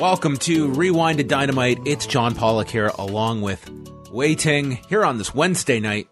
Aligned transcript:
Welcome 0.00 0.36
to 0.38 0.68
Rewind 0.68 1.18
to 1.18 1.24
Dynamite. 1.24 1.80
It's 1.84 2.06
John 2.06 2.34
Pollock 2.34 2.68
here, 2.68 2.86
along 2.98 3.42
with 3.42 3.68
Wai 4.12 4.34
Ting, 4.34 4.78
here 4.88 5.04
on 5.04 5.18
this 5.18 5.34
Wednesday 5.34 5.80
night. 5.80 6.08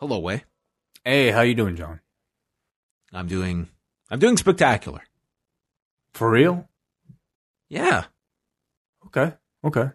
Hello, 0.00 0.18
Wai. 0.18 0.44
Hey, 1.04 1.30
how 1.30 1.42
you 1.42 1.54
doing, 1.54 1.76
John? 1.76 2.00
I'm 3.12 3.26
doing, 3.26 3.68
I'm 4.10 4.18
doing 4.18 4.36
spectacular. 4.38 5.02
For 6.14 6.30
real? 6.30 6.68
Yeah, 7.68 8.04
Okay. 9.06 9.34
Okay. 9.64 9.90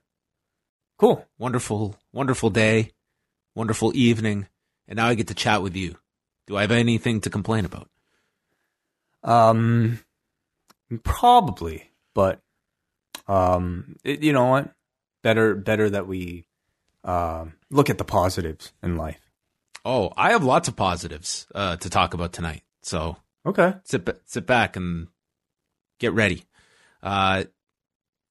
Cool. 0.98 1.26
wonderful, 1.40 1.96
wonderful 2.14 2.50
day, 2.52 2.92
wonderful 3.56 3.92
evening, 3.96 4.48
and 4.88 4.98
now 4.98 5.08
I 5.08 5.16
get 5.16 5.28
to 5.28 5.34
chat 5.34 5.64
with 5.64 5.76
you. 5.76 5.96
Do 6.48 6.58
I 6.58 6.62
have 6.62 6.72
anything 6.72 7.22
to 7.22 7.30
complain 7.30 7.66
about? 7.66 7.90
Um, 9.24 10.00
probably, 11.04 11.90
but 12.14 12.40
um, 13.28 13.96
it, 14.04 14.22
you 14.24 14.34
know 14.34 14.46
what? 14.48 14.72
Better, 15.24 15.56
better 15.56 15.90
that 15.90 16.08
we 16.08 16.46
um 17.04 17.54
look 17.72 17.90
at 17.90 17.98
the 17.98 18.04
positives 18.04 18.74
in 18.84 18.96
life. 18.98 19.20
Oh, 19.84 20.12
I 20.16 20.32
have 20.32 20.44
lots 20.44 20.68
of 20.68 20.76
positives 20.76 21.48
uh, 21.56 21.76
to 21.78 21.90
talk 21.90 22.14
about 22.14 22.34
tonight. 22.34 22.62
So 22.84 23.18
Okay. 23.46 23.74
sit 23.84 24.08
sit 24.26 24.46
back 24.46 24.76
and 24.76 25.08
get 26.00 26.14
ready. 26.14 26.44
Uh, 27.02 27.46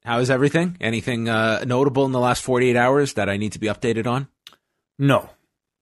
how 0.04 0.18
is 0.20 0.30
everything? 0.30 0.76
Anything 0.80 1.28
uh, 1.28 1.64
notable 1.66 2.06
in 2.06 2.12
the 2.12 2.20
last 2.20 2.42
48 2.42 2.76
hours 2.76 3.14
that 3.14 3.28
I 3.28 3.36
need 3.36 3.52
to 3.52 3.58
be 3.58 3.66
updated 3.66 4.06
on? 4.06 4.28
No, 4.98 5.28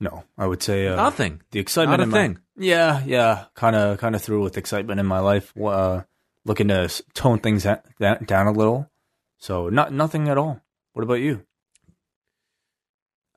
no. 0.01 0.25
I 0.39 0.47
would 0.47 0.63
say 0.63 0.87
uh, 0.89 0.97
Nothing. 0.97 1.43
The 1.51 1.61
excitement 1.61 1.99
Not 1.99 2.01
a 2.01 2.03
in 2.05 2.11
my- 2.11 2.19
thing. 2.19 2.39
yeah, 2.57 3.03
yeah. 3.05 3.45
Kind 3.55 3.77
of, 3.77 3.99
kind 3.99 4.15
of 4.15 4.23
through 4.23 4.43
with 4.43 4.57
excitement 4.57 4.99
in 5.01 5.07
my 5.07 5.19
life. 5.21 5.53
Uh, 5.57 6.03
looking 6.47 6.69
to 6.69 6.89
tone 7.15 7.39
things 7.41 7.65
down 7.65 8.47
a 8.47 8.53
little. 8.53 8.91
So 9.39 9.69
not 9.69 9.93
nothing 9.93 10.29
at 10.29 10.37
all. 10.39 10.61
What 10.93 11.03
about 11.03 11.15
you? 11.15 11.45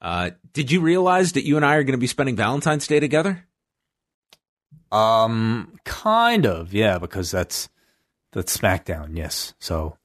Uh, 0.02 0.32
did 0.54 0.72
you 0.72 0.82
realize 0.82 1.34
that 1.34 1.46
you 1.46 1.58
and 1.58 1.66
I 1.66 1.76
are 1.76 1.84
going 1.84 1.92
to 1.94 1.98
be 2.00 2.08
spending 2.08 2.36
Valentine's 2.36 2.88
Day 2.88 3.00
together? 3.00 3.46
Um, 4.92 5.78
kind 5.86 6.46
of, 6.46 6.74
yeah, 6.74 6.98
because 6.98 7.32
that's 7.32 7.70
that's 8.34 8.58
SmackDown, 8.58 9.16
yes. 9.16 9.54
So, 9.60 9.98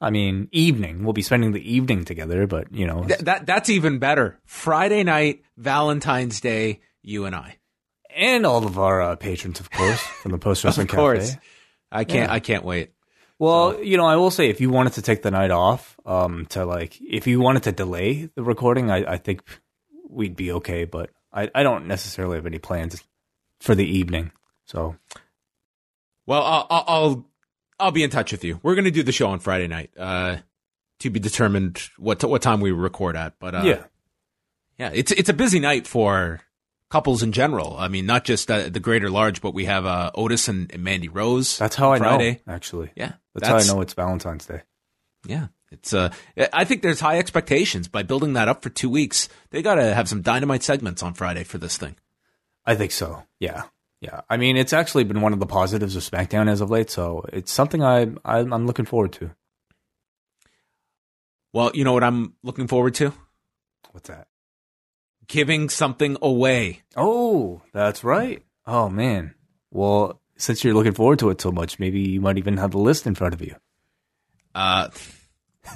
I 0.00 0.10
mean, 0.10 0.48
evening. 0.52 1.04
We'll 1.04 1.12
be 1.12 1.22
spending 1.22 1.52
the 1.52 1.72
evening 1.74 2.04
together, 2.04 2.46
but 2.46 2.72
you 2.72 2.86
know, 2.86 3.04
Th- 3.04 3.20
that 3.20 3.46
that's 3.46 3.70
even 3.70 3.98
better. 3.98 4.38
Friday 4.44 5.04
night, 5.04 5.42
Valentine's 5.56 6.40
Day, 6.40 6.80
you 7.02 7.24
and 7.24 7.34
I. 7.34 7.56
and 8.14 8.44
all 8.44 8.66
of 8.66 8.78
our 8.78 9.00
uh, 9.00 9.16
patrons, 9.16 9.60
of 9.60 9.70
course, 9.70 10.00
from 10.00 10.32
the 10.32 10.38
Post 10.38 10.64
Wrestling 10.64 10.86
Of 10.90 10.94
course. 10.96 11.30
Cafe. 11.30 11.40
I 11.92 12.04
can't. 12.04 12.28
Yeah. 12.30 12.34
I 12.34 12.40
can't 12.40 12.64
wait. 12.64 12.90
Well, 13.38 13.82
you 13.82 13.96
know, 13.96 14.06
I 14.06 14.16
will 14.16 14.30
say, 14.30 14.48
if 14.48 14.60
you 14.60 14.70
wanted 14.70 14.94
to 14.94 15.02
take 15.02 15.22
the 15.22 15.30
night 15.30 15.50
off, 15.50 15.96
um, 16.06 16.46
to 16.46 16.64
like, 16.64 16.98
if 17.00 17.26
you 17.26 17.40
wanted 17.40 17.64
to 17.64 17.72
delay 17.72 18.30
the 18.34 18.42
recording, 18.42 18.90
I, 18.90 19.14
I 19.14 19.16
think 19.18 19.42
we'd 20.08 20.36
be 20.36 20.52
okay. 20.52 20.84
But 20.84 21.10
I, 21.32 21.50
I 21.54 21.62
don't 21.62 21.86
necessarily 21.86 22.36
have 22.36 22.46
any 22.46 22.58
plans 22.58 23.02
for 23.60 23.74
the 23.74 23.84
evening. 23.84 24.32
So, 24.64 24.96
Well, 26.26 26.42
I'll, 26.42 26.66
I'll 26.70 26.84
I'll 26.86 27.26
I'll 27.78 27.90
be 27.92 28.02
in 28.02 28.10
touch 28.10 28.32
with 28.32 28.42
you. 28.42 28.58
We're 28.62 28.74
going 28.74 28.86
to 28.86 28.90
do 28.90 29.02
the 29.02 29.12
show 29.12 29.28
on 29.28 29.38
Friday 29.38 29.68
night. 29.68 29.90
Uh, 29.98 30.38
to 31.00 31.10
be 31.10 31.20
determined 31.20 31.90
what 31.98 32.24
what 32.24 32.42
time 32.42 32.60
we 32.60 32.70
record 32.72 33.16
at. 33.16 33.34
But 33.38 33.54
uh, 33.54 33.62
yeah, 33.64 33.84
yeah, 34.78 34.90
it's 34.94 35.12
it's 35.12 35.28
a 35.28 35.34
busy 35.34 35.60
night 35.60 35.86
for 35.86 36.40
couples 36.90 37.22
in 37.22 37.32
general. 37.32 37.76
I 37.76 37.88
mean, 37.88 38.06
not 38.06 38.24
just 38.24 38.50
uh, 38.50 38.68
the 38.68 38.80
greater 38.80 39.10
large, 39.10 39.40
but 39.40 39.54
we 39.54 39.64
have 39.64 39.86
uh, 39.86 40.10
Otis 40.14 40.48
and, 40.48 40.70
and 40.72 40.82
Mandy 40.82 41.08
Rose. 41.08 41.58
that's 41.58 41.76
how 41.76 41.92
I 41.92 41.98
Friday. 41.98 42.40
know. 42.46 42.54
Actually, 42.54 42.90
Yeah, 42.94 43.12
that's, 43.34 43.48
how 43.48 43.56
I 43.56 43.62
know 43.64 43.80
it's 43.80 43.94
Valentine's 43.94 44.46
Day. 44.46 44.62
Yeah, 45.26 45.48
it's 45.70 45.92
uh, 45.92 46.10
I 46.52 46.64
think 46.64 46.82
there's 46.82 47.00
high 47.00 47.18
expectations 47.18 47.88
by 47.88 48.02
building 48.02 48.34
that 48.34 48.48
up 48.48 48.62
for 48.62 48.70
two 48.70 48.90
weeks. 48.90 49.28
They 49.50 49.62
got 49.62 49.76
to 49.76 49.94
have 49.94 50.08
some 50.08 50.22
dynamite 50.22 50.62
segments 50.62 51.02
on 51.02 51.14
Friday 51.14 51.44
for 51.44 51.58
this 51.58 51.76
thing. 51.76 51.96
I 52.64 52.74
think 52.74 52.92
so. 52.92 53.24
Yeah, 53.40 53.64
yeah. 54.00 54.22
I 54.30 54.36
mean, 54.36 54.56
it's 54.56 54.72
actually 54.72 55.04
been 55.04 55.20
one 55.20 55.32
of 55.32 55.40
the 55.40 55.46
positives 55.46 55.96
of 55.96 56.02
SmackDown 56.02 56.48
as 56.48 56.60
of 56.60 56.70
late, 56.70 56.90
so 56.90 57.24
it's 57.32 57.50
something 57.50 57.82
I, 57.82 58.02
I 58.24 58.38
I'm 58.38 58.66
looking 58.66 58.86
forward 58.86 59.12
to. 59.14 59.32
Well, 61.52 61.72
you 61.74 61.84
know 61.84 61.92
what 61.92 62.04
I'm 62.04 62.34
looking 62.42 62.68
forward 62.68 62.94
to? 62.96 63.12
What's 63.90 64.08
that? 64.08 64.28
Giving 65.28 65.68
something 65.68 66.16
away. 66.22 66.82
Oh, 66.96 67.62
that's 67.72 68.04
right. 68.04 68.42
Oh 68.66 68.88
man. 68.88 69.34
Well, 69.70 70.20
since 70.36 70.62
you're 70.62 70.74
looking 70.74 70.92
forward 70.92 71.18
to 71.20 71.30
it 71.30 71.40
so 71.40 71.50
much, 71.50 71.78
maybe 71.78 72.00
you 72.00 72.20
might 72.20 72.38
even 72.38 72.56
have 72.58 72.70
the 72.70 72.78
list 72.78 73.06
in 73.06 73.14
front 73.14 73.34
of 73.34 73.42
you. 73.42 73.56
Uh, 74.54 74.88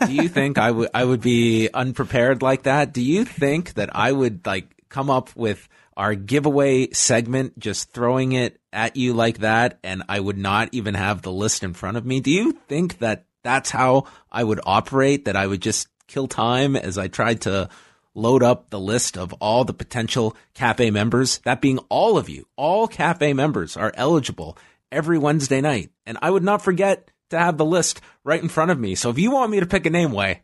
do 0.06 0.12
you 0.12 0.28
think 0.28 0.58
I 0.58 0.70
would 0.70 0.90
I 0.94 1.04
would 1.04 1.20
be 1.20 1.68
unprepared 1.72 2.42
like 2.42 2.64
that? 2.64 2.92
Do 2.92 3.02
you 3.02 3.24
think 3.24 3.74
that 3.74 3.94
I 3.94 4.12
would 4.12 4.46
like 4.46 4.74
come 4.88 5.10
up 5.10 5.34
with 5.36 5.68
our 5.96 6.14
giveaway 6.14 6.90
segment 6.92 7.58
just 7.58 7.92
throwing 7.92 8.32
it 8.32 8.60
at 8.72 8.96
you 8.96 9.12
like 9.12 9.38
that 9.38 9.78
and 9.82 10.02
I 10.08 10.20
would 10.20 10.38
not 10.38 10.70
even 10.72 10.94
have 10.94 11.22
the 11.22 11.32
list 11.32 11.62
in 11.62 11.74
front 11.74 11.96
of 11.96 12.06
me? 12.06 12.20
Do 12.20 12.30
you 12.30 12.52
think 12.68 12.98
that 12.98 13.26
that's 13.42 13.70
how 13.70 14.04
I 14.30 14.44
would 14.44 14.60
operate 14.64 15.24
that 15.26 15.36
I 15.36 15.46
would 15.46 15.62
just 15.62 15.88
kill 16.06 16.26
time 16.26 16.76
as 16.76 16.98
I 16.98 17.08
tried 17.08 17.42
to 17.42 17.68
load 18.14 18.42
up 18.42 18.70
the 18.70 18.80
list 18.80 19.16
of 19.16 19.32
all 19.34 19.64
the 19.64 19.72
potential 19.72 20.36
cafe 20.54 20.90
members, 20.90 21.38
that 21.44 21.60
being 21.60 21.78
all 21.88 22.18
of 22.18 22.28
you, 22.28 22.46
all 22.56 22.88
cafe 22.88 23.32
members 23.32 23.76
are 23.76 23.92
eligible 23.94 24.56
every 24.90 25.18
Wednesday 25.18 25.60
night. 25.60 25.90
And 26.06 26.18
I 26.22 26.30
would 26.30 26.42
not 26.42 26.62
forget 26.62 27.10
to 27.30 27.38
have 27.38 27.56
the 27.56 27.64
list 27.64 28.00
right 28.24 28.42
in 28.42 28.48
front 28.48 28.70
of 28.70 28.78
me. 28.78 28.94
So 28.94 29.10
if 29.10 29.18
you 29.18 29.30
want 29.30 29.50
me 29.50 29.60
to 29.60 29.66
pick 29.66 29.86
a 29.86 29.90
name, 29.90 30.12
way, 30.12 30.42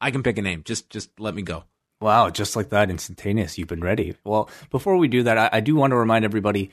I 0.00 0.10
can 0.10 0.22
pick 0.22 0.38
a 0.38 0.42
name. 0.42 0.62
Just 0.64 0.90
just 0.90 1.10
let 1.18 1.34
me 1.34 1.42
go. 1.42 1.64
Wow, 2.00 2.28
just 2.28 2.56
like 2.56 2.70
that, 2.70 2.90
instantaneous. 2.90 3.56
You've 3.56 3.68
been 3.68 3.80
ready. 3.80 4.14
Well, 4.24 4.50
before 4.70 4.96
we 4.96 5.08
do 5.08 5.22
that, 5.22 5.38
I, 5.38 5.48
I 5.52 5.60
do 5.60 5.74
want 5.74 5.92
to 5.92 5.96
remind 5.96 6.24
everybody 6.24 6.70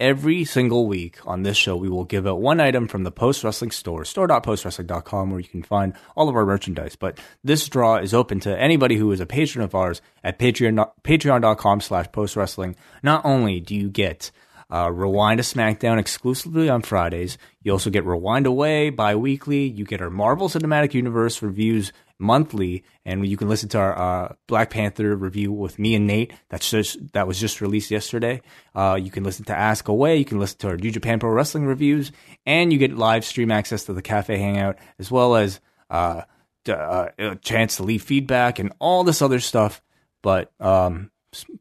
every 0.00 0.44
single 0.44 0.86
week 0.86 1.18
on 1.26 1.42
this 1.42 1.56
show, 1.56 1.76
we 1.76 1.88
will 1.88 2.04
give 2.04 2.26
out 2.26 2.40
one 2.40 2.60
item 2.60 2.88
from 2.88 3.04
the 3.04 3.10
Post 3.10 3.44
Wrestling 3.44 3.70
store, 3.70 4.04
store.postwrestling.com, 4.04 5.30
where 5.30 5.40
you 5.40 5.48
can 5.48 5.62
find 5.62 5.94
all 6.16 6.28
of 6.28 6.36
our 6.36 6.46
merchandise. 6.46 6.96
But 6.96 7.18
this 7.42 7.68
draw 7.68 7.96
is 7.96 8.14
open 8.14 8.40
to 8.40 8.58
anybody 8.58 8.96
who 8.96 9.10
is 9.12 9.20
a 9.20 9.26
patron 9.26 9.64
of 9.64 9.74
ours 9.74 10.02
at 10.22 10.38
Patreon, 10.38 10.90
patreon.com 11.02 11.80
slash 11.80 12.10
post 12.12 12.36
wrestling. 12.36 12.76
Not 13.02 13.24
only 13.24 13.60
do 13.60 13.74
you 13.74 13.88
get 13.88 14.30
uh, 14.70 14.90
Rewind 14.90 15.38
to 15.38 15.44
SmackDown 15.44 15.98
exclusively 15.98 16.68
on 16.68 16.82
Fridays. 16.82 17.38
You 17.62 17.72
also 17.72 17.90
get 17.90 18.04
Rewind 18.04 18.46
Away 18.46 18.90
bi-weekly. 18.90 19.66
You 19.68 19.84
get 19.84 20.00
our 20.00 20.10
Marvel 20.10 20.48
Cinematic 20.48 20.94
Universe 20.94 21.42
reviews 21.42 21.92
monthly, 22.18 22.84
and 23.04 23.26
you 23.26 23.36
can 23.36 23.48
listen 23.48 23.68
to 23.70 23.78
our 23.78 23.98
uh, 23.98 24.34
Black 24.46 24.70
Panther 24.70 25.16
review 25.16 25.52
with 25.52 25.78
me 25.78 25.94
and 25.94 26.06
Nate. 26.06 26.32
That's 26.48 26.70
just 26.70 27.12
that 27.12 27.26
was 27.26 27.38
just 27.38 27.60
released 27.60 27.90
yesterday. 27.90 28.40
Uh, 28.74 28.98
you 29.00 29.10
can 29.10 29.24
listen 29.24 29.44
to 29.46 29.56
Ask 29.56 29.88
Away. 29.88 30.16
You 30.16 30.24
can 30.24 30.38
listen 30.38 30.58
to 30.58 30.68
our 30.68 30.76
New 30.76 30.90
Japan 30.90 31.18
Pro 31.18 31.30
Wrestling 31.30 31.66
reviews, 31.66 32.12
and 32.46 32.72
you 32.72 32.78
get 32.78 32.96
live 32.96 33.24
stream 33.24 33.50
access 33.50 33.84
to 33.84 33.92
the 33.92 34.02
Cafe 34.02 34.36
Hangout 34.36 34.78
as 34.98 35.10
well 35.10 35.36
as 35.36 35.60
uh, 35.90 36.22
uh, 36.68 37.08
a 37.18 37.36
chance 37.36 37.76
to 37.76 37.82
leave 37.82 38.02
feedback 38.02 38.58
and 38.58 38.72
all 38.78 39.04
this 39.04 39.22
other 39.22 39.40
stuff. 39.40 39.82
But 40.22 40.52
um, 40.60 41.10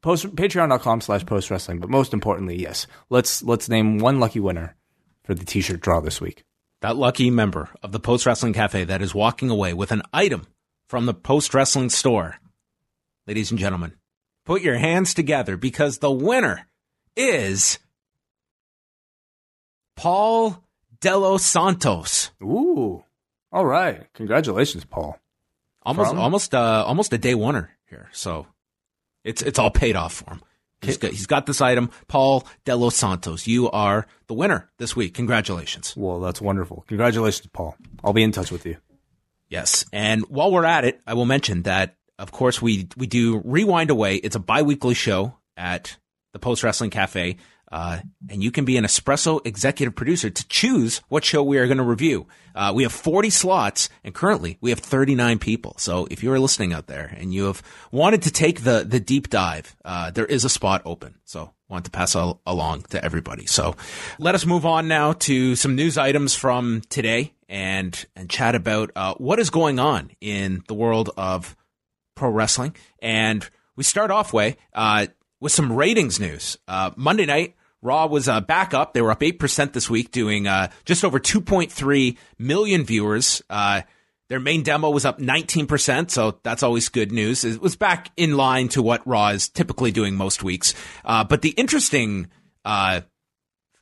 post 0.02 0.36
patreon.com 0.36 1.02
slash 1.02 1.26
post 1.26 1.50
wrestling 1.50 1.80
but 1.80 1.90
most 1.90 2.14
importantly 2.14 2.62
yes 2.62 2.88
let's 3.10 3.42
let's 3.44 3.70
name 3.70 3.98
one 3.98 4.20
lucky 4.20 4.40
winner 4.40 4.76
for 5.24 5.34
the 5.34 5.46
t-shirt 5.46 5.82
draw 5.82 6.00
this 6.00 6.22
week 6.22 6.44
That 6.84 6.98
lucky 6.98 7.30
member 7.30 7.70
of 7.82 7.94
the 7.94 8.00
Post 8.02 8.26
Wrestling 8.26 8.52
Cafe 8.52 8.84
that 8.84 9.02
is 9.02 9.16
walking 9.16 9.50
away 9.50 9.74
with 9.74 9.94
an 9.94 10.02
item 10.12 10.48
from 10.90 11.06
the 11.06 11.14
Post 11.14 11.54
Wrestling 11.54 11.90
store. 11.90 12.36
Ladies 13.26 13.52
and 13.52 13.60
gentlemen, 13.60 13.94
put 14.46 14.62
your 14.62 14.76
hands 14.76 15.14
together 15.14 15.56
because 15.56 16.00
the 16.00 16.12
winner 16.12 16.68
is 17.16 17.80
Paul 19.96 20.62
Delos 21.00 21.46
Santos. 21.46 22.32
ooh 22.44 23.06
all 23.50 23.66
right 23.66 24.12
congratulations 24.14 24.84
paul 24.84 25.18
Almost 25.84 26.10
From? 26.10 26.20
almost 26.20 26.54
uh 26.54 26.84
almost 26.86 27.14
a 27.14 27.18
day 27.18 27.34
winner 27.34 27.72
here. 27.90 28.10
So 28.12 28.48
it's 29.24 29.42
it's 29.42 29.58
all 29.58 29.72
paid 29.72 29.96
off 29.96 30.14
for 30.14 30.32
him. 30.32 30.42
He's 30.84 30.98
got, 30.98 31.12
he's 31.12 31.26
got 31.28 31.46
this 31.46 31.62
item. 31.62 31.90
Paul 32.08 32.46
Delos 32.66 32.96
Santos, 32.96 33.48
you 33.48 33.70
are 33.72 34.06
the 34.28 34.34
winner 34.34 34.70
this 34.78 34.96
week. 34.96 35.14
Congratulations. 35.14 35.94
well 35.96 36.20
that's 36.20 36.42
wonderful 36.42 36.84
congratulations 36.88 37.48
paul 37.54 37.76
i'll 38.04 38.14
be 38.14 38.24
in 38.24 38.32
touch 38.32 38.52
with 38.52 38.66
you 38.66 38.78
Yes. 39.50 39.86
And 39.94 40.24
while 40.30 40.52
we're 40.52 40.66
at 40.66 40.84
it, 40.84 41.00
I 41.06 41.14
will 41.14 41.26
mention 41.28 41.62
that 41.64 41.96
of 42.18 42.32
course, 42.32 42.60
we 42.60 42.88
we 42.98 43.06
do 43.06 43.40
Rewind 43.46 43.92
Away. 43.92 44.16
It's 44.16 44.36
a 44.36 44.40
biweekly 44.40 44.96
show 44.96 45.38
at 45.56 45.98
the 46.32 46.40
Post 46.40 46.64
Wrestling 46.64 46.90
Cafe. 46.90 47.38
Uh, 47.74 47.98
and 48.30 48.44
you 48.44 48.52
can 48.52 48.66
be 48.66 48.78
an 48.78 48.86
espresso 48.86 49.44
executive 49.48 49.96
producer 49.96 50.30
to 50.30 50.48
choose 50.48 51.02
what 51.10 51.26
show 51.26 51.42
we 51.42 51.58
are 51.58 51.66
going 51.66 51.80
to 51.80 51.84
review. 51.84 52.28
Uh, 52.54 52.72
we 52.74 52.84
have 52.84 52.92
40 52.92 53.32
slots 53.32 53.90
and 54.04 54.14
currently 54.14 54.60
we 54.62 54.70
have 54.70 54.78
39 54.78 55.40
people. 55.40 55.74
So 55.80 56.08
if 56.12 56.22
you're 56.22 56.38
listening 56.38 56.72
out 56.72 56.86
there 56.86 57.18
and 57.18 57.34
you 57.34 57.46
have 57.46 57.64
wanted 57.92 58.22
to 58.22 58.32
take 58.32 58.62
the, 58.62 58.86
the 58.88 59.00
deep 59.00 59.28
dive, 59.28 59.76
uh, 59.84 60.12
there 60.12 60.28
is 60.28 60.46
a 60.46 60.50
spot 60.50 60.84
open. 60.86 61.16
So 61.26 61.52
want 61.68 61.86
to 61.86 61.92
pass 61.92 62.16
al- 62.16 62.40
along 62.46 62.84
to 62.92 63.04
everybody. 63.04 63.48
So 63.48 63.76
let 64.20 64.36
us 64.36 64.46
move 64.46 64.68
on 64.68 64.88
now 64.88 65.14
to 65.14 65.56
some 65.56 65.76
news 65.76 65.98
items 65.98 66.36
from 66.36 66.84
today 66.90 67.34
and, 67.50 68.06
and 68.16 68.30
chat 68.30 68.54
about, 68.54 68.92
uh, 68.96 69.16
what 69.16 69.40
is 69.40 69.50
going 69.50 69.80
on 69.80 70.12
in 70.22 70.64
the 70.68 70.76
world 70.76 71.10
of 71.18 71.56
pro 72.14 72.30
wrestling. 72.30 72.76
And 73.00 73.50
we 73.76 73.84
start 73.84 74.12
off 74.12 74.32
way, 74.32 74.58
uh, 74.76 75.08
with 75.40 75.52
some 75.52 75.74
ratings 75.74 76.20
news. 76.20 76.60
Uh, 76.68 76.92
Monday 76.96 77.26
night, 77.26 77.56
Raw 77.84 78.08
was 78.08 78.28
uh, 78.28 78.42
back 78.42 78.74
up. 78.74 78.94
They 78.94 79.02
were 79.02 79.12
up 79.12 79.20
8% 79.20 79.74
this 79.74 79.90
week, 79.90 80.12
doing 80.12 80.48
uh, 80.48 80.72
just 80.86 81.04
over 81.04 81.20
2.3 81.20 82.18
million 82.40 82.86
viewers. 82.86 83.42
Uh, 83.50 83.82
their 84.30 84.40
main 84.40 84.64
demo 84.64 84.90
was 84.90 85.06
up 85.06 85.20
19%, 85.20 86.10
so 86.10 86.40
that's 86.44 86.64
always 86.64 86.90
good 86.90 87.12
news. 87.12 87.44
It 87.44 87.62
was 87.62 87.76
back 87.76 88.10
in 88.16 88.38
line 88.38 88.70
to 88.70 88.82
what 88.82 89.06
Raw 89.06 89.28
is 89.30 89.50
typically 89.50 89.92
doing 89.92 90.16
most 90.16 90.44
weeks. 90.44 90.74
Uh, 91.04 91.24
but 91.26 91.42
the 91.42 91.50
interesting 91.50 92.28
uh, 92.64 93.02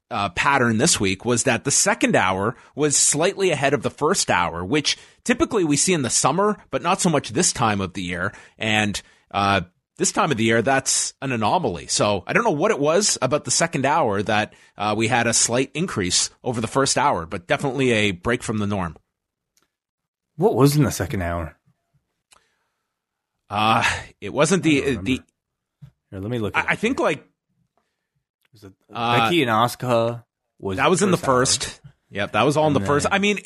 uh, 0.10 0.30
pattern 0.30 0.78
this 0.78 1.00
week 1.00 1.24
was 1.24 1.44
that 1.44 1.64
the 1.64 1.72
second 1.72 2.16
hour 2.16 2.56
was 2.76 2.98
slightly 2.98 3.52
ahead 3.52 3.74
of 3.74 3.84
the 3.84 3.92
first 3.92 4.32
hour, 4.32 4.66
which 4.66 4.98
typically 5.24 5.64
we 5.64 5.78
see 5.78 5.94
in 5.94 6.02
the 6.02 6.10
summer, 6.10 6.58
but 6.72 6.82
not 6.82 7.00
so 7.00 7.10
much 7.10 7.30
this 7.30 7.54
time 7.54 7.80
of 7.80 7.94
the 7.94 8.04
year. 8.04 8.34
And 8.58 9.00
this 10.02 10.12
time 10.12 10.32
of 10.32 10.38
the 10.38 10.44
year, 10.44 10.64
that's 10.64 11.14
an 11.22 11.32
anomaly. 11.32 11.86
So 11.86 12.24
I 12.26 12.34
don't 12.34 12.44
know 12.44 12.50
what 12.50 12.72
it 12.72 12.80
was 12.80 13.20
about 13.22 13.46
the 13.46 13.52
second 13.52 13.86
hour 13.86 14.24
that 14.24 14.54
uh, 14.76 14.96
we 14.98 15.08
had 15.08 15.28
a 15.28 15.34
slight 15.34 15.70
increase 15.76 16.32
over 16.44 16.60
the 16.60 16.68
first 16.68 16.98
hour, 16.98 17.28
but 17.28 17.46
definitely 17.46 17.92
a 17.92 18.12
break 18.12 18.42
from 18.42 18.58
the 18.58 18.66
norm. 18.66 18.98
What 20.38 20.56
was 20.56 20.76
in 20.76 20.84
the 20.84 20.92
second 20.92 21.22
hour? 21.22 21.56
Uh, 23.48 23.84
it 24.20 24.34
wasn't 24.34 24.64
the 24.64 24.96
the. 24.96 25.22
Here, 26.10 26.20
let 26.20 26.32
me 26.32 26.40
look. 26.40 26.58
I, 26.58 26.66
I 26.70 26.76
think 26.76 27.00
like 27.00 27.24
was 28.54 28.64
it 28.64 28.74
uh, 28.92 29.20
Becky 29.20 29.44
and 29.44 29.52
Asuka 29.52 30.24
was 30.58 30.78
that 30.78 30.90
was 30.90 31.04
in 31.04 31.12
the 31.12 31.18
hour. 31.18 31.24
first. 31.24 31.80
Yep, 32.10 32.32
that 32.32 32.42
was 32.42 32.58
all 32.58 32.68
in 32.68 32.76
And 32.76 32.84
the 32.84 32.88
first. 32.88 33.06
I 33.12 33.20
mean, 33.20 33.40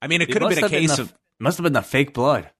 I 0.00 0.06
mean, 0.06 0.22
it 0.22 0.30
It 0.30 0.32
could 0.32 0.42
have 0.42 0.50
been 0.50 0.64
a 0.64 0.68
case 0.70 0.96
the, 0.96 1.02
of 1.02 1.14
must 1.38 1.58
have 1.58 1.64
been 1.64 1.74
the 1.74 1.82
fake 1.82 2.14
blood. 2.14 2.50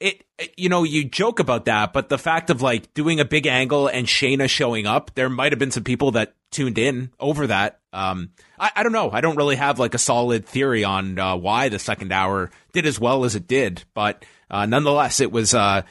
It, 0.00 0.24
you 0.56 0.70
know, 0.70 0.82
you 0.82 1.04
joke 1.04 1.38
about 1.38 1.66
that, 1.66 1.92
but 1.92 2.08
the 2.08 2.18
fact 2.18 2.48
of 2.48 2.62
like 2.62 2.92
doing 2.94 3.20
a 3.20 3.24
big 3.24 3.46
angle 3.46 3.86
and 3.86 4.06
Shayna 4.06 4.48
showing 4.48 4.86
up, 4.86 5.14
there 5.14 5.28
might 5.28 5.52
have 5.52 5.58
been 5.58 5.70
some 5.70 5.84
people 5.84 6.12
that 6.12 6.34
tuned 6.50 6.78
in 6.78 7.10
over 7.20 7.46
that. 7.46 7.80
Um, 7.92 8.30
I, 8.58 8.70
I 8.76 8.82
don't 8.82 8.92
know. 8.92 9.10
I 9.10 9.20
don't 9.20 9.36
really 9.36 9.56
have 9.56 9.78
like 9.78 9.94
a 9.94 9.98
solid 9.98 10.46
theory 10.46 10.84
on 10.84 11.18
uh, 11.18 11.36
why 11.36 11.68
the 11.68 11.78
second 11.78 12.12
hour 12.12 12.50
did 12.72 12.86
as 12.86 12.98
well 12.98 13.24
as 13.24 13.36
it 13.36 13.46
did, 13.46 13.84
but 13.92 14.24
uh, 14.50 14.64
nonetheless, 14.64 15.20
it 15.20 15.30
was 15.30 15.54
uh, 15.54 15.82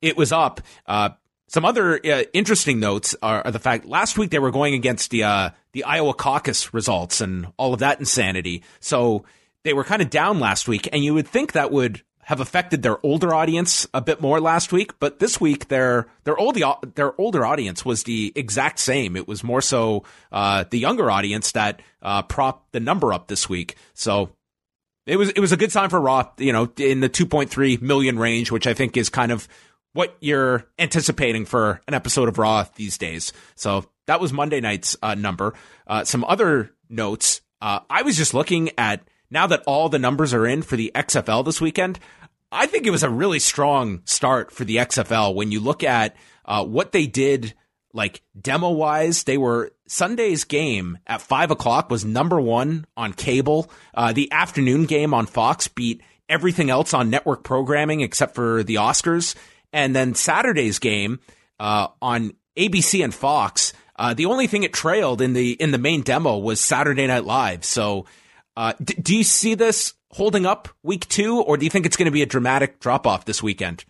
it 0.00 0.16
was 0.16 0.32
up. 0.32 0.60
Uh, 0.86 1.10
some 1.46 1.64
other 1.64 2.00
uh, 2.04 2.24
interesting 2.32 2.80
notes 2.80 3.14
are, 3.22 3.42
are 3.44 3.50
the 3.50 3.58
fact 3.58 3.84
last 3.84 4.18
week 4.18 4.30
they 4.30 4.38
were 4.38 4.50
going 4.50 4.74
against 4.74 5.10
the 5.10 5.22
uh, 5.22 5.50
the 5.72 5.84
Iowa 5.84 6.14
caucus 6.14 6.74
results 6.74 7.20
and 7.20 7.46
all 7.58 7.74
of 7.74 7.80
that 7.80 8.00
insanity, 8.00 8.64
so 8.80 9.24
they 9.62 9.72
were 9.72 9.84
kind 9.84 10.02
of 10.02 10.10
down 10.10 10.40
last 10.40 10.66
week, 10.66 10.88
and 10.92 11.04
you 11.04 11.14
would 11.14 11.28
think 11.28 11.52
that 11.52 11.70
would 11.70 12.02
have 12.22 12.40
affected 12.40 12.82
their 12.82 13.04
older 13.04 13.34
audience 13.34 13.86
a 13.92 14.00
bit 14.00 14.20
more 14.20 14.40
last 14.40 14.72
week, 14.72 14.98
but 15.00 15.18
this 15.18 15.40
week 15.40 15.68
their 15.68 16.06
their 16.24 16.36
old 16.36 16.56
their 16.94 17.20
older 17.20 17.44
audience 17.44 17.84
was 17.84 18.04
the 18.04 18.32
exact 18.36 18.78
same. 18.78 19.16
It 19.16 19.26
was 19.26 19.42
more 19.42 19.60
so 19.60 20.04
uh, 20.30 20.64
the 20.70 20.78
younger 20.78 21.10
audience 21.10 21.52
that 21.52 21.82
uh, 22.00 22.22
propped 22.22 22.72
the 22.72 22.80
number 22.80 23.12
up 23.12 23.26
this 23.26 23.48
week. 23.48 23.76
So 23.94 24.30
it 25.04 25.16
was 25.16 25.30
it 25.30 25.40
was 25.40 25.52
a 25.52 25.56
good 25.56 25.72
sign 25.72 25.90
for 25.90 26.00
Raw, 26.00 26.30
you 26.38 26.52
know, 26.52 26.70
in 26.76 27.00
the 27.00 27.08
2.3 27.08 27.82
million 27.82 28.18
range, 28.18 28.52
which 28.52 28.68
I 28.68 28.74
think 28.74 28.96
is 28.96 29.08
kind 29.08 29.32
of 29.32 29.48
what 29.92 30.16
you're 30.20 30.64
anticipating 30.78 31.44
for 31.44 31.80
an 31.88 31.94
episode 31.94 32.28
of 32.28 32.38
Raw 32.38 32.64
these 32.76 32.98
days. 32.98 33.32
So 33.56 33.84
that 34.06 34.20
was 34.20 34.32
Monday 34.32 34.60
night's 34.60 34.96
uh, 35.02 35.14
number. 35.14 35.54
Uh, 35.86 36.04
some 36.04 36.24
other 36.24 36.70
notes. 36.88 37.40
Uh, 37.60 37.80
I 37.90 38.02
was 38.02 38.16
just 38.16 38.32
looking 38.32 38.70
at 38.78 39.02
now 39.32 39.46
that 39.46 39.64
all 39.66 39.88
the 39.88 39.98
numbers 39.98 40.34
are 40.34 40.46
in 40.46 40.62
for 40.62 40.76
the 40.76 40.92
XFL 40.94 41.44
this 41.44 41.60
weekend. 41.60 41.98
I 42.52 42.66
think 42.66 42.86
it 42.86 42.90
was 42.90 43.02
a 43.02 43.08
really 43.08 43.38
strong 43.38 44.02
start 44.04 44.52
for 44.52 44.64
the 44.64 44.76
XFL 44.76 45.34
when 45.34 45.50
you 45.50 45.58
look 45.58 45.82
at 45.82 46.14
uh, 46.44 46.64
what 46.64 46.92
they 46.92 47.06
did, 47.06 47.54
like 47.94 48.22
demo 48.38 48.70
wise. 48.70 49.24
They 49.24 49.38
were 49.38 49.72
Sunday's 49.86 50.44
game 50.44 50.98
at 51.06 51.22
five 51.22 51.50
o'clock 51.50 51.90
was 51.90 52.04
number 52.04 52.38
one 52.38 52.86
on 52.94 53.14
cable. 53.14 53.70
Uh, 53.94 54.12
the 54.12 54.30
afternoon 54.30 54.84
game 54.84 55.14
on 55.14 55.24
Fox 55.24 55.66
beat 55.66 56.02
everything 56.28 56.68
else 56.68 56.92
on 56.92 57.08
network 57.08 57.42
programming 57.42 58.02
except 58.02 58.34
for 58.34 58.62
the 58.62 58.74
Oscars. 58.74 59.34
And 59.72 59.96
then 59.96 60.14
Saturday's 60.14 60.78
game 60.78 61.20
uh, 61.58 61.88
on 62.02 62.34
ABC 62.56 63.02
and 63.02 63.14
Fox. 63.14 63.72
Uh, 63.96 64.12
the 64.12 64.26
only 64.26 64.46
thing 64.46 64.62
it 64.62 64.72
trailed 64.74 65.22
in 65.22 65.32
the 65.32 65.52
in 65.52 65.70
the 65.70 65.78
main 65.78 66.02
demo 66.02 66.36
was 66.38 66.60
Saturday 66.60 67.06
Night 67.06 67.24
Live. 67.24 67.64
So, 67.64 68.06
uh, 68.56 68.72
d- 68.82 68.94
do 68.94 69.16
you 69.16 69.24
see 69.24 69.54
this 69.54 69.94
holding 70.10 70.46
up 70.46 70.68
week 70.82 71.08
two, 71.08 71.40
or 71.40 71.56
do 71.56 71.64
you 71.64 71.70
think 71.70 71.86
it's 71.86 71.96
going 71.96 72.06
to 72.06 72.12
be 72.12 72.22
a 72.22 72.26
dramatic 72.26 72.80
drop 72.80 73.06
off 73.06 73.24
this 73.24 73.42
weekend? 73.42 73.84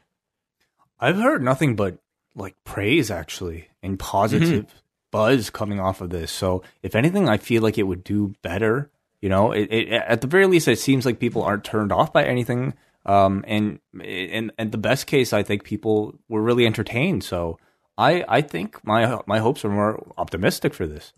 I've 1.01 1.17
heard 1.17 1.43
nothing 1.43 1.75
but 1.75 1.99
like 2.35 2.55
praise 2.65 3.11
actually 3.11 3.69
and 3.83 3.99
positive 3.99 4.67
buzz 5.11 5.51
coming 5.51 5.81
off 5.81 6.01
of 6.01 6.11
this. 6.11 6.31
So 6.31 6.63
if 6.83 6.95
anything, 6.95 7.29
I 7.29 7.37
feel 7.37 7.63
like 7.63 7.79
it 7.79 7.83
would 7.85 8.05
do 8.05 8.35
better. 8.43 8.91
You 9.21 9.29
know, 9.29 9.53
it, 9.53 9.69
it, 9.71 9.89
at 9.93 10.21
the 10.21 10.27
very 10.27 10.47
least, 10.47 10.67
it 10.69 10.79
seems 10.79 11.07
like 11.07 11.21
people 11.21 11.43
aren't 11.43 11.65
turned 11.65 11.93
off 11.93 12.13
by 12.13 12.25
anything. 12.25 12.75
Um, 13.05 13.45
and 13.47 13.81
and 14.03 14.53
and 14.59 14.73
the 14.73 14.79
best 14.79 15.07
case, 15.07 15.33
I 15.33 15.43
think 15.43 15.65
people 15.65 16.15
were 16.29 16.43
really 16.43 16.67
entertained. 16.67 17.25
So 17.25 17.59
I 17.99 18.25
I 18.29 18.41
think 18.41 18.85
my 18.85 19.21
my 19.27 19.39
hopes 19.39 19.65
are 19.65 19.71
more 19.71 20.13
optimistic 20.17 20.73
for 20.73 20.87
this. 20.87 21.13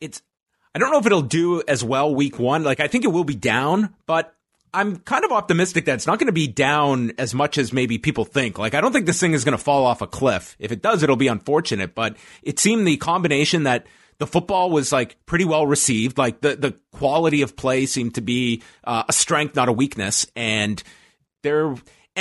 It's 0.00 0.22
I 0.76 0.78
don't 0.78 0.90
know 0.90 0.98
if 0.98 1.06
it'll 1.06 1.22
do 1.22 1.62
as 1.66 1.82
well 1.82 2.14
week 2.14 2.38
one. 2.38 2.62
Like 2.62 2.80
I 2.80 2.86
think 2.86 3.04
it 3.04 3.08
will 3.08 3.24
be 3.24 3.34
down, 3.34 3.94
but 4.04 4.34
I'm 4.74 4.98
kind 4.98 5.24
of 5.24 5.32
optimistic 5.32 5.86
that 5.86 5.94
it's 5.94 6.06
not 6.06 6.18
going 6.18 6.26
to 6.26 6.34
be 6.34 6.48
down 6.48 7.12
as 7.16 7.34
much 7.34 7.56
as 7.56 7.72
maybe 7.72 7.96
people 7.96 8.26
think. 8.26 8.58
Like 8.58 8.74
I 8.74 8.82
don't 8.82 8.92
think 8.92 9.06
this 9.06 9.18
thing 9.18 9.32
is 9.32 9.42
going 9.42 9.56
to 9.56 9.64
fall 9.64 9.86
off 9.86 10.02
a 10.02 10.06
cliff. 10.06 10.54
If 10.58 10.72
it 10.72 10.82
does, 10.82 11.02
it'll 11.02 11.16
be 11.16 11.28
unfortunate. 11.28 11.94
But 11.94 12.18
it 12.42 12.58
seemed 12.58 12.86
the 12.86 12.98
combination 12.98 13.62
that 13.62 13.86
the 14.18 14.26
football 14.26 14.70
was 14.70 14.92
like 14.92 15.16
pretty 15.24 15.46
well 15.46 15.66
received. 15.66 16.18
Like 16.18 16.42
the 16.42 16.56
the 16.56 16.78
quality 16.92 17.40
of 17.40 17.56
play 17.56 17.86
seemed 17.86 18.16
to 18.16 18.20
be 18.20 18.62
uh, 18.84 19.04
a 19.08 19.14
strength, 19.14 19.56
not 19.56 19.70
a 19.70 19.72
weakness, 19.72 20.26
and 20.36 20.82
there. 21.42 21.74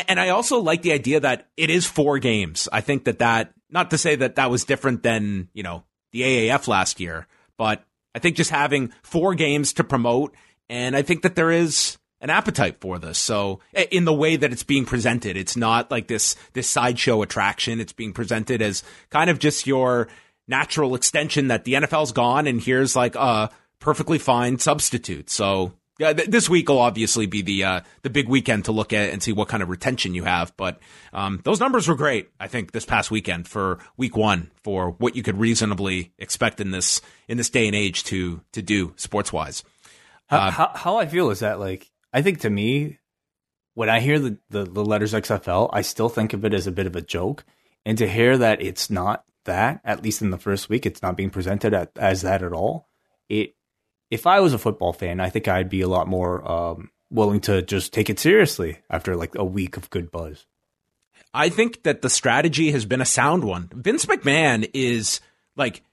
And 0.07 0.17
I 0.17 0.29
also 0.29 0.59
like 0.59 0.81
the 0.81 0.93
idea 0.93 1.19
that 1.19 1.49
it 1.57 1.69
is 1.69 1.85
four 1.85 2.19
games. 2.19 2.69
I 2.71 2.79
think 2.79 3.03
that 3.03 3.19
that 3.19 3.51
not 3.69 3.89
to 3.89 3.97
say 3.97 4.15
that 4.15 4.35
that 4.35 4.49
was 4.49 4.63
different 4.63 5.03
than 5.03 5.49
you 5.53 5.63
know 5.63 5.83
the 6.13 6.21
AAF 6.21 6.69
last 6.69 7.01
year, 7.01 7.27
but 7.57 7.83
I 8.15 8.19
think 8.19 8.37
just 8.37 8.49
having 8.49 8.93
four 9.03 9.35
games 9.35 9.73
to 9.73 9.83
promote, 9.83 10.33
and 10.69 10.95
I 10.95 11.01
think 11.01 11.21
that 11.23 11.35
there 11.35 11.51
is 11.51 11.97
an 12.21 12.29
appetite 12.29 12.79
for 12.79 12.97
this. 12.97 13.17
So 13.17 13.59
eh, 13.73 13.85
in 13.91 14.05
the 14.05 14.13
way 14.13 14.37
that 14.37 14.53
it's 14.53 14.63
being 14.63 14.85
presented, 14.85 15.35
it's 15.35 15.57
not 15.57 15.91
like 15.91 16.07
this 16.07 16.35
this 16.53 16.69
sideshow 16.69 17.21
attraction. 17.21 17.81
It's 17.81 17.93
being 17.93 18.13
presented 18.13 18.61
as 18.61 18.83
kind 19.09 19.29
of 19.29 19.37
just 19.37 19.67
your 19.67 20.07
natural 20.47 20.95
extension 20.95 21.49
that 21.49 21.65
the 21.65 21.73
NFL's 21.73 22.13
gone, 22.13 22.47
and 22.47 22.61
here's 22.61 22.95
like 22.95 23.15
a 23.15 23.51
perfectly 23.79 24.17
fine 24.17 24.57
substitute. 24.57 25.29
So. 25.29 25.73
Yeah, 25.97 26.11
th- 26.11 26.29
this 26.29 26.49
week 26.49 26.67
will 26.67 26.79
obviously 26.79 27.25
be 27.25 27.41
the 27.41 27.63
uh, 27.63 27.81
the 28.01 28.09
big 28.09 28.27
weekend 28.27 28.65
to 28.65 28.73
look 28.73 28.91
at 28.91 29.11
and 29.11 29.23
see 29.23 29.31
what 29.31 29.47
kind 29.47 29.63
of 29.63 29.69
retention 29.69 30.13
you 30.13 30.25
have. 30.25 30.55
But 30.57 30.79
um, 31.13 31.39
those 31.43 31.59
numbers 31.59 31.87
were 31.87 31.95
great. 31.95 32.29
I 32.39 32.47
think 32.47 32.71
this 32.71 32.85
past 32.85 33.11
weekend 33.11 33.47
for 33.47 33.79
week 33.95 34.17
one 34.17 34.51
for 34.63 34.91
what 34.91 35.15
you 35.15 35.23
could 35.23 35.37
reasonably 35.37 36.11
expect 36.17 36.59
in 36.59 36.71
this 36.71 37.01
in 37.27 37.37
this 37.37 37.49
day 37.49 37.67
and 37.67 37.75
age 37.75 38.03
to 38.05 38.41
to 38.51 38.61
do 38.61 38.93
sports 38.97 39.31
wise. 39.31 39.63
How, 40.27 40.49
how, 40.49 40.71
how 40.73 40.97
I 40.97 41.05
feel 41.05 41.29
is 41.29 41.39
that 41.39 41.59
like 41.59 41.91
I 42.11 42.21
think 42.21 42.41
to 42.41 42.49
me, 42.49 42.97
when 43.73 43.89
I 43.89 43.99
hear 44.01 44.19
the, 44.19 44.37
the 44.49 44.65
the 44.65 44.83
letters 44.83 45.13
XFL, 45.13 45.69
I 45.71 45.81
still 45.81 46.09
think 46.09 46.33
of 46.33 46.43
it 46.43 46.53
as 46.53 46.67
a 46.67 46.71
bit 46.71 46.87
of 46.87 46.95
a 46.95 47.01
joke, 47.01 47.45
and 47.85 47.97
to 47.99 48.07
hear 48.07 48.37
that 48.37 48.61
it's 48.61 48.89
not 48.89 49.23
that, 49.45 49.79
at 49.85 50.03
least 50.03 50.21
in 50.21 50.31
the 50.31 50.37
first 50.37 50.67
week, 50.67 50.85
it's 50.85 51.01
not 51.01 51.15
being 51.15 51.29
presented 51.29 51.73
at, 51.73 51.91
as 51.95 52.23
that 52.23 52.43
at 52.43 52.51
all. 52.51 52.89
It 53.29 53.54
if 54.15 54.25
I 54.25 54.39
was 54.39 54.53
a 54.53 54.57
football 54.57 54.93
fan, 54.93 55.19
I 55.19 55.29
think 55.29 55.47
I'd 55.47 55.69
be 55.69 55.81
a 55.81 55.87
lot 55.87 56.07
more 56.07 56.49
um, 56.49 56.89
willing 57.11 57.41
to 57.41 57.61
just 57.61 57.93
take 57.93 58.09
it 58.09 58.19
seriously 58.19 58.79
after 58.89 59.15
like 59.15 59.35
a 59.35 59.45
week 59.45 59.77
of 59.77 59.89
good 59.89 60.09
buzz. 60.09 60.45
I 61.33 61.49
think 61.49 61.83
that 61.83 62.01
the 62.01 62.09
strategy 62.09 62.71
has 62.71 62.85
been 62.85 63.01
a 63.01 63.05
sound 63.05 63.43
one. 63.43 63.69
Vince 63.73 64.05
McMahon 64.05 64.69
is 64.73 65.19
like 65.55 65.83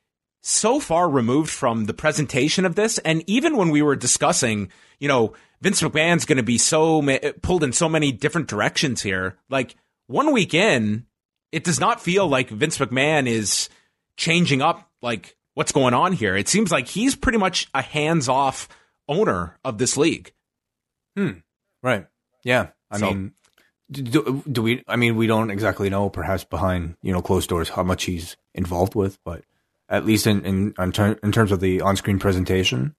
so 0.41 0.81
far 0.81 1.09
removed 1.09 1.51
from 1.51 1.87
the 1.87 1.95
presentation 1.95 2.65
of 2.65 2.75
this. 2.75 2.99
And 2.99 3.23
even 3.27 3.57
when 3.57 3.71
we 3.71 3.83
were 3.83 3.97
discussing, 3.97 4.71
you 4.99 5.09
know, 5.09 5.35
Vince 5.61 5.83
McMahon's 5.83 6.25
going 6.25 6.37
to 6.37 6.43
be 6.43 6.59
so 6.59 7.03
ma- 7.03 7.19
pulled 7.43 7.65
in 7.65 7.73
so 7.73 7.89
many 7.89 8.13
different 8.13 8.49
directions 8.49 9.03
here, 9.03 9.37
like 9.51 9.77
one 10.07 10.33
week 10.33 10.55
in, 10.55 11.07
it 11.51 11.65
does 11.65 11.79
not 11.79 12.01
feel 12.01 12.27
like 12.27 12.49
Vince 12.49 12.79
McMahon 12.79 13.27
is 13.27 13.69
changing 14.17 14.63
up 14.63 14.91
like 15.01 15.37
what's 15.55 15.73
going 15.73 15.95
on 15.95 16.13
here. 16.13 16.37
It 16.37 16.49
seems 16.49 16.71
like 16.71 16.89
he's 16.89 17.15
pretty 17.17 17.39
much 17.39 17.69
a 17.75 17.83
hands 17.83 18.29
off 18.29 18.69
owner 19.09 19.59
of 19.65 19.79
this 19.79 19.97
league. 19.97 20.33
Hmm. 21.17 21.31
Right. 21.83 22.07
Yeah. 22.45 22.69
I 22.91 22.99
So- 22.99 23.07
mean, 23.09 23.33
do, 23.91 24.43
do 24.51 24.63
we? 24.63 24.83
I 24.89 24.97
mean, 24.97 25.17
we 25.17 25.27
don't 25.27 25.51
exactly 25.51 25.91
know, 25.91 26.09
perhaps 26.09 26.45
behind 26.45 26.97
you 27.03 27.13
know 27.13 27.21
closed 27.21 27.51
doors, 27.51 27.69
how 27.69 27.83
much 27.83 28.05
he's 28.05 28.37
involved 28.55 28.95
with, 28.95 29.19
but 29.25 29.45
at 29.89 30.07
least 30.07 30.27
in 30.27 30.45
in 30.47 30.75
in, 30.79 30.93
ter- 30.93 31.19
in 31.23 31.31
terms 31.33 31.53
of 31.53 31.61
the 31.61 31.83
on 31.83 31.97
screen 31.97 32.19
presentation, 32.19 32.95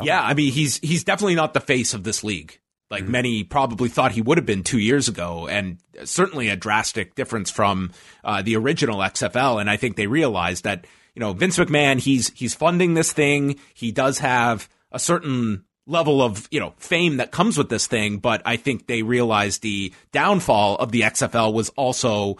Yeah, 0.00 0.22
I 0.22 0.34
mean 0.34 0.52
he's 0.52 0.78
he's 0.78 1.02
definitely 1.04 1.34
not 1.34 1.52
the 1.54 1.60
face 1.60 1.94
of 1.94 2.04
this 2.04 2.22
league. 2.22 2.60
Like 2.90 3.02
Mm-hmm. 3.02 3.10
many 3.12 3.42
probably 3.44 3.88
thought 3.88 4.12
he 4.12 4.22
would 4.22 4.38
have 4.38 4.46
been 4.46 4.62
two 4.62 4.78
years 4.78 5.08
ago, 5.08 5.48
and 5.48 5.78
certainly 6.04 6.48
a 6.48 6.54
drastic 6.54 7.16
difference 7.16 7.50
from 7.50 7.90
uh, 8.22 8.42
the 8.42 8.54
original 8.56 8.98
XFL. 8.98 9.60
And 9.60 9.68
I 9.68 9.76
think 9.76 9.96
they 9.96 10.06
realized 10.06 10.62
that 10.62 10.86
you 11.16 11.20
know 11.20 11.32
Vince 11.32 11.58
McMahon 11.58 11.98
he's 11.98 12.30
he's 12.34 12.54
funding 12.54 12.94
this 12.94 13.12
thing. 13.12 13.58
He 13.74 13.90
does 13.90 14.20
have 14.20 14.68
a 14.92 15.00
certain 15.00 15.64
level 15.88 16.22
of 16.22 16.46
you 16.52 16.60
know 16.60 16.74
fame 16.76 17.16
that 17.16 17.32
comes 17.32 17.58
with 17.58 17.68
this 17.68 17.88
thing, 17.88 18.18
but 18.18 18.42
I 18.44 18.56
think 18.56 18.86
they 18.86 19.02
realized 19.02 19.62
the 19.62 19.92
downfall 20.12 20.76
of 20.76 20.92
the 20.92 21.00
XFL 21.00 21.52
was 21.52 21.70
also 21.70 22.36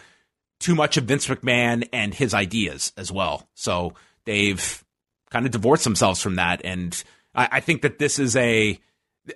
too 0.58 0.74
much 0.74 0.96
of 0.96 1.04
Vince 1.04 1.26
McMahon 1.26 1.88
and 1.92 2.14
his 2.14 2.34
ideas 2.34 2.92
as 2.96 3.12
well. 3.12 3.48
So 3.54 3.94
they've 4.24 4.84
kind 5.30 5.46
of 5.46 5.52
divorced 5.52 5.84
themselves 5.84 6.20
from 6.20 6.36
that. 6.36 6.62
And 6.64 7.02
I, 7.34 7.48
I 7.52 7.60
think 7.60 7.82
that 7.82 7.98
this 7.98 8.18
is 8.18 8.36
a, 8.36 8.78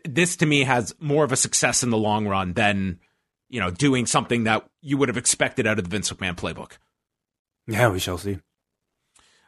this 0.05 0.37
to 0.37 0.47
me 0.47 0.65
has 0.65 0.95
more 0.99 1.25
of 1.25 1.33
a 1.33 1.37
success 1.37 1.83
in 1.83 1.91
the 1.91 1.99
long 1.99 2.27
run 2.27 2.55
than, 2.55 3.01
you 3.49 3.61
know, 3.61 3.71
doing 3.71 4.07
something 4.07 4.45
that 4.45 4.67
you 4.81 4.97
would 4.97 5.09
have 5.09 5.19
expected 5.19 5.67
out 5.67 5.79
of 5.79 5.85
the 5.85 5.91
Vince 5.91 6.11
McMahon 6.13 6.37
playbook. 6.37 6.73
yeah, 7.67 7.89
we 7.89 7.99
shall 7.99 8.19
see. 8.19 8.39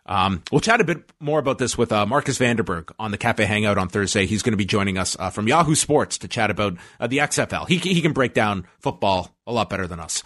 Um, 0.04 0.42
we'll 0.50 0.60
chat 0.60 0.80
a 0.80 0.84
bit 0.84 1.10
more 1.20 1.38
about 1.38 1.58
this 1.58 1.78
with 1.78 1.92
uh, 1.92 2.06
Marcus 2.06 2.38
Vanderberg 2.38 2.90
on 2.98 3.12
the 3.12 3.18
Cafe 3.18 3.44
Hangout 3.44 3.78
on 3.78 3.88
Thursday. 3.88 4.26
He's 4.26 4.42
going 4.42 4.52
to 4.52 4.58
be 4.58 4.64
joining 4.64 4.98
us 4.98 5.16
uh, 5.18 5.30
from 5.30 5.46
Yahoo 5.46 5.74
Sports 5.74 6.18
to 6.18 6.28
chat 6.28 6.50
about 6.50 6.76
uh, 6.98 7.06
the 7.06 7.18
XFL. 7.18 7.68
He, 7.68 7.76
he 7.78 8.00
can 8.00 8.12
break 8.12 8.34
down 8.34 8.66
football 8.80 9.34
a 9.46 9.52
lot 9.52 9.70
better 9.70 9.86
than 9.86 10.00
us. 10.00 10.22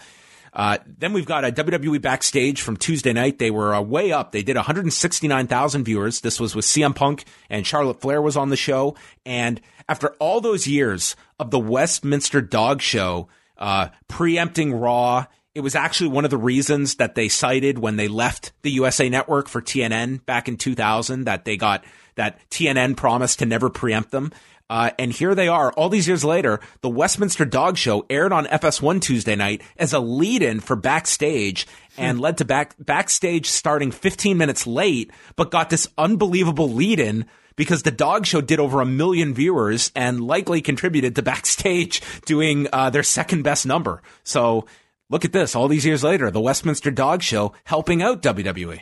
Uh, 0.53 0.79
then 0.87 1.13
we've 1.13 1.27
got 1.27 1.45
a 1.45 1.51
WWE 1.51 2.01
backstage 2.01 2.61
from 2.61 2.77
Tuesday 2.77 3.13
night. 3.13 3.37
They 3.37 3.51
were 3.51 3.75
uh, 3.75 3.81
way 3.81 4.11
up. 4.11 4.31
They 4.31 4.41
did 4.41 4.55
169,000 4.55 5.83
viewers. 5.83 6.21
This 6.21 6.39
was 6.39 6.55
with 6.55 6.65
CM 6.65 6.95
Punk 6.95 7.25
and 7.47 7.67
Charlotte 7.67 8.01
Flair 8.01 8.21
was 8.21 8.35
on 8.35 8.49
the 8.49 8.55
show. 8.55 8.95
And 9.23 9.61
after 9.87 10.15
all 10.19 10.41
those 10.41 10.65
years 10.65 11.15
of 11.39 11.51
the 11.51 11.59
Westminster 11.59 12.41
Dog 12.41 12.81
Show, 12.81 13.27
uh, 13.57 13.89
preempting 14.07 14.73
Raw, 14.73 15.25
it 15.57 15.63
was 15.63 15.73
actually 15.73 16.09
one 16.09 16.23
of 16.23 16.29
the 16.29 16.37
reasons 16.37 16.97
that 16.97 17.15
they 17.15 17.27
cited 17.27 17.79
when 17.79 17.95
they 17.95 18.07
left 18.07 18.51
the 18.61 18.69
USA 18.73 19.09
Network 19.09 19.47
for 19.47 19.59
TNN 19.59 20.23
back 20.23 20.47
in 20.47 20.55
2000 20.55 21.23
that 21.23 21.45
they 21.45 21.57
got 21.57 21.83
that 22.13 22.39
TNN 22.51 22.95
promised 22.95 23.39
to 23.39 23.47
never 23.47 23.67
preempt 23.67 24.11
them. 24.11 24.31
Uh, 24.69 24.91
and 24.99 25.11
here 25.11 25.33
they 25.33 25.47
are, 25.47 25.71
all 25.71 25.89
these 25.89 26.07
years 26.07 26.23
later. 26.23 26.59
The 26.81 26.89
Westminster 26.89 27.43
Dog 27.43 27.75
Show 27.75 28.05
aired 28.07 28.33
on 28.33 28.45
FS1 28.45 29.01
Tuesday 29.01 29.35
night 29.35 29.63
as 29.77 29.93
a 29.93 29.99
lead-in 29.99 30.59
for 30.59 30.75
Backstage, 30.75 31.65
and 31.97 32.21
led 32.21 32.37
to 32.37 32.45
back 32.45 32.75
backstage 32.77 33.47
starting 33.47 33.89
15 33.89 34.37
minutes 34.37 34.67
late, 34.67 35.09
but 35.35 35.49
got 35.49 35.71
this 35.71 35.87
unbelievable 35.97 36.69
lead-in 36.69 37.25
because 37.55 37.81
the 37.81 37.89
dog 37.89 38.27
show 38.27 38.41
did 38.41 38.59
over 38.59 38.79
a 38.79 38.85
million 38.85 39.33
viewers 39.33 39.91
and 39.95 40.21
likely 40.21 40.61
contributed 40.61 41.15
to 41.15 41.23
backstage 41.23 42.03
doing 42.25 42.67
uh, 42.71 42.91
their 42.91 43.01
second 43.01 43.41
best 43.41 43.65
number. 43.65 44.03
So 44.23 44.67
look 45.09 45.25
at 45.25 45.33
this. 45.33 45.55
All 45.55 45.67
these 45.67 45.85
years 45.85 46.03
later, 46.03 46.31
the 46.31 46.41
Westminster 46.41 46.91
Dog 46.91 47.21
Show 47.21 47.53
helping 47.65 48.01
out. 48.01 48.21
WWE. 48.21 48.81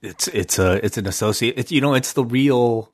It's 0.00 0.28
it's 0.28 0.58
a 0.58 0.84
it's 0.84 0.96
an 0.96 1.06
associate. 1.06 1.54
It's 1.56 1.72
you 1.72 1.80
know 1.80 1.94
it's 1.94 2.12
the 2.12 2.24
real 2.24 2.92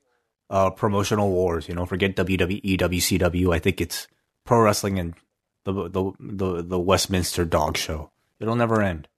uh, 0.50 0.71
promotional 0.71 1.31
wars. 1.31 1.69
You 1.69 1.75
know, 1.75 1.87
forget 1.87 2.16
WWE, 2.16 2.78
WCW. 2.78 3.54
I 3.54 3.59
think 3.59 3.81
it's 3.81 4.09
pro 4.45 4.61
wrestling 4.61 4.99
and 4.99 5.14
the 5.64 5.88
the 5.88 6.12
the, 6.21 6.62
the 6.62 6.78
Westminster 6.78 7.45
Dog 7.45 7.76
Show. 7.76 8.11
It'll 8.40 8.57
never 8.57 8.81
end. 8.81 9.09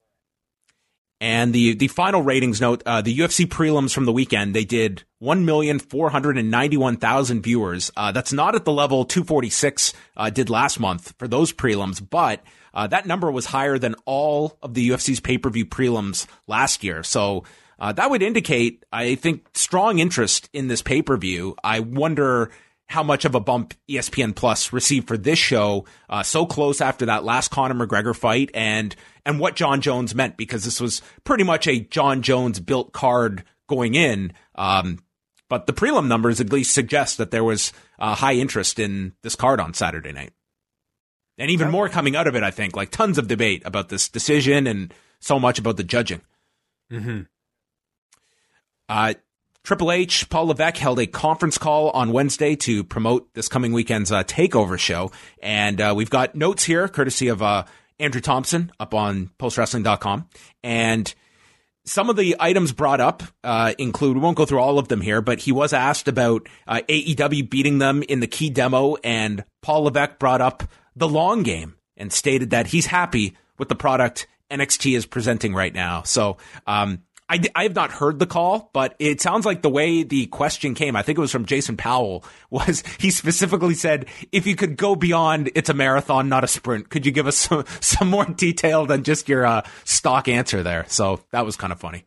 And 1.20 1.54
the 1.54 1.74
the 1.74 1.88
final 1.88 2.22
ratings 2.22 2.60
note: 2.60 2.82
uh, 2.84 3.00
the 3.00 3.16
UFC 3.16 3.46
prelims 3.46 3.92
from 3.92 4.04
the 4.04 4.12
weekend 4.12 4.54
they 4.54 4.64
did 4.64 5.04
one 5.18 5.46
million 5.46 5.78
four 5.78 6.10
hundred 6.10 6.36
and 6.36 6.50
ninety 6.50 6.76
one 6.76 6.96
thousand 6.96 7.42
viewers. 7.42 7.90
Uh, 7.96 8.12
that's 8.12 8.32
not 8.32 8.54
at 8.54 8.64
the 8.64 8.72
level 8.72 9.04
two 9.04 9.24
forty 9.24 9.48
six 9.48 9.94
uh, 10.16 10.28
did 10.28 10.50
last 10.50 10.78
month 10.78 11.14
for 11.18 11.26
those 11.26 11.52
prelims, 11.52 12.06
but 12.06 12.42
uh, 12.76 12.86
that 12.88 13.06
number 13.06 13.30
was 13.30 13.46
higher 13.46 13.78
than 13.78 13.94
all 14.04 14.58
of 14.62 14.74
the 14.74 14.90
UFC's 14.90 15.18
pay 15.18 15.38
per 15.38 15.48
view 15.48 15.64
prelims 15.64 16.26
last 16.46 16.84
year. 16.84 17.02
So 17.02 17.44
uh, 17.78 17.92
that 17.92 18.10
would 18.10 18.22
indicate, 18.22 18.84
I 18.92 19.14
think, 19.14 19.46
strong 19.54 19.98
interest 19.98 20.50
in 20.52 20.68
this 20.68 20.82
pay 20.82 21.00
per 21.00 21.16
view. 21.16 21.56
I 21.64 21.80
wonder 21.80 22.50
how 22.88 23.02
much 23.02 23.24
of 23.24 23.34
a 23.34 23.40
bump 23.40 23.74
ESPN 23.90 24.36
Plus 24.36 24.72
received 24.72 25.08
for 25.08 25.16
this 25.16 25.38
show 25.38 25.86
uh, 26.08 26.22
so 26.22 26.46
close 26.46 26.80
after 26.80 27.06
that 27.06 27.24
last 27.24 27.50
Conor 27.50 27.86
McGregor 27.86 28.14
fight 28.14 28.50
and 28.54 28.94
and 29.24 29.40
what 29.40 29.56
Jon 29.56 29.80
Jones 29.80 30.14
meant 30.14 30.36
because 30.36 30.64
this 30.64 30.80
was 30.80 31.02
pretty 31.24 31.44
much 31.44 31.66
a 31.66 31.80
Jon 31.80 32.20
Jones 32.20 32.60
built 32.60 32.92
card 32.92 33.42
going 33.68 33.94
in. 33.94 34.34
Um, 34.54 35.00
but 35.48 35.66
the 35.66 35.72
prelim 35.72 36.08
numbers 36.08 36.40
at 36.40 36.52
least 36.52 36.74
suggest 36.74 37.18
that 37.18 37.30
there 37.30 37.42
was 37.42 37.72
uh, 37.98 38.14
high 38.14 38.34
interest 38.34 38.78
in 38.78 39.14
this 39.22 39.34
card 39.34 39.60
on 39.60 39.72
Saturday 39.72 40.12
night. 40.12 40.32
And 41.38 41.50
even 41.50 41.70
more 41.70 41.88
coming 41.88 42.16
out 42.16 42.26
of 42.26 42.34
it, 42.34 42.42
I 42.42 42.50
think, 42.50 42.76
like 42.76 42.90
tons 42.90 43.18
of 43.18 43.28
debate 43.28 43.62
about 43.64 43.88
this 43.88 44.08
decision 44.08 44.66
and 44.66 44.92
so 45.20 45.38
much 45.38 45.58
about 45.58 45.76
the 45.76 45.84
judging. 45.84 46.22
Mm-hmm. 46.90 47.22
Uh, 48.88 49.14
Triple 49.64 49.90
H, 49.90 50.30
Paul 50.30 50.46
Levesque 50.46 50.76
held 50.76 51.00
a 51.00 51.08
conference 51.08 51.58
call 51.58 51.90
on 51.90 52.12
Wednesday 52.12 52.54
to 52.54 52.84
promote 52.84 53.34
this 53.34 53.48
coming 53.48 53.72
weekend's 53.72 54.12
uh, 54.12 54.22
Takeover 54.22 54.78
show, 54.78 55.10
and 55.42 55.80
uh, 55.80 55.92
we've 55.96 56.08
got 56.08 56.36
notes 56.36 56.62
here, 56.62 56.86
courtesy 56.86 57.26
of 57.26 57.42
uh, 57.42 57.64
Andrew 57.98 58.20
Thompson, 58.20 58.70
up 58.78 58.94
on 58.94 59.30
PostWrestling.com, 59.40 60.28
and 60.62 61.12
some 61.84 62.10
of 62.10 62.16
the 62.16 62.36
items 62.38 62.70
brought 62.70 63.00
up 63.00 63.24
uh, 63.42 63.74
include 63.76 64.16
we 64.16 64.22
won't 64.22 64.36
go 64.36 64.46
through 64.46 64.60
all 64.60 64.78
of 64.78 64.86
them 64.86 65.00
here, 65.00 65.20
but 65.20 65.40
he 65.40 65.50
was 65.50 65.72
asked 65.72 66.06
about 66.06 66.48
uh, 66.68 66.82
AEW 66.88 67.50
beating 67.50 67.78
them 67.78 68.04
in 68.04 68.20
the 68.20 68.28
key 68.28 68.50
demo, 68.50 68.94
and 69.02 69.44
Paul 69.62 69.82
Levesque 69.84 70.20
brought 70.20 70.40
up 70.40 70.62
the 70.96 71.08
long 71.08 71.42
game 71.42 71.76
and 71.96 72.12
stated 72.12 72.50
that 72.50 72.68
he's 72.68 72.86
happy 72.86 73.36
with 73.58 73.68
the 73.68 73.74
product 73.74 74.26
NXT 74.50 74.96
is 74.96 75.06
presenting 75.06 75.54
right 75.54 75.72
now. 75.72 76.02
So 76.02 76.38
um, 76.66 77.02
I, 77.28 77.40
I 77.54 77.64
have 77.64 77.74
not 77.74 77.90
heard 77.90 78.18
the 78.18 78.26
call, 78.26 78.70
but 78.72 78.94
it 78.98 79.20
sounds 79.20 79.44
like 79.44 79.62
the 79.62 79.70
way 79.70 80.04
the 80.04 80.26
question 80.26 80.74
came, 80.74 80.94
I 80.94 81.02
think 81.02 81.18
it 81.18 81.20
was 81.20 81.32
from 81.32 81.44
Jason 81.44 81.76
Powell, 81.76 82.24
was 82.50 82.82
he 82.98 83.10
specifically 83.10 83.74
said, 83.74 84.06
if 84.32 84.46
you 84.46 84.56
could 84.56 84.76
go 84.76 84.94
beyond 84.94 85.50
it's 85.54 85.68
a 85.68 85.74
marathon, 85.74 86.28
not 86.28 86.44
a 86.44 86.48
sprint, 86.48 86.88
could 86.88 87.04
you 87.04 87.12
give 87.12 87.26
us 87.26 87.36
some, 87.36 87.64
some 87.80 88.08
more 88.08 88.24
detail 88.24 88.86
than 88.86 89.02
just 89.02 89.28
your 89.28 89.44
uh, 89.44 89.62
stock 89.84 90.28
answer 90.28 90.62
there? 90.62 90.84
So 90.88 91.20
that 91.32 91.44
was 91.44 91.56
kind 91.56 91.72
of 91.72 91.80
funny. 91.80 92.04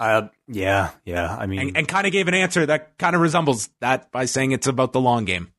Uh, 0.00 0.28
yeah, 0.46 0.90
yeah. 1.04 1.34
I 1.36 1.46
mean, 1.46 1.58
And, 1.58 1.76
and 1.76 1.88
kind 1.88 2.06
of 2.06 2.12
gave 2.12 2.28
an 2.28 2.34
answer 2.34 2.64
that 2.66 2.98
kind 2.98 3.16
of 3.16 3.20
resembles 3.20 3.68
that 3.80 4.12
by 4.12 4.26
saying 4.26 4.52
it's 4.52 4.68
about 4.68 4.92
the 4.92 5.00
long 5.00 5.24
game. 5.24 5.52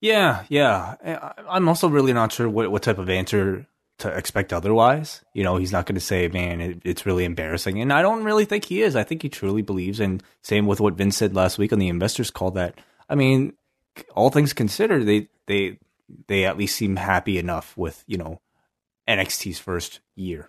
Yeah, 0.00 0.44
yeah. 0.48 0.94
Eh, 1.02 1.16
I- 1.20 1.32
I'm 1.48 1.68
also 1.68 1.88
really 1.88 2.12
not 2.12 2.32
sure 2.32 2.48
what, 2.48 2.70
what 2.70 2.82
type 2.82 2.98
of 2.98 3.08
answer 3.10 3.66
to 3.98 4.08
expect 4.08 4.52
otherwise. 4.52 5.22
You 5.34 5.42
know, 5.42 5.56
he's 5.56 5.72
not 5.72 5.86
going 5.86 5.96
to 5.96 6.00
say, 6.00 6.28
man, 6.28 6.60
it, 6.60 6.78
it's 6.84 7.04
really 7.06 7.24
embarrassing. 7.24 7.80
And 7.80 7.92
I 7.92 8.02
don't 8.02 8.22
really 8.24 8.44
think 8.44 8.64
he 8.64 8.82
is. 8.82 8.94
I 8.94 9.02
think 9.02 9.22
he 9.22 9.28
truly 9.28 9.62
believes. 9.62 9.98
And 9.98 10.22
same 10.42 10.66
with 10.66 10.80
what 10.80 10.94
Vince 10.94 11.16
said 11.16 11.34
last 11.34 11.58
week 11.58 11.72
on 11.72 11.80
the 11.80 11.88
investors 11.88 12.30
call 12.30 12.52
that, 12.52 12.78
I 13.08 13.16
mean, 13.16 13.54
all 14.14 14.30
things 14.30 14.52
considered, 14.52 15.04
they, 15.06 15.28
they, 15.46 15.78
they 16.28 16.44
at 16.44 16.56
least 16.56 16.76
seem 16.76 16.94
happy 16.96 17.38
enough 17.38 17.76
with, 17.76 18.04
you 18.06 18.18
know, 18.18 18.40
NXT's 19.08 19.58
first 19.58 19.98
year. 20.14 20.48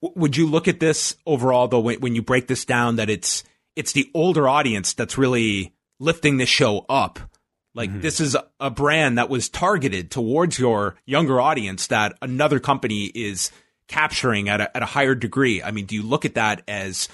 Would 0.00 0.36
you 0.36 0.46
look 0.46 0.66
at 0.66 0.80
this 0.80 1.16
overall 1.26 1.68
though 1.68 1.80
when, 1.80 2.00
when 2.00 2.14
you 2.14 2.22
break 2.22 2.48
this 2.48 2.64
down 2.64 2.96
that 2.96 3.08
it's 3.10 3.44
it's 3.76 3.92
the 3.92 4.10
older 4.14 4.48
audience 4.48 4.94
that's 4.94 5.16
really 5.16 5.74
lifting 6.00 6.38
this 6.38 6.48
show 6.48 6.84
up? 6.88 7.20
Like 7.74 8.02
this 8.02 8.20
is 8.20 8.36
a- 8.60 8.70
brand 8.70 9.16
that 9.18 9.30
was 9.30 9.48
targeted 9.48 10.10
towards 10.10 10.58
your 10.58 10.96
younger 11.06 11.40
audience 11.40 11.86
that 11.86 12.16
another 12.20 12.60
company 12.60 13.06
is 13.06 13.50
capturing 13.88 14.48
at 14.48 14.60
a, 14.60 14.76
at 14.76 14.82
a 14.82 14.86
higher 14.86 15.14
degree. 15.14 15.62
I 15.62 15.70
mean, 15.70 15.86
do 15.86 15.94
you 15.94 16.02
look 16.02 16.24
at 16.24 16.34
that 16.34 16.62
as 16.68 17.08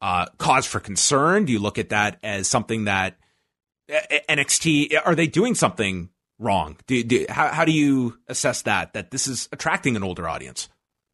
uh, 0.00 0.26
cause 0.38 0.66
for 0.66 0.80
concern? 0.80 1.44
Do 1.44 1.52
you 1.52 1.58
look 1.58 1.78
at 1.78 1.90
that 1.90 2.18
as 2.22 2.48
something 2.48 2.84
that 2.84 3.16
NXT 3.88 4.98
are 5.04 5.14
they 5.14 5.26
doing 5.26 5.54
something 5.54 6.08
wrong? 6.38 6.76
Do, 6.86 7.02
do 7.04 7.26
how 7.28 7.48
how 7.48 7.64
do 7.64 7.72
you 7.72 8.18
assess 8.28 8.62
that 8.62 8.94
that 8.94 9.10
this 9.10 9.26
is 9.26 9.48
attracting 9.52 9.96
an 9.96 10.02
older 10.02 10.28
audience? 10.28 10.68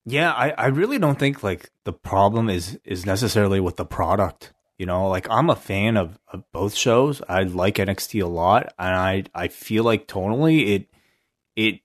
Yeah, 0.07 0.33
I, 0.33 0.51
I 0.51 0.67
really 0.67 0.99
don't 0.99 1.19
think 1.19 1.43
like 1.43 1.71
the 1.85 1.93
problem 1.93 2.49
is 2.49 2.79
is 2.85 3.05
necessarily 3.05 3.61
with 3.61 3.77
the 3.77 3.85
product. 3.85 4.53
You 4.81 4.87
know, 4.87 5.09
like 5.09 5.29
I'm 5.29 5.51
a 5.51 5.57
fan 5.57 5.99
of, 5.99 6.19
of 6.27 6.43
both 6.53 6.75
shows. 6.75 7.21
I 7.29 7.43
like 7.43 7.75
NXT 7.75 8.23
a 8.23 8.27
lot, 8.27 8.73
and 8.79 8.97
I 8.97 9.25
I 9.35 9.49
feel 9.49 9.85
like 9.85 10.09
tonally 10.09 10.69
it 10.69 10.87
it 11.55 11.81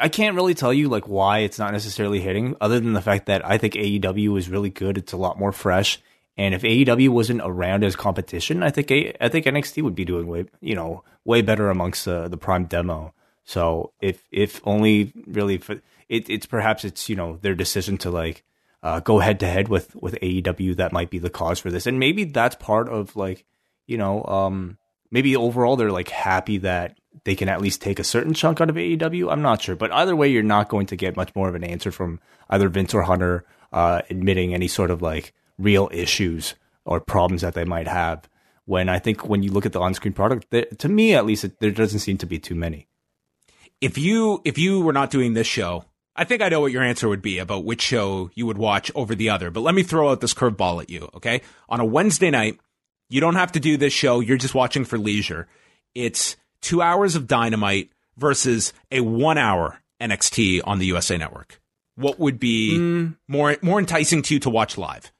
I 0.00 0.08
can't 0.08 0.34
really 0.34 0.54
tell 0.54 0.72
you 0.72 0.88
like 0.88 1.06
why 1.06 1.40
it's 1.40 1.58
not 1.58 1.74
necessarily 1.74 2.20
hitting, 2.20 2.56
other 2.62 2.80
than 2.80 2.94
the 2.94 3.02
fact 3.02 3.26
that 3.26 3.44
I 3.44 3.58
think 3.58 3.74
AEW 3.74 4.38
is 4.38 4.48
really 4.48 4.70
good. 4.70 4.96
It's 4.96 5.12
a 5.12 5.18
lot 5.18 5.38
more 5.38 5.52
fresh, 5.52 6.00
and 6.34 6.54
if 6.54 6.62
AEW 6.62 7.10
wasn't 7.10 7.42
around 7.44 7.84
as 7.84 7.94
competition, 7.94 8.62
I 8.62 8.70
think 8.70 8.90
a, 8.90 9.14
I 9.22 9.28
think 9.28 9.44
NXT 9.44 9.82
would 9.82 9.94
be 9.94 10.06
doing 10.06 10.28
way 10.28 10.46
you 10.62 10.76
know 10.76 11.04
way 11.26 11.42
better 11.42 11.68
amongst 11.68 12.08
uh, 12.08 12.28
the 12.28 12.38
Prime 12.38 12.64
demo. 12.64 13.12
So 13.44 13.92
if 14.00 14.22
if 14.32 14.62
only 14.64 15.12
really 15.26 15.58
for 15.58 15.82
it, 16.08 16.30
it's 16.30 16.46
perhaps 16.46 16.86
it's 16.86 17.10
you 17.10 17.16
know 17.16 17.36
their 17.42 17.54
decision 17.54 17.98
to 17.98 18.10
like 18.10 18.44
uh, 18.82 19.00
go 19.00 19.18
head 19.18 19.40
to 19.40 19.46
head 19.46 19.68
with 19.68 19.94
with 19.96 20.18
AEW 20.20 20.76
that 20.76 20.92
might 20.92 21.10
be 21.10 21.18
the 21.18 21.30
cause 21.30 21.58
for 21.58 21.70
this, 21.70 21.86
and 21.86 21.98
maybe 21.98 22.24
that's 22.24 22.56
part 22.56 22.88
of 22.88 23.16
like 23.16 23.44
you 23.86 23.96
know 23.96 24.24
um, 24.24 24.78
maybe 25.10 25.36
overall 25.36 25.76
they're 25.76 25.92
like 25.92 26.08
happy 26.08 26.58
that 26.58 26.98
they 27.24 27.34
can 27.34 27.48
at 27.48 27.60
least 27.60 27.82
take 27.82 27.98
a 27.98 28.04
certain 28.04 28.34
chunk 28.34 28.60
out 28.60 28.70
of 28.70 28.76
AEW. 28.76 29.30
I'm 29.30 29.42
not 29.42 29.62
sure, 29.62 29.76
but 29.76 29.92
either 29.92 30.14
way, 30.14 30.28
you're 30.28 30.42
not 30.42 30.68
going 30.68 30.86
to 30.86 30.96
get 30.96 31.16
much 31.16 31.34
more 31.34 31.48
of 31.48 31.54
an 31.54 31.64
answer 31.64 31.90
from 31.90 32.20
either 32.50 32.68
Vince 32.68 32.94
or 32.94 33.02
Hunter 33.02 33.44
uh, 33.72 34.02
admitting 34.10 34.54
any 34.54 34.68
sort 34.68 34.90
of 34.90 35.02
like 35.02 35.34
real 35.58 35.88
issues 35.92 36.54
or 36.84 37.00
problems 37.00 37.42
that 37.42 37.54
they 37.54 37.64
might 37.64 37.88
have. 37.88 38.28
When 38.64 38.88
I 38.88 38.98
think 38.98 39.26
when 39.26 39.42
you 39.42 39.50
look 39.50 39.66
at 39.66 39.72
the 39.72 39.80
on-screen 39.80 40.12
product, 40.12 40.48
there, 40.50 40.66
to 40.78 40.88
me 40.88 41.14
at 41.14 41.24
least, 41.24 41.44
it, 41.44 41.58
there 41.58 41.70
doesn't 41.70 42.00
seem 42.00 42.18
to 42.18 42.26
be 42.26 42.38
too 42.38 42.54
many. 42.54 42.86
If 43.80 43.96
you 43.96 44.42
if 44.44 44.58
you 44.58 44.80
were 44.80 44.92
not 44.92 45.10
doing 45.10 45.32
this 45.32 45.46
show 45.46 45.84
I 46.18 46.24
think 46.24 46.42
I 46.42 46.48
know 46.48 46.60
what 46.60 46.72
your 46.72 46.82
answer 46.82 47.08
would 47.08 47.22
be 47.22 47.38
about 47.38 47.64
which 47.64 47.80
show 47.80 48.28
you 48.34 48.44
would 48.46 48.58
watch 48.58 48.90
over 48.96 49.14
the 49.14 49.30
other, 49.30 49.52
but 49.52 49.60
let 49.60 49.72
me 49.76 49.84
throw 49.84 50.10
out 50.10 50.20
this 50.20 50.34
curveball 50.34 50.82
at 50.82 50.90
you, 50.90 51.08
okay? 51.14 51.42
On 51.68 51.78
a 51.78 51.84
Wednesday 51.84 52.28
night, 52.28 52.58
you 53.08 53.20
don't 53.20 53.36
have 53.36 53.52
to 53.52 53.60
do 53.60 53.76
this 53.76 53.92
show, 53.92 54.18
you're 54.18 54.36
just 54.36 54.54
watching 54.54 54.84
for 54.84 54.98
leisure. 54.98 55.46
It's 55.94 56.34
two 56.60 56.82
hours 56.82 57.14
of 57.14 57.28
dynamite 57.28 57.90
versus 58.16 58.72
a 58.90 59.00
one 59.00 59.38
hour 59.38 59.78
NXT 60.00 60.60
on 60.64 60.80
the 60.80 60.86
USA 60.86 61.16
network. 61.16 61.60
What 61.94 62.18
would 62.18 62.40
be 62.40 62.76
mm. 62.76 63.16
more 63.28 63.56
more 63.62 63.78
enticing 63.78 64.22
to 64.22 64.34
you 64.34 64.40
to 64.40 64.50
watch 64.50 64.76
live? 64.76 65.12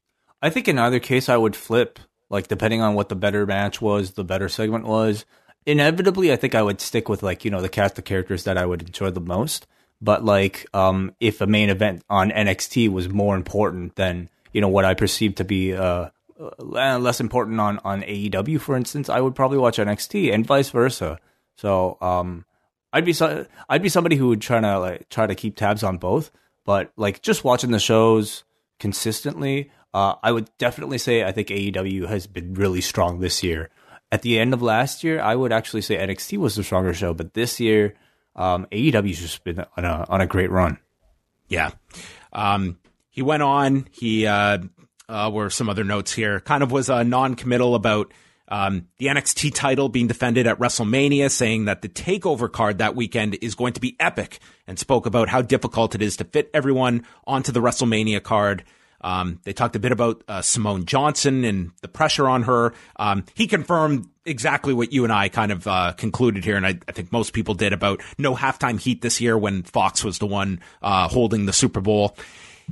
I 0.43 0.50
think 0.50 0.67
in 0.67 0.81
either 0.81 0.99
case 0.99 1.28
I 1.28 1.37
would 1.37 1.55
flip, 1.55 2.00
like 2.28 2.49
depending 2.49 2.81
on 2.81 2.95
what 2.95 3.09
the 3.09 3.14
better 3.14 3.47
match 3.47 3.81
was, 3.81 4.12
the 4.12 4.25
better 4.25 4.49
segment 4.49 4.85
was. 4.85 5.25
Inevitably, 5.64 6.33
I 6.33 6.37
think 6.37 6.57
I 6.57 6.62
would 6.62 6.81
stick 6.81 7.09
with 7.09 7.23
like, 7.23 7.45
you 7.45 7.52
know, 7.52 7.61
the 7.61 7.69
cast 7.69 7.99
of 7.99 8.05
characters 8.05 8.43
that 8.45 8.59
I 8.59 8.67
would 8.67 8.83
enjoy 8.83 9.11
the 9.11 9.21
most. 9.21 9.69
But 10.00 10.25
like, 10.25 10.67
um, 10.73 11.14
if 11.21 11.40
a 11.40 11.47
main 11.47 11.71
event 11.71 12.05
on 12.09 12.31
NXT 12.31 12.90
was 12.90 13.09
more 13.09 13.35
important 13.37 13.97
than 13.97 14.28
you 14.52 14.61
know 14.61 14.69
what 14.69 14.85
I 14.85 14.95
perceive 14.95 15.37
to 15.37 15.45
be 15.45 15.75
uh, 15.75 16.11
uh 16.40 16.99
less 16.99 17.21
important 17.21 17.61
on 17.61 17.81
on 17.85 18.02
AEW, 18.02 18.61
for 18.61 18.76
instance, 18.76 19.09
I 19.09 19.21
would 19.21 19.35
probably 19.35 19.59
watch 19.59 19.78
NXT 19.78 20.33
and 20.33 20.47
vice 20.47 20.71
versa. 20.71 21.19
So, 21.57 21.99
um, 22.00 22.45
I'd 22.93 23.05
be 23.05 23.14
I'd 23.69 23.83
be 23.83 23.88
somebody 23.88 24.17
who 24.17 24.28
would 24.28 24.40
try 24.40 24.61
to 24.61 24.78
like 24.78 25.09
try 25.09 25.26
to 25.26 25.35
keep 25.35 25.57
tabs 25.57 25.83
on 25.83 25.99
both. 25.99 26.31
But 26.64 26.93
like 26.97 27.23
just 27.23 27.45
watching 27.45 27.71
the 27.71 27.78
shows 27.78 28.45
consistently, 28.78 29.71
uh, 29.95 30.14
I 30.23 30.33
would 30.33 30.50
definitely 30.59 30.99
say 30.99 31.25
I 31.25 31.33
think 31.33 31.49
AEW 31.49 32.07
has 32.09 32.26
been 32.26 32.55
really 32.55 32.81
strong 32.81 33.21
this 33.21 33.43
year. 33.43 33.71
At 34.11 34.23
the 34.23 34.38
end 34.38 34.55
of 34.55 34.62
last 34.62 35.05
year, 35.05 35.21
I 35.21 35.35
would 35.35 35.52
actually 35.52 35.83
say 35.83 35.97
NXT 35.97 36.38
was 36.38 36.55
the 36.55 36.64
stronger 36.64 36.95
show, 36.95 37.12
but 37.12 37.35
this 37.35 37.61
year 37.61 37.95
um, 38.37 38.66
AEW's 38.70 39.20
just 39.20 39.44
been 39.44 39.64
on 39.76 39.85
a 39.85 40.06
on 40.08 40.20
a 40.20 40.26
great 40.26 40.50
run. 40.50 40.78
Yeah, 41.49 41.70
um, 42.32 42.78
he 43.11 43.23
went 43.23 43.42
on. 43.42 43.88
He 43.90 44.26
uh, 44.26 44.58
uh, 45.08 45.30
were 45.32 45.50
some 45.50 45.68
other 45.68 45.85
notes 45.85 46.12
here. 46.12 46.40
Kind 46.40 46.62
of 46.62 46.70
was 46.70 46.88
a 46.88 47.04
non-committal 47.04 47.75
about 47.75 48.12
um, 48.49 48.88
the 48.99 49.06
NXT 49.06 49.54
title 49.54 49.88
being 49.88 50.06
defended 50.06 50.47
at 50.47 50.58
WrestleMania, 50.58 51.30
saying 51.30 51.66
that 51.66 51.82
the 51.82 51.88
Takeover 51.88 52.50
card 52.50 52.78
that 52.78 52.94
weekend 52.94 53.37
is 53.42 53.54
going 53.54 53.75
to 53.75 53.80
be 53.80 53.97
epic, 54.00 54.40
and 54.66 54.78
spoke 54.78 55.06
about 55.06 55.28
how 55.28 55.42
difficult 55.42 55.94
it 55.94 56.02
is 56.02 56.16
to 56.18 56.25
fit 56.25 56.50
everyone 56.54 57.04
onto 57.26 57.52
the 57.52 57.60
WrestleMania 57.60 58.23
card. 58.23 58.64
Um, 59.00 59.41
they 59.45 59.52
talked 59.52 59.76
a 59.76 59.80
bit 59.80 59.93
about 59.93 60.25
uh, 60.26 60.43
Simone 60.43 60.84
Johnson 60.84 61.45
and 61.45 61.71
the 61.82 61.88
pressure 61.88 62.28
on 62.28 62.45
her. 62.45 62.75
Um, 62.97 63.25
he 63.34 63.47
confirmed 63.47 64.08
exactly 64.28 64.75
what 64.75 64.93
you 64.93 65.04
and 65.04 65.12
I 65.12 65.28
kind 65.28 65.52
of 65.52 65.67
uh, 65.67 65.93
concluded 65.97 66.45
here, 66.45 66.56
and 66.56 66.67
I, 66.67 66.78
I, 66.86 66.93
think 66.93 67.12
most 67.12 67.32
people 67.32 67.54
did 67.54 67.73
about 67.73 68.02
no 68.19 68.34
halftime 68.34 68.78
heat 68.80 69.02
this 69.02 69.21
year 69.21 69.36
when 69.36 69.62
Fox 69.62 70.04
was 70.04 70.19
the 70.19 70.26
one 70.26 70.60
uh, 70.82 71.08
holding 71.08 71.47
the 71.47 71.52
Super 71.52 71.80
Bowl. 71.80 72.17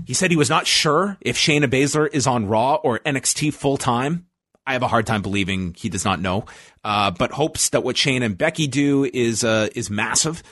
He 0.05 0.14
said 0.14 0.31
he 0.31 0.37
was 0.37 0.51
not 0.51 0.66
sure 0.66 1.16
if 1.21 1.37
Shayna 1.37 1.66
Baszler 1.66 2.09
is 2.12 2.27
on 2.27 2.47
Raw 2.47 2.75
or 2.75 2.99
NXT 3.01 3.55
full 3.55 3.77
time. 3.77 4.27
I 4.66 4.73
have 4.73 4.83
a 4.83 4.88
hard 4.88 5.07
time 5.07 5.23
believing 5.23 5.75
he 5.75 5.88
does 5.88 6.05
not 6.05 6.21
know, 6.21 6.45
uh, 6.85 7.12
but 7.12 7.31
hopes 7.31 7.71
that 7.71 7.85
what 7.85 7.97
Shayna 7.97 8.25
and 8.25 8.37
Becky 8.37 8.66
do 8.66 9.05
is 9.05 9.45
uh, 9.45 9.69
is 9.75 9.90
massive. 9.90 10.42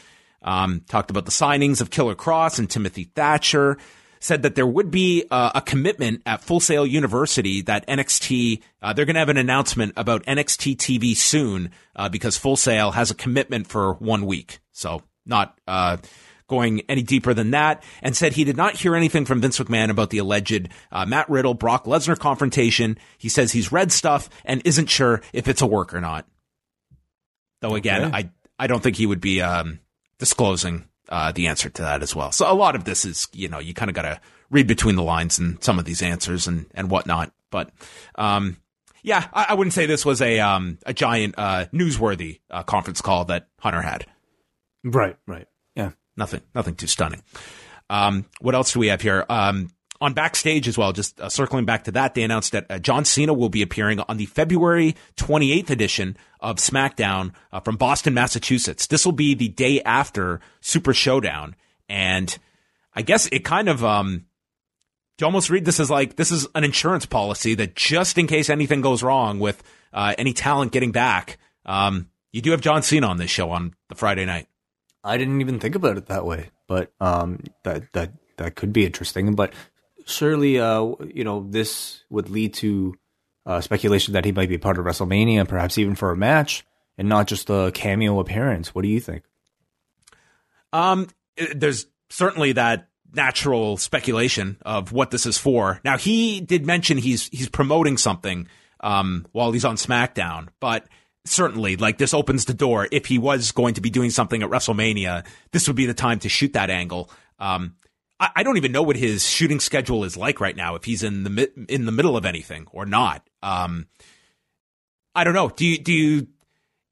Um, 0.40 0.82
talked 0.88 1.10
about 1.10 1.24
the 1.24 1.30
signings 1.30 1.80
of 1.80 1.90
Killer 1.90 2.14
Kross 2.14 2.58
and 2.58 2.68
Timothy 2.68 3.04
Thatcher 3.04 3.78
said 4.24 4.42
that 4.42 4.54
there 4.54 4.66
would 4.66 4.90
be 4.90 5.26
uh, 5.30 5.50
a 5.54 5.60
commitment 5.60 6.22
at 6.24 6.42
Full 6.42 6.58
Sail 6.58 6.86
University 6.86 7.60
that 7.62 7.86
NXT, 7.86 8.62
uh, 8.80 8.94
they're 8.94 9.04
going 9.04 9.16
to 9.16 9.20
have 9.20 9.28
an 9.28 9.36
announcement 9.36 9.92
about 9.98 10.24
NXT 10.24 10.76
TV 10.76 11.14
soon 11.14 11.70
uh, 11.94 12.08
because 12.08 12.38
Full 12.38 12.56
Sail 12.56 12.92
has 12.92 13.10
a 13.10 13.14
commitment 13.14 13.66
for 13.66 13.92
one 13.94 14.24
week. 14.24 14.60
So 14.72 15.02
not 15.26 15.60
uh, 15.68 15.98
going 16.48 16.80
any 16.88 17.02
deeper 17.02 17.34
than 17.34 17.50
that, 17.50 17.84
and 18.00 18.16
said 18.16 18.32
he 18.32 18.44
did 18.44 18.56
not 18.56 18.76
hear 18.76 18.96
anything 18.96 19.26
from 19.26 19.42
Vince 19.42 19.58
McMahon 19.58 19.90
about 19.90 20.08
the 20.08 20.18
alleged 20.18 20.70
uh, 20.90 21.04
Matt 21.04 21.28
Riddle 21.28 21.52
Brock 21.52 21.84
Lesnar 21.84 22.18
confrontation. 22.18 22.96
He 23.18 23.28
says 23.28 23.52
he's 23.52 23.72
read 23.72 23.92
stuff 23.92 24.30
and 24.46 24.62
isn't 24.64 24.88
sure 24.88 25.20
if 25.34 25.48
it's 25.48 25.60
a 25.60 25.66
work 25.66 25.92
or 25.92 26.00
not. 26.00 26.26
Though 27.60 27.74
again, 27.74 28.06
okay. 28.06 28.16
I 28.16 28.30
I 28.58 28.68
don't 28.68 28.82
think 28.82 28.96
he 28.96 29.04
would 29.04 29.20
be 29.20 29.42
um, 29.42 29.80
disclosing 30.18 30.86
uh, 31.08 31.32
the 31.32 31.46
answer 31.46 31.68
to 31.68 31.82
that 31.82 32.02
as 32.02 32.14
well. 32.14 32.32
So 32.32 32.50
a 32.50 32.54
lot 32.54 32.74
of 32.74 32.84
this 32.84 33.04
is, 33.04 33.28
you 33.32 33.48
know, 33.48 33.58
you 33.58 33.74
kind 33.74 33.90
of 33.90 33.94
got 33.94 34.02
to 34.02 34.20
read 34.50 34.66
between 34.66 34.96
the 34.96 35.02
lines 35.02 35.38
and 35.38 35.62
some 35.62 35.78
of 35.78 35.84
these 35.84 36.02
answers 36.02 36.46
and, 36.46 36.66
and 36.74 36.90
whatnot. 36.90 37.32
But, 37.50 37.70
um, 38.14 38.56
yeah, 39.02 39.28
I, 39.32 39.46
I, 39.50 39.54
wouldn't 39.54 39.74
say 39.74 39.86
this 39.86 40.04
was 40.04 40.22
a, 40.22 40.40
um, 40.40 40.78
a 40.86 40.94
giant, 40.94 41.34
uh, 41.36 41.66
newsworthy, 41.72 42.40
uh, 42.50 42.62
conference 42.62 43.00
call 43.00 43.26
that 43.26 43.48
Hunter 43.60 43.82
had. 43.82 44.06
Right, 44.82 45.16
right. 45.26 45.46
Yeah. 45.74 45.90
Nothing, 46.16 46.42
nothing 46.54 46.74
too 46.74 46.86
stunning. 46.86 47.22
Um, 47.90 48.26
what 48.40 48.54
else 48.54 48.72
do 48.72 48.78
we 48.78 48.88
have 48.88 49.02
here? 49.02 49.26
Um, 49.28 49.70
on 50.04 50.12
backstage 50.12 50.68
as 50.68 50.76
well, 50.76 50.92
just 50.92 51.18
uh, 51.18 51.30
circling 51.30 51.64
back 51.64 51.84
to 51.84 51.92
that, 51.92 52.14
they 52.14 52.22
announced 52.22 52.52
that 52.52 52.66
uh, 52.70 52.78
John 52.78 53.06
Cena 53.06 53.32
will 53.32 53.48
be 53.48 53.62
appearing 53.62 54.00
on 54.00 54.18
the 54.18 54.26
February 54.26 54.94
28th 55.16 55.70
edition 55.70 56.16
of 56.40 56.56
SmackDown 56.56 57.32
uh, 57.52 57.60
from 57.60 57.76
Boston, 57.76 58.12
Massachusetts. 58.12 58.86
This 58.86 59.06
will 59.06 59.12
be 59.12 59.34
the 59.34 59.48
day 59.48 59.80
after 59.82 60.40
Super 60.60 60.92
Showdown. 60.92 61.56
And 61.88 62.36
I 62.94 63.00
guess 63.00 63.26
it 63.32 63.40
kind 63.40 63.70
of, 63.70 63.82
um, 63.82 64.26
you 65.18 65.24
almost 65.24 65.48
read 65.48 65.64
this 65.64 65.80
as 65.80 65.90
like 65.90 66.16
this 66.16 66.30
is 66.30 66.46
an 66.54 66.64
insurance 66.64 67.06
policy 67.06 67.54
that 67.54 67.74
just 67.74 68.18
in 68.18 68.26
case 68.26 68.50
anything 68.50 68.82
goes 68.82 69.02
wrong 69.02 69.38
with 69.38 69.62
uh, 69.94 70.14
any 70.18 70.34
talent 70.34 70.72
getting 70.72 70.92
back, 70.92 71.38
um, 71.64 72.10
you 72.30 72.42
do 72.42 72.50
have 72.50 72.60
John 72.60 72.82
Cena 72.82 73.06
on 73.06 73.16
this 73.16 73.30
show 73.30 73.50
on 73.50 73.74
the 73.88 73.94
Friday 73.94 74.26
night. 74.26 74.48
I 75.02 75.16
didn't 75.16 75.40
even 75.40 75.60
think 75.60 75.76
about 75.76 75.96
it 75.96 76.06
that 76.06 76.26
way, 76.26 76.50
but 76.66 76.92
um, 77.00 77.40
that 77.62 77.92
that 77.92 78.12
that 78.36 78.56
could 78.56 78.72
be 78.72 78.84
interesting. 78.84 79.34
But 79.34 79.52
surely, 80.04 80.60
uh, 80.60 80.92
you 81.12 81.24
know, 81.24 81.46
this 81.48 82.04
would 82.10 82.30
lead 82.30 82.54
to 82.54 82.94
uh, 83.46 83.60
speculation 83.60 84.14
that 84.14 84.24
he 84.24 84.32
might 84.32 84.48
be 84.48 84.58
part 84.58 84.78
of 84.78 84.84
WrestleMania, 84.84 85.46
perhaps 85.46 85.78
even 85.78 85.94
for 85.94 86.10
a 86.10 86.16
match, 86.16 86.64
and 86.96 87.08
not 87.08 87.26
just 87.26 87.50
a 87.50 87.70
cameo 87.74 88.20
appearance. 88.20 88.74
What 88.74 88.82
do 88.82 88.88
you 88.88 89.00
think? 89.00 89.24
Um, 90.72 91.08
there's 91.54 91.86
certainly 92.08 92.52
that 92.52 92.88
natural 93.12 93.76
speculation 93.76 94.58
of 94.62 94.92
what 94.92 95.10
this 95.10 95.26
is 95.26 95.38
for. 95.38 95.80
Now, 95.84 95.98
he 95.98 96.40
did 96.40 96.66
mention 96.66 96.98
he's 96.98 97.28
he's 97.28 97.48
promoting 97.48 97.96
something 97.96 98.48
um, 98.80 99.26
while 99.32 99.52
he's 99.52 99.64
on 99.64 99.76
SmackDown, 99.76 100.48
but 100.60 100.86
certainly, 101.24 101.76
like 101.76 101.98
this 101.98 102.14
opens 102.14 102.44
the 102.44 102.54
door. 102.54 102.88
If 102.90 103.06
he 103.06 103.18
was 103.18 103.52
going 103.52 103.74
to 103.74 103.80
be 103.80 103.90
doing 103.90 104.10
something 104.10 104.42
at 104.42 104.50
WrestleMania, 104.50 105.24
this 105.52 105.66
would 105.68 105.76
be 105.76 105.86
the 105.86 105.94
time 105.94 106.18
to 106.20 106.28
shoot 106.28 106.54
that 106.54 106.70
angle. 106.70 107.10
Um, 107.38 107.76
I, 108.20 108.30
I 108.36 108.42
don't 108.42 108.56
even 108.56 108.72
know 108.72 108.82
what 108.82 108.96
his 108.96 109.26
shooting 109.26 109.60
schedule 109.60 110.04
is 110.04 110.16
like 110.16 110.40
right 110.40 110.56
now. 110.56 110.74
If 110.74 110.84
he's 110.84 111.02
in 111.02 111.24
the 111.24 111.66
in 111.68 111.84
the 111.84 111.92
middle 111.92 112.16
of 112.16 112.24
anything 112.24 112.66
or 112.72 112.86
not. 112.86 113.28
Um, 113.42 113.86
I 115.14 115.24
don't 115.24 115.34
know. 115.34 115.48
Do 115.48 115.64
you 115.64 115.78
do 115.78 115.92
you 115.92 116.26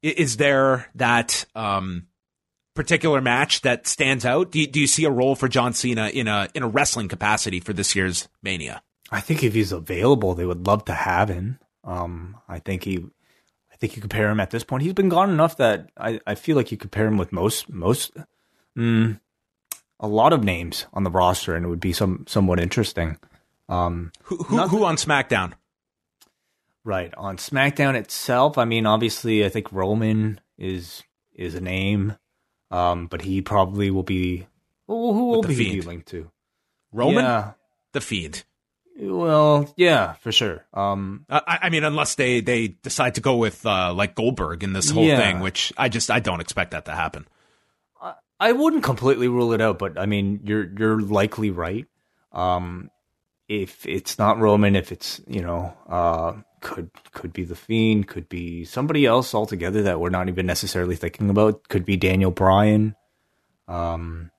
is 0.01 0.37
there 0.37 0.89
that 0.95 1.45
um, 1.55 2.07
particular 2.75 3.21
match 3.21 3.61
that 3.61 3.87
stands 3.87 4.25
out? 4.25 4.51
Do 4.51 4.59
you, 4.59 4.67
do 4.67 4.79
you 4.79 4.87
see 4.87 5.05
a 5.05 5.11
role 5.11 5.35
for 5.35 5.47
John 5.47 5.73
Cena 5.73 6.09
in 6.09 6.27
a 6.27 6.49
in 6.53 6.63
a 6.63 6.67
wrestling 6.67 7.07
capacity 7.07 7.59
for 7.59 7.73
this 7.73 7.95
year's 7.95 8.27
Mania? 8.41 8.81
I 9.11 9.21
think 9.21 9.43
if 9.43 9.53
he's 9.53 9.71
available, 9.71 10.33
they 10.33 10.45
would 10.45 10.65
love 10.65 10.85
to 10.85 10.93
have 10.93 11.29
him. 11.29 11.59
Um, 11.83 12.37
I 12.47 12.59
think 12.59 12.83
he, 12.83 12.97
I 13.71 13.75
think 13.77 13.95
you 13.95 14.01
compare 14.01 14.29
him 14.29 14.39
at 14.39 14.49
this 14.49 14.63
point. 14.63 14.83
He's 14.83 14.93
been 14.93 15.09
gone 15.09 15.29
enough 15.29 15.57
that 15.57 15.91
I, 15.97 16.19
I 16.25 16.35
feel 16.35 16.55
like 16.55 16.71
you 16.71 16.77
compare 16.77 17.05
him 17.05 17.17
with 17.17 17.31
most 17.31 17.69
most. 17.69 18.11
Mm, 18.77 19.19
a 19.99 20.07
lot 20.07 20.33
of 20.33 20.43
names 20.43 20.85
on 20.93 21.03
the 21.03 21.11
roster, 21.11 21.55
and 21.55 21.65
it 21.65 21.69
would 21.69 21.79
be 21.79 21.93
some 21.93 22.25
somewhat 22.27 22.59
interesting. 22.59 23.17
Um, 23.69 24.11
who 24.23 24.37
who, 24.37 24.57
who 24.67 24.85
on 24.85 24.95
SmackDown? 24.95 25.53
Right 26.83 27.13
on 27.15 27.37
SmackDown 27.37 27.95
itself. 27.95 28.57
I 28.57 28.65
mean, 28.65 28.85
obviously, 28.85 29.45
I 29.45 29.49
think 29.49 29.71
Roman 29.71 30.41
is 30.57 31.03
is 31.33 31.55
a 31.55 31.61
name, 31.61 32.17
um, 32.71 33.07
but 33.07 33.21
he 33.21 33.41
probably 33.41 33.89
will 33.91 34.03
be. 34.03 34.47
Well, 34.87 35.13
who 35.13 35.27
will 35.27 35.43
be, 35.43 35.55
be 35.55 35.81
linked 35.81 36.09
to? 36.09 36.29
Roman, 36.91 37.23
yeah. 37.23 37.51
the 37.93 38.01
Fiend. 38.01 38.43
Well, 38.95 39.73
yeah, 39.75 40.13
for 40.13 40.31
sure. 40.31 40.65
Um, 40.73 41.25
I, 41.29 41.59
I, 41.63 41.69
mean, 41.69 41.83
unless 41.83 42.15
they 42.15 42.41
they 42.41 42.67
decide 42.67 43.15
to 43.15 43.21
go 43.21 43.37
with 43.37 43.65
uh, 43.65 43.93
like 43.93 44.13
Goldberg 44.13 44.63
in 44.63 44.73
this 44.73 44.91
whole 44.91 45.05
yeah. 45.05 45.17
thing, 45.17 45.39
which 45.39 45.73
I 45.77 45.89
just 45.89 46.11
I 46.11 46.19
don't 46.19 46.41
expect 46.41 46.71
that 46.71 46.85
to 46.85 46.91
happen. 46.91 47.27
I, 48.47 48.51
wouldn't 48.51 48.83
completely 48.83 49.27
rule 49.27 49.53
it 49.53 49.61
out, 49.61 49.79
but 49.79 49.99
I 49.99 50.05
mean, 50.05 50.41
you're 50.43 50.69
you're 50.77 51.01
likely 51.01 51.51
right. 51.51 51.85
Um, 52.31 52.89
if 53.47 53.85
it's 53.85 54.17
not 54.17 54.39
Roman, 54.39 54.75
if 54.75 54.91
it's 54.91 55.21
you 55.27 55.41
know, 55.41 55.73
uh, 55.87 56.33
could 56.61 56.89
could 57.11 57.33
be 57.33 57.43
the 57.43 57.55
Fiend, 57.55 58.07
could 58.07 58.29
be 58.29 58.65
somebody 58.65 59.05
else 59.05 59.35
altogether 59.35 59.83
that 59.83 59.99
we're 59.99 60.09
not 60.09 60.29
even 60.29 60.45
necessarily 60.45 60.95
thinking 60.95 61.29
about. 61.29 61.67
Could 61.69 61.85
be 61.85 61.97
Daniel 61.97 62.31
Bryan. 62.31 62.95
Um, 63.67 64.31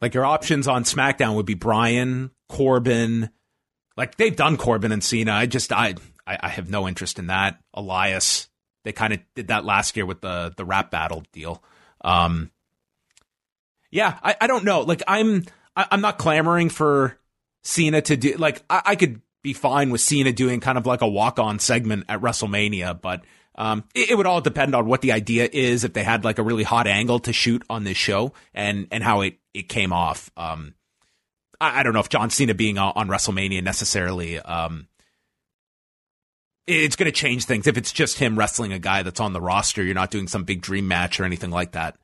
like 0.00 0.14
your 0.14 0.24
options 0.24 0.68
on 0.68 0.84
SmackDown 0.84 1.34
would 1.36 1.46
be 1.46 1.54
Bryan, 1.54 2.30
Corbin. 2.48 3.30
Like 3.96 4.16
they've 4.16 4.34
done 4.34 4.56
Corbin 4.56 4.92
and 4.92 5.02
Cena. 5.04 5.32
I 5.32 5.46
just 5.46 5.72
I 5.72 5.94
I, 6.26 6.38
I 6.40 6.48
have 6.48 6.70
no 6.70 6.88
interest 6.88 7.18
in 7.18 7.28
that. 7.28 7.60
Elias. 7.74 8.48
They 8.84 8.92
kind 8.92 9.12
of 9.12 9.20
did 9.34 9.48
that 9.48 9.64
last 9.64 9.96
year 9.96 10.06
with 10.06 10.20
the 10.20 10.52
the 10.56 10.64
rap 10.64 10.90
battle 10.90 11.24
deal. 11.32 11.62
Um, 12.02 12.50
yeah, 13.90 14.18
I, 14.22 14.36
I 14.40 14.46
don't 14.46 14.64
know. 14.64 14.80
Like 14.82 15.02
I'm 15.06 15.44
I, 15.76 15.82
am 15.82 15.88
i 15.90 15.94
am 15.94 16.00
not 16.00 16.18
clamoring 16.18 16.70
for 16.70 17.18
Cena 17.62 18.00
to 18.02 18.16
do 18.16 18.34
like 18.36 18.62
I, 18.68 18.82
I 18.86 18.96
could 18.96 19.20
be 19.42 19.52
fine 19.52 19.90
with 19.90 20.00
Cena 20.00 20.32
doing 20.32 20.60
kind 20.60 20.78
of 20.78 20.86
like 20.86 21.00
a 21.00 21.08
walk 21.08 21.38
on 21.38 21.58
segment 21.58 22.04
at 22.08 22.20
WrestleMania, 22.20 23.00
but 23.00 23.22
um, 23.54 23.84
it, 23.94 24.10
it, 24.10 24.14
would 24.14 24.26
all 24.26 24.40
depend 24.40 24.74
on 24.74 24.86
what 24.86 25.00
the 25.00 25.12
idea 25.12 25.48
is. 25.52 25.84
If 25.84 25.92
they 25.92 26.04
had 26.04 26.24
like 26.24 26.38
a 26.38 26.42
really 26.42 26.62
hot 26.62 26.86
angle 26.86 27.18
to 27.20 27.32
shoot 27.32 27.64
on 27.68 27.84
this 27.84 27.96
show 27.96 28.32
and 28.54 28.86
and 28.92 29.02
how 29.02 29.22
it 29.22 29.38
it 29.52 29.68
came 29.68 29.92
off. 29.92 30.30
Um, 30.36 30.74
I, 31.60 31.80
I 31.80 31.82
don't 31.82 31.92
know 31.92 32.00
if 32.00 32.08
John 32.08 32.30
Cena 32.30 32.54
being 32.54 32.78
on, 32.78 32.92
on 32.94 33.08
WrestleMania 33.08 33.62
necessarily. 33.62 34.38
Um, 34.38 34.86
it's 36.68 36.96
going 36.96 37.10
to 37.10 37.12
change 37.12 37.46
things 37.46 37.66
if 37.66 37.78
it's 37.78 37.92
just 37.92 38.18
him 38.18 38.38
wrestling 38.38 38.72
a 38.72 38.78
guy 38.78 39.02
that's 39.02 39.20
on 39.20 39.32
the 39.32 39.40
roster. 39.40 39.82
You're 39.82 39.94
not 39.94 40.10
doing 40.10 40.28
some 40.28 40.44
big 40.44 40.60
dream 40.60 40.86
match 40.86 41.18
or 41.18 41.24
anything 41.24 41.50
like 41.50 41.72
that. 41.72 41.96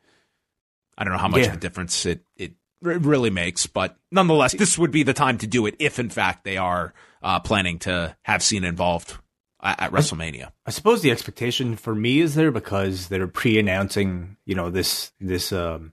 I 0.97 1.05
don't 1.05 1.13
know 1.13 1.19
how 1.19 1.29
much 1.29 1.43
yeah. 1.43 1.49
of 1.49 1.55
a 1.55 1.61
difference 1.61 2.07
it 2.07 2.25
it 2.37 2.53
really 2.85 3.31
makes, 3.31 3.67
but 3.67 3.97
nonetheless, 4.11 4.53
this 4.53 4.79
would 4.79 4.91
be 4.91 5.03
the 5.03 5.15
time 5.15 5.39
to 5.39 5.47
do 5.47 5.67
it 5.67 5.75
if, 5.79 5.99
in 5.99 6.11
fact, 6.11 6.45
they 6.45 6.57
are 6.57 6.93
uh, 7.23 7.41
planning 7.41 7.79
to 7.81 8.15
have 8.23 8.43
Cena 8.43 8.69
involved 8.69 9.17
at, 9.63 9.81
at 9.81 9.91
WrestleMania. 9.91 10.53
I 10.67 10.71
suppose 10.71 11.03
the 11.03 11.11
expectation 11.11 11.77
for 11.77 11.95
me 11.95 12.21
is 12.21 12.35
there 12.35 12.51
because 12.51 13.09
they're 13.09 13.27
pre-announcing, 13.27 14.37
you 14.45 14.55
know, 14.55 14.71
this 14.71 15.13
this 15.21 15.53
um, 15.53 15.93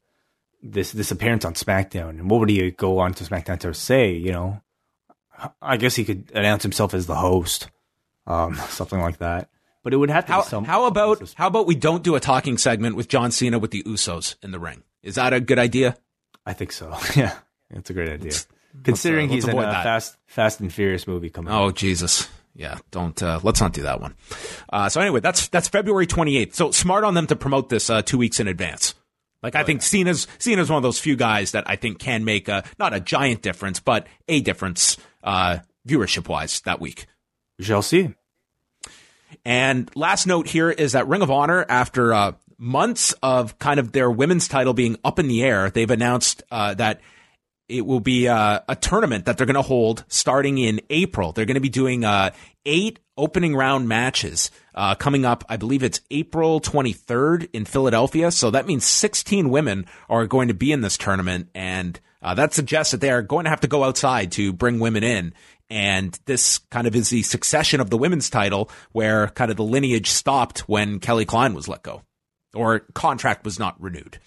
this 0.61 0.91
this 0.91 1.11
appearance 1.11 1.45
on 1.45 1.53
SmackDown, 1.53 2.09
and 2.09 2.29
what 2.29 2.39
would 2.41 2.49
he 2.49 2.71
go 2.71 2.99
on 2.99 3.13
to 3.15 3.23
SmackDown 3.23 3.59
to 3.59 3.73
say? 3.73 4.11
You 4.11 4.33
know, 4.33 4.61
I 5.61 5.77
guess 5.77 5.95
he 5.95 6.05
could 6.05 6.31
announce 6.33 6.63
himself 6.63 6.93
as 6.93 7.07
the 7.07 7.15
host, 7.15 7.69
um, 8.27 8.55
something 8.69 8.99
like 8.99 9.17
that. 9.19 9.49
But 9.83 9.93
it 9.93 9.97
would 9.97 10.11
have 10.11 10.27
to 10.27 10.31
how, 10.31 10.41
some, 10.43 10.65
how 10.65 10.85
about 10.85 11.33
how 11.35 11.47
about 11.47 11.65
we 11.65 11.73
don't 11.73 12.03
do 12.03 12.15
a 12.15 12.19
talking 12.19 12.57
segment 12.57 12.95
with 12.95 13.07
John 13.07 13.31
Cena 13.31 13.57
with 13.57 13.71
the 13.71 13.81
Usos 13.83 14.35
in 14.43 14.51
the 14.51 14.59
ring? 14.59 14.83
Is 15.03 15.15
that 15.15 15.33
a 15.33 15.39
good 15.39 15.59
idea? 15.59 15.97
I 16.45 16.53
think 16.53 16.71
so. 16.71 16.95
Yeah, 17.15 17.35
it's 17.69 17.89
a 17.89 17.93
great 17.93 18.09
idea. 18.09 18.31
Let's, 18.31 18.47
Considering 18.83 19.29
let's, 19.29 19.45
uh, 19.45 19.47
he's 19.47 19.53
in 19.53 19.59
a 19.59 19.61
that. 19.61 19.83
Fast 19.83 20.17
Fast 20.27 20.59
and 20.59 20.71
Furious 20.71 21.07
movie 21.07 21.29
coming. 21.29 21.53
Oh 21.53 21.71
Jesus. 21.71 22.29
Yeah, 22.53 22.77
don't 22.91 23.21
uh, 23.21 23.39
let's 23.43 23.61
not 23.61 23.73
do 23.73 23.83
that 23.83 24.01
one. 24.01 24.15
Uh, 24.71 24.89
so 24.89 25.01
anyway, 25.01 25.19
that's 25.19 25.47
that's 25.47 25.67
February 25.67 26.07
28th. 26.07 26.53
So 26.53 26.71
smart 26.71 27.03
on 27.03 27.13
them 27.13 27.27
to 27.27 27.35
promote 27.35 27.69
this 27.69 27.89
uh, 27.89 28.01
two 28.01 28.17
weeks 28.17 28.39
in 28.39 28.47
advance. 28.47 28.93
Like 29.41 29.55
I 29.55 29.61
oh, 29.61 29.65
think 29.65 29.81
yeah. 29.81 29.85
Cena's 29.85 30.27
Cena's 30.37 30.69
one 30.69 30.77
of 30.77 30.83
those 30.83 30.99
few 30.99 31.15
guys 31.15 31.51
that 31.51 31.63
I 31.67 31.75
think 31.75 31.99
can 31.99 32.23
make 32.25 32.47
a 32.47 32.63
not 32.77 32.93
a 32.93 32.99
giant 32.99 33.41
difference, 33.41 33.79
but 33.79 34.07
a 34.27 34.41
difference 34.41 34.97
uh, 35.23 35.59
viewership 35.87 36.27
wise 36.27 36.61
that 36.61 36.79
week. 36.79 37.07
We 37.57 37.65
shall 37.65 37.81
see. 37.81 38.13
And 39.45 39.89
last 39.95 40.27
note 40.27 40.47
here 40.47 40.69
is 40.69 40.91
that 40.91 41.07
Ring 41.07 41.21
of 41.21 41.31
Honor, 41.31 41.65
after 41.67 42.13
uh, 42.13 42.33
months 42.61 43.13
of 43.23 43.57
kind 43.57 43.79
of 43.79 43.91
their 43.91 44.09
women's 44.09 44.47
title 44.47 44.73
being 44.73 44.95
up 45.03 45.17
in 45.17 45.27
the 45.27 45.43
air, 45.43 45.71
they've 45.71 45.89
announced 45.89 46.43
uh, 46.51 46.75
that 46.75 47.01
it 47.67 47.85
will 47.85 47.99
be 47.99 48.27
uh, 48.27 48.59
a 48.67 48.75
tournament 48.75 49.25
that 49.25 49.37
they're 49.37 49.47
going 49.47 49.55
to 49.55 49.61
hold 49.61 50.05
starting 50.07 50.57
in 50.57 50.79
April. 50.89 51.31
They're 51.31 51.45
going 51.45 51.55
to 51.55 51.61
be 51.61 51.69
doing 51.69 52.03
uh, 52.03 52.31
eight 52.65 52.99
opening 53.17 53.55
round 53.55 53.87
matches 53.87 54.51
uh, 54.75 54.95
coming 54.95 55.25
up. 55.25 55.43
I 55.49 55.57
believe 55.57 55.81
it's 55.81 56.01
April 56.11 56.61
23rd 56.61 57.49
in 57.53 57.65
Philadelphia. 57.65 58.29
So 58.29 58.51
that 58.51 58.67
means 58.67 58.85
16 58.85 59.49
women 59.49 59.85
are 60.09 60.27
going 60.27 60.49
to 60.49 60.53
be 60.53 60.71
in 60.71 60.81
this 60.81 60.97
tournament. 60.97 61.49
And 61.55 61.99
uh, 62.21 62.35
that 62.35 62.53
suggests 62.53 62.91
that 62.91 63.01
they 63.01 63.09
are 63.09 63.23
going 63.23 63.45
to 63.45 63.49
have 63.49 63.61
to 63.61 63.67
go 63.67 63.83
outside 63.83 64.33
to 64.33 64.53
bring 64.53 64.79
women 64.79 65.03
in. 65.03 65.33
And 65.69 66.19
this 66.25 66.59
kind 66.69 66.85
of 66.85 66.95
is 66.95 67.09
the 67.09 67.23
succession 67.23 67.79
of 67.79 67.89
the 67.89 67.97
women's 67.97 68.29
title 68.29 68.69
where 68.91 69.29
kind 69.29 69.49
of 69.49 69.57
the 69.57 69.63
lineage 69.63 70.09
stopped 70.09 70.59
when 70.67 70.99
Kelly 70.99 71.25
Klein 71.25 71.53
was 71.53 71.67
let 71.67 71.81
go 71.81 72.03
or 72.53 72.79
contract 72.93 73.45
was 73.45 73.59
not 73.59 73.81
renewed. 73.81 74.19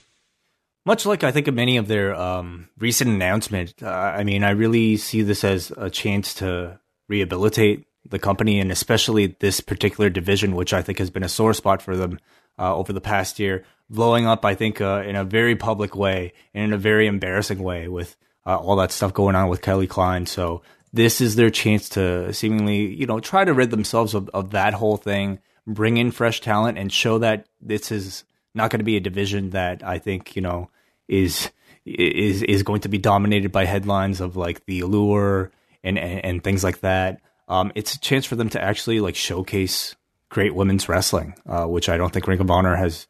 Much 0.86 1.06
like 1.06 1.24
I 1.24 1.32
think 1.32 1.48
of 1.48 1.54
many 1.54 1.78
of 1.78 1.88
their 1.88 2.14
um, 2.14 2.68
recent 2.78 3.10
announcements, 3.10 3.74
uh, 3.82 3.88
I 3.88 4.22
mean, 4.22 4.44
I 4.44 4.50
really 4.50 4.96
see 4.98 5.22
this 5.22 5.42
as 5.42 5.72
a 5.76 5.88
chance 5.88 6.34
to 6.34 6.78
rehabilitate 7.08 7.86
the 8.06 8.18
company 8.18 8.60
and 8.60 8.70
especially 8.70 9.36
this 9.40 9.60
particular 9.60 10.10
division, 10.10 10.54
which 10.54 10.74
I 10.74 10.82
think 10.82 10.98
has 10.98 11.10
been 11.10 11.22
a 11.22 11.28
sore 11.28 11.54
spot 11.54 11.80
for 11.80 11.96
them 11.96 12.18
uh, 12.58 12.74
over 12.76 12.92
the 12.92 13.00
past 13.00 13.38
year, 13.38 13.64
blowing 13.88 14.26
up, 14.26 14.44
I 14.44 14.54
think, 14.54 14.80
uh, 14.80 15.02
in 15.06 15.16
a 15.16 15.24
very 15.24 15.56
public 15.56 15.96
way 15.96 16.34
and 16.52 16.64
in 16.64 16.72
a 16.74 16.78
very 16.78 17.06
embarrassing 17.06 17.62
way 17.62 17.88
with 17.88 18.16
uh, 18.46 18.56
all 18.56 18.76
that 18.76 18.92
stuff 18.92 19.14
going 19.14 19.36
on 19.36 19.48
with 19.48 19.62
Kelly 19.62 19.86
Klein. 19.86 20.26
So 20.26 20.62
this 20.92 21.22
is 21.22 21.34
their 21.34 21.50
chance 21.50 21.88
to 21.90 22.32
seemingly, 22.34 22.94
you 22.94 23.06
know, 23.06 23.20
try 23.20 23.44
to 23.44 23.54
rid 23.54 23.70
themselves 23.70 24.14
of, 24.14 24.28
of 24.34 24.50
that 24.50 24.74
whole 24.74 24.98
thing 24.98 25.40
bring 25.66 25.96
in 25.96 26.10
fresh 26.10 26.40
talent 26.40 26.78
and 26.78 26.92
show 26.92 27.18
that 27.18 27.46
this 27.60 27.90
is 27.90 28.24
not 28.54 28.70
going 28.70 28.80
to 28.80 28.84
be 28.84 28.96
a 28.96 29.00
division 29.00 29.50
that 29.50 29.82
I 29.84 29.98
think 29.98 30.36
you 30.36 30.42
know 30.42 30.70
is 31.08 31.50
is 31.84 32.42
is 32.42 32.62
going 32.62 32.80
to 32.82 32.88
be 32.88 32.98
dominated 32.98 33.52
by 33.52 33.64
headlines 33.64 34.20
of 34.20 34.36
like 34.36 34.64
the 34.66 34.80
allure 34.80 35.50
and 35.82 35.98
and, 35.98 36.24
and 36.24 36.44
things 36.44 36.64
like 36.64 36.80
that. 36.80 37.20
Um, 37.48 37.72
it's 37.74 37.94
a 37.94 38.00
chance 38.00 38.24
for 38.24 38.36
them 38.36 38.48
to 38.50 38.62
actually 38.62 39.00
like 39.00 39.16
showcase 39.16 39.96
great 40.30 40.54
women's 40.54 40.88
wrestling, 40.88 41.34
uh, 41.46 41.66
which 41.66 41.88
I 41.88 41.96
don't 41.96 42.12
think 42.12 42.26
Ring 42.26 42.40
of 42.40 42.50
Honor 42.50 42.76
has 42.76 43.06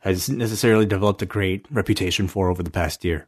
has 0.00 0.28
necessarily 0.28 0.86
developed 0.86 1.22
a 1.22 1.26
great 1.26 1.66
reputation 1.70 2.28
for 2.28 2.48
over 2.48 2.62
the 2.62 2.70
past 2.70 3.04
year. 3.04 3.26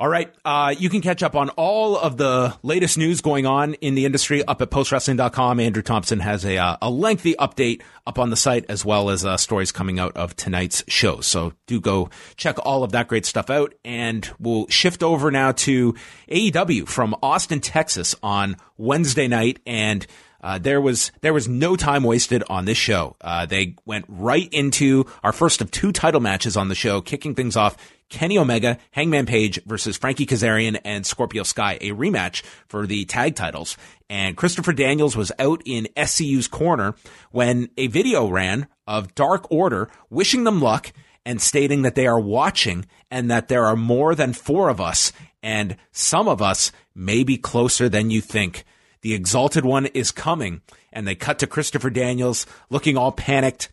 All 0.00 0.08
right. 0.08 0.32
Uh, 0.44 0.72
you 0.78 0.90
can 0.90 1.00
catch 1.00 1.24
up 1.24 1.34
on 1.34 1.48
all 1.50 1.98
of 1.98 2.16
the 2.16 2.56
latest 2.62 2.96
news 2.98 3.20
going 3.20 3.46
on 3.46 3.74
in 3.74 3.96
the 3.96 4.04
industry 4.04 4.44
up 4.44 4.62
at 4.62 4.70
postwrestling.com. 4.70 5.58
Andrew 5.58 5.82
Thompson 5.82 6.20
has 6.20 6.44
a, 6.44 6.56
uh, 6.56 6.76
a 6.80 6.88
lengthy 6.88 7.34
update 7.34 7.82
up 8.06 8.16
on 8.16 8.30
the 8.30 8.36
site 8.36 8.64
as 8.68 8.84
well 8.84 9.10
as 9.10 9.24
uh, 9.24 9.36
stories 9.36 9.72
coming 9.72 9.98
out 9.98 10.16
of 10.16 10.36
tonight's 10.36 10.84
show. 10.86 11.20
So 11.20 11.52
do 11.66 11.80
go 11.80 12.10
check 12.36 12.64
all 12.64 12.84
of 12.84 12.92
that 12.92 13.08
great 13.08 13.26
stuff 13.26 13.50
out. 13.50 13.74
And 13.84 14.30
we'll 14.38 14.68
shift 14.68 15.02
over 15.02 15.32
now 15.32 15.50
to 15.50 15.96
AEW 16.30 16.86
from 16.86 17.16
Austin, 17.20 17.58
Texas 17.58 18.14
on 18.22 18.56
Wednesday 18.76 19.26
night. 19.26 19.58
And 19.66 20.06
uh, 20.40 20.58
there 20.58 20.80
was 20.80 21.10
there 21.20 21.32
was 21.32 21.48
no 21.48 21.76
time 21.76 22.04
wasted 22.04 22.44
on 22.48 22.64
this 22.64 22.78
show. 22.78 23.16
Uh, 23.20 23.46
they 23.46 23.74
went 23.84 24.04
right 24.08 24.48
into 24.52 25.06
our 25.22 25.32
first 25.32 25.60
of 25.60 25.70
two 25.70 25.92
title 25.92 26.20
matches 26.20 26.56
on 26.56 26.68
the 26.68 26.74
show, 26.74 27.00
kicking 27.00 27.34
things 27.34 27.56
off 27.56 27.76
Kenny 28.08 28.38
Omega, 28.38 28.78
Hangman 28.92 29.26
Page 29.26 29.62
versus 29.64 29.96
Frankie 29.96 30.26
Kazarian 30.26 30.80
and 30.84 31.04
Scorpio 31.04 31.42
Sky, 31.42 31.76
a 31.80 31.90
rematch 31.90 32.42
for 32.66 32.86
the 32.86 33.04
tag 33.04 33.34
titles. 33.34 33.76
And 34.08 34.36
Christopher 34.36 34.72
Daniels 34.72 35.16
was 35.16 35.32
out 35.38 35.62
in 35.66 35.88
SCU's 36.02 36.48
corner 36.48 36.94
when 37.30 37.68
a 37.76 37.88
video 37.88 38.28
ran 38.28 38.68
of 38.86 39.14
Dark 39.14 39.50
Order 39.50 39.90
wishing 40.08 40.44
them 40.44 40.60
luck 40.60 40.92
and 41.26 41.42
stating 41.42 41.82
that 41.82 41.94
they 41.94 42.06
are 42.06 42.20
watching 42.20 42.86
and 43.10 43.30
that 43.30 43.48
there 43.48 43.66
are 43.66 43.76
more 43.76 44.14
than 44.14 44.32
four 44.32 44.70
of 44.70 44.80
us 44.80 45.12
and 45.42 45.76
some 45.92 46.28
of 46.28 46.40
us 46.40 46.72
may 46.94 47.22
be 47.22 47.36
closer 47.36 47.88
than 47.88 48.10
you 48.10 48.20
think. 48.20 48.64
The 49.02 49.14
exalted 49.14 49.64
one 49.64 49.86
is 49.86 50.10
coming. 50.10 50.62
And 50.92 51.06
they 51.06 51.14
cut 51.14 51.38
to 51.40 51.46
Christopher 51.46 51.90
Daniels 51.90 52.46
looking 52.70 52.96
all 52.96 53.12
panicked. 53.12 53.72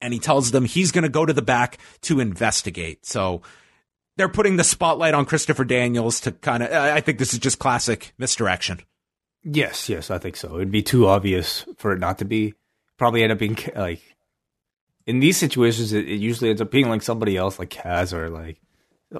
And 0.00 0.12
he 0.12 0.20
tells 0.20 0.50
them 0.50 0.64
he's 0.64 0.92
going 0.92 1.04
to 1.04 1.08
go 1.08 1.24
to 1.24 1.32
the 1.32 1.42
back 1.42 1.78
to 2.02 2.20
investigate. 2.20 3.06
So 3.06 3.42
they're 4.16 4.28
putting 4.28 4.56
the 4.56 4.64
spotlight 4.64 5.14
on 5.14 5.24
Christopher 5.24 5.64
Daniels 5.64 6.20
to 6.20 6.32
kind 6.32 6.62
of. 6.62 6.72
I 6.72 7.00
think 7.00 7.18
this 7.18 7.32
is 7.32 7.38
just 7.38 7.58
classic 7.58 8.12
misdirection. 8.18 8.80
Yes, 9.42 9.88
yes, 9.88 10.10
I 10.10 10.18
think 10.18 10.36
so. 10.36 10.56
It'd 10.56 10.70
be 10.70 10.82
too 10.82 11.06
obvious 11.06 11.64
for 11.76 11.92
it 11.92 12.00
not 12.00 12.18
to 12.18 12.24
be. 12.24 12.54
Probably 12.98 13.22
end 13.22 13.32
up 13.32 13.38
being 13.38 13.56
like 13.76 14.02
in 15.06 15.20
these 15.20 15.36
situations. 15.36 15.92
It, 15.92 16.08
it 16.08 16.16
usually 16.16 16.50
ends 16.50 16.62
up 16.62 16.70
being 16.70 16.88
like 16.88 17.02
somebody 17.02 17.36
else, 17.36 17.58
like 17.58 17.70
Kaz 17.70 18.12
or 18.12 18.28
like 18.30 18.58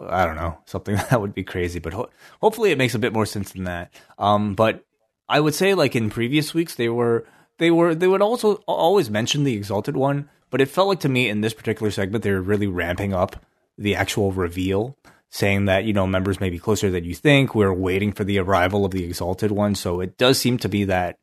I 0.00 0.24
don't 0.24 0.36
know, 0.36 0.58
something 0.64 0.96
that 1.10 1.20
would 1.20 1.34
be 1.34 1.44
crazy, 1.44 1.78
but 1.78 1.92
ho- 1.92 2.10
hopefully 2.40 2.70
it 2.70 2.78
makes 2.78 2.94
a 2.94 2.98
bit 2.98 3.12
more 3.12 3.26
sense 3.26 3.52
than 3.52 3.64
that. 3.64 3.92
Um, 4.18 4.54
but 4.54 4.84
I 5.28 5.40
would 5.40 5.54
say 5.54 5.74
like 5.74 5.96
in 5.96 6.10
previous 6.10 6.54
weeks 6.54 6.74
they 6.74 6.88
were 6.88 7.26
they 7.58 7.70
were 7.70 7.94
they 7.94 8.06
would 8.06 8.22
also 8.22 8.54
always 8.66 9.10
mention 9.10 9.44
the 9.44 9.54
exalted 9.54 9.96
one, 9.96 10.28
but 10.50 10.60
it 10.60 10.68
felt 10.68 10.88
like 10.88 11.00
to 11.00 11.08
me 11.08 11.28
in 11.28 11.40
this 11.40 11.54
particular 11.54 11.90
segment 11.90 12.22
they 12.22 12.32
were 12.32 12.42
really 12.42 12.66
ramping 12.66 13.12
up 13.12 13.44
the 13.78 13.94
actual 13.94 14.32
reveal, 14.32 14.96
saying 15.30 15.64
that 15.66 15.84
you 15.84 15.92
know 15.92 16.06
members 16.06 16.40
may 16.40 16.50
be 16.50 16.58
closer 16.58 16.90
than 16.90 17.04
you 17.04 17.14
think. 17.14 17.54
We're 17.54 17.72
waiting 17.72 18.12
for 18.12 18.24
the 18.24 18.38
arrival 18.38 18.84
of 18.84 18.92
the 18.92 19.04
exalted 19.04 19.50
one, 19.50 19.74
so 19.74 20.00
it 20.00 20.16
does 20.16 20.38
seem 20.38 20.58
to 20.58 20.68
be 20.68 20.84
that 20.84 21.18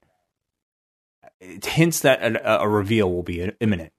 it 1.40 1.66
hints 1.66 2.02
that 2.02 2.22
a, 2.22 2.62
a 2.62 2.68
reveal 2.68 3.12
will 3.12 3.24
be 3.24 3.42
imminent. 3.60 3.94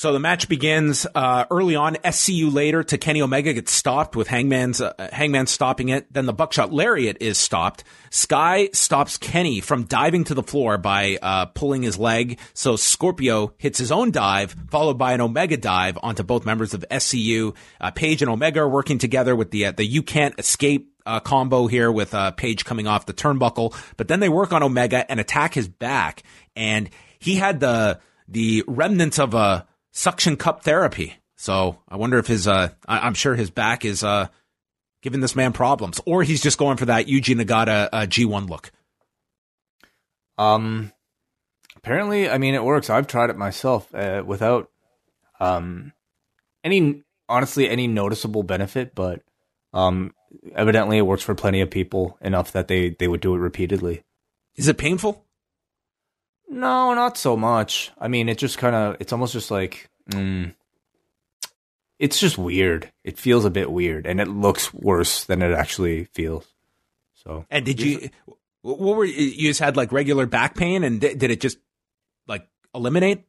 So 0.00 0.14
the 0.14 0.18
match 0.18 0.48
begins 0.48 1.06
uh, 1.14 1.44
early 1.50 1.76
on. 1.76 1.96
SCU 1.96 2.50
later 2.50 2.82
to 2.82 2.96
Kenny 2.96 3.20
Omega 3.20 3.52
gets 3.52 3.70
stopped 3.70 4.16
with 4.16 4.28
Hangman's 4.28 4.80
uh, 4.80 5.10
Hangman 5.12 5.46
stopping 5.46 5.90
it. 5.90 6.10
Then 6.10 6.24
the 6.24 6.32
buckshot 6.32 6.72
lariat 6.72 7.18
is 7.20 7.36
stopped. 7.36 7.84
Sky 8.08 8.70
stops 8.72 9.18
Kenny 9.18 9.60
from 9.60 9.82
diving 9.82 10.24
to 10.24 10.32
the 10.32 10.42
floor 10.42 10.78
by 10.78 11.18
uh, 11.20 11.44
pulling 11.44 11.82
his 11.82 11.98
leg. 11.98 12.38
So 12.54 12.76
Scorpio 12.76 13.52
hits 13.58 13.78
his 13.78 13.92
own 13.92 14.10
dive, 14.10 14.56
followed 14.70 14.96
by 14.96 15.12
an 15.12 15.20
Omega 15.20 15.58
dive 15.58 15.98
onto 16.02 16.22
both 16.22 16.46
members 16.46 16.72
of 16.72 16.82
SCU. 16.90 17.54
Uh, 17.78 17.90
Page 17.90 18.22
and 18.22 18.30
Omega 18.30 18.60
are 18.60 18.68
working 18.70 18.96
together 18.96 19.36
with 19.36 19.50
the 19.50 19.66
uh, 19.66 19.72
the 19.72 19.84
you 19.84 20.02
can't 20.02 20.34
escape 20.38 20.94
uh, 21.04 21.20
combo 21.20 21.66
here 21.66 21.92
with 21.92 22.14
uh, 22.14 22.30
Page 22.30 22.64
coming 22.64 22.86
off 22.86 23.04
the 23.04 23.12
turnbuckle, 23.12 23.78
but 23.98 24.08
then 24.08 24.20
they 24.20 24.30
work 24.30 24.54
on 24.54 24.62
Omega 24.62 25.04
and 25.10 25.20
attack 25.20 25.52
his 25.52 25.68
back, 25.68 26.22
and 26.56 26.88
he 27.18 27.34
had 27.34 27.60
the 27.60 28.00
the 28.26 28.64
remnants 28.66 29.18
of 29.18 29.34
a 29.34 29.66
suction 29.92 30.36
cup 30.36 30.62
therapy. 30.62 31.16
So 31.36 31.78
I 31.88 31.96
wonder 31.96 32.18
if 32.18 32.26
his, 32.26 32.46
uh, 32.46 32.70
I, 32.86 33.06
am 33.06 33.14
sure 33.14 33.34
his 33.34 33.50
back 33.50 33.84
is, 33.84 34.04
uh, 34.04 34.28
giving 35.02 35.20
this 35.20 35.34
man 35.34 35.52
problems, 35.52 36.00
or 36.04 36.22
he's 36.22 36.42
just 36.42 36.58
going 36.58 36.76
for 36.76 36.86
that 36.86 37.06
Yuji 37.06 37.34
Nagata 37.40 37.88
uh, 37.92 38.00
G1 38.02 38.48
look. 38.48 38.70
Um, 40.36 40.92
apparently, 41.76 42.28
I 42.28 42.38
mean, 42.38 42.54
it 42.54 42.62
works. 42.62 42.90
I've 42.90 43.06
tried 43.06 43.30
it 43.30 43.36
myself 43.36 43.94
uh, 43.94 44.22
without, 44.24 44.70
um, 45.38 45.92
any 46.62 47.02
honestly 47.28 47.68
any 47.68 47.86
noticeable 47.86 48.42
benefit, 48.42 48.94
but 48.94 49.22
um, 49.72 50.12
evidently 50.54 50.98
it 50.98 51.06
works 51.06 51.22
for 51.22 51.34
plenty 51.34 51.60
of 51.60 51.70
people 51.70 52.18
enough 52.20 52.52
that 52.52 52.68
they 52.68 52.90
they 52.90 53.08
would 53.08 53.20
do 53.20 53.34
it 53.34 53.38
repeatedly. 53.38 54.02
Is 54.56 54.68
it 54.68 54.76
painful? 54.76 55.24
No, 56.50 56.94
not 56.94 57.16
so 57.16 57.36
much. 57.36 57.92
I 57.98 58.08
mean, 58.08 58.28
it 58.28 58.36
just 58.36 58.58
kind 58.58 58.74
of, 58.74 58.96
it's 58.98 59.12
almost 59.12 59.32
just 59.32 59.52
like, 59.52 59.88
mm, 60.10 60.52
it's 62.00 62.18
just 62.18 62.36
weird. 62.36 62.90
It 63.04 63.18
feels 63.18 63.44
a 63.44 63.50
bit 63.50 63.70
weird 63.70 64.04
and 64.04 64.20
it 64.20 64.26
looks 64.26 64.74
worse 64.74 65.24
than 65.24 65.42
it 65.42 65.52
actually 65.52 66.04
feels. 66.06 66.52
So, 67.14 67.46
and 67.50 67.64
did 67.64 67.80
you, 67.80 68.10
what 68.62 68.78
were 68.80 69.04
you, 69.04 69.14
you 69.14 69.48
just 69.50 69.60
had 69.60 69.76
like 69.76 69.92
regular 69.92 70.26
back 70.26 70.56
pain 70.56 70.82
and 70.82 71.00
did, 71.00 71.18
did 71.20 71.30
it 71.30 71.40
just 71.40 71.58
like 72.26 72.48
eliminate? 72.74 73.24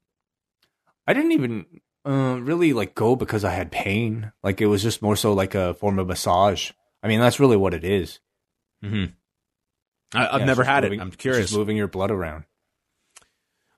I 1.05 1.13
didn't 1.13 1.33
even 1.33 1.65
uh, 2.03 2.39
really 2.41 2.73
like 2.73 2.95
go 2.95 3.15
because 3.15 3.45
I 3.45 3.51
had 3.51 3.71
pain. 3.71 4.31
Like 4.41 4.61
it 4.61 4.67
was 4.67 4.81
just 4.81 5.03
more 5.03 5.15
so 5.15 5.33
like 5.33 5.53
a 5.53 5.75
form 5.75 5.99
of 5.99 6.07
massage. 6.07 6.71
I 7.03 7.07
mean, 7.07 7.19
that's 7.19 7.39
really 7.39 7.57
what 7.57 7.75
it 7.75 7.83
is. 7.83 8.19
Mm-hmm. 8.83 9.13
I, 10.13 10.23
have 10.23 10.41
yeah, 10.41 10.45
never 10.45 10.63
had 10.63 10.83
moving, 10.83 10.99
it. 10.99 11.03
I'm 11.03 11.11
curious. 11.11 11.53
moving 11.53 11.77
your 11.77 11.87
blood 11.87 12.09
around. 12.09 12.45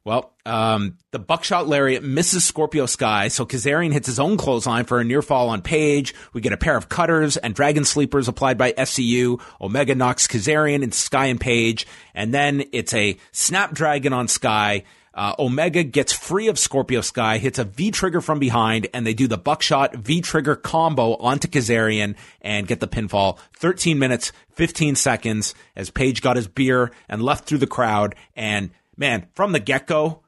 Well, 0.06 0.34
um, 0.46 0.98
the 1.12 1.20
buckshot 1.20 1.70
lariat 1.70 2.04
misses 2.04 2.44
Scorpio 2.44 2.88
Sky, 2.88 3.30
so 3.30 3.46
Kazarian 3.46 3.94
hits 3.94 4.08
his 4.08 4.20
own 4.20 4.36
clothesline 4.36 4.84
for 4.84 5.00
a 5.00 5.04
near 5.06 5.22
fall 5.22 5.48
on 5.48 5.62
Page. 5.62 6.14
We 6.34 6.42
get 6.42 6.52
a 6.52 6.58
pair 6.58 6.76
of 6.76 6.90
cutters 6.90 7.38
and 7.38 7.56
dragon 7.56 7.86
sleepers 7.86 8.28
applied 8.28 8.58
by 8.58 8.74
SCU. 8.74 9.40
Omega 9.62 9.96
knocks 9.96 10.28
Kazarian 10.28 10.84
into 10.84 10.98
Sky 10.98 11.28
and 11.28 11.40
Page, 11.40 11.88
and 12.14 12.34
then 12.34 12.66
it's 12.74 12.94
a 12.94 13.18
snapdragon 13.32 14.12
on 14.12 14.28
Sky. 14.28 14.84
Uh, 15.14 15.36
Omega 15.40 15.84
gets 15.84 16.12
free 16.12 16.50
of 16.50 16.60
Scorpio 16.60 17.00
Sky, 17.00 17.38
hits 17.38 17.60
a 17.60 17.64
V 17.64 17.92
trigger 17.92 18.20
from 18.20 18.40
behind, 18.40 18.88
and 18.94 19.08
they 19.08 19.14
do 19.14 19.28
the 19.28 19.38
buckshot 19.38 19.96
V 19.96 20.20
trigger 20.20 20.58
combo 20.58 21.16
onto 21.16 21.48
Kazarian 21.48 22.16
and 22.42 22.68
get 22.68 22.82
the 22.82 22.88
pinfall. 22.90 23.38
13 23.54 23.98
minutes, 23.98 24.34
15 24.56 24.96
seconds 24.96 25.56
as 25.78 25.92
Page 25.92 26.22
got 26.22 26.36
his 26.36 26.48
beer 26.50 26.92
and 27.08 27.22
left 27.22 27.46
through 27.46 27.60
the 27.60 27.68
crowd 27.68 28.16
and 28.36 28.72
man, 28.98 29.28
from 29.34 29.52
the 29.52 29.60
get 29.60 29.88
go, 29.88 30.22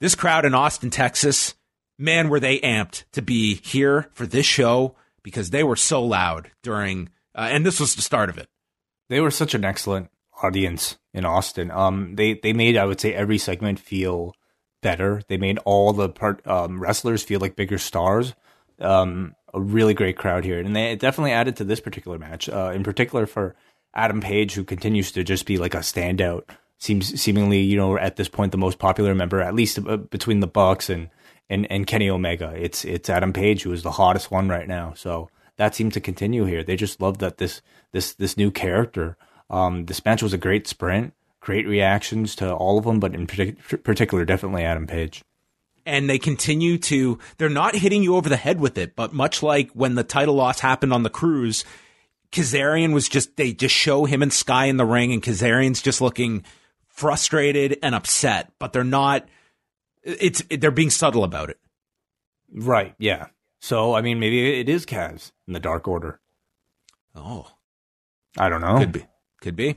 this 0.00 0.14
crowd 0.14 0.44
in 0.44 0.54
Austin, 0.54 0.90
Texas, 0.90 1.54
man, 1.98 2.28
were 2.28 2.40
they 2.40 2.60
amped 2.60 3.04
to 3.12 3.22
be 3.22 3.60
here 3.64 4.10
for 4.12 4.26
this 4.26 4.46
show 4.46 4.94
because 5.22 5.50
they 5.50 5.64
were 5.64 5.76
so 5.76 6.02
loud 6.02 6.50
during, 6.62 7.08
uh, 7.34 7.48
and 7.50 7.64
this 7.64 7.80
was 7.80 7.94
the 7.94 8.02
start 8.02 8.28
of 8.28 8.38
it. 8.38 8.48
They 9.08 9.20
were 9.20 9.30
such 9.30 9.54
an 9.54 9.64
excellent 9.64 10.10
audience 10.42 10.98
in 11.14 11.24
Austin. 11.24 11.70
Um, 11.70 12.14
they 12.16 12.34
they 12.34 12.52
made 12.52 12.76
I 12.76 12.84
would 12.84 13.00
say 13.00 13.14
every 13.14 13.38
segment 13.38 13.78
feel 13.78 14.34
better. 14.82 15.22
They 15.28 15.36
made 15.36 15.58
all 15.64 15.92
the 15.92 16.08
part 16.08 16.46
um, 16.46 16.80
wrestlers 16.80 17.22
feel 17.22 17.40
like 17.40 17.56
bigger 17.56 17.78
stars. 17.78 18.34
Um, 18.78 19.34
a 19.54 19.60
really 19.60 19.94
great 19.94 20.18
crowd 20.18 20.44
here, 20.44 20.60
and 20.60 20.76
they 20.76 20.94
definitely 20.96 21.32
added 21.32 21.56
to 21.56 21.64
this 21.64 21.80
particular 21.80 22.18
match. 22.18 22.48
Uh, 22.48 22.72
in 22.74 22.82
particular 22.82 23.26
for 23.26 23.56
Adam 23.94 24.20
Page, 24.20 24.52
who 24.54 24.64
continues 24.64 25.12
to 25.12 25.24
just 25.24 25.46
be 25.46 25.56
like 25.56 25.74
a 25.74 25.78
standout 25.78 26.44
seems 26.78 27.20
seemingly 27.20 27.60
you 27.60 27.76
know 27.76 27.96
at 27.98 28.16
this 28.16 28.28
point 28.28 28.52
the 28.52 28.58
most 28.58 28.78
popular 28.78 29.14
member, 29.14 29.40
at 29.40 29.54
least 29.54 29.78
uh, 29.78 29.96
between 29.96 30.40
the 30.40 30.46
Bucks 30.46 30.90
and 30.90 31.10
and 31.48 31.70
and 31.70 31.86
Kenny 31.86 32.10
Omega. 32.10 32.52
It's 32.56 32.84
it's 32.84 33.10
Adam 33.10 33.32
Page 33.32 33.62
who 33.62 33.72
is 33.72 33.82
the 33.82 33.92
hottest 33.92 34.30
one 34.30 34.48
right 34.48 34.68
now. 34.68 34.94
So 34.94 35.30
that 35.56 35.74
seemed 35.74 35.94
to 35.94 36.00
continue 36.00 36.44
here. 36.44 36.62
They 36.62 36.76
just 36.76 37.00
love 37.00 37.18
that 37.18 37.38
this 37.38 37.62
this 37.92 38.14
this 38.14 38.36
new 38.36 38.50
character. 38.50 39.16
Um, 39.48 39.86
this 39.86 40.04
match 40.04 40.22
was 40.22 40.32
a 40.32 40.38
great 40.38 40.66
sprint, 40.66 41.14
great 41.40 41.66
reactions 41.66 42.34
to 42.36 42.52
all 42.52 42.78
of 42.78 42.84
them, 42.84 42.98
but 42.98 43.14
in 43.14 43.26
partic- 43.26 43.82
particular, 43.84 44.24
definitely 44.24 44.64
Adam 44.64 44.86
Page. 44.86 45.22
And 45.84 46.10
they 46.10 46.18
continue 46.18 46.78
to, 46.78 47.20
they're 47.38 47.48
not 47.48 47.76
hitting 47.76 48.02
you 48.02 48.16
over 48.16 48.28
the 48.28 48.36
head 48.36 48.58
with 48.58 48.76
it, 48.76 48.96
but 48.96 49.12
much 49.12 49.44
like 49.44 49.70
when 49.70 49.94
the 49.94 50.02
title 50.02 50.34
loss 50.34 50.58
happened 50.58 50.92
on 50.92 51.04
the 51.04 51.10
cruise, 51.10 51.64
Kazarian 52.32 52.92
was 52.92 53.08
just, 53.08 53.36
they 53.36 53.52
just 53.52 53.74
show 53.74 54.04
him 54.04 54.20
and 54.20 54.32
Sky 54.32 54.64
in 54.64 54.78
the 54.78 54.84
ring, 54.84 55.12
and 55.12 55.22
Kazarian's 55.22 55.80
just 55.80 56.00
looking 56.00 56.44
frustrated 56.96 57.78
and 57.82 57.94
upset, 57.94 58.52
but 58.58 58.72
they're 58.72 58.82
not. 58.82 59.28
It's 60.02 60.42
they're 60.50 60.70
being 60.70 60.90
subtle 60.90 61.24
about 61.24 61.50
it. 61.50 61.58
Right. 62.52 62.94
Yeah. 62.98 63.26
So 63.60 63.94
I 63.94 64.00
mean, 64.00 64.18
maybe 64.18 64.60
it 64.60 64.68
is 64.68 64.86
Kaz 64.86 65.30
in 65.46 65.52
the 65.52 65.60
Dark 65.60 65.86
Order. 65.86 66.20
Oh, 67.14 67.46
I 68.36 68.48
don't 68.48 68.60
know. 68.60 68.78
Could 68.78 68.92
be. 68.92 69.06
Could 69.40 69.56
be. 69.56 69.76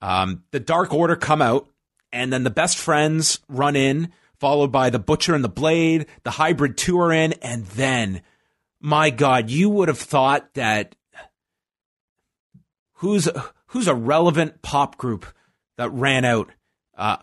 Um, 0.00 0.44
the 0.50 0.60
Dark 0.60 0.92
Order 0.92 1.16
come 1.16 1.40
out, 1.40 1.68
and 2.12 2.32
then 2.32 2.44
the 2.44 2.50
best 2.50 2.76
friends 2.76 3.38
run 3.48 3.76
in, 3.76 4.12
followed 4.38 4.72
by 4.72 4.90
the 4.90 4.98
Butcher 4.98 5.34
and 5.34 5.44
the 5.44 5.48
Blade. 5.48 6.06
The 6.24 6.32
Hybrid 6.32 6.76
Two 6.76 6.98
are 7.00 7.12
in, 7.12 7.34
and 7.34 7.66
then, 7.66 8.22
my 8.80 9.10
God, 9.10 9.50
you 9.50 9.70
would 9.70 9.88
have 9.88 9.98
thought 9.98 10.54
that 10.54 10.96
who's 12.94 13.28
who's 13.66 13.86
a 13.86 13.94
relevant 13.94 14.62
pop 14.62 14.96
group 14.96 15.26
that 15.76 15.90
ran 15.90 16.24
out. 16.24 16.50
Uh, 16.96 17.18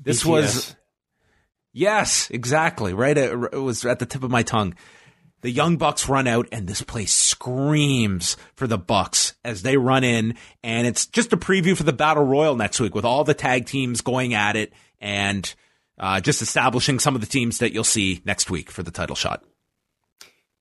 this 0.00 0.22
BTS. 0.22 0.26
was 0.26 0.76
yes, 1.72 2.30
exactly 2.30 2.94
right. 2.94 3.16
It, 3.16 3.32
it 3.52 3.58
was 3.58 3.84
at 3.84 3.98
the 3.98 4.06
tip 4.06 4.22
of 4.22 4.30
my 4.30 4.42
tongue. 4.42 4.74
The 5.42 5.50
Young 5.50 5.78
Bucks 5.78 6.06
run 6.08 6.26
out, 6.26 6.48
and 6.52 6.66
this 6.66 6.82
place 6.82 7.14
screams 7.14 8.36
for 8.56 8.66
the 8.66 8.76
Bucks 8.76 9.34
as 9.42 9.62
they 9.62 9.78
run 9.78 10.04
in. 10.04 10.34
And 10.62 10.86
it's 10.86 11.06
just 11.06 11.32
a 11.32 11.38
preview 11.38 11.74
for 11.74 11.82
the 11.82 11.94
Battle 11.94 12.24
Royal 12.24 12.56
next 12.56 12.78
week 12.78 12.94
with 12.94 13.06
all 13.06 13.24
the 13.24 13.32
tag 13.32 13.64
teams 13.64 14.02
going 14.02 14.34
at 14.34 14.56
it 14.56 14.72
and 15.00 15.52
uh, 15.98 16.20
just 16.20 16.42
establishing 16.42 16.98
some 16.98 17.14
of 17.14 17.22
the 17.22 17.26
teams 17.26 17.58
that 17.58 17.72
you'll 17.72 17.84
see 17.84 18.20
next 18.26 18.50
week 18.50 18.70
for 18.70 18.82
the 18.82 18.90
title 18.90 19.16
shot. 19.16 19.42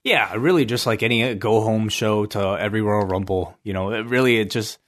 Yeah, 0.03 0.33
really, 0.35 0.63
just 0.63 0.85
like 0.85 1.03
any 1.03 1.35
go 1.35 1.59
home 1.59 1.89
show 1.89 2.25
to 2.27 2.39
every 2.39 2.81
Royal 2.81 3.05
Rumble. 3.05 3.57
You 3.63 3.73
know, 3.73 3.91
it 3.91 4.05
really, 4.05 4.37
it 4.37 4.49
just 4.49 4.79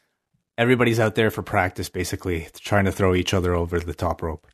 everybody's 0.62 1.00
out 1.00 1.16
there 1.16 1.32
for 1.32 1.42
practice, 1.42 1.90
basically 1.90 2.48
trying 2.60 2.86
to 2.86 2.92
throw 2.92 3.16
each 3.16 3.34
other 3.34 3.56
over 3.56 3.80
the 3.80 3.96
top 3.96 4.22
rope. 4.22 4.46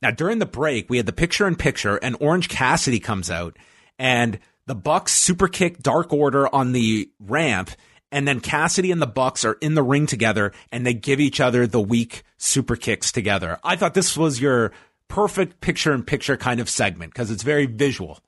Now, 0.00 0.12
during 0.12 0.38
the 0.38 0.46
break, 0.46 0.88
we 0.88 0.96
had 0.96 1.06
the 1.06 1.12
picture 1.12 1.48
in 1.48 1.56
picture, 1.56 1.96
and 1.96 2.16
Orange 2.20 2.48
Cassidy 2.48 3.00
comes 3.00 3.28
out, 3.28 3.56
and 3.98 4.38
the 4.66 4.76
Bucks 4.76 5.12
super 5.12 5.48
kick 5.48 5.80
Dark 5.80 6.12
Order 6.12 6.54
on 6.54 6.70
the 6.70 7.10
ramp, 7.18 7.72
and 8.12 8.28
then 8.28 8.38
Cassidy 8.38 8.92
and 8.92 9.02
the 9.02 9.08
Bucks 9.08 9.44
are 9.44 9.58
in 9.60 9.74
the 9.74 9.82
ring 9.82 10.06
together, 10.06 10.52
and 10.70 10.86
they 10.86 10.94
give 10.94 11.18
each 11.18 11.40
other 11.40 11.66
the 11.66 11.80
weak 11.80 12.22
super 12.36 12.76
kicks 12.76 13.10
together. 13.10 13.58
I 13.64 13.74
thought 13.74 13.94
this 13.94 14.16
was 14.16 14.40
your 14.40 14.70
perfect 15.08 15.60
picture 15.60 15.92
in 15.92 16.04
picture 16.04 16.36
kind 16.36 16.60
of 16.60 16.70
segment 16.70 17.12
because 17.12 17.32
it's 17.32 17.42
very 17.42 17.66
visual. 17.66 18.20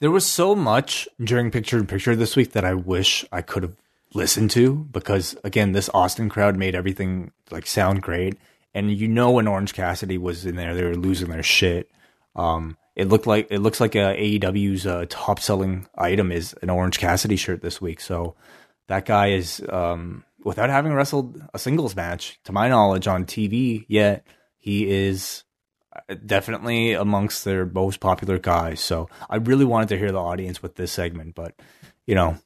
There 0.00 0.10
was 0.10 0.24
so 0.24 0.54
much 0.54 1.08
during 1.22 1.50
picture 1.50 1.78
in 1.78 1.86
picture 1.86 2.16
this 2.16 2.36
week 2.36 2.52
that 2.52 2.64
I 2.64 2.74
wish 2.74 3.24
I 3.30 3.42
could 3.42 3.64
have 3.64 3.76
listen 4.16 4.48
to 4.48 4.74
because 4.90 5.36
again, 5.44 5.72
this 5.72 5.90
Austin 5.94 6.28
crowd 6.28 6.56
made 6.56 6.74
everything 6.74 7.32
like 7.50 7.66
sound 7.66 8.02
great. 8.02 8.36
And 8.74 8.92
you 8.92 9.08
know 9.08 9.30
when 9.30 9.46
Orange 9.46 9.74
Cassidy 9.74 10.18
was 10.18 10.44
in 10.44 10.56
there, 10.56 10.74
they 10.74 10.84
were 10.84 10.96
losing 10.96 11.30
their 11.30 11.42
shit. 11.42 11.90
Um, 12.34 12.76
it 12.94 13.08
looked 13.08 13.26
like 13.26 13.48
it 13.50 13.60
looks 13.60 13.80
like 13.80 13.94
uh, 13.94 14.14
AEW's 14.14 14.86
uh, 14.86 15.06
top 15.08 15.38
selling 15.38 15.86
item 15.96 16.32
is 16.32 16.54
an 16.62 16.70
Orange 16.70 16.98
Cassidy 16.98 17.36
shirt 17.36 17.62
this 17.62 17.80
week. 17.80 18.00
So 18.00 18.34
that 18.88 19.04
guy 19.04 19.28
is 19.28 19.62
um, 19.68 20.24
without 20.42 20.70
having 20.70 20.92
wrestled 20.92 21.40
a 21.52 21.58
singles 21.58 21.94
match, 21.94 22.40
to 22.44 22.52
my 22.52 22.68
knowledge, 22.68 23.06
on 23.06 23.26
TV 23.26 23.84
yet. 23.88 24.26
He 24.58 24.90
is 24.90 25.44
uh, 25.94 26.14
definitely 26.24 26.92
amongst 26.94 27.44
their 27.44 27.66
most 27.66 28.00
popular 28.00 28.38
guys. 28.38 28.80
So 28.80 29.08
I 29.30 29.36
really 29.36 29.64
wanted 29.64 29.90
to 29.90 29.98
hear 29.98 30.10
the 30.10 30.20
audience 30.20 30.62
with 30.62 30.74
this 30.76 30.92
segment, 30.92 31.34
but 31.34 31.54
you 32.06 32.14
know, 32.14 32.38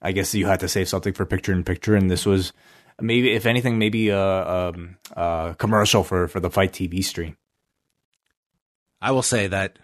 I 0.00 0.12
guess 0.12 0.34
you 0.34 0.46
had 0.46 0.60
to 0.60 0.68
save 0.68 0.88
something 0.88 1.12
for 1.12 1.26
picture 1.26 1.52
in 1.52 1.64
picture, 1.64 1.96
and 1.96 2.10
this 2.10 2.24
was 2.24 2.52
maybe, 3.00 3.32
if 3.32 3.46
anything, 3.46 3.78
maybe 3.78 4.10
a, 4.10 4.18
a, 4.18 4.72
a 5.12 5.56
commercial 5.58 6.04
for 6.04 6.28
for 6.28 6.40
the 6.40 6.50
FITE 6.50 6.72
TV 6.72 7.04
stream. 7.04 7.36
I 9.00 9.12
will 9.12 9.22
say 9.22 9.46
that 9.46 9.78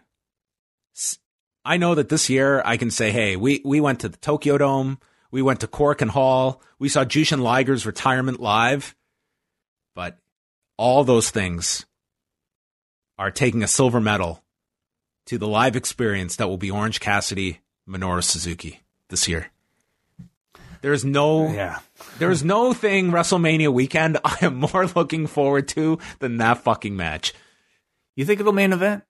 I 1.64 1.77
know 1.77 1.94
that 1.94 2.09
this 2.09 2.29
year 2.29 2.62
I 2.64 2.77
can 2.77 2.90
say, 2.90 3.11
hey, 3.11 3.37
we, 3.37 3.62
we 3.64 3.81
went 3.81 4.00
to 4.00 4.09
the 4.09 4.18
Tokyo 4.18 4.59
Dome, 4.59 4.98
we 5.31 5.40
went 5.40 5.61
to 5.61 5.66
Korakuen 5.66 6.11
Hall, 6.11 6.61
we 6.79 6.88
saw 6.88 7.05
Jushin 7.05 7.40
Liger's 7.40 7.87
retirement 7.87 8.40
live, 8.40 8.94
but 9.94 10.18
all 10.77 11.05
those 11.05 11.31
things 11.31 11.87
are 13.18 13.31
taking 13.31 13.62
a 13.62 13.68
silver 13.68 14.00
medal 14.00 14.42
to 15.27 15.38
the 15.38 15.48
live 15.48 15.77
experience 15.77 16.37
that 16.37 16.48
will 16.48 16.59
be 16.59 16.70
Orange 16.70 17.00
Cassidy, 17.00 17.61
Minoru 17.88 18.22
Suzuki 18.22 18.81
this 19.09 19.27
year. 19.27 19.50
There's 20.84 21.02
no, 21.02 21.50
Yeah. 21.50 21.78
there's 22.18 22.44
no 22.44 22.74
thing 22.74 23.10
WrestleMania 23.10 23.72
weekend 23.72 24.18
I 24.22 24.36
am 24.42 24.56
more 24.56 24.86
looking 24.94 25.26
forward 25.26 25.66
to 25.68 25.98
than 26.18 26.36
that 26.36 26.58
fucking 26.58 26.94
match. 26.94 27.32
You 28.16 28.26
think 28.26 28.38
of 28.40 28.44
the 28.46 28.52
main 28.52 28.72
event? 28.74 29.02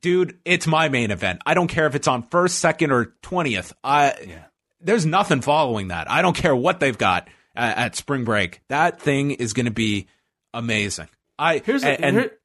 dude, 0.00 0.38
it's 0.44 0.66
my 0.66 0.88
main 0.88 1.10
event. 1.10 1.40
I 1.46 1.54
don't 1.54 1.68
care 1.68 1.86
if 1.86 1.94
it's 1.94 2.08
on 2.08 2.22
first, 2.28 2.58
second, 2.58 2.92
or 2.92 3.14
twentieth. 3.22 3.72
I 3.82 4.14
Yeah. 4.26 4.44
there's 4.80 5.06
nothing 5.06 5.40
following 5.40 5.88
that. 5.88 6.10
I 6.10 6.20
don't 6.22 6.36
care 6.36 6.54
what 6.54 6.80
they've 6.80 6.96
got 6.98 7.28
at, 7.54 7.76
at 7.78 7.96
spring 7.96 8.24
break. 8.24 8.60
That 8.68 9.00
thing 9.00 9.30
is 9.32 9.52
going 9.54 9.66
to 9.66 9.72
be 9.72 10.06
amazing. 10.54 11.08
I 11.38 11.62
Here's 11.64 11.82
and, 11.82 11.92
a, 11.98 12.04
and, 12.04 12.16
here- 12.18 12.38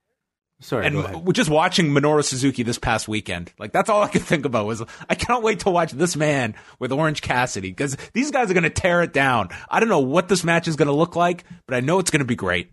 sorry. 0.60 0.86
and 0.88 1.34
just 1.36 1.50
watching 1.50 1.88
Minoru 1.92 2.24
Suzuki 2.24 2.64
this 2.64 2.80
past 2.80 3.08
weekend, 3.08 3.52
like 3.60 3.72
that's 3.72 3.90
all 3.90 4.02
I 4.04 4.08
could 4.10 4.22
think 4.24 4.46
about 4.46 4.66
was 4.66 4.84
I 5.10 5.16
cannot 5.16 5.44
wait 5.44 5.60
to 5.62 5.70
watch 5.70 5.92
this 5.92 6.16
man 6.16 6.56
with 6.80 6.92
Orange 6.92 7.22
Cassidy 7.22 7.70
because 7.70 7.96
these 8.14 8.32
guys 8.32 8.50
are 8.50 8.54
going 8.54 8.64
to 8.64 8.70
tear 8.70 9.02
it 9.04 9.14
down. 9.14 9.50
I 9.70 9.80
don't 9.80 9.90
know 9.90 10.00
what 10.00 10.28
this 10.30 10.44
match 10.44 10.68
is 10.68 10.76
going 10.76 10.88
to 10.88 10.94
look 10.94 11.16
like, 11.16 11.44
but 11.66 11.76
I 11.76 11.80
know 11.82 12.00
it's 12.00 12.12
going 12.12 12.20
to 12.22 12.26
be 12.26 12.36
great. 12.36 12.72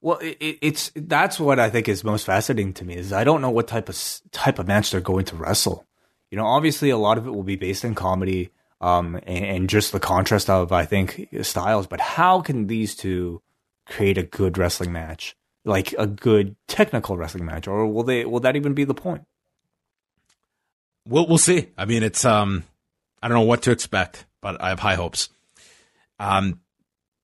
Well, 0.00 0.18
it- 0.18 0.58
it's 0.60 0.90
that's 0.94 1.40
what 1.40 1.58
I 1.58 1.70
think 1.70 1.88
is 1.88 2.04
most 2.04 2.26
fascinating 2.26 2.72
to 2.74 2.84
me 2.84 2.96
is 2.96 3.12
I 3.12 3.24
don't 3.24 3.40
know 3.40 3.50
what 3.50 3.68
type 3.68 3.88
of 3.88 3.98
type 4.32 4.58
of 4.58 4.66
match 4.66 4.90
they're 4.90 5.00
going 5.00 5.24
to 5.26 5.36
wrestle. 5.36 5.86
You 6.30 6.38
know, 6.38 6.46
obviously 6.46 6.90
a 6.90 6.96
lot 6.98 7.16
of 7.18 7.26
it 7.26 7.30
will 7.30 7.42
be 7.44 7.56
based 7.56 7.84
in 7.84 7.94
comedy, 7.94 8.50
um, 8.80 9.14
and, 9.24 9.44
and 9.44 9.68
just 9.70 9.92
the 9.92 10.00
contrast 10.00 10.50
of 10.50 10.72
I 10.72 10.84
think 10.84 11.28
styles. 11.42 11.86
But 11.86 12.00
how 12.00 12.40
can 12.42 12.66
these 12.66 12.94
two 12.96 13.40
create 13.86 14.18
a 14.18 14.22
good 14.24 14.58
wrestling 14.58 14.92
match, 14.92 15.36
like 15.64 15.94
a 15.98 16.06
good 16.06 16.56
technical 16.68 17.16
wrestling 17.16 17.44
match, 17.44 17.66
or 17.66 17.86
will 17.86 18.02
they? 18.02 18.24
Will 18.24 18.40
that 18.40 18.56
even 18.56 18.74
be 18.74 18.84
the 18.84 18.94
point? 18.94 19.24
We'll 21.06 21.26
we'll 21.26 21.38
see. 21.38 21.68
I 21.76 21.84
mean, 21.84 22.02
it's 22.02 22.24
um, 22.24 22.64
I 23.22 23.28
don't 23.28 23.36
know 23.38 23.44
what 23.44 23.62
to 23.62 23.70
expect, 23.70 24.26
but 24.40 24.60
I 24.60 24.68
have 24.68 24.80
high 24.80 24.94
hopes. 24.94 25.28
Um, 26.18 26.60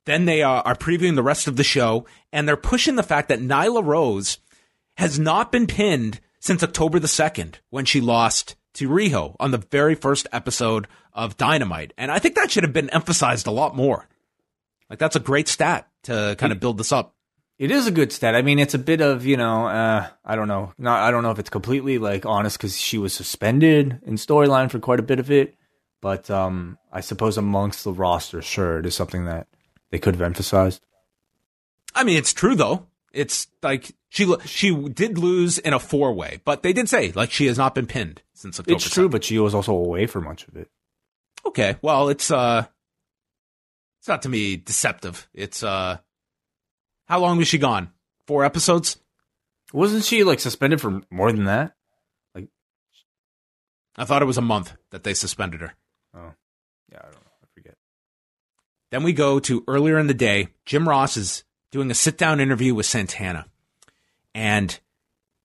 then 0.06 0.24
they 0.24 0.42
are, 0.42 0.62
are 0.62 0.74
previewing 0.74 1.14
the 1.14 1.22
rest 1.22 1.46
of 1.46 1.56
the 1.56 1.64
show, 1.64 2.06
and 2.32 2.48
they're 2.48 2.56
pushing 2.56 2.96
the 2.96 3.02
fact 3.02 3.28
that 3.28 3.40
Nyla 3.40 3.84
Rose 3.84 4.38
has 4.96 5.18
not 5.18 5.52
been 5.52 5.66
pinned 5.66 6.20
since 6.40 6.62
October 6.62 6.98
the 6.98 7.08
second 7.08 7.60
when 7.70 7.84
she 7.84 8.00
lost 8.00 8.56
to 8.74 8.88
Riho 8.88 9.36
on 9.38 9.50
the 9.50 9.58
very 9.58 9.94
first 9.94 10.26
episode 10.32 10.88
of 11.12 11.36
Dynamite, 11.36 11.92
and 11.98 12.10
I 12.10 12.18
think 12.18 12.34
that 12.36 12.50
should 12.50 12.64
have 12.64 12.72
been 12.72 12.90
emphasized 12.90 13.46
a 13.46 13.52
lot 13.52 13.76
more. 13.76 14.08
Like 14.88 14.98
that's 14.98 15.16
a 15.16 15.20
great 15.20 15.48
stat 15.48 15.88
to 16.04 16.34
kind 16.38 16.52
of 16.52 16.60
build 16.60 16.78
this 16.78 16.92
up. 16.92 17.14
It 17.60 17.70
is 17.70 17.86
a 17.86 17.90
good 17.90 18.10
stat. 18.10 18.34
I 18.34 18.40
mean, 18.40 18.58
it's 18.58 18.72
a 18.72 18.78
bit 18.78 19.02
of 19.02 19.26
you 19.26 19.36
know, 19.36 19.66
uh, 19.66 20.08
I 20.24 20.34
don't 20.34 20.48
know, 20.48 20.72
not 20.78 21.02
I 21.02 21.10
don't 21.10 21.22
know 21.22 21.30
if 21.30 21.38
it's 21.38 21.50
completely 21.50 21.98
like 21.98 22.24
honest 22.24 22.56
because 22.56 22.80
she 22.80 22.96
was 22.96 23.12
suspended 23.12 24.00
in 24.06 24.14
storyline 24.14 24.70
for 24.70 24.78
quite 24.78 24.98
a 24.98 25.02
bit 25.02 25.20
of 25.20 25.30
it, 25.30 25.56
but 26.00 26.30
um, 26.30 26.78
I 26.90 27.02
suppose 27.02 27.36
amongst 27.36 27.84
the 27.84 27.92
roster, 27.92 28.40
sure, 28.40 28.78
it 28.78 28.86
is 28.86 28.94
something 28.94 29.26
that 29.26 29.46
they 29.90 29.98
could 29.98 30.14
have 30.14 30.22
emphasized. 30.22 30.80
I 31.94 32.02
mean, 32.02 32.16
it's 32.16 32.32
true 32.32 32.54
though. 32.54 32.86
It's 33.12 33.48
like 33.62 33.94
she 34.08 34.34
she 34.46 34.74
did 34.88 35.18
lose 35.18 35.58
in 35.58 35.74
a 35.74 35.78
four 35.78 36.14
way, 36.14 36.40
but 36.46 36.62
they 36.62 36.72
did 36.72 36.88
say 36.88 37.12
like 37.12 37.30
she 37.30 37.44
has 37.44 37.58
not 37.58 37.74
been 37.74 37.86
pinned 37.86 38.22
since 38.32 38.58
October. 38.58 38.76
It's 38.76 38.88
true, 38.88 39.08
2nd. 39.08 39.12
but 39.12 39.24
she 39.24 39.38
was 39.38 39.54
also 39.54 39.74
away 39.74 40.06
for 40.06 40.22
much 40.22 40.48
of 40.48 40.56
it. 40.56 40.70
Okay, 41.44 41.76
well, 41.82 42.08
it's 42.08 42.30
uh, 42.30 42.64
it's 43.98 44.08
not 44.08 44.22
to 44.22 44.30
me 44.30 44.56
deceptive. 44.56 45.28
It's 45.34 45.62
uh, 45.62 45.98
how 47.10 47.18
long 47.18 47.38
was 47.38 47.48
she 47.48 47.58
gone? 47.58 47.90
Four 48.28 48.44
episodes. 48.44 48.96
Wasn't 49.72 50.04
she 50.04 50.22
like 50.22 50.38
suspended 50.38 50.80
for 50.80 51.00
more 51.10 51.32
than 51.32 51.46
that? 51.46 51.74
Like, 52.36 52.46
I 53.96 54.04
thought 54.04 54.22
it 54.22 54.26
was 54.26 54.38
a 54.38 54.42
month 54.42 54.76
that 54.90 55.02
they 55.02 55.12
suspended 55.12 55.60
her. 55.60 55.74
Oh, 56.14 56.34
yeah, 56.92 56.98
I 57.00 57.06
don't 57.06 57.14
know. 57.14 57.32
I 57.42 57.46
forget. 57.52 57.74
Then 58.92 59.02
we 59.02 59.12
go 59.12 59.40
to 59.40 59.64
earlier 59.66 59.98
in 59.98 60.06
the 60.06 60.14
day. 60.14 60.50
Jim 60.64 60.88
Ross 60.88 61.16
is 61.16 61.42
doing 61.72 61.90
a 61.90 61.94
sit 61.94 62.16
down 62.16 62.38
interview 62.38 62.76
with 62.76 62.86
Santana. 62.86 63.46
And 64.32 64.78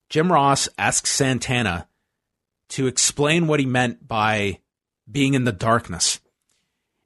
Jim 0.09 0.31
Ross 0.31 0.69
asks 0.77 1.09
Santana 1.09 1.87
to 2.69 2.85
explain 2.85 3.47
what 3.47 3.59
he 3.59 3.65
meant 3.65 4.07
by 4.07 4.59
being 5.11 5.33
in 5.33 5.45
the 5.45 5.51
darkness. 5.51 6.19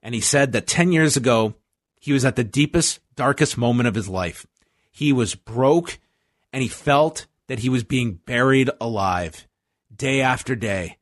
And 0.04 0.14
he 0.14 0.20
said 0.20 0.52
that 0.52 0.68
10 0.68 0.92
years 0.92 1.16
ago, 1.16 1.56
he 2.00 2.14
was 2.14 2.26
at 2.26 2.36
the 2.36 2.44
deepest, 2.44 3.00
darkest 3.16 3.58
moment 3.58 3.88
of 3.88 3.96
his 3.96 4.10
life. 4.10 4.48
He 4.90 5.14
was 5.14 5.36
broke 5.36 6.00
and 6.52 6.64
he 6.64 6.70
felt 6.70 7.28
that 7.48 7.60
he 7.60 7.70
was 7.70 7.84
being 7.84 8.14
buried 8.26 8.70
alive 8.80 9.48
day 9.94 10.22
after 10.22 10.56
day. 10.56 10.98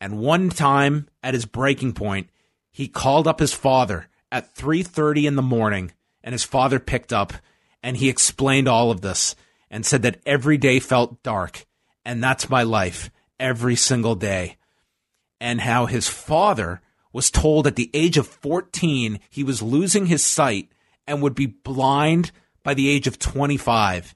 And 0.00 0.18
one 0.18 0.48
time 0.48 1.08
at 1.22 1.34
his 1.34 1.44
breaking 1.44 1.94
point, 1.94 2.30
he 2.70 2.88
called 2.88 3.26
up 3.26 3.40
his 3.40 3.52
father 3.52 4.08
at 4.30 4.54
3:30 4.54 5.26
in 5.26 5.36
the 5.36 5.42
morning 5.42 5.92
and 6.22 6.32
his 6.32 6.44
father 6.44 6.78
picked 6.78 7.12
up 7.12 7.32
and 7.82 7.96
he 7.96 8.08
explained 8.08 8.68
all 8.68 8.90
of 8.90 9.00
this 9.00 9.34
and 9.70 9.84
said 9.84 10.02
that 10.02 10.20
every 10.26 10.58
day 10.58 10.78
felt 10.78 11.22
dark 11.22 11.66
and 12.04 12.22
that's 12.22 12.50
my 12.50 12.62
life 12.62 13.10
every 13.40 13.76
single 13.76 14.14
day 14.14 14.56
and 15.40 15.60
how 15.60 15.86
his 15.86 16.08
father 16.08 16.80
was 17.16 17.30
told 17.30 17.66
at 17.66 17.76
the 17.76 17.90
age 17.92 18.16
of 18.16 18.26
14 18.26 19.18
he 19.28 19.42
was 19.42 19.62
losing 19.62 20.06
his 20.06 20.22
sight 20.22 20.70
and 21.06 21.22
would 21.22 21.34
be 21.34 21.46
blind 21.46 22.30
by 22.62 22.74
the 22.74 22.88
age 22.88 23.06
of 23.06 23.18
25 23.18 24.14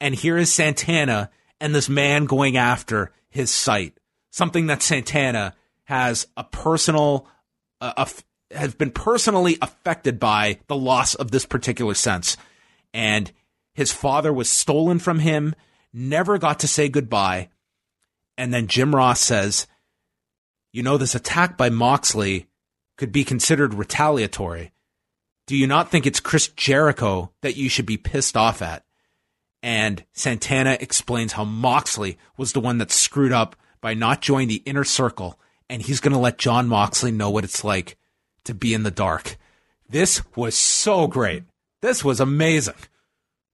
and 0.00 0.14
here 0.14 0.36
is 0.36 0.52
Santana 0.52 1.30
and 1.60 1.74
this 1.74 1.88
man 1.88 2.26
going 2.26 2.56
after 2.56 3.12
his 3.30 3.50
sight 3.50 3.98
something 4.30 4.66
that 4.66 4.82
Santana 4.82 5.54
has 5.84 6.26
a 6.36 6.44
personal 6.44 7.26
uh, 7.80 8.04
has 8.50 8.74
been 8.74 8.90
personally 8.90 9.58
affected 9.60 10.20
by 10.20 10.58
the 10.68 10.76
loss 10.76 11.14
of 11.14 11.30
this 11.30 11.46
particular 11.46 11.94
sense. 11.94 12.36
And 12.92 13.32
his 13.74 13.92
father 13.92 14.32
was 14.32 14.48
stolen 14.48 14.98
from 14.98 15.18
him, 15.18 15.54
never 15.92 16.38
got 16.38 16.60
to 16.60 16.68
say 16.68 16.88
goodbye. 16.88 17.48
And 18.38 18.52
then 18.52 18.66
Jim 18.66 18.94
Ross 18.94 19.20
says, 19.20 19.66
You 20.76 20.82
know, 20.82 20.98
this 20.98 21.14
attack 21.14 21.56
by 21.56 21.70
Moxley 21.70 22.48
could 22.98 23.10
be 23.10 23.24
considered 23.24 23.72
retaliatory. 23.72 24.72
Do 25.46 25.56
you 25.56 25.66
not 25.66 25.90
think 25.90 26.06
it's 26.06 26.20
Chris 26.20 26.48
Jericho 26.48 27.32
that 27.40 27.56
you 27.56 27.70
should 27.70 27.86
be 27.86 27.96
pissed 27.96 28.36
off 28.36 28.60
at? 28.60 28.84
And 29.62 30.04
Santana 30.12 30.76
explains 30.78 31.32
how 31.32 31.44
Moxley 31.44 32.18
was 32.36 32.52
the 32.52 32.60
one 32.60 32.76
that 32.76 32.90
screwed 32.90 33.32
up 33.32 33.56
by 33.80 33.94
not 33.94 34.20
joining 34.20 34.48
the 34.48 34.62
inner 34.66 34.84
circle, 34.84 35.40
and 35.70 35.80
he's 35.80 36.00
going 36.00 36.12
to 36.12 36.18
let 36.18 36.36
John 36.36 36.68
Moxley 36.68 37.10
know 37.10 37.30
what 37.30 37.44
it's 37.44 37.64
like 37.64 37.96
to 38.44 38.52
be 38.52 38.74
in 38.74 38.82
the 38.82 38.90
dark. 38.90 39.38
This 39.88 40.20
was 40.36 40.54
so 40.54 41.06
great. 41.06 41.44
This 41.80 42.04
was 42.04 42.20
amazing. 42.20 42.74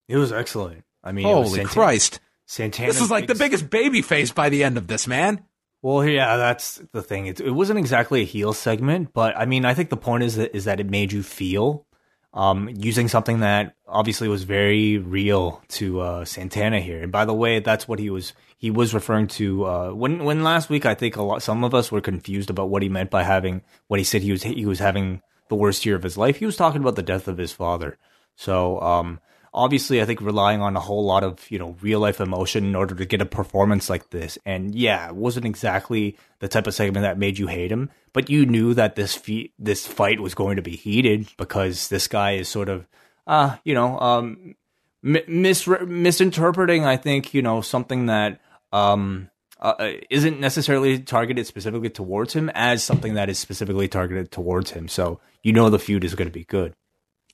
It 0.08 0.16
was 0.16 0.32
excellent. 0.32 0.82
I 1.04 1.12
mean, 1.12 1.28
it 1.28 1.32
was 1.32 1.50
Holy 1.50 1.66
Christ. 1.66 2.18
Santana. 2.46 2.88
This 2.88 3.00
is 3.00 3.12
like 3.12 3.28
the 3.28 3.36
biggest 3.36 3.70
baby 3.70 4.02
face 4.02 4.32
by 4.32 4.48
the 4.48 4.64
end 4.64 4.76
of 4.76 4.88
this, 4.88 5.06
man. 5.06 5.44
Well, 5.82 6.04
yeah, 6.04 6.36
that's 6.36 6.80
the 6.92 7.02
thing. 7.02 7.26
It, 7.26 7.40
it 7.40 7.50
wasn't 7.50 7.80
exactly 7.80 8.22
a 8.22 8.24
heel 8.24 8.52
segment, 8.52 9.12
but 9.12 9.36
I 9.36 9.46
mean, 9.46 9.64
I 9.64 9.74
think 9.74 9.90
the 9.90 9.96
point 9.96 10.22
is 10.22 10.36
that 10.36 10.54
is 10.54 10.64
that 10.64 10.78
it 10.78 10.88
made 10.88 11.10
you 11.10 11.24
feel 11.24 11.86
um, 12.34 12.70
using 12.72 13.08
something 13.08 13.40
that 13.40 13.74
obviously 13.86 14.28
was 14.28 14.44
very 14.44 14.96
real 14.98 15.62
to 15.68 16.00
uh, 16.00 16.24
Santana 16.24 16.80
here. 16.80 17.02
And 17.02 17.12
by 17.12 17.24
the 17.24 17.34
way, 17.34 17.58
that's 17.58 17.86
what 17.86 17.98
he 17.98 18.10
was 18.10 18.32
he 18.56 18.70
was 18.70 18.94
referring 18.94 19.26
to 19.28 19.66
uh, 19.66 19.90
when 19.90 20.24
when 20.24 20.44
last 20.44 20.70
week. 20.70 20.86
I 20.86 20.94
think 20.94 21.16
a 21.16 21.22
lot 21.22 21.42
some 21.42 21.64
of 21.64 21.74
us 21.74 21.90
were 21.90 22.00
confused 22.00 22.48
about 22.48 22.70
what 22.70 22.82
he 22.82 22.88
meant 22.88 23.10
by 23.10 23.24
having 23.24 23.62
what 23.88 23.98
he 23.98 24.04
said 24.04 24.22
he 24.22 24.30
was 24.30 24.44
he 24.44 24.64
was 24.64 24.78
having 24.78 25.20
the 25.48 25.56
worst 25.56 25.84
year 25.84 25.96
of 25.96 26.04
his 26.04 26.16
life. 26.16 26.36
He 26.36 26.46
was 26.46 26.56
talking 26.56 26.80
about 26.80 26.94
the 26.96 27.02
death 27.02 27.26
of 27.26 27.38
his 27.38 27.52
father. 27.52 27.98
So 28.36 28.80
um, 28.80 29.20
obviously 29.54 30.00
I 30.00 30.04
think 30.04 30.20
relying 30.20 30.60
on 30.60 30.76
a 30.76 30.80
whole 30.80 31.04
lot 31.04 31.24
of 31.24 31.50
you 31.50 31.58
know 31.58 31.76
real 31.80 32.00
life 32.00 32.20
emotion 32.20 32.64
in 32.64 32.74
order 32.74 32.94
to 32.94 33.04
get 33.04 33.20
a 33.20 33.26
performance 33.26 33.90
like 33.90 34.10
this. 34.10 34.38
And 34.44 34.74
yeah, 34.74 35.08
it 35.08 35.14
wasn't 35.14 35.46
exactly 35.46 36.16
the 36.40 36.48
type 36.48 36.66
of 36.66 36.74
segment 36.74 37.04
that 37.04 37.18
made 37.18 37.38
you 37.38 37.46
hate 37.46 37.72
him, 37.72 37.90
but 38.12 38.30
you 38.30 38.46
knew 38.46 38.74
that 38.74 38.96
this 38.96 39.14
fe- 39.14 39.52
this 39.58 39.86
fight 39.86 40.20
was 40.20 40.34
going 40.34 40.56
to 40.56 40.62
be 40.62 40.76
heated 40.76 41.28
because 41.36 41.88
this 41.88 42.08
guy 42.08 42.32
is 42.32 42.48
sort 42.48 42.68
of 42.68 42.86
uh 43.26 43.56
you 43.64 43.74
know 43.74 43.98
um 44.00 44.54
mis- 45.02 45.66
misinterpreting 45.66 46.84
I 46.84 46.96
think 46.96 47.34
you 47.34 47.42
know 47.42 47.60
something 47.60 48.06
that 48.06 48.40
um 48.72 49.28
uh, 49.60 49.74
uh, 49.78 49.92
isn't 50.10 50.40
necessarily 50.40 50.98
targeted 50.98 51.46
specifically 51.46 51.90
towards 51.90 52.32
him 52.34 52.50
as 52.52 52.82
something 52.82 53.14
that 53.14 53.28
is 53.28 53.38
specifically 53.38 53.86
targeted 53.86 54.32
towards 54.32 54.72
him. 54.72 54.88
So 54.88 55.20
you 55.44 55.52
know 55.52 55.70
the 55.70 55.78
feud 55.78 56.02
is 56.02 56.16
going 56.16 56.26
to 56.26 56.32
be 56.32 56.44
good. 56.44 56.74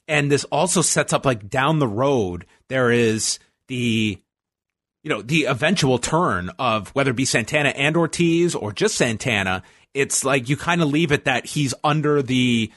And 0.08 0.32
this 0.32 0.44
also 0.44 0.82
sets 0.82 1.12
up 1.12 1.24
like 1.24 1.48
down 1.48 1.78
the 1.78 1.86
road 1.86 2.46
there 2.68 2.90
is 2.90 3.38
the 3.68 4.18
you 5.02 5.08
know 5.08 5.22
the 5.22 5.44
eventual 5.44 5.98
turn 5.98 6.50
of 6.58 6.88
whether 6.90 7.10
it 7.10 7.16
be 7.16 7.24
Santana 7.24 7.70
and 7.70 7.96
Ortiz 7.96 8.54
or 8.54 8.72
just 8.72 8.96
Santana. 8.96 9.62
It's 9.94 10.24
like 10.24 10.48
you 10.48 10.56
kind 10.56 10.82
of 10.82 10.88
leave 10.88 11.12
it 11.12 11.24
that 11.24 11.46
he's 11.46 11.74
under 11.84 12.22
the 12.22 12.72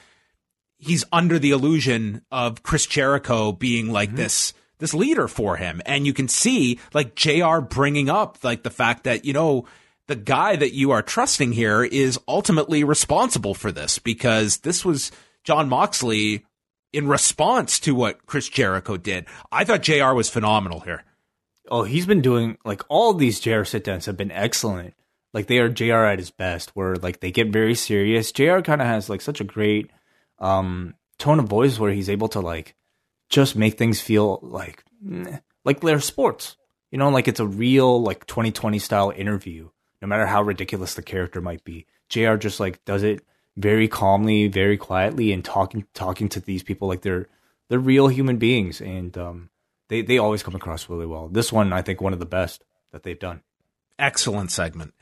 he's 0.78 1.04
under 1.12 1.38
the 1.38 1.50
illusion 1.50 2.22
of 2.30 2.62
Chris 2.62 2.86
Jericho 2.86 3.52
being 3.52 3.90
like 3.90 4.10
mm-hmm. 4.10 4.16
this 4.16 4.54
this 4.82 4.92
leader 4.92 5.28
for 5.28 5.56
him. 5.56 5.80
And 5.86 6.06
you 6.06 6.12
can 6.12 6.26
see 6.26 6.80
like 6.92 7.14
JR 7.14 7.60
bringing 7.60 8.10
up 8.10 8.38
like 8.42 8.64
the 8.64 8.70
fact 8.70 9.04
that, 9.04 9.24
you 9.24 9.32
know, 9.32 9.64
the 10.08 10.16
guy 10.16 10.56
that 10.56 10.74
you 10.74 10.90
are 10.90 11.02
trusting 11.02 11.52
here 11.52 11.84
is 11.84 12.18
ultimately 12.26 12.82
responsible 12.82 13.54
for 13.54 13.70
this 13.70 14.00
because 14.00 14.58
this 14.58 14.84
was 14.84 15.12
John 15.44 15.68
Moxley 15.68 16.44
in 16.92 17.08
response 17.08 17.80
to 17.80 17.94
what 17.94 18.26
Chris 18.26 18.48
Jericho 18.48 18.96
did. 18.96 19.26
I 19.50 19.64
thought 19.64 19.82
JR 19.82 20.12
was 20.12 20.28
phenomenal 20.28 20.80
here. 20.80 21.04
Oh, 21.70 21.84
he's 21.84 22.06
been 22.06 22.20
doing 22.20 22.58
like 22.64 22.82
all 22.88 23.14
these 23.14 23.40
JR 23.40 23.64
sit 23.64 23.84
downs 23.84 24.06
have 24.06 24.16
been 24.16 24.30
excellent. 24.30 24.94
Like 25.32 25.46
they 25.46 25.58
are 25.58 25.68
JR 25.68 26.04
at 26.04 26.18
his 26.18 26.30
best, 26.30 26.70
where 26.70 26.96
like 26.96 27.20
they 27.20 27.30
get 27.30 27.48
very 27.48 27.74
serious. 27.74 28.32
JR 28.32 28.60
kind 28.60 28.82
of 28.82 28.86
has 28.86 29.08
like 29.08 29.22
such 29.22 29.40
a 29.40 29.44
great 29.44 29.90
um 30.38 30.94
tone 31.18 31.38
of 31.38 31.46
voice 31.46 31.78
where 31.78 31.92
he's 31.92 32.10
able 32.10 32.28
to 32.28 32.40
like 32.40 32.74
just 33.30 33.56
make 33.56 33.78
things 33.78 34.00
feel 34.00 34.40
like 34.42 34.84
like 35.64 35.80
they're 35.80 36.00
sports. 36.00 36.56
You 36.90 36.98
know, 36.98 37.08
like 37.08 37.28
it's 37.28 37.40
a 37.40 37.46
real 37.46 38.02
like 38.02 38.26
2020 38.26 38.78
style 38.78 39.12
interview, 39.16 39.70
no 40.02 40.08
matter 40.08 40.26
how 40.26 40.42
ridiculous 40.42 40.94
the 40.94 41.02
character 41.02 41.40
might 41.40 41.64
be. 41.64 41.86
JR 42.10 42.34
just 42.34 42.60
like 42.60 42.84
does 42.84 43.02
it 43.02 43.24
very 43.56 43.88
calmly, 43.88 44.48
very 44.48 44.76
quietly, 44.76 45.32
and 45.32 45.44
talking 45.44 45.86
talking 45.94 46.28
to 46.30 46.40
these 46.40 46.62
people 46.62 46.88
like 46.88 47.02
they're 47.02 47.28
they're 47.68 47.78
real 47.78 48.08
human 48.08 48.38
beings, 48.38 48.80
and 48.80 49.16
um, 49.16 49.50
they 49.88 50.02
they 50.02 50.18
always 50.18 50.42
come 50.42 50.54
across 50.54 50.88
really 50.88 51.06
well. 51.06 51.28
This 51.28 51.52
one, 51.52 51.72
I 51.72 51.82
think, 51.82 52.00
one 52.00 52.12
of 52.12 52.18
the 52.18 52.26
best 52.26 52.64
that 52.92 53.02
they've 53.02 53.18
done. 53.18 53.42
Excellent 53.98 54.50
segment. 54.50 54.94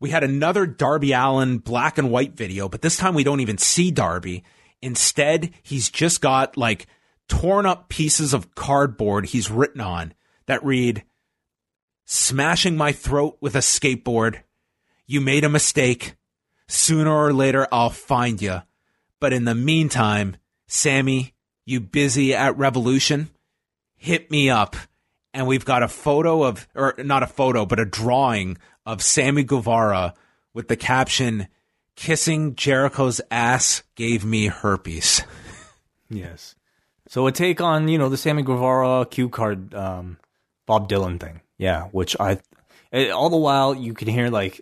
We 0.00 0.10
had 0.10 0.24
another 0.24 0.66
Darby 0.66 1.12
Allin 1.12 1.58
black 1.58 1.98
and 1.98 2.10
white 2.10 2.34
video, 2.34 2.68
but 2.68 2.82
this 2.82 2.96
time 2.96 3.14
we 3.14 3.24
don't 3.24 3.40
even 3.40 3.58
see 3.58 3.90
Darby. 3.90 4.44
Instead, 4.82 5.52
he's 5.62 5.90
just 5.90 6.22
got 6.22 6.56
like 6.56 6.86
torn 7.28 7.66
up 7.66 7.88
pieces 7.88 8.32
of 8.32 8.54
cardboard 8.54 9.26
he's 9.26 9.50
written 9.50 9.80
on 9.80 10.14
that 10.46 10.64
read, 10.64 11.04
Smashing 12.06 12.76
my 12.76 12.90
throat 12.90 13.38
with 13.40 13.54
a 13.54 13.60
skateboard. 13.60 14.40
You 15.06 15.20
made 15.20 15.44
a 15.44 15.48
mistake. 15.48 16.16
Sooner 16.70 17.10
or 17.10 17.32
later, 17.32 17.66
I'll 17.72 17.90
find 17.90 18.40
you. 18.40 18.62
But 19.18 19.32
in 19.32 19.44
the 19.44 19.56
meantime, 19.56 20.36
Sammy, 20.68 21.34
you 21.64 21.80
busy 21.80 22.32
at 22.32 22.56
Revolution? 22.56 23.28
Hit 23.96 24.30
me 24.30 24.50
up. 24.50 24.76
And 25.34 25.48
we've 25.48 25.64
got 25.64 25.82
a 25.82 25.88
photo 25.88 26.44
of, 26.44 26.68
or 26.76 26.94
not 26.98 27.24
a 27.24 27.26
photo, 27.26 27.66
but 27.66 27.80
a 27.80 27.84
drawing 27.84 28.56
of 28.86 29.02
Sammy 29.02 29.42
Guevara 29.42 30.14
with 30.54 30.68
the 30.68 30.76
caption, 30.76 31.48
Kissing 31.96 32.54
Jericho's 32.54 33.20
ass 33.30 33.82
gave 33.94 34.24
me 34.24 34.46
herpes. 34.46 35.22
Yes. 36.12 36.56
So 37.06 37.28
a 37.28 37.32
take 37.32 37.60
on 37.60 37.86
you 37.86 37.98
know 37.98 38.08
the 38.08 38.16
Sammy 38.16 38.42
Guevara 38.42 39.06
cue 39.06 39.28
card 39.28 39.72
um, 39.76 40.18
Bob 40.66 40.88
Dylan 40.88 41.20
thing, 41.20 41.40
yeah. 41.56 41.84
Which 41.92 42.16
I 42.18 42.40
all 42.92 43.30
the 43.30 43.36
while 43.36 43.76
you 43.76 43.94
can 43.94 44.08
hear 44.08 44.28
like 44.28 44.60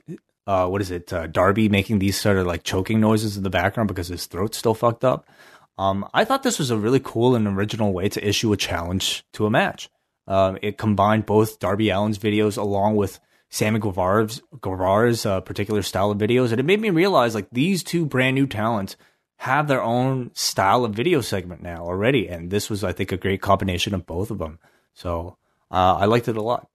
uh, 0.48 0.66
what 0.66 0.80
is 0.80 0.90
it 0.90 1.12
uh, 1.12 1.26
Darby 1.26 1.68
making 1.68 1.98
these 1.98 2.18
sort 2.18 2.38
of 2.38 2.46
like 2.46 2.62
choking 2.62 3.00
noises 3.00 3.36
in 3.36 3.42
the 3.42 3.50
background 3.50 3.86
because 3.86 4.08
his 4.08 4.24
throat's 4.24 4.56
still 4.56 4.72
fucked 4.72 5.04
up. 5.04 5.28
Um, 5.76 6.08
I 6.14 6.24
thought 6.24 6.42
this 6.42 6.58
was 6.58 6.70
a 6.70 6.78
really 6.78 7.00
cool 7.00 7.34
and 7.34 7.46
original 7.46 7.92
way 7.92 8.08
to 8.08 8.26
issue 8.26 8.50
a 8.54 8.56
challenge 8.56 9.24
to 9.34 9.44
a 9.44 9.50
match. 9.50 9.90
Um, 10.26 10.58
it 10.62 10.78
combined 10.78 11.26
both 11.26 11.58
Darby 11.58 11.90
Allin's 11.90 12.18
videos 12.18 12.56
along 12.56 12.96
with 12.96 13.20
Sammy 13.50 13.78
Guevara's, 13.78 14.40
Guevara's 14.62 15.26
uh, 15.26 15.42
particular 15.42 15.82
style 15.82 16.10
of 16.10 16.18
videos, 16.18 16.50
and 16.50 16.58
it 16.58 16.66
made 16.66 16.80
me 16.80 16.90
realize 16.90 17.34
like 17.34 17.48
these 17.52 17.82
two 17.82 18.06
brand 18.06 18.34
new 18.34 18.46
talents 18.46 18.96
have 19.36 19.68
their 19.68 19.82
own 19.82 20.30
style 20.34 20.84
of 20.84 20.94
video 20.94 21.20
segment 21.20 21.62
now 21.62 21.84
already, 21.84 22.26
and 22.26 22.50
this 22.50 22.70
was, 22.70 22.82
I 22.82 22.92
think, 22.92 23.12
a 23.12 23.18
great 23.18 23.42
combination 23.42 23.94
of 23.94 24.06
both 24.06 24.30
of 24.30 24.38
them. 24.38 24.58
So 24.94 25.36
uh, 25.70 25.96
I 25.96 26.06
liked 26.06 26.28
it 26.28 26.38
a 26.38 26.42
lot. 26.42 26.68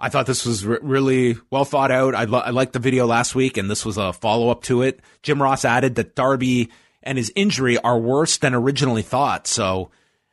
I 0.00 0.08
thought 0.08 0.26
this 0.26 0.44
was 0.44 0.66
re- 0.66 0.78
really 0.82 1.36
well 1.50 1.64
thought 1.64 1.90
out. 1.90 2.14
I, 2.14 2.24
lo- 2.24 2.40
I 2.40 2.50
liked 2.50 2.72
the 2.72 2.78
video 2.78 3.06
last 3.06 3.34
week, 3.34 3.56
and 3.56 3.70
this 3.70 3.84
was 3.84 3.96
a 3.96 4.12
follow 4.12 4.50
up 4.50 4.62
to 4.64 4.82
it. 4.82 5.00
Jim 5.22 5.40
Ross 5.40 5.64
added 5.64 5.94
that 5.94 6.14
Darby 6.14 6.70
and 7.02 7.16
his 7.16 7.32
injury 7.36 7.78
are 7.78 7.98
worse 7.98 8.36
than 8.38 8.54
originally 8.54 9.02
thought. 9.02 9.46
So, 9.46 9.90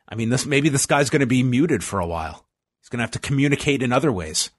I 0.08 0.14
mean, 0.14 0.30
this 0.30 0.46
maybe 0.46 0.68
this 0.68 0.86
guy's 0.86 1.10
going 1.10 1.20
to 1.20 1.26
be 1.26 1.42
muted 1.42 1.84
for 1.84 2.00
a 2.00 2.06
while. 2.06 2.44
He's 2.80 2.88
going 2.88 2.98
to 2.98 3.04
have 3.04 3.12
to 3.12 3.18
communicate 3.18 3.82
in 3.82 3.92
other 3.92 4.10
ways. 4.10 4.50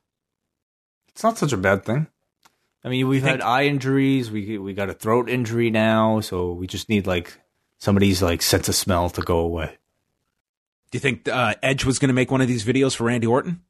It's 1.10 1.24
not 1.24 1.38
such 1.38 1.54
a 1.54 1.58
bad 1.58 1.84
thing. 1.84 2.08
I 2.84 2.90
mean, 2.90 3.08
we've 3.08 3.24
had 3.24 3.42
eye 3.42 3.66
injuries. 3.66 4.32
We 4.32 4.58
we 4.58 4.74
got 4.74 4.90
a 4.90 4.94
throat 4.94 5.30
injury 5.30 5.70
now, 5.70 6.20
so 6.20 6.54
we 6.54 6.68
just 6.68 6.90
need 6.90 7.08
like 7.08 7.40
somebody's 7.78 8.22
like 8.22 8.42
sense 8.42 8.68
of 8.68 8.76
smell 8.76 9.10
to 9.12 9.22
go 9.22 9.40
away. 9.40 9.78
Do 10.92 10.98
you 10.98 11.00
think 11.00 11.28
uh, 11.28 11.56
Edge 11.64 11.86
was 11.86 12.00
going 12.00 12.10
to 12.10 12.14
make 12.14 12.30
one 12.30 12.42
of 12.42 12.48
these 12.48 12.66
videos 12.66 12.96
for 12.96 13.06
Randy 13.06 13.28
Orton? 13.28 13.62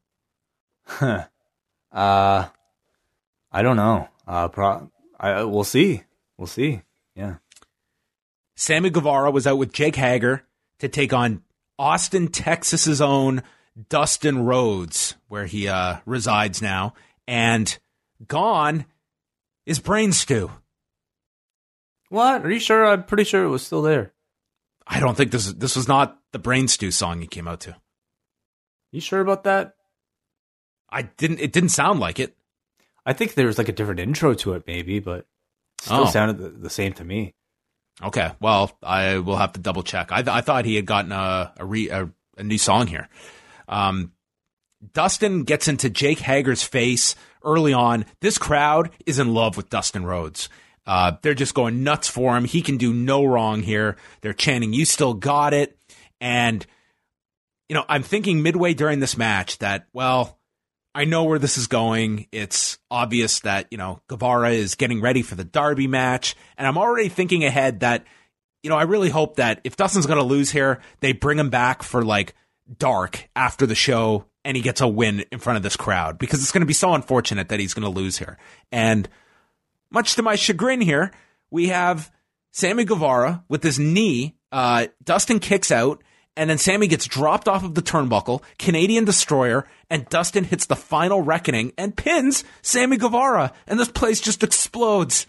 Huh. 0.86 1.26
Uh, 1.92 2.48
I 3.52 3.62
don't 3.62 3.78
know. 3.78 4.10
Uh, 4.28 4.48
pro- 4.48 4.92
I 5.20 5.44
we'll 5.44 5.64
see. 5.64 6.04
We'll 6.38 6.48
see. 6.48 6.82
Yeah. 7.16 7.36
Sammy 8.56 8.90
Guevara 8.90 9.32
was 9.32 9.48
out 9.48 9.58
with 9.58 9.74
Jake 9.74 9.96
Hager 9.96 10.44
to 10.80 10.88
take 10.88 11.14
on 11.14 11.44
Austin, 11.78 12.28
Texas's 12.28 13.02
own 13.02 13.44
Dustin 13.90 14.46
Rhodes, 14.46 15.16
where 15.28 15.46
he 15.46 15.68
uh, 15.68 15.98
resides 16.06 16.62
now, 16.62 16.94
and 17.28 17.78
gone 18.28 18.86
is 19.66 19.80
brain 19.80 20.12
stew. 20.12 20.52
What? 22.10 22.46
Are 22.46 22.52
you 22.52 22.60
sure? 22.60 22.86
I'm 22.86 23.04
pretty 23.04 23.24
sure 23.24 23.44
it 23.44 23.50
was 23.50 23.66
still 23.66 23.82
there. 23.82 24.14
I 24.86 25.00
don't 25.00 25.16
think 25.16 25.32
this 25.32 25.52
this 25.54 25.76
was 25.76 25.88
not 25.88 26.20
the 26.32 26.40
brain 26.40 26.68
stew 26.68 26.92
song 26.92 27.22
he 27.22 27.28
came 27.28 27.48
out 27.48 27.62
to. 27.62 27.76
You 28.92 29.02
sure 29.02 29.22
about 29.22 29.46
that? 29.46 29.76
I 30.94 31.04
didn't. 31.04 31.39
It 31.39 31.52
didn't 31.52 31.70
sound 31.70 32.00
like 32.00 32.20
it. 32.20 32.36
I 33.06 33.14
think 33.14 33.34
there 33.34 33.48
was 33.48 33.58
like 33.58 33.70
a 33.70 33.74
different 33.74 34.00
intro 34.00 34.34
to 34.36 34.54
it, 34.54 34.64
maybe, 34.68 35.00
but 35.00 35.26
still 35.82 36.02
oh. 36.02 36.06
sounded 36.06 36.38
the, 36.38 36.50
the, 36.50 36.70
same 36.70 36.94
to 36.94 37.04
me. 37.04 37.34
Okay, 38.02 38.32
well, 38.39 38.78
I 38.82 39.18
will 39.18 39.36
have 39.36 39.54
to 39.54 39.60
double 39.60 39.84
check. 39.84 40.12
I, 40.12 40.24
I 40.26 40.41
thought 40.41 40.66
he 40.66 40.76
had 40.76 40.86
gotten 40.86 41.12
a 41.12 41.54
a, 41.58 41.66
re, 41.66 41.89
a, 41.89 42.10
a 42.38 42.44
new 42.44 42.58
song 42.58 42.88
here. 42.88 43.10
Um, 43.68 44.14
Dustin 44.94 45.44
gets 45.44 45.68
into 45.68 45.89
Jake 45.89 46.20
Hager's 46.20 46.64
face 46.64 47.16
early 47.44 47.74
on. 47.74 48.06
This 48.22 48.38
crowd 48.38 48.91
is 49.06 49.20
in 49.20 49.34
love 49.34 49.58
with 49.58 49.70
Dustin 49.70 50.06
Rhodes. 50.06 50.50
Uh, 50.86 51.14
they're 51.22 51.34
just 51.34 51.54
going 51.54 51.84
nuts 51.84 52.10
for 52.10 52.36
him. 52.36 52.46
He 52.46 52.62
can 52.62 52.78
do 52.78 52.94
no 52.94 53.24
wrong 53.26 53.62
here. 53.62 53.96
They're 54.22 54.34
chanting, 54.34 54.74
You 54.74 54.86
still 54.86 55.14
got 55.14 55.54
it. 55.54 55.78
And, 56.20 56.66
you 57.70 57.76
know, 57.76 57.86
I'm 57.88 58.04
thinking 58.04 58.41
midway 58.41 58.74
during 58.74 59.00
this 59.00 59.18
match 59.18 59.60
that, 59.60 59.88
well, 59.94 60.39
I 60.96 61.06
know 61.06 61.24
where 61.24 61.39
this 61.39 61.58
is 61.58 61.68
going. 61.68 62.28
It's 62.32 62.78
obvious 62.91 63.39
that, 63.41 63.68
you 63.72 63.78
know, 63.78 64.02
Guevara 64.08 64.52
is 64.52 64.76
getting 64.76 65.02
ready 65.02 65.24
for 65.24 65.36
the 65.36 65.44
Darby 65.44 65.88
match. 65.88 66.36
And 66.58 66.68
I'm 66.68 66.78
already 66.78 67.10
thinking 67.10 67.44
ahead 67.44 67.80
that, 67.80 68.06
you 68.62 68.70
know, 68.70 68.78
I 68.78 68.84
really 68.84 69.10
hope 69.10 69.38
that 69.38 69.62
if 69.64 69.76
Dustin's 69.76 70.06
going 70.06 70.20
to 70.20 70.26
lose 70.26 70.52
here, 70.52 70.82
they 71.00 71.12
bring 71.14 71.39
him 71.39 71.50
back 71.50 71.82
for 71.82 72.04
like 72.04 72.36
dark 72.78 73.28
after 73.36 73.66
the 73.66 73.76
show 73.76 74.26
and 74.46 74.56
he 74.56 74.64
gets 74.64 74.82
a 74.82 74.88
win 74.88 75.26
in 75.32 75.39
front 75.39 75.58
of 75.58 75.64
this 75.64 75.76
crowd 75.76 76.18
because 76.18 76.41
it's 76.41 76.52
going 76.52 76.62
to 76.62 76.68
be 76.68 76.74
so 76.74 76.94
unfortunate 76.94 77.50
that 77.50 77.60
he's 77.60 77.74
going 77.74 77.91
to 77.91 78.00
lose 78.00 78.18
here. 78.18 78.38
And 78.72 79.08
much 79.89 80.16
to 80.16 80.22
my 80.22 80.36
chagrin 80.36 80.82
here, 80.82 81.12
we 81.50 81.70
have 81.70 82.12
Sammy 82.52 82.84
Guevara 82.84 83.44
with 83.48 83.64
his 83.64 83.80
knee. 83.80 84.36
Uh, 84.52 84.88
Dustin 85.04 85.39
kicks 85.39 85.72
out, 85.72 86.04
and 86.36 86.50
then 86.50 86.58
Sammy 86.58 86.88
gets 86.88 87.06
dropped 87.06 87.48
off 87.48 87.64
of 87.64 87.76
the 87.76 87.82
turnbuckle, 87.82 88.44
Canadian 88.58 89.06
Destroyer, 89.06 89.68
and 89.90 90.08
Dustin 90.10 90.44
hits 90.44 90.66
the 90.66 90.76
final 90.76 91.22
reckoning 91.22 91.74
and 91.78 91.96
pins 91.96 92.44
Sammy 92.62 92.98
Guevara, 92.98 93.54
and 93.68 93.80
this 93.80 93.90
place 93.90 94.20
just 94.20 94.44
explodes. 94.44 95.28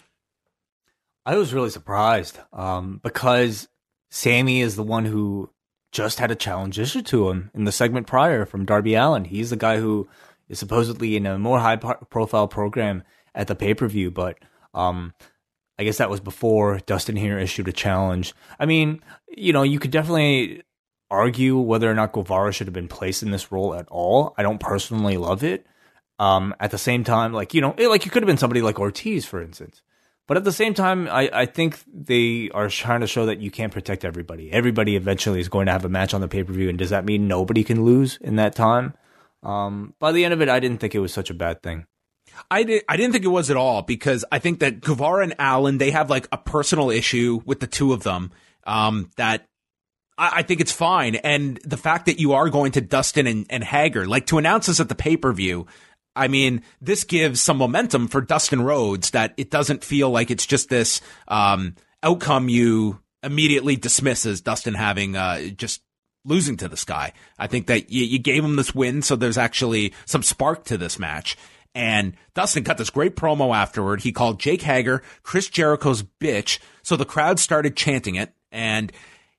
I 1.26 1.36
was 1.36 1.54
really 1.54 1.70
surprised 1.70 2.38
um, 2.52 3.00
because 3.02 3.68
Sammy 4.10 4.60
is 4.60 4.76
the 4.76 4.82
one 4.82 5.04
who 5.04 5.50
just 5.92 6.18
had 6.18 6.30
a 6.30 6.36
challenge 6.36 6.78
issued 6.78 7.06
to 7.06 7.30
him 7.30 7.50
in 7.54 7.64
the 7.64 7.72
segment 7.72 8.06
prior 8.06 8.44
from 8.44 8.64
Darby 8.64 8.94
Allin. 8.94 9.24
He's 9.24 9.50
the 9.50 9.56
guy 9.56 9.78
who 9.78 10.08
is 10.48 10.58
supposedly 10.58 11.16
in 11.16 11.26
a 11.26 11.38
more 11.38 11.60
high 11.60 11.76
profile 11.76 12.48
program 12.48 13.04
at 13.34 13.46
the 13.46 13.54
pay 13.54 13.74
per 13.74 13.86
view, 13.86 14.10
but 14.10 14.38
um, 14.74 15.14
I 15.78 15.84
guess 15.84 15.98
that 15.98 16.10
was 16.10 16.20
before 16.20 16.80
Dustin 16.86 17.16
here 17.16 17.38
issued 17.38 17.68
a 17.68 17.72
challenge. 17.72 18.34
I 18.58 18.66
mean, 18.66 19.00
you 19.28 19.52
know, 19.52 19.62
you 19.62 19.78
could 19.78 19.90
definitely 19.90 20.62
argue 21.14 21.58
whether 21.58 21.90
or 21.90 21.94
not 21.94 22.12
Guevara 22.12 22.52
should 22.52 22.66
have 22.66 22.74
been 22.74 22.88
placed 22.88 23.22
in 23.22 23.30
this 23.30 23.50
role 23.50 23.74
at 23.74 23.88
all. 23.88 24.34
I 24.36 24.42
don't 24.42 24.60
personally 24.60 25.16
love 25.16 25.42
it. 25.42 25.66
Um, 26.18 26.54
at 26.60 26.70
the 26.70 26.78
same 26.78 27.02
time, 27.02 27.32
like 27.32 27.54
you 27.54 27.60
know, 27.60 27.74
it, 27.76 27.88
like 27.88 28.06
it 28.06 28.12
could 28.12 28.22
have 28.22 28.28
been 28.28 28.38
somebody 28.38 28.62
like 28.62 28.78
Ortiz, 28.78 29.24
for 29.24 29.42
instance. 29.42 29.82
But 30.26 30.36
at 30.36 30.44
the 30.44 30.52
same 30.52 30.72
time, 30.72 31.08
I, 31.08 31.28
I 31.32 31.46
think 31.46 31.80
they 31.92 32.50
are 32.54 32.68
trying 32.68 33.00
to 33.00 33.06
show 33.06 33.26
that 33.26 33.40
you 33.40 33.50
can't 33.50 33.72
protect 33.72 34.04
everybody. 34.04 34.50
Everybody 34.50 34.96
eventually 34.96 35.40
is 35.40 35.48
going 35.48 35.66
to 35.66 35.72
have 35.72 35.84
a 35.84 35.88
match 35.88 36.14
on 36.14 36.20
the 36.20 36.28
pay 36.28 36.42
per 36.42 36.52
view, 36.52 36.68
and 36.68 36.78
does 36.78 36.90
that 36.90 37.04
mean 37.04 37.28
nobody 37.28 37.64
can 37.64 37.84
lose 37.84 38.16
in 38.20 38.36
that 38.36 38.54
time? 38.54 38.94
Um, 39.42 39.94
by 39.98 40.12
the 40.12 40.24
end 40.24 40.32
of 40.32 40.40
it, 40.40 40.48
I 40.48 40.60
didn't 40.60 40.78
think 40.78 40.94
it 40.94 41.00
was 41.00 41.12
such 41.12 41.30
a 41.30 41.34
bad 41.34 41.62
thing. 41.62 41.86
I 42.50 42.62
did. 42.62 42.84
I 42.88 42.96
didn't 42.96 43.12
think 43.12 43.24
it 43.24 43.28
was 43.28 43.50
at 43.50 43.56
all 43.56 43.82
because 43.82 44.24
I 44.32 44.38
think 44.38 44.60
that 44.60 44.80
Guevara 44.80 45.24
and 45.24 45.34
Allin 45.38 45.78
they 45.78 45.90
have 45.90 46.10
like 46.10 46.26
a 46.32 46.38
personal 46.38 46.90
issue 46.90 47.40
with 47.44 47.60
the 47.60 47.66
two 47.66 47.92
of 47.92 48.02
them. 48.02 48.32
Um, 48.66 49.10
that 49.16 49.46
I, 50.16 50.42
think 50.42 50.60
it's 50.60 50.72
fine, 50.72 51.16
and 51.16 51.58
the 51.64 51.76
fact 51.76 52.06
that 52.06 52.20
you 52.20 52.34
are 52.34 52.48
going 52.48 52.72
to 52.72 52.80
Dustin 52.80 53.26
and, 53.26 53.46
and 53.50 53.64
Hager, 53.64 54.06
like 54.06 54.26
to 54.26 54.38
announce 54.38 54.66
this 54.66 54.80
at 54.80 54.88
the 54.88 54.94
pay 54.94 55.16
per 55.16 55.32
view. 55.32 55.66
I 56.16 56.28
mean, 56.28 56.62
this 56.80 57.02
gives 57.02 57.40
some 57.40 57.58
momentum 57.58 58.06
for 58.06 58.20
Dustin 58.20 58.62
Rhodes 58.62 59.10
that 59.10 59.34
it 59.36 59.50
doesn't 59.50 59.82
feel 59.82 60.10
like 60.10 60.30
it's 60.30 60.46
just 60.46 60.68
this 60.68 61.00
um, 61.26 61.74
outcome 62.04 62.48
you 62.48 63.00
immediately 63.24 63.74
dismiss 63.74 64.24
as 64.24 64.40
Dustin 64.40 64.74
having 64.74 65.16
uh, 65.16 65.48
just 65.48 65.82
losing 66.24 66.56
to 66.58 66.68
this 66.68 66.84
guy. 66.84 67.12
I 67.38 67.48
think 67.48 67.66
that 67.66 67.90
you, 67.90 68.04
you 68.04 68.18
gave 68.20 68.44
him 68.44 68.54
this 68.56 68.74
win, 68.74 69.02
so 69.02 69.16
there's 69.16 69.38
actually 69.38 69.92
some 70.04 70.22
spark 70.22 70.64
to 70.66 70.76
this 70.76 70.98
match. 70.98 71.36
And 71.74 72.14
Dustin 72.34 72.62
cut 72.62 72.78
this 72.78 72.90
great 72.90 73.16
promo 73.16 73.54
afterward. 73.54 74.02
He 74.02 74.12
called 74.12 74.38
Jake 74.38 74.62
Hager 74.62 75.02
Chris 75.24 75.48
Jericho's 75.48 76.04
bitch. 76.04 76.60
So 76.82 76.96
the 76.96 77.04
crowd 77.04 77.40
started 77.40 77.76
chanting 77.76 78.14
it. 78.14 78.32
And 78.52 78.92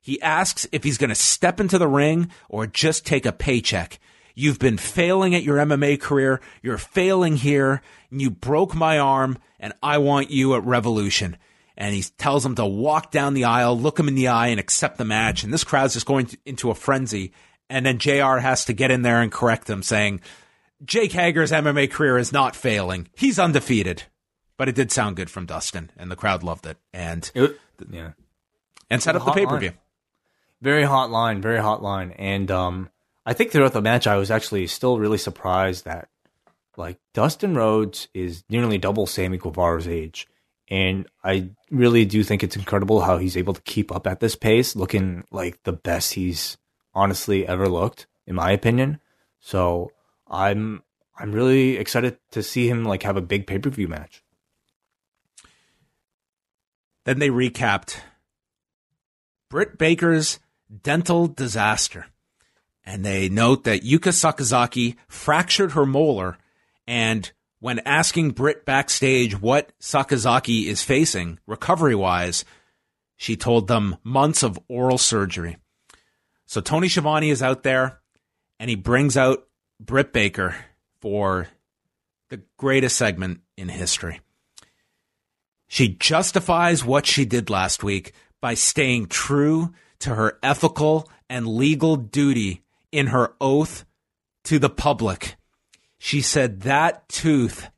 he 0.05 0.21
asks 0.21 0.67
if 0.71 0.83
he's 0.83 0.99
going 0.99 1.09
to 1.09 1.15
step 1.15 1.59
into 1.59 1.79
the 1.79 1.87
ring 1.87 2.29
or 2.47 2.67
just 2.67 3.07
take 3.07 3.25
a 3.25 3.31
paycheck. 3.31 3.97
You've 4.35 4.59
been 4.59 4.77
failing 4.77 5.33
at 5.33 5.41
your 5.41 5.57
MMA 5.57 5.99
career. 5.99 6.41
You're 6.61 6.77
failing 6.77 7.37
here. 7.37 7.81
And 8.11 8.21
you 8.21 8.29
broke 8.29 8.75
my 8.75 8.99
arm 8.99 9.39
and 9.59 9.73
I 9.81 9.97
want 9.97 10.29
you 10.29 10.53
at 10.53 10.63
Revolution. 10.63 11.37
And 11.75 11.95
he 11.95 12.03
tells 12.19 12.45
him 12.45 12.53
to 12.53 12.67
walk 12.67 13.09
down 13.09 13.33
the 13.33 13.45
aisle, 13.45 13.79
look 13.79 13.99
him 13.99 14.07
in 14.07 14.13
the 14.13 14.27
eye 14.27 14.49
and 14.49 14.59
accept 14.59 14.99
the 14.99 15.05
match. 15.05 15.43
And 15.43 15.51
this 15.51 15.63
crowd's 15.63 15.95
just 15.95 16.05
going 16.05 16.27
to, 16.27 16.37
into 16.45 16.69
a 16.69 16.75
frenzy. 16.75 17.33
And 17.67 17.83
then 17.83 17.97
JR 17.97 18.37
has 18.37 18.65
to 18.65 18.73
get 18.73 18.91
in 18.91 19.01
there 19.01 19.23
and 19.23 19.31
correct 19.31 19.67
him 19.67 19.81
saying, 19.81 20.21
Jake 20.83 21.13
Hager's 21.13 21.51
MMA 21.51 21.89
career 21.89 22.19
is 22.19 22.31
not 22.31 22.55
failing. 22.55 23.07
He's 23.15 23.39
undefeated. 23.39 24.03
But 24.55 24.69
it 24.69 24.75
did 24.75 24.91
sound 24.91 25.15
good 25.15 25.31
from 25.31 25.47
Dustin, 25.47 25.89
and 25.97 26.09
the 26.11 26.15
crowd 26.15 26.43
loved 26.43 26.65
it. 26.65 26.77
And 26.93 27.29
it, 27.35 27.59
yeah, 27.89 28.11
and 28.89 29.03
set 29.03 29.15
up 29.15 29.25
the 29.25 29.31
pay 29.31 29.45
per 29.45 29.59
view. 29.59 29.73
Very 30.61 30.83
hot 30.83 31.11
line, 31.11 31.41
very 31.41 31.59
hot 31.59 31.83
line. 31.83 32.11
And 32.11 32.49
um, 32.49 32.89
I 33.25 33.33
think 33.33 33.51
throughout 33.51 33.73
the 33.73 33.81
match, 33.81 34.07
I 34.07 34.17
was 34.17 34.31
actually 34.31 34.67
still 34.67 34.99
really 34.99 35.17
surprised 35.17 35.85
that 35.85 36.09
like 36.77 36.97
Dustin 37.13 37.55
Rhodes 37.55 38.07
is 38.13 38.43
nearly 38.49 38.77
double 38.77 39.05
Sammy 39.05 39.37
Guevara's 39.37 39.87
age. 39.87 40.27
And 40.67 41.07
I 41.23 41.51
really 41.69 42.05
do 42.05 42.23
think 42.23 42.43
it's 42.43 42.55
incredible 42.55 43.01
how 43.01 43.17
he's 43.17 43.37
able 43.37 43.53
to 43.53 43.61
keep 43.61 43.91
up 43.91 44.07
at 44.07 44.19
this 44.19 44.35
pace, 44.35 44.75
looking 44.75 45.23
like 45.31 45.61
the 45.63 45.73
best 45.73 46.13
he's 46.13 46.57
honestly 46.93 47.47
ever 47.47 47.67
looked, 47.69 48.07
in 48.25 48.35
my 48.35 48.51
opinion. 48.51 48.99
So 49.39 49.91
I'm 50.27 50.81
I'm 51.17 51.31
really 51.31 51.77
excited 51.77 52.17
to 52.31 52.41
see 52.41 52.67
him 52.67 52.83
like 52.83 53.03
have 53.03 53.17
a 53.17 53.21
big 53.21 53.45
pay 53.45 53.59
per 53.59 53.69
view 53.69 53.87
match. 53.87 54.23
Then 57.05 57.19
they 57.19 57.29
recapped 57.29 57.97
Britt 59.49 59.77
Baker's 59.77 60.39
dental 60.81 61.27
disaster. 61.27 62.07
And 62.83 63.03
they 63.03 63.29
note 63.29 63.63
that 63.63 63.81
Yuka 63.81 64.11
Sakazaki 64.11 64.95
fractured 65.07 65.71
her 65.71 65.85
molar. 65.85 66.37
And 66.87 67.31
when 67.59 67.79
asking 67.79 68.31
Britt 68.31 68.65
backstage 68.65 69.39
what 69.39 69.71
Sakazaki 69.79 70.65
is 70.65 70.83
facing 70.83 71.39
recovery 71.47 71.95
wise, 71.95 72.45
she 73.17 73.35
told 73.35 73.67
them 73.67 73.97
months 74.03 74.43
of 74.43 74.59
oral 74.67 74.97
surgery. 74.97 75.57
So 76.45 76.61
Tony 76.61 76.89
Schiavone 76.89 77.29
is 77.29 77.41
out 77.41 77.63
there 77.63 78.01
and 78.59 78.69
he 78.69 78.75
brings 78.75 79.17
out 79.17 79.47
Britt 79.79 80.13
Baker 80.13 80.55
for 81.01 81.47
the 82.29 82.41
greatest 82.57 82.97
segment 82.97 83.41
in 83.57 83.69
history. 83.69 84.21
She 85.67 85.89
justifies 85.89 86.85
what 86.85 87.05
she 87.05 87.25
did 87.25 87.49
last 87.49 87.83
week 87.83 88.13
by 88.41 88.53
staying 88.53 89.07
true 89.07 89.73
to 89.99 90.15
her 90.15 90.39
ethical 90.43 91.09
and 91.29 91.47
legal 91.47 91.95
duty 91.95 92.63
in 92.91 93.07
her 93.07 93.33
oath 93.41 93.85
to 94.45 94.59
the 94.59 94.69
public. 94.69 95.35
She 95.97 96.21
said 96.21 96.61
that 96.61 97.07
tooth, 97.09 97.69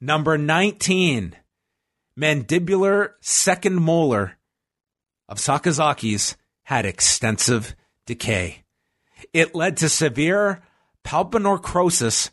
number 0.00 0.36
19, 0.36 1.36
mandibular 2.18 3.12
second 3.20 3.76
molar 3.76 4.36
of 5.28 5.38
Sakazaki's, 5.38 6.36
had 6.64 6.86
extensive 6.86 7.74
decay. 8.06 8.62
It 9.32 9.54
led 9.54 9.76
to 9.78 9.88
severe 9.88 10.62
pulpal 11.04 11.42
necrosis 11.42 12.30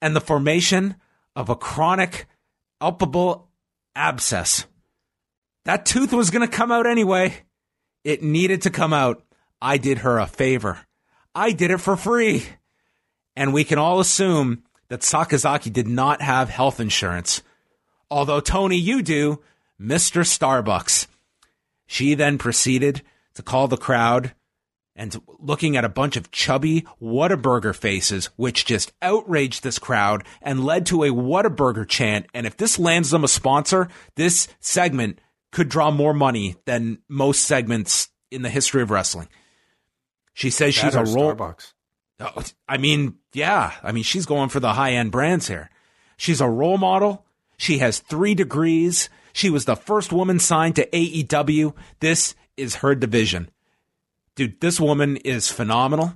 and 0.00 0.16
the 0.16 0.20
formation 0.20 0.96
of 1.36 1.48
a 1.48 1.56
chronic 1.56 2.26
periapical 2.80 3.44
abscess. 3.94 4.66
That 5.64 5.86
tooth 5.86 6.12
was 6.12 6.30
going 6.30 6.46
to 6.46 6.56
come 6.56 6.70
out 6.70 6.86
anyway. 6.86 7.43
It 8.04 8.22
needed 8.22 8.62
to 8.62 8.70
come 8.70 8.92
out. 8.92 9.24
I 9.60 9.78
did 9.78 9.98
her 9.98 10.18
a 10.18 10.26
favor. 10.26 10.78
I 11.34 11.52
did 11.52 11.70
it 11.70 11.78
for 11.78 11.96
free. 11.96 12.44
And 13.34 13.52
we 13.52 13.64
can 13.64 13.78
all 13.78 13.98
assume 13.98 14.62
that 14.88 15.00
Sakazaki 15.00 15.72
did 15.72 15.88
not 15.88 16.22
have 16.22 16.50
health 16.50 16.78
insurance. 16.78 17.42
Although, 18.10 18.40
Tony, 18.40 18.76
you 18.76 19.02
do, 19.02 19.42
Mr. 19.80 20.22
Starbucks. 20.22 21.06
She 21.86 22.14
then 22.14 22.38
proceeded 22.38 23.02
to 23.34 23.42
call 23.42 23.68
the 23.68 23.76
crowd 23.76 24.34
and 24.96 25.20
looking 25.40 25.76
at 25.76 25.84
a 25.84 25.88
bunch 25.88 26.16
of 26.16 26.30
chubby 26.30 26.86
Whataburger 27.02 27.74
faces, 27.74 28.26
which 28.36 28.64
just 28.64 28.92
outraged 29.02 29.62
this 29.62 29.78
crowd 29.78 30.24
and 30.40 30.64
led 30.64 30.86
to 30.86 31.02
a 31.02 31.10
Whataburger 31.10 31.88
chant. 31.88 32.26
And 32.32 32.46
if 32.46 32.56
this 32.56 32.78
lands 32.78 33.10
them 33.10 33.24
a 33.24 33.28
sponsor, 33.28 33.88
this 34.14 34.46
segment 34.60 35.18
could 35.54 35.68
draw 35.68 35.90
more 35.90 36.12
money 36.12 36.56
than 36.66 36.98
most 37.08 37.42
segments 37.42 38.08
in 38.30 38.42
the 38.42 38.50
history 38.50 38.82
of 38.82 38.90
wrestling. 38.90 39.28
She 40.34 40.50
says 40.50 40.74
that 40.74 40.80
she's 40.80 40.94
a 40.94 41.04
role. 41.04 41.34
Starbucks. 41.34 41.72
Oh, 42.20 42.42
I 42.68 42.76
mean, 42.76 43.16
yeah. 43.32 43.72
I 43.82 43.92
mean, 43.92 44.04
she's 44.04 44.26
going 44.26 44.50
for 44.50 44.60
the 44.60 44.74
high 44.74 44.92
end 44.92 45.12
brands 45.12 45.48
here. 45.48 45.70
She's 46.16 46.40
a 46.40 46.48
role 46.48 46.78
model. 46.78 47.24
She 47.56 47.78
has 47.78 48.00
three 48.00 48.34
degrees. 48.34 49.08
She 49.32 49.48
was 49.48 49.64
the 49.64 49.76
first 49.76 50.12
woman 50.12 50.38
signed 50.38 50.76
to 50.76 50.86
AEW. 50.86 51.74
This 52.00 52.34
is 52.56 52.76
her 52.76 52.94
division 52.94 53.48
dude, 54.34 54.60
this 54.60 54.80
woman 54.80 55.16
is 55.18 55.50
phenomenal. 55.50 56.14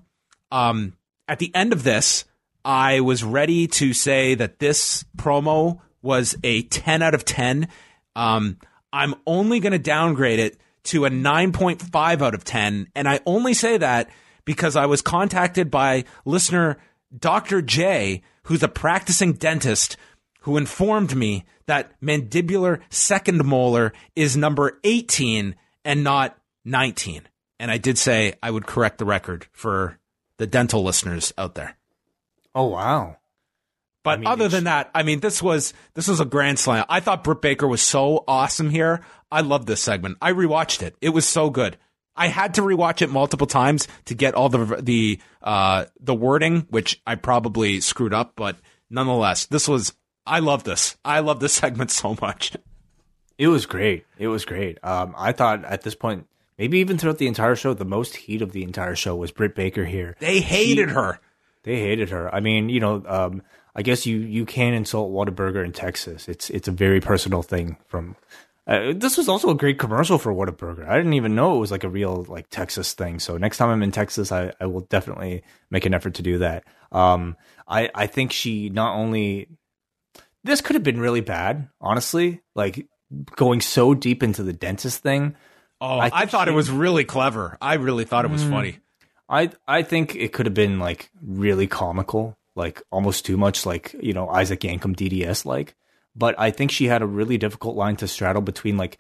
Um, 0.51 0.95
at 1.27 1.39
the 1.39 1.55
end 1.55 1.73
of 1.73 1.85
this, 1.85 2.25
I 2.65 3.01
was 3.01 3.25
ready 3.25 3.67
to 3.67 3.93
say 3.93 4.35
that 4.35 4.59
this 4.59 5.05
promo 5.17 5.81
was 6.03 6.37
a 6.43 6.63
10 6.63 7.03
out 7.03 7.15
of 7.15 7.25
10. 7.25 7.69
Um, 8.17 8.59
I'm 8.93 9.15
only 9.27 9.61
going 9.61 9.73
to 9.73 9.79
downgrade 9.79 10.39
it 10.39 10.59
to 10.85 11.05
a 11.05 11.11
9.5 11.11 12.23
out 12.23 12.35
of 12.35 12.45
10. 12.45 12.89
And 12.95 13.09
I 13.09 13.21
only 13.27 13.55
say 13.55 13.77
that 13.79 14.11
because 14.45 14.77
I 14.77 14.87
was 14.87 15.03
contacted 15.03 15.71
by 15.71 16.05
listener 16.25 16.79
Dr. 17.17 17.63
J, 17.63 18.23
who's 18.45 18.63
a 18.63 18.69
practicing 18.69 19.35
dentist, 19.35 19.97
who 20.41 20.57
informed 20.57 21.15
me 21.15 21.45
that 21.67 21.93
mandibular 22.01 22.81
second 22.91 23.45
molar 23.45 23.93
is 24.17 24.37
number 24.37 24.79
18 24.85 25.55
and 25.85 26.05
not 26.05 26.39
19. 26.65 27.23
And 27.61 27.71
I 27.71 27.79
did 27.79 27.99
say 27.99 28.35
I 28.43 28.51
would 28.51 28.67
correct 28.67 28.99
the 28.99 29.05
record 29.05 29.47
for 29.53 29.99
the 30.39 30.47
dental 30.47 30.83
listeners 30.83 31.33
out 31.37 31.55
there. 31.55 31.77
Oh 32.55 32.69
wow. 32.69 33.17
But 34.09 34.15
I 34.15 34.17
mean, 34.17 34.27
other 34.27 34.49
than 34.49 34.65
that, 34.65 34.91
I 34.95 35.03
mean, 35.03 35.21
this 35.21 35.43
was 35.43 35.75
this 35.93 36.09
was 36.09 36.19
a 36.19 36.25
grand 36.25 36.59
slam. 36.59 36.87
I 36.89 37.01
thought 37.01 37.25
Britt 37.25 37.43
Baker 37.43 37.69
was 37.69 37.83
so 37.83 38.25
awesome 38.27 38.71
here. 38.71 39.03
I 39.31 39.43
love 39.43 39.67
this 39.67 39.83
segment. 39.83 40.17
I 40.23 40.33
rewatched 40.33 40.81
it. 40.81 40.97
It 41.03 41.11
was 41.11 41.27
so 41.27 41.51
good. 41.51 41.77
I 42.17 42.29
had 42.29 42.55
to 42.55 42.63
rewatch 42.63 43.03
it 43.03 43.11
multiple 43.11 43.47
times 43.47 43.87
to 44.07 44.15
get 44.15 44.35
all 44.35 44.49
the 44.49 44.81
the 44.81 45.21
uh, 45.43 45.85
the 46.01 46.15
wording, 46.15 46.67
which 46.71 47.03
I 47.07 47.17
probably 47.17 47.81
screwed 47.81 48.15
up, 48.15 48.33
but 48.35 48.57
nonetheless, 48.89 49.45
this 49.45 49.69
was. 49.69 49.93
I 50.27 50.39
love 50.39 50.65
this. 50.65 50.97
I 51.05 51.21
love 51.21 51.41
this 51.41 51.53
segment 51.63 51.91
so 51.91 52.17
much. 52.23 52.57
It 53.37 53.49
was 53.49 53.67
great. 53.67 54.07
It 54.17 54.29
was 54.29 54.47
great. 54.47 54.79
Um, 54.83 55.15
I 55.19 55.33
thought 55.33 55.67
at 55.67 55.83
this 55.83 55.95
point 55.95 56.27
maybe 56.57 56.79
even 56.79 56.97
throughout 56.97 57.19
the 57.19 57.27
entire 57.27 57.57
show, 57.57 57.75
the 57.75 57.85
most 57.85 58.17
heat 58.17 58.41
of 58.41 58.53
the 58.53 58.63
entire 58.63 58.97
show 58.97 59.15
was 59.15 59.33
Britt 59.33 59.55
Baker 59.55 59.85
here. 59.85 60.17
They 60.19 60.41
hated 60.41 60.89
her. 60.91 61.21
They 61.63 61.81
hated 61.81 62.09
her. 62.09 62.35
I 62.35 62.41
mean, 62.41 62.71
you 62.71 62.81
know, 62.81 63.03
um, 63.07 63.43
I 63.79 63.83
guess 63.83 64.07
you 64.07 64.19
you 64.19 64.45
can 64.45 64.75
insult 64.75 65.13
Whataburger 65.13 65.65
in 65.65 65.71
Texas. 65.71 66.29
It's 66.29 66.51
it's 66.51 66.67
a 66.67 66.73
very 66.73 67.01
personal 67.01 67.43
thing. 67.43 67.77
From 67.87 68.17
uh, 68.67 68.93
this 68.95 69.17
was 69.17 69.29
also 69.29 69.51
a 69.51 69.55
great 69.55 69.79
commercial 69.79 70.19
for 70.19 70.35
Whataburger. 70.35 70.89
I 70.89 70.97
didn't 70.97 71.13
even 71.13 71.37
know 71.37 71.55
it 71.55 71.61
was 71.61 71.71
like 71.71 71.85
a 71.85 71.89
real 71.89 72.27
like 72.29 72.51
Texas 72.51 72.93
thing. 72.93 73.21
So 73.21 73.37
next 73.37 73.57
time 73.57 73.71
I'm 73.71 73.85
in 73.85 73.93
Texas, 73.93 74.33
I, 74.33 74.53
I 74.61 74.67
will 74.67 74.81
definitely 74.81 75.45
make 75.71 75.87
an 75.87 75.95
effort 75.95 76.15
to 76.15 76.23
do 76.23 76.39
that. 76.39 76.65
Um, 76.91 77.37
I 77.69 77.89
I 77.95 78.09
think 78.09 78.33
she 78.33 78.69
not 78.69 78.97
only 78.97 79.49
this 80.43 80.61
could 80.61 80.75
have 80.75 80.83
been 80.83 80.99
really 80.99 81.21
bad, 81.21 81.69
honestly. 81.81 82.43
Like 82.57 82.89
going 83.37 83.61
so 83.61 83.95
deep 83.95 84.25
into 84.25 84.43
the 84.43 84.53
dentist 84.53 85.05
thing. 85.05 85.37
Oh, 85.81 85.99
I, 85.99 86.11
I 86.13 86.27
thought 86.27 86.49
she, 86.49 86.53
it 86.53 86.57
was 86.57 86.69
really 86.69 87.05
clever. 87.05 87.57
I 87.63 87.75
really 87.75 88.05
thought 88.05 88.25
it 88.25 88.31
was 88.33 88.43
mm, 88.43 88.51
funny. 88.51 88.79
I 89.29 89.51
I 89.67 89.83
think 89.83 90.17
it 90.17 90.33
could 90.33 90.47
have 90.47 90.55
been 90.55 90.79
like 90.79 91.11
really 91.23 91.67
comical, 91.67 92.38
like 92.59 92.83
almost 92.91 93.25
too 93.25 93.37
much, 93.37 93.65
like 93.65 93.95
you 94.01 94.13
know 94.13 94.29
Isaac 94.29 94.61
Yankem 94.61 94.95
DDS 94.95 95.47
like. 95.47 95.75
But 96.15 96.35
I 96.39 96.51
think 96.51 96.71
she 96.71 96.87
had 96.87 97.01
a 97.01 97.07
really 97.07 97.39
difficult 97.39 97.77
line 97.77 97.97
to 97.97 98.09
straddle 98.09 98.43
between 98.43 98.77
like 98.77 98.99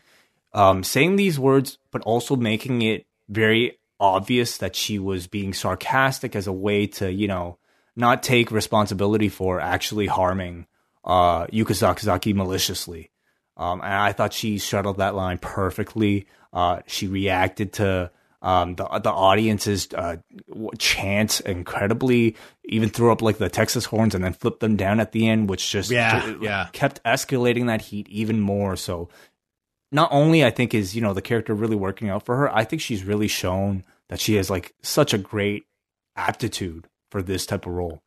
um, 0.55 0.83
saying 0.85 1.17
these 1.17 1.39
words, 1.39 1.79
but 1.91 2.03
also 2.03 2.37
making 2.37 2.83
it 2.83 3.07
very 3.29 3.79
obvious 4.01 4.59
that 4.59 4.77
she 4.77 4.99
was 4.99 5.27
being 5.27 5.53
sarcastic 5.53 6.37
as 6.37 6.47
a 6.47 6.53
way 6.53 6.87
to 6.87 7.13
you 7.13 7.29
know 7.29 7.59
not 7.97 8.23
take 8.23 8.51
responsibility 8.51 9.29
for 9.29 9.61
actually 9.61 10.07
harming 10.07 10.67
uh, 11.05 11.47
Yuka 11.49 11.75
Sakazaki 11.75 12.35
maliciously. 12.35 13.11
Um, 13.57 13.81
and 13.81 13.93
I 13.93 14.13
thought 14.13 14.33
she 14.33 14.59
shuttled 14.59 14.99
that 14.99 15.17
line 15.17 15.39
perfectly. 15.39 16.29
Uh, 16.53 16.81
she 16.87 17.09
reacted 17.09 17.73
to 17.75 18.13
um, 18.43 18.75
the 18.77 18.85
the 19.03 19.11
audience's 19.11 19.89
uh, 19.95 20.17
chants 20.79 21.41
incredibly. 21.41 22.37
Even 22.65 22.89
threw 22.89 23.11
up 23.11 23.23
like 23.23 23.39
the 23.39 23.49
Texas 23.49 23.87
horns 23.87 24.15
and 24.15 24.23
then 24.23 24.33
flipped 24.33 24.61
them 24.61 24.77
down 24.77 25.01
at 25.01 25.13
the 25.13 25.29
end, 25.29 25.49
which 25.49 25.71
just 25.71 25.91
yeah, 25.91 26.35
yeah. 26.41 26.69
kept 26.73 27.03
escalating 27.05 27.67
that 27.67 27.83
heat 27.83 28.09
even 28.09 28.41
more. 28.41 28.77
So 28.77 29.09
not 29.91 30.11
only 30.13 30.45
I 30.45 30.51
think 30.51 30.75
is 30.75 30.95
you 30.95 31.03
know 31.03 31.15
the 31.15 31.23
character 31.23 31.55
really 31.55 31.77
working 31.77 32.09
out 32.09 32.25
for 32.25 32.37
her, 32.37 32.55
I 32.55 32.65
think 32.65 32.83
she's 32.83 33.05
really 33.05 33.29
shown 33.29 33.85
that 34.09 34.21
she 34.21 34.35
has 34.35 34.51
like 34.51 34.75
such 34.83 35.13
a 35.15 35.19
great 35.19 35.65
aptitude 36.17 36.89
for 37.11 37.23
this 37.23 37.47
type 37.47 37.67
of 37.67 37.73
role 37.73 38.03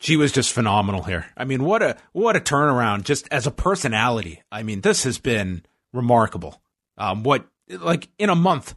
she 0.00 0.16
was 0.16 0.32
just 0.32 0.52
phenomenal 0.52 1.02
here. 1.02 1.26
I 1.36 1.44
mean, 1.44 1.64
what 1.64 1.82
a 1.82 1.96
what 2.12 2.36
a 2.36 2.40
turnaround 2.40 3.04
just 3.04 3.28
as 3.30 3.46
a 3.46 3.50
personality. 3.50 4.42
I 4.50 4.62
mean, 4.62 4.80
this 4.80 5.04
has 5.04 5.18
been 5.18 5.64
remarkable. 5.92 6.60
Um, 6.96 7.22
what 7.22 7.46
like 7.68 8.08
in 8.18 8.30
a 8.30 8.34
month? 8.34 8.74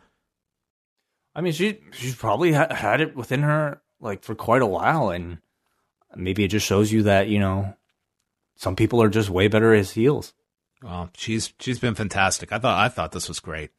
I 1.35 1.41
mean, 1.41 1.53
she 1.53 1.79
she's 1.91 2.15
probably 2.15 2.53
ha- 2.53 2.73
had 2.73 3.01
it 3.01 3.15
within 3.15 3.43
her 3.43 3.81
like 3.99 4.23
for 4.23 4.35
quite 4.35 4.61
a 4.61 4.67
while, 4.67 5.09
and 5.09 5.39
maybe 6.15 6.43
it 6.43 6.49
just 6.49 6.65
shows 6.65 6.91
you 6.91 7.03
that 7.03 7.27
you 7.29 7.39
know 7.39 7.73
some 8.55 8.75
people 8.75 9.01
are 9.01 9.09
just 9.09 9.29
way 9.29 9.47
better 9.47 9.73
as 9.73 9.91
heels. 9.91 10.33
Well, 10.83 11.09
she's 11.15 11.53
she's 11.59 11.79
been 11.79 11.95
fantastic. 11.95 12.51
I 12.51 12.59
thought 12.59 12.79
I 12.79 12.89
thought 12.89 13.11
this 13.11 13.27
was 13.27 13.39
great. 13.39 13.71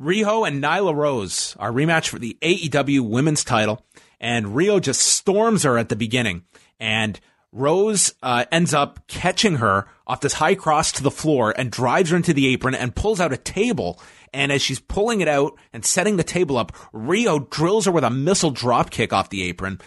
Riho 0.00 0.48
and 0.48 0.62
Nyla 0.62 0.94
Rose, 0.94 1.54
our 1.58 1.70
rematch 1.70 2.08
for 2.08 2.18
the 2.18 2.38
AEW 2.40 3.06
Women's 3.06 3.44
Title 3.44 3.84
and 4.20 4.46
Riho 4.46 4.80
just 4.80 5.02
storms 5.02 5.62
her 5.62 5.78
at 5.78 5.88
the 5.88 5.96
beginning. 5.96 6.44
And 6.78 7.18
Rose 7.52 8.14
uh, 8.22 8.44
ends 8.52 8.74
up 8.74 9.06
catching 9.08 9.56
her 9.56 9.86
off 10.06 10.20
this 10.20 10.34
high 10.34 10.54
cross 10.54 10.92
to 10.92 11.02
the 11.02 11.10
floor 11.10 11.52
and 11.56 11.70
drives 11.70 12.10
her 12.10 12.16
into 12.16 12.32
the 12.32 12.46
apron 12.48 12.74
and 12.74 12.94
pulls 12.94 13.20
out 13.20 13.32
a 13.32 13.36
table. 13.36 14.00
And 14.32 14.52
as 14.52 14.62
she's 14.62 14.80
pulling 14.80 15.20
it 15.20 15.28
out 15.28 15.58
and 15.72 15.84
setting 15.84 16.16
the 16.16 16.24
table 16.24 16.56
up, 16.56 16.72
Riho 16.92 17.48
drills 17.50 17.86
her 17.86 17.92
with 17.92 18.04
a 18.04 18.10
missile 18.10 18.50
drop 18.50 18.90
kick 18.90 19.12
off 19.12 19.30
the 19.30 19.42
apron. 19.42 19.80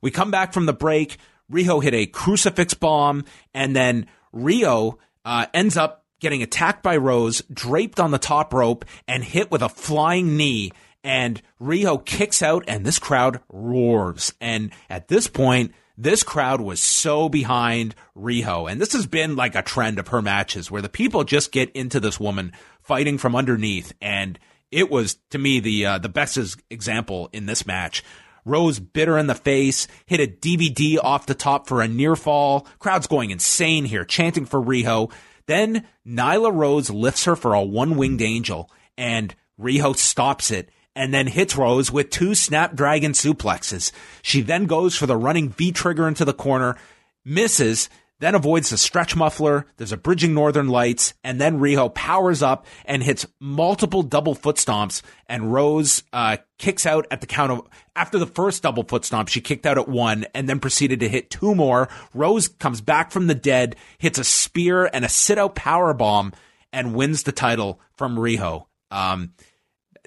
We 0.00 0.10
come 0.10 0.30
back 0.30 0.52
from 0.52 0.66
the 0.66 0.72
break. 0.72 1.18
Riho 1.52 1.82
hit 1.82 1.94
a 1.94 2.06
crucifix 2.06 2.74
bomb, 2.74 3.24
and 3.52 3.74
then 3.74 4.06
Riho 4.34 4.98
uh, 5.24 5.46
ends 5.52 5.76
up 5.76 6.04
getting 6.20 6.42
attacked 6.42 6.82
by 6.82 6.96
Rose, 6.96 7.42
draped 7.52 7.98
on 7.98 8.10
the 8.10 8.18
top 8.18 8.54
rope, 8.54 8.84
and 9.08 9.24
hit 9.24 9.50
with 9.50 9.62
a 9.62 9.68
flying 9.68 10.36
knee 10.36 10.70
and 11.02 11.40
Riho 11.60 12.04
kicks 12.04 12.42
out 12.42 12.64
and 12.68 12.84
this 12.84 12.98
crowd 12.98 13.40
roars. 13.48 14.32
And 14.40 14.70
at 14.88 15.08
this 15.08 15.26
point, 15.26 15.72
this 16.02 16.22
crowd 16.22 16.62
was 16.62 16.80
so 16.80 17.28
behind 17.28 17.94
Riho. 18.16 18.70
And 18.70 18.80
this 18.80 18.94
has 18.94 19.06
been 19.06 19.36
like 19.36 19.54
a 19.54 19.62
trend 19.62 19.98
of 19.98 20.08
her 20.08 20.22
matches 20.22 20.70
where 20.70 20.80
the 20.80 20.88
people 20.88 21.24
just 21.24 21.52
get 21.52 21.70
into 21.72 22.00
this 22.00 22.18
woman 22.18 22.52
fighting 22.80 23.18
from 23.18 23.36
underneath. 23.36 23.92
And 24.00 24.38
it 24.70 24.90
was 24.90 25.18
to 25.28 25.38
me 25.38 25.60
the, 25.60 25.84
uh, 25.84 25.98
the 25.98 26.08
best 26.08 26.38
example 26.70 27.28
in 27.34 27.44
this 27.44 27.66
match. 27.66 28.02
Rose 28.46 28.80
bit 28.80 29.08
her 29.08 29.18
in 29.18 29.26
the 29.26 29.34
face, 29.34 29.86
hit 30.06 30.20
a 30.20 30.26
DVD 30.26 30.96
off 31.04 31.26
the 31.26 31.34
top 31.34 31.66
for 31.66 31.82
a 31.82 31.88
near 31.88 32.16
fall. 32.16 32.66
Crowd's 32.78 33.06
going 33.06 33.30
insane 33.30 33.84
here, 33.84 34.06
chanting 34.06 34.46
for 34.46 34.58
Riho. 34.58 35.12
Then 35.44 35.86
Nyla 36.06 36.54
Rose 36.54 36.88
lifts 36.88 37.26
her 37.26 37.36
for 37.36 37.52
a 37.52 37.62
one 37.62 37.96
winged 37.96 38.22
angel 38.22 38.70
and 38.96 39.34
Riho 39.60 39.94
stops 39.94 40.50
it 40.50 40.70
and 41.00 41.14
then 41.14 41.26
hits 41.26 41.56
Rose 41.56 41.90
with 41.90 42.10
two 42.10 42.34
Snapdragon 42.34 43.12
suplexes. 43.12 43.90
She 44.20 44.42
then 44.42 44.66
goes 44.66 44.94
for 44.94 45.06
the 45.06 45.16
running 45.16 45.48
V 45.48 45.72
trigger 45.72 46.06
into 46.06 46.26
the 46.26 46.34
corner, 46.34 46.76
misses, 47.24 47.88
then 48.18 48.34
avoids 48.34 48.68
the 48.68 48.76
stretch 48.76 49.16
muffler. 49.16 49.64
There's 49.78 49.92
a 49.92 49.96
bridging 49.96 50.34
Northern 50.34 50.68
Lights, 50.68 51.14
and 51.24 51.40
then 51.40 51.58
Riho 51.58 51.94
powers 51.94 52.42
up 52.42 52.66
and 52.84 53.02
hits 53.02 53.26
multiple 53.40 54.02
double 54.02 54.34
foot 54.34 54.56
stomps. 54.56 55.00
And 55.26 55.50
Rose 55.50 56.02
uh, 56.12 56.36
kicks 56.58 56.84
out 56.84 57.06
at 57.10 57.22
the 57.22 57.26
count 57.26 57.50
of 57.50 57.62
after 57.96 58.18
the 58.18 58.26
first 58.26 58.62
double 58.62 58.82
foot 58.82 59.06
stomp, 59.06 59.30
she 59.30 59.40
kicked 59.40 59.64
out 59.64 59.78
at 59.78 59.88
one, 59.88 60.26
and 60.34 60.50
then 60.50 60.60
proceeded 60.60 61.00
to 61.00 61.08
hit 61.08 61.30
two 61.30 61.54
more. 61.54 61.88
Rose 62.12 62.46
comes 62.46 62.82
back 62.82 63.10
from 63.10 63.26
the 63.26 63.34
dead, 63.34 63.74
hits 63.96 64.18
a 64.18 64.24
spear 64.24 64.90
and 64.92 65.06
a 65.06 65.08
sit 65.08 65.38
out 65.38 65.54
power 65.54 65.94
bomb, 65.94 66.34
and 66.74 66.94
wins 66.94 67.22
the 67.22 67.32
title 67.32 67.80
from 67.96 68.16
Riho. 68.16 68.66
Um, 68.90 69.32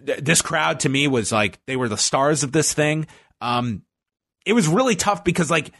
this 0.03 0.41
crowd 0.41 0.81
to 0.81 0.89
me 0.89 1.07
was 1.07 1.31
like 1.31 1.59
they 1.65 1.75
were 1.75 1.89
the 1.89 1.97
stars 1.97 2.43
of 2.43 2.51
this 2.51 2.73
thing. 2.73 3.07
Um, 3.41 3.83
it 4.45 4.53
was 4.53 4.67
really 4.67 4.95
tough 4.95 5.23
because 5.23 5.49
like 5.49 5.71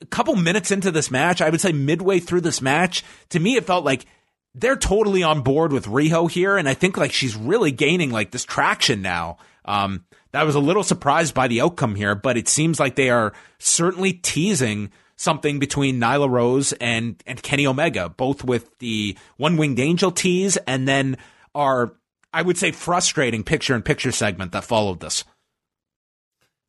a 0.00 0.06
couple 0.06 0.36
minutes 0.36 0.70
into 0.70 0.90
this 0.90 1.10
match, 1.10 1.40
I 1.40 1.50
would 1.50 1.60
say 1.60 1.72
midway 1.72 2.18
through 2.18 2.42
this 2.42 2.62
match, 2.62 3.04
to 3.30 3.40
me 3.40 3.56
it 3.56 3.64
felt 3.64 3.84
like 3.84 4.06
they're 4.54 4.76
totally 4.76 5.22
on 5.22 5.42
board 5.42 5.72
with 5.72 5.86
Riho 5.86 6.30
here, 6.30 6.56
and 6.56 6.68
I 6.68 6.74
think 6.74 6.96
like 6.96 7.12
she's 7.12 7.36
really 7.36 7.72
gaining 7.72 8.10
like 8.10 8.30
this 8.30 8.44
traction 8.44 9.02
now. 9.02 9.38
Um, 9.64 10.04
that 10.32 10.46
was 10.46 10.54
a 10.54 10.60
little 10.60 10.82
surprised 10.82 11.34
by 11.34 11.48
the 11.48 11.60
outcome 11.60 11.94
here, 11.94 12.14
but 12.14 12.36
it 12.36 12.48
seems 12.48 12.78
like 12.78 12.96
they 12.96 13.10
are 13.10 13.32
certainly 13.58 14.12
teasing 14.12 14.90
something 15.16 15.58
between 15.58 16.00
Nyla 16.00 16.28
Rose 16.28 16.72
and 16.74 17.22
and 17.26 17.42
Kenny 17.42 17.66
Omega, 17.66 18.08
both 18.08 18.44
with 18.44 18.78
the 18.78 19.16
one 19.36 19.56
winged 19.56 19.80
angel 19.80 20.10
tease 20.10 20.56
and 20.56 20.86
then 20.86 21.16
are 21.54 21.94
I 22.34 22.42
would 22.42 22.58
say, 22.58 22.72
frustrating 22.72 23.44
picture 23.44 23.74
in 23.74 23.82
picture 23.82 24.12
segment 24.12 24.52
that 24.52 24.64
followed 24.64 25.00
this. 25.00 25.24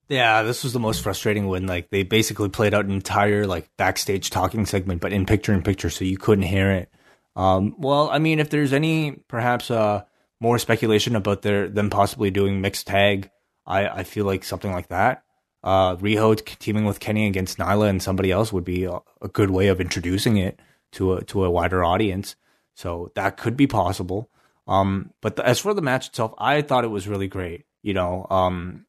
Yeah, 0.07 0.43
this 0.43 0.63
was 0.63 0.74
the 0.74 0.80
most 0.80 1.01
frustrating 1.01 1.47
one. 1.47 1.66
Like 1.66 1.89
they 1.89 2.03
basically 2.03 2.49
played 2.49 2.76
out 2.76 2.86
an 2.86 2.91
entire 2.91 3.47
like 3.47 3.70
backstage 3.76 4.30
talking 4.30 4.68
segment, 4.68 5.01
but 5.01 5.11
in 5.11 5.26
picture 5.26 5.53
in 5.53 5.63
picture, 5.63 5.89
so 5.89 6.05
you 6.05 6.18
couldn't 6.18 6.43
hear 6.43 6.70
it. 6.70 6.89
Um, 7.36 7.76
well, 7.80 8.09
I 8.11 8.20
mean, 8.20 8.39
if 8.39 8.51
there's 8.51 8.72
any 8.72 9.13
perhaps 9.28 9.72
uh, 9.72 10.03
more 10.39 10.59
speculation 10.59 11.16
about 11.16 11.41
their 11.41 11.68
them 11.68 11.89
possibly 11.89 12.30
doing 12.30 12.61
mixed 12.61 12.86
tag, 12.86 13.32
I, 13.66 13.88
I 13.88 14.03
feel 14.03 14.26
like 14.26 14.43
something 14.43 14.72
like 14.72 14.89
that. 14.89 15.24
Uh, 15.63 15.95
Riho 15.95 16.36
teaming 16.59 16.86
with 16.86 16.99
Kenny 16.99 17.26
against 17.26 17.57
Nyla 17.57 17.89
and 17.89 18.03
somebody 18.03 18.32
else 18.32 18.53
would 18.53 18.63
be 18.63 18.84
a, 18.84 18.99
a 19.24 19.28
good 19.28 19.49
way 19.49 19.68
of 19.70 19.82
introducing 19.82 20.38
it 20.38 20.59
to 20.91 21.13
a 21.13 21.24
to 21.26 21.43
a 21.43 21.49
wider 21.49 21.84
audience. 21.84 22.36
So 22.76 23.11
that 23.16 23.38
could 23.38 23.57
be 23.57 23.66
possible. 23.66 24.30
Um, 24.68 25.11
but 25.22 25.36
the, 25.36 25.45
as 25.45 25.59
for 25.59 25.74
the 25.74 25.82
match 25.82 26.07
itself, 26.07 26.34
I 26.38 26.61
thought 26.61 26.84
it 26.84 26.89
was 26.89 27.07
really 27.07 27.28
great. 27.28 27.66
You 27.84 27.93
know, 27.93 28.26
um, 28.30 28.86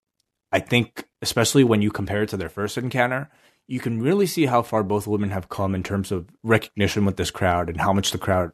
I 0.52 0.60
think 0.60 1.06
especially 1.20 1.64
when 1.64 1.82
you 1.82 1.90
compare 1.90 2.22
it 2.22 2.30
to 2.30 2.36
their 2.36 2.48
first 2.48 2.78
encounter, 2.78 3.30
you 3.66 3.80
can 3.80 4.00
really 4.00 4.26
see 4.26 4.46
how 4.46 4.62
far 4.62 4.82
both 4.82 5.06
women 5.06 5.30
have 5.30 5.48
come 5.48 5.74
in 5.74 5.82
terms 5.82 6.12
of 6.12 6.28
recognition 6.42 7.04
with 7.04 7.16
this 7.16 7.30
crowd 7.30 7.68
and 7.68 7.80
how 7.80 7.92
much 7.92 8.12
the 8.12 8.18
crowd 8.18 8.52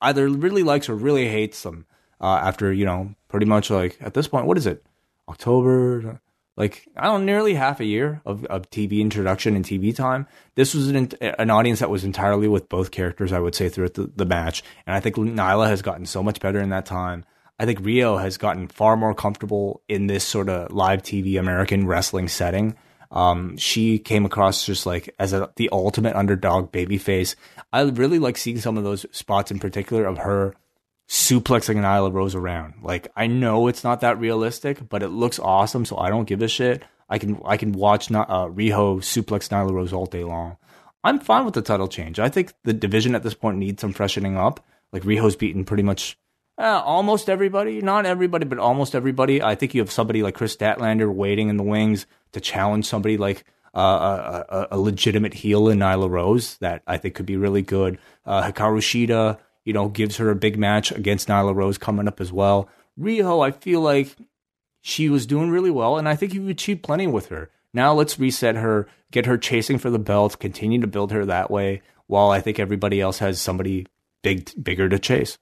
either 0.00 0.28
really 0.28 0.62
likes 0.62 0.88
or 0.88 0.94
really 0.94 1.28
hates 1.28 1.62
them. 1.62 1.86
Uh, 2.20 2.40
after 2.44 2.72
you 2.72 2.84
know, 2.84 3.12
pretty 3.26 3.46
much 3.46 3.68
like 3.68 3.96
at 4.00 4.14
this 4.14 4.28
point, 4.28 4.46
what 4.46 4.56
is 4.56 4.66
it? 4.66 4.84
October, 5.28 6.20
like 6.56 6.86
I 6.96 7.04
don't 7.04 7.24
nearly 7.24 7.54
half 7.54 7.80
a 7.80 7.84
year 7.84 8.20
of, 8.26 8.44
of 8.46 8.70
TV 8.70 9.00
introduction 9.00 9.56
and 9.56 9.64
TV 9.64 9.94
time. 9.94 10.26
This 10.54 10.74
was 10.74 10.88
an, 10.88 11.10
an 11.20 11.50
audience 11.50 11.80
that 11.80 11.90
was 11.90 12.04
entirely 12.04 12.48
with 12.48 12.68
both 12.68 12.90
characters, 12.90 13.32
I 13.32 13.38
would 13.38 13.54
say, 13.54 13.68
throughout 13.68 13.94
the, 13.94 14.10
the 14.14 14.26
match. 14.26 14.62
And 14.86 14.94
I 14.94 15.00
think 15.00 15.16
Nyla 15.16 15.68
has 15.68 15.82
gotten 15.82 16.06
so 16.06 16.22
much 16.22 16.40
better 16.40 16.60
in 16.60 16.70
that 16.70 16.86
time. 16.86 17.24
I 17.58 17.64
think 17.64 17.80
Riho 17.80 18.20
has 18.20 18.38
gotten 18.38 18.68
far 18.68 18.96
more 18.96 19.14
comfortable 19.14 19.82
in 19.88 20.08
this 20.08 20.24
sort 20.24 20.48
of 20.48 20.72
live 20.72 21.02
TV 21.02 21.38
American 21.38 21.86
wrestling 21.86 22.28
setting. 22.28 22.76
Um, 23.10 23.56
she 23.58 23.98
came 23.98 24.24
across 24.24 24.64
just 24.64 24.86
like 24.86 25.14
as 25.18 25.32
a, 25.32 25.50
the 25.56 25.68
ultimate 25.70 26.16
underdog 26.16 26.72
babyface. 26.72 27.36
I 27.72 27.82
really 27.82 28.18
like 28.18 28.38
seeing 28.38 28.58
some 28.58 28.78
of 28.78 28.84
those 28.84 29.06
spots 29.12 29.50
in 29.50 29.58
particular 29.58 30.06
of 30.06 30.18
her 30.18 30.54
suplexing 31.08 31.76
Nyla 31.76 32.12
Rose 32.12 32.34
around. 32.34 32.74
Like 32.82 33.08
I 33.16 33.26
know 33.26 33.68
it's 33.68 33.84
not 33.84 34.00
that 34.00 34.18
realistic, 34.18 34.88
but 34.88 35.02
it 35.02 35.08
looks 35.08 35.38
awesome, 35.38 35.84
so 35.84 35.96
I 35.98 36.10
don't 36.10 36.28
give 36.28 36.42
a 36.42 36.48
shit. 36.48 36.82
I 37.08 37.18
can 37.18 37.40
I 37.44 37.56
can 37.56 37.72
watch 37.72 38.10
uh, 38.10 38.24
Riho 38.24 39.00
suplex 39.00 39.48
Nyla 39.48 39.72
Rose 39.72 39.92
all 39.92 40.06
day 40.06 40.24
long. 40.24 40.56
I'm 41.04 41.18
fine 41.18 41.44
with 41.44 41.54
the 41.54 41.62
title 41.62 41.88
change. 41.88 42.18
I 42.18 42.28
think 42.28 42.52
the 42.64 42.72
division 42.72 43.14
at 43.14 43.22
this 43.22 43.34
point 43.34 43.58
needs 43.58 43.80
some 43.80 43.92
freshening 43.92 44.36
up. 44.36 44.64
Like 44.92 45.02
Riho's 45.02 45.36
beaten 45.36 45.64
pretty 45.64 45.82
much 45.82 46.16
uh, 46.58 46.82
almost 46.84 47.28
everybody, 47.28 47.80
not 47.80 48.06
everybody, 48.06 48.44
but 48.44 48.58
almost 48.58 48.94
everybody. 48.94 49.42
I 49.42 49.54
think 49.54 49.74
you 49.74 49.80
have 49.80 49.90
somebody 49.90 50.22
like 50.22 50.34
Kris 50.34 50.56
Statlander 50.56 51.12
waiting 51.12 51.48
in 51.48 51.56
the 51.56 51.62
wings 51.62 52.06
to 52.32 52.40
challenge 52.40 52.86
somebody 52.86 53.16
like 53.16 53.44
uh, 53.74 54.44
a, 54.48 54.54
a, 54.54 54.68
a, 54.72 54.78
legitimate 54.78 55.32
heel 55.32 55.68
in 55.70 55.78
Nyla 55.78 56.08
Rose 56.10 56.58
that 56.58 56.82
I 56.86 56.98
think 56.98 57.14
could 57.14 57.24
be 57.24 57.38
really 57.38 57.62
good. 57.62 57.98
Uh, 58.26 58.42
Hikaru 58.42 58.80
Shida, 58.80 59.38
you 59.64 59.72
know, 59.72 59.88
gives 59.88 60.16
her 60.16 60.30
a 60.30 60.36
big 60.36 60.58
match 60.58 60.92
against 60.92 61.28
Nyla 61.28 61.54
Rose 61.54 61.78
coming 61.78 62.08
up 62.08 62.20
as 62.20 62.32
well. 62.32 62.68
Riho, 62.98 63.46
I 63.46 63.52
feel 63.52 63.80
like 63.80 64.16
she 64.80 65.08
was 65.08 65.26
doing 65.26 65.50
really 65.50 65.70
well, 65.70 65.96
and 65.96 66.08
I 66.08 66.16
think 66.16 66.34
you've 66.34 66.48
achieved 66.48 66.82
plenty 66.82 67.06
with 67.06 67.28
her. 67.28 67.50
Now 67.72 67.94
let's 67.94 68.18
reset 68.18 68.56
her, 68.56 68.88
get 69.10 69.26
her 69.26 69.38
chasing 69.38 69.78
for 69.78 69.90
the 69.90 69.98
belt, 69.98 70.38
continue 70.38 70.80
to 70.80 70.86
build 70.86 71.12
her 71.12 71.24
that 71.24 71.50
way, 71.50 71.82
while 72.06 72.30
I 72.30 72.40
think 72.40 72.58
everybody 72.58 73.00
else 73.00 73.18
has 73.20 73.40
somebody 73.40 73.86
big, 74.22 74.50
bigger 74.62 74.88
to 74.88 74.98
chase. 74.98 75.38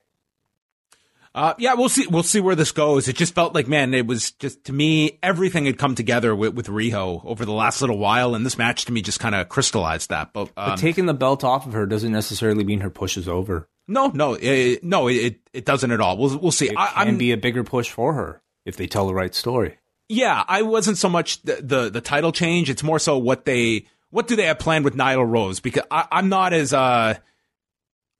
Uh, 1.33 1.55
yeah, 1.59 1.75
we'll 1.75 1.89
see. 1.89 2.07
We'll 2.09 2.25
see 2.25 2.41
where 2.41 2.57
this 2.57 2.73
goes. 2.73 3.07
It 3.07 3.14
just 3.14 3.37
felt 3.37 3.55
like, 3.55 3.68
man, 3.68 3.95
it 3.95 4.05
was 4.05 4.33
just 4.33 4.64
to 4.64 4.73
me 4.73 5.18
everything 5.23 5.64
had 5.64 5.79
come 5.79 5.95
together 5.95 6.35
with, 6.35 6.55
with 6.55 6.66
Riho 6.66 7.25
over 7.25 7.45
the 7.45 7.53
last 7.53 7.81
little 7.81 7.99
while, 7.99 8.35
and 8.35 8.45
this 8.45 8.59
match 8.59 8.85
to 8.87 8.93
me 8.93 9.01
just 9.01 9.21
kind 9.21 9.37
of 9.37 9.49
crystallized 9.49 10.11
that. 10.11 10.33
But, 10.33 10.49
um, 10.57 10.71
but, 10.71 10.79
taking 10.79 11.07
the 11.07 11.14
belt 11.14 11.45
off 11.45 11.66
of 11.66 11.73
her 11.75 11.87
doesn't 11.87 12.11
necessarily 12.11 12.64
mean 12.64 12.81
her 12.81 12.91
push 12.91 13.16
is 13.16 13.29
over. 13.29 13.68
No, 13.89 14.09
no, 14.09 14.35
it, 14.35 14.85
no, 14.85 15.09
it 15.09 15.41
it 15.53 15.64
doesn't 15.64 15.91
at 15.91 16.01
all. 16.01 16.16
We'll 16.16 16.39
we'll 16.39 16.53
see. 16.53 16.68
It 16.68 16.74
I, 16.76 16.87
can 16.87 17.09
I'm, 17.09 17.18
be 17.18 17.33
a 17.33 17.37
bigger 17.37 17.64
push 17.64 17.91
for 17.91 18.14
her 18.14 18.43
if 18.64 18.76
they 18.76 18.87
tell 18.87 19.07
the 19.07 19.14
right 19.14 19.35
story. 19.35 19.78
Yeah, 20.09 20.45
I 20.47 20.62
wasn't 20.62 20.99
so 20.99 21.09
much 21.09 21.43
the, 21.43 21.57
the, 21.62 21.91
the 21.91 22.01
title 22.01 22.33
change. 22.33 22.68
It's 22.68 22.83
more 22.83 22.99
so 22.99 23.16
what 23.18 23.45
they 23.45 23.87
what 24.11 24.26
do 24.26 24.37
they 24.37 24.47
have 24.47 24.59
planned 24.59 24.85
with 24.85 24.97
Nyla 24.97 25.28
Rose 25.28 25.61
because 25.61 25.85
I, 25.91 26.07
am 26.11 26.28
not 26.28 26.53
as 26.53 26.72
uh 26.72 27.14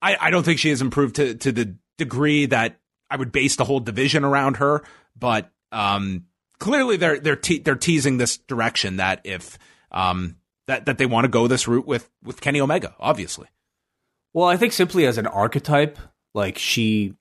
I 0.03 0.17
I 0.21 0.31
don't 0.31 0.45
think 0.45 0.59
she 0.59 0.71
has 0.71 0.81
improved 0.81 1.17
to 1.17 1.35
to 1.35 1.53
the 1.53 1.77
degree 1.99 2.47
that 2.47 2.81
I 3.11 3.17
would 3.17 3.33
base 3.33 3.57
the 3.57 3.65
whole 3.65 3.81
division 3.81 4.25
around 4.25 4.57
her, 4.59 4.83
but 5.19 5.51
um, 5.73 6.27
clearly 6.59 6.97
they're 6.97 7.19
they're 7.19 7.37
te- 7.37 7.59
they're 7.59 7.75
teasing 7.75 8.19
this 8.19 8.39
direction 8.39 8.97
that 8.97 9.21
if 9.25 9.59
um, 9.91 10.37
that 10.67 10.87
that 10.87 10.99
they 10.99 11.07
want 11.07 11.25
to 11.25 11.29
go 11.29 11.49
this 11.49 11.67
route 11.67 11.87
with 11.87 12.09
with 12.23 12.41
Kenny 12.41 12.61
Omega, 12.61 12.95
obviously. 13.01 13.49
Well, 14.33 14.47
I 14.47 14.57
think 14.57 14.73
simply 14.73 15.07
as 15.07 15.19
an 15.19 15.27
archetype, 15.27 15.99
like 16.35 16.59
she, 16.59 17.15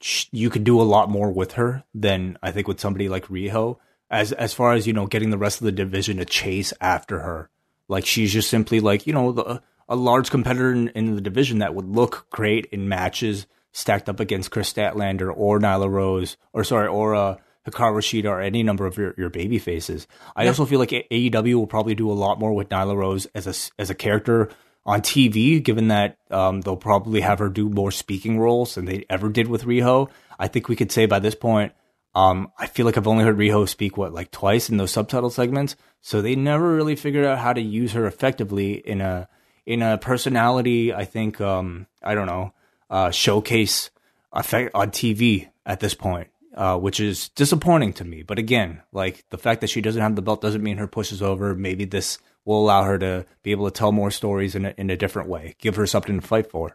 she, 0.00 0.28
you 0.32 0.50
could 0.50 0.64
do 0.64 0.80
a 0.80 0.82
lot 0.82 1.10
more 1.10 1.30
with 1.30 1.52
her 1.52 1.84
than 1.94 2.38
I 2.42 2.50
think 2.50 2.68
with 2.68 2.80
somebody 2.80 3.08
like 3.08 3.26
Riho. 3.26 3.78
As 4.08 4.30
as 4.32 4.54
far 4.54 4.74
as 4.74 4.86
you 4.86 4.92
know, 4.92 5.06
getting 5.06 5.30
the 5.30 5.38
rest 5.38 5.60
of 5.60 5.64
the 5.64 5.72
division 5.72 6.18
to 6.18 6.24
chase 6.24 6.72
after 6.80 7.20
her, 7.20 7.50
like 7.88 8.06
she's 8.06 8.32
just 8.32 8.48
simply 8.48 8.78
like 8.78 9.06
you 9.06 9.12
know 9.12 9.32
the, 9.32 9.62
a 9.88 9.96
large 9.96 10.30
competitor 10.30 10.72
in, 10.72 10.88
in 10.90 11.14
the 11.16 11.20
division 11.20 11.58
that 11.58 11.74
would 11.74 11.88
look 11.88 12.26
great 12.30 12.66
in 12.66 12.88
matches 12.88 13.46
stacked 13.72 14.08
up 14.08 14.20
against 14.20 14.50
Kris 14.50 14.72
Statlander 14.72 15.32
or 15.36 15.58
Nyla 15.58 15.90
Rose, 15.90 16.36
or 16.52 16.64
sorry, 16.64 16.88
or 16.88 17.14
uh, 17.14 17.36
Hikaru 17.68 17.98
Shida 17.98 18.30
or 18.30 18.40
any 18.40 18.62
number 18.62 18.86
of 18.86 18.96
your, 18.96 19.14
your 19.18 19.28
baby 19.28 19.58
faces. 19.58 20.06
I 20.34 20.44
yeah. 20.44 20.48
also 20.48 20.64
feel 20.64 20.78
like 20.78 20.90
AEW 20.90 21.54
will 21.54 21.66
probably 21.66 21.94
do 21.94 22.10
a 22.10 22.14
lot 22.14 22.38
more 22.38 22.54
with 22.54 22.68
Nyla 22.68 22.96
Rose 22.96 23.26
as 23.34 23.46
a, 23.46 23.80
as 23.80 23.90
a 23.90 23.94
character 23.94 24.48
on 24.86 25.02
TV, 25.02 25.62
given 25.62 25.88
that 25.88 26.16
um, 26.30 26.60
they'll 26.60 26.76
probably 26.76 27.20
have 27.20 27.40
her 27.40 27.48
do 27.48 27.68
more 27.68 27.90
speaking 27.90 28.38
roles 28.38 28.76
than 28.76 28.84
they 28.84 29.04
ever 29.10 29.28
did 29.28 29.48
with 29.48 29.64
Riho. 29.64 30.08
I 30.38 30.46
think 30.46 30.68
we 30.68 30.76
could 30.76 30.92
say 30.92 31.06
by 31.06 31.18
this 31.18 31.34
point, 31.34 31.72
um, 32.14 32.50
I 32.56 32.66
feel 32.66 32.86
like 32.86 32.96
I've 32.96 33.08
only 33.08 33.24
heard 33.24 33.36
Riho 33.36 33.68
speak 33.68 33.96
what 33.96 34.14
like 34.14 34.30
twice 34.30 34.70
in 34.70 34.76
those 34.76 34.92
subtitle 34.92 35.28
segments, 35.28 35.76
so 36.00 36.22
they 36.22 36.36
never 36.36 36.74
really 36.74 36.96
figured 36.96 37.26
out 37.26 37.38
how 37.38 37.52
to 37.52 37.60
use 37.60 37.92
her 37.92 38.06
effectively 38.06 38.74
in 38.74 39.00
a 39.00 39.28
in 39.66 39.82
a 39.82 39.98
personality. 39.98 40.94
I 40.94 41.04
think 41.04 41.40
um, 41.40 41.86
I 42.02 42.14
don't 42.14 42.26
know 42.26 42.54
uh, 42.88 43.10
showcase 43.10 43.90
effect 44.32 44.70
on 44.72 44.92
TV 44.92 45.48
at 45.66 45.80
this 45.80 45.94
point, 45.94 46.28
uh, 46.54 46.78
which 46.78 47.00
is 47.00 47.28
disappointing 47.30 47.92
to 47.94 48.04
me. 48.04 48.22
But 48.22 48.38
again, 48.38 48.82
like 48.92 49.24
the 49.30 49.38
fact 49.38 49.60
that 49.60 49.70
she 49.70 49.80
doesn't 49.80 50.00
have 50.00 50.14
the 50.14 50.22
belt 50.22 50.40
doesn't 50.40 50.62
mean 50.62 50.76
her 50.78 50.86
push 50.86 51.10
is 51.12 51.22
over. 51.22 51.54
Maybe 51.54 51.84
this 51.84 52.18
will 52.46 52.62
allow 52.62 52.84
her 52.84 52.96
to 52.96 53.26
be 53.42 53.50
able 53.50 53.66
to 53.66 53.76
tell 53.76 53.92
more 53.92 54.10
stories 54.10 54.54
in 54.54 54.64
a, 54.64 54.74
in 54.78 54.88
a 54.88 54.96
different 54.96 55.28
way, 55.28 55.54
give 55.58 55.76
her 55.76 55.86
something 55.86 56.18
to 56.18 56.26
fight 56.26 56.50
for. 56.50 56.74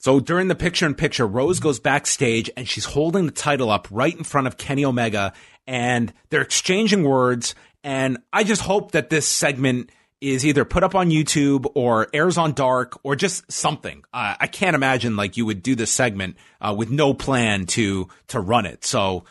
So 0.00 0.20
during 0.20 0.48
the 0.48 0.54
picture 0.54 0.86
in 0.86 0.94
picture, 0.94 1.26
Rose 1.26 1.58
goes 1.58 1.80
backstage 1.80 2.50
and 2.56 2.68
she's 2.68 2.84
holding 2.84 3.26
the 3.26 3.32
title 3.32 3.70
up 3.70 3.88
right 3.90 4.16
in 4.16 4.24
front 4.24 4.46
of 4.46 4.56
Kenny 4.56 4.84
Omega 4.84 5.32
and 5.66 6.12
they're 6.28 6.42
exchanging 6.42 7.02
words. 7.02 7.54
And 7.82 8.18
I 8.32 8.44
just 8.44 8.62
hope 8.62 8.92
that 8.92 9.10
this 9.10 9.26
segment 9.26 9.90
is 10.20 10.44
either 10.44 10.64
put 10.64 10.82
up 10.82 10.94
on 10.94 11.10
YouTube 11.10 11.66
or 11.74 12.08
airs 12.12 12.38
on 12.38 12.52
dark 12.52 12.98
or 13.04 13.16
just 13.16 13.50
something. 13.50 14.02
Uh, 14.12 14.34
I 14.38 14.46
can't 14.48 14.74
imagine 14.74 15.16
like 15.16 15.36
you 15.36 15.46
would 15.46 15.62
do 15.62 15.74
this 15.74 15.92
segment 15.92 16.36
uh, 16.60 16.74
with 16.76 16.90
no 16.90 17.14
plan 17.14 17.66
to 17.66 18.08
to 18.28 18.40
run 18.40 18.66
it. 18.66 18.84
So 18.84 19.24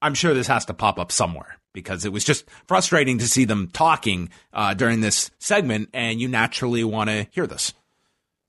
I'm 0.00 0.14
sure 0.14 0.34
this 0.34 0.46
has 0.46 0.66
to 0.66 0.74
pop 0.74 0.98
up 0.98 1.10
somewhere 1.12 1.59
because 1.72 2.04
it 2.04 2.12
was 2.12 2.24
just 2.24 2.44
frustrating 2.66 3.18
to 3.18 3.28
see 3.28 3.44
them 3.44 3.68
talking 3.72 4.30
uh, 4.52 4.74
during 4.74 5.00
this 5.00 5.30
segment, 5.38 5.90
and 5.92 6.20
you 6.20 6.28
naturally 6.28 6.84
want 6.84 7.10
to 7.10 7.26
hear 7.30 7.46
this. 7.46 7.72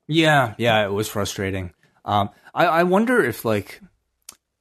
Yeah, 0.08 0.56
yeah, 0.58 0.84
it 0.86 0.92
was 0.92 1.08
frustrating. 1.08 1.74
Um, 2.04 2.30
I, 2.54 2.66
I 2.66 2.84
wonder 2.84 3.24
if 3.24 3.46
like 3.46 3.82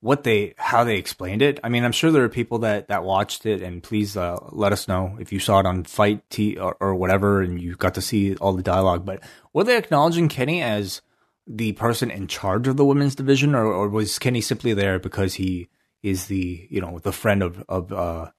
what 0.00 0.24
they 0.24 0.54
how 0.56 0.84
they 0.84 0.96
explained 0.96 1.42
it. 1.42 1.60
I 1.62 1.68
mean, 1.68 1.84
I'm 1.84 1.92
sure 1.92 2.10
there 2.10 2.24
are 2.24 2.28
people 2.28 2.60
that 2.60 2.88
that 2.88 3.04
watched 3.04 3.46
it, 3.46 3.62
and 3.62 3.82
please 3.82 4.16
uh, 4.16 4.38
let 4.50 4.72
us 4.72 4.88
know 4.88 5.16
if 5.20 5.32
you 5.32 5.40
saw 5.40 5.60
it 5.60 5.66
on 5.66 5.84
Fight 5.84 6.28
T 6.30 6.56
or, 6.56 6.76
or, 6.80 6.94
whatever, 6.94 7.42
and 7.42 7.60
you 7.60 7.76
got 7.76 7.94
to 7.94 8.02
see 8.02 8.34
all 8.36 8.52
the 8.52 8.62
dialogue. 8.62 9.04
But 9.04 9.22
were 9.52 9.64
they 9.64 9.76
acknowledging 9.76 10.28
Kenny 10.28 10.62
as 10.62 11.02
the 11.46 11.72
person 11.72 12.10
in 12.10 12.26
charge 12.28 12.68
of 12.68 12.76
the 12.76 12.84
women's 12.84 13.14
division, 13.14 13.54
or, 13.54 13.66
or 13.66 13.88
was 13.88 14.18
Kenny 14.18 14.40
simply 14.40 14.72
there 14.72 14.98
because 14.98 15.34
he 15.34 15.68
is 16.02 16.26
the 16.26 16.66
you 16.70 16.80
know 16.80 16.98
the 16.98 17.12
friend 17.12 17.42
of 17.42 17.62
of 17.68 17.92
uh, 17.92 18.30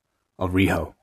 of 0.42 0.52
Riho? 0.52 0.94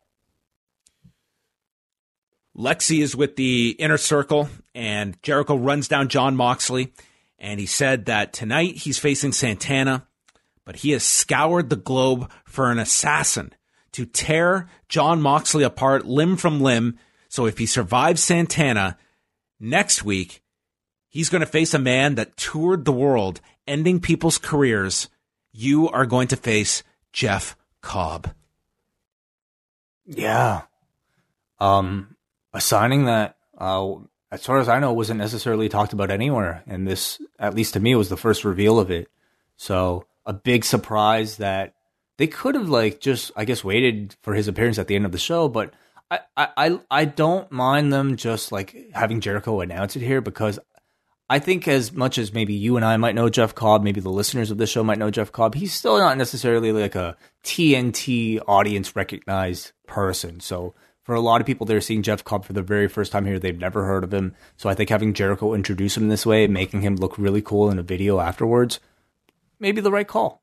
Lexi 2.54 3.00
is 3.00 3.16
with 3.16 3.36
the 3.36 3.70
inner 3.78 3.96
circle, 3.96 4.50
and 4.74 5.16
Jericho 5.22 5.56
runs 5.56 5.88
down 5.88 6.08
John 6.08 6.36
Moxley, 6.36 6.92
and 7.38 7.58
he 7.58 7.64
said 7.66 8.04
that 8.04 8.34
tonight 8.34 8.76
he's 8.76 8.98
facing 8.98 9.32
Santana 9.32 10.06
but 10.68 10.76
he 10.76 10.90
has 10.90 11.02
scoured 11.02 11.70
the 11.70 11.76
globe 11.76 12.30
for 12.44 12.70
an 12.70 12.78
assassin 12.78 13.54
to 13.90 14.04
tear 14.04 14.68
John 14.90 15.22
Moxley 15.22 15.64
apart 15.64 16.04
limb 16.04 16.36
from 16.36 16.60
limb. 16.60 16.98
So 17.30 17.46
if 17.46 17.56
he 17.56 17.64
survives 17.64 18.22
Santana 18.22 18.98
next 19.58 20.04
week, 20.04 20.42
he's 21.08 21.30
going 21.30 21.40
to 21.40 21.46
face 21.46 21.72
a 21.72 21.78
man 21.78 22.16
that 22.16 22.36
toured 22.36 22.84
the 22.84 22.92
world, 22.92 23.40
ending 23.66 23.98
people's 23.98 24.36
careers. 24.36 25.08
You 25.52 25.88
are 25.88 26.04
going 26.04 26.28
to 26.28 26.36
face 26.36 26.82
Jeff 27.14 27.56
Cobb. 27.80 28.28
Yeah. 30.08 30.62
Um, 31.60 32.16
a 32.52 32.60
signing 32.60 33.04
that, 33.04 33.36
uh, 33.56 33.94
as 34.30 34.44
far 34.44 34.58
as 34.58 34.68
I 34.68 34.78
know, 34.78 34.92
wasn't 34.92 35.20
necessarily 35.20 35.68
talked 35.68 35.92
about 35.92 36.10
anywhere. 36.10 36.62
And 36.66 36.86
this, 36.86 37.20
at 37.38 37.54
least 37.54 37.74
to 37.74 37.80
me, 37.80 37.94
was 37.94 38.08
the 38.08 38.16
first 38.16 38.44
reveal 38.44 38.78
of 38.78 38.90
it. 38.90 39.08
So 39.56 40.06
a 40.24 40.32
big 40.32 40.64
surprise 40.64 41.36
that 41.36 41.74
they 42.16 42.26
could 42.26 42.54
have 42.54 42.68
like 42.68 43.00
just 43.00 43.30
I 43.36 43.44
guess 43.44 43.64
waited 43.64 44.16
for 44.22 44.34
his 44.34 44.48
appearance 44.48 44.78
at 44.78 44.86
the 44.86 44.96
end 44.96 45.06
of 45.06 45.12
the 45.12 45.18
show, 45.18 45.48
but 45.48 45.72
I 46.10 46.20
I 46.36 46.80
I 46.90 47.04
don't 47.04 47.50
mind 47.50 47.92
them 47.92 48.16
just 48.16 48.52
like 48.52 48.76
having 48.92 49.20
Jericho 49.20 49.60
announce 49.60 49.96
it 49.96 50.02
here 50.02 50.20
because 50.20 50.58
I 51.30 51.38
think 51.38 51.68
as 51.68 51.92
much 51.92 52.18
as 52.18 52.32
maybe 52.32 52.54
you 52.54 52.76
and 52.76 52.84
I 52.84 52.96
might 52.96 53.14
know 53.14 53.28
Jeff 53.28 53.54
Cobb, 53.54 53.82
maybe 53.82 54.00
the 54.00 54.10
listeners 54.10 54.50
of 54.50 54.58
this 54.58 54.70
show 54.70 54.82
might 54.82 54.98
know 54.98 55.10
Jeff 55.10 55.32
Cobb, 55.32 55.54
he's 55.54 55.74
still 55.74 55.98
not 55.98 56.16
necessarily 56.16 56.72
like 56.72 56.94
a 56.94 57.16
TNT 57.44 58.40
audience 58.46 58.96
recognized 58.96 59.72
person. 59.88 60.40
So 60.40 60.74
for 61.02 61.14
a 61.14 61.20
lot 61.20 61.40
of 61.40 61.46
people, 61.46 61.66
they're 61.66 61.80
seeing 61.80 62.02
Jeff 62.02 62.22
Cobb 62.22 62.44
for 62.44 62.52
the 62.52 62.62
very 62.62 62.86
first 62.86 63.12
time 63.12 63.24
here. 63.24 63.38
They've 63.38 63.58
never 63.58 63.86
heard 63.86 64.04
of 64.04 64.12
him. 64.12 64.34
So 64.56 64.68
I 64.68 64.74
think 64.74 64.90
having 64.90 65.14
Jericho 65.14 65.54
introduce 65.54 65.96
him 65.96 66.08
this 66.08 66.26
way, 66.26 66.46
making 66.46 66.82
him 66.82 66.96
look 66.96 67.16
really 67.16 67.42
cool 67.42 67.70
in 67.70 67.78
a 67.78 67.82
video 67.82 68.20
afterwards, 68.20 68.78
maybe 69.58 69.80
the 69.80 69.90
right 69.90 70.06
call. 70.06 70.42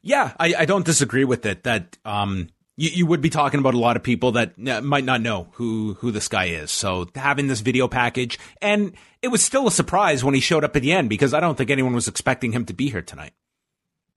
Yeah, 0.00 0.32
I, 0.40 0.54
I 0.60 0.64
don't 0.64 0.86
disagree 0.86 1.24
with 1.24 1.44
it. 1.44 1.64
That 1.64 1.98
um, 2.04 2.48
you, 2.76 2.90
you 2.90 3.06
would 3.06 3.20
be 3.20 3.30
talking 3.30 3.60
about 3.60 3.74
a 3.74 3.78
lot 3.78 3.96
of 3.96 4.02
people 4.02 4.32
that 4.32 4.56
might 4.58 5.04
not 5.04 5.20
know 5.20 5.48
who 5.52 5.94
who 6.00 6.12
this 6.12 6.28
guy 6.28 6.46
is. 6.46 6.70
So 6.70 7.08
having 7.14 7.48
this 7.48 7.60
video 7.60 7.88
package, 7.88 8.38
and 8.62 8.92
it 9.20 9.28
was 9.28 9.42
still 9.42 9.66
a 9.66 9.70
surprise 9.72 10.24
when 10.24 10.34
he 10.34 10.40
showed 10.40 10.64
up 10.64 10.76
at 10.76 10.82
the 10.82 10.92
end 10.92 11.10
because 11.10 11.34
I 11.34 11.40
don't 11.40 11.56
think 11.56 11.70
anyone 11.70 11.94
was 11.94 12.08
expecting 12.08 12.52
him 12.52 12.64
to 12.66 12.72
be 12.72 12.88
here 12.88 13.02
tonight. 13.02 13.34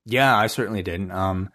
Yeah, 0.05 0.35
I 0.37 0.47
certainly 0.47 0.81
didn't. 0.81 1.11
Um, 1.11 1.51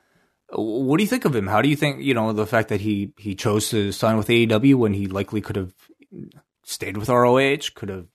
what 0.50 0.98
do 0.98 1.02
you 1.02 1.08
think 1.08 1.24
of 1.24 1.34
him? 1.34 1.46
How 1.46 1.62
do 1.62 1.68
you 1.68 1.76
think 1.76 2.02
you 2.02 2.14
know 2.14 2.32
the 2.32 2.46
fact 2.46 2.68
that 2.68 2.80
he 2.80 3.12
he 3.18 3.34
chose 3.34 3.70
to 3.70 3.92
sign 3.92 4.16
with 4.16 4.28
AEW 4.28 4.74
when 4.76 4.94
he 4.94 5.06
likely 5.06 5.40
could 5.40 5.56
have 5.56 5.74
stayed 6.64 6.96
with 6.96 7.08
ROH, 7.08 7.70
could 7.74 7.88
have 7.88 8.06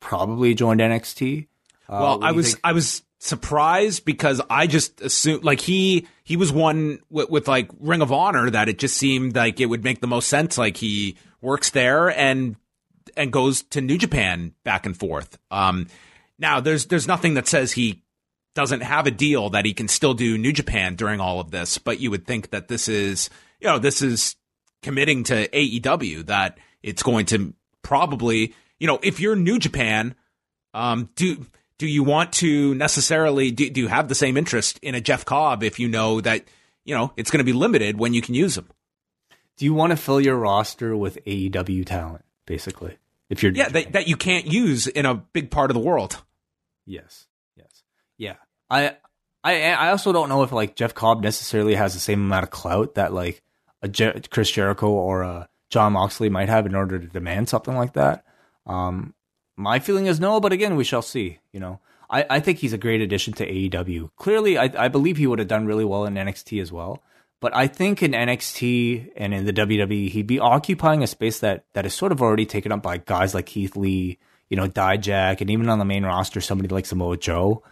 probably 0.00 0.54
joined 0.54 0.80
NXT? 0.80 1.48
well, 1.88 2.22
I 2.22 2.32
was 2.32 2.52
think? 2.52 2.60
I 2.64 2.72
was 2.72 3.02
surprised 3.18 4.04
because 4.04 4.40
I 4.48 4.66
just 4.66 5.00
assumed 5.00 5.44
like 5.44 5.60
he 5.60 6.06
he 6.24 6.36
was 6.36 6.52
one 6.52 7.00
with, 7.10 7.28
with 7.28 7.48
like 7.48 7.70
Ring 7.78 8.02
of 8.02 8.12
Honor 8.12 8.50
that 8.50 8.68
it 8.68 8.78
just 8.78 8.96
seemed 8.96 9.34
like 9.36 9.60
it 9.60 9.66
would 9.66 9.84
make 9.84 10.00
the 10.00 10.06
most 10.06 10.28
sense. 10.28 10.56
Like 10.56 10.76
he 10.76 11.16
works 11.40 11.70
there 11.70 12.08
and 12.08 12.56
and 13.16 13.32
goes 13.32 13.62
to 13.64 13.80
New 13.80 13.98
Japan 13.98 14.54
back 14.64 14.86
and 14.86 14.96
forth. 14.96 15.38
Um, 15.50 15.88
now 16.38 16.60
there's 16.60 16.86
there's 16.86 17.08
nothing 17.08 17.34
that 17.34 17.48
says 17.48 17.72
he 17.72 18.02
doesn't 18.54 18.82
have 18.82 19.06
a 19.06 19.10
deal 19.10 19.50
that 19.50 19.64
he 19.64 19.72
can 19.72 19.88
still 19.88 20.14
do 20.14 20.36
New 20.36 20.52
Japan 20.52 20.96
during 20.96 21.20
all 21.20 21.40
of 21.40 21.50
this, 21.50 21.78
but 21.78 22.00
you 22.00 22.10
would 22.10 22.26
think 22.26 22.50
that 22.50 22.68
this 22.68 22.88
is 22.88 23.30
you 23.60 23.68
know 23.68 23.78
this 23.78 24.02
is 24.02 24.36
committing 24.82 25.24
to 25.24 25.48
AEW 25.48 26.26
that 26.26 26.58
it's 26.82 27.02
going 27.02 27.26
to 27.26 27.54
probably 27.82 28.54
you 28.78 28.86
know 28.86 28.98
if 29.02 29.20
you're 29.20 29.36
New 29.36 29.58
Japan, 29.58 30.14
um, 30.74 31.10
do 31.14 31.46
do 31.78 31.86
you 31.86 32.04
want 32.04 32.32
to 32.34 32.74
necessarily 32.74 33.50
do, 33.50 33.70
do 33.70 33.80
you 33.80 33.88
have 33.88 34.08
the 34.08 34.14
same 34.14 34.36
interest 34.36 34.78
in 34.82 34.94
a 34.94 35.00
Jeff 35.00 35.24
Cobb 35.24 35.62
if 35.62 35.78
you 35.78 35.88
know 35.88 36.20
that 36.20 36.44
you 36.84 36.94
know 36.94 37.12
it's 37.16 37.30
going 37.30 37.38
to 37.38 37.44
be 37.44 37.52
limited 37.52 37.98
when 37.98 38.14
you 38.14 38.22
can 38.22 38.34
use 38.34 38.56
them? 38.56 38.68
Do 39.56 39.64
you 39.64 39.74
want 39.74 39.90
to 39.90 39.96
fill 39.96 40.20
your 40.20 40.36
roster 40.36 40.96
with 40.96 41.22
AEW 41.26 41.84
talent, 41.84 42.24
basically? 42.46 42.96
If 43.28 43.42
you're 43.42 43.52
Yeah, 43.52 43.68
that, 43.68 43.92
that 43.92 44.08
you 44.08 44.16
can't 44.16 44.46
use 44.46 44.86
in 44.86 45.06
a 45.06 45.14
big 45.14 45.50
part 45.50 45.70
of 45.70 45.74
the 45.74 45.80
world. 45.80 46.22
Yes. 46.84 47.26
Yeah. 48.20 48.36
I 48.68 48.96
I 49.42 49.72
I 49.72 49.90
also 49.90 50.12
don't 50.12 50.28
know 50.28 50.42
if 50.42 50.52
like 50.52 50.76
Jeff 50.76 50.94
Cobb 50.94 51.22
necessarily 51.22 51.74
has 51.74 51.94
the 51.94 52.00
same 52.00 52.20
amount 52.20 52.44
of 52.44 52.50
clout 52.50 52.94
that 52.94 53.12
like 53.12 53.42
a 53.82 53.88
Je- 53.88 54.20
Chris 54.30 54.50
Jericho 54.50 54.88
or 54.90 55.22
a 55.22 55.48
John 55.70 55.94
Moxley 55.94 56.28
might 56.28 56.50
have 56.50 56.66
in 56.66 56.74
order 56.74 56.98
to 56.98 57.06
demand 57.06 57.48
something 57.48 57.74
like 57.74 57.94
that. 57.94 58.24
Um, 58.66 59.14
my 59.56 59.78
feeling 59.78 60.06
is 60.06 60.20
no, 60.20 60.38
but 60.38 60.52
again, 60.52 60.76
we 60.76 60.84
shall 60.84 61.02
see. 61.02 61.38
You 61.52 61.60
know, 61.60 61.80
I, 62.10 62.26
I 62.28 62.40
think 62.40 62.58
he's 62.58 62.74
a 62.74 62.78
great 62.78 63.00
addition 63.00 63.32
to 63.34 63.50
AEW. 63.50 64.10
Clearly, 64.16 64.58
I, 64.58 64.70
I 64.76 64.88
believe 64.88 65.16
he 65.16 65.26
would 65.26 65.38
have 65.38 65.48
done 65.48 65.66
really 65.66 65.84
well 65.84 66.04
in 66.04 66.14
NXT 66.14 66.60
as 66.60 66.70
well. 66.70 67.02
But 67.40 67.56
I 67.56 67.68
think 67.68 68.02
in 68.02 68.12
NXT 68.12 69.12
and 69.16 69.32
in 69.32 69.46
the 69.46 69.52
WWE, 69.54 70.10
he'd 70.10 70.26
be 70.26 70.38
occupying 70.38 71.02
a 71.02 71.06
space 71.06 71.38
that 71.40 71.64
that 71.72 71.86
is 71.86 71.94
sort 71.94 72.12
of 72.12 72.20
already 72.20 72.44
taken 72.44 72.70
up 72.70 72.82
by 72.82 72.98
guys 72.98 73.32
like 73.32 73.46
Keith 73.46 73.76
Lee, 73.76 74.18
you 74.50 74.58
know, 74.58 74.68
Dijak, 74.68 75.40
and 75.40 75.48
even 75.48 75.70
on 75.70 75.78
the 75.78 75.86
main 75.86 76.04
roster, 76.04 76.42
somebody 76.42 76.68
like 76.68 76.84
Samoa 76.84 77.16
Joe. 77.16 77.62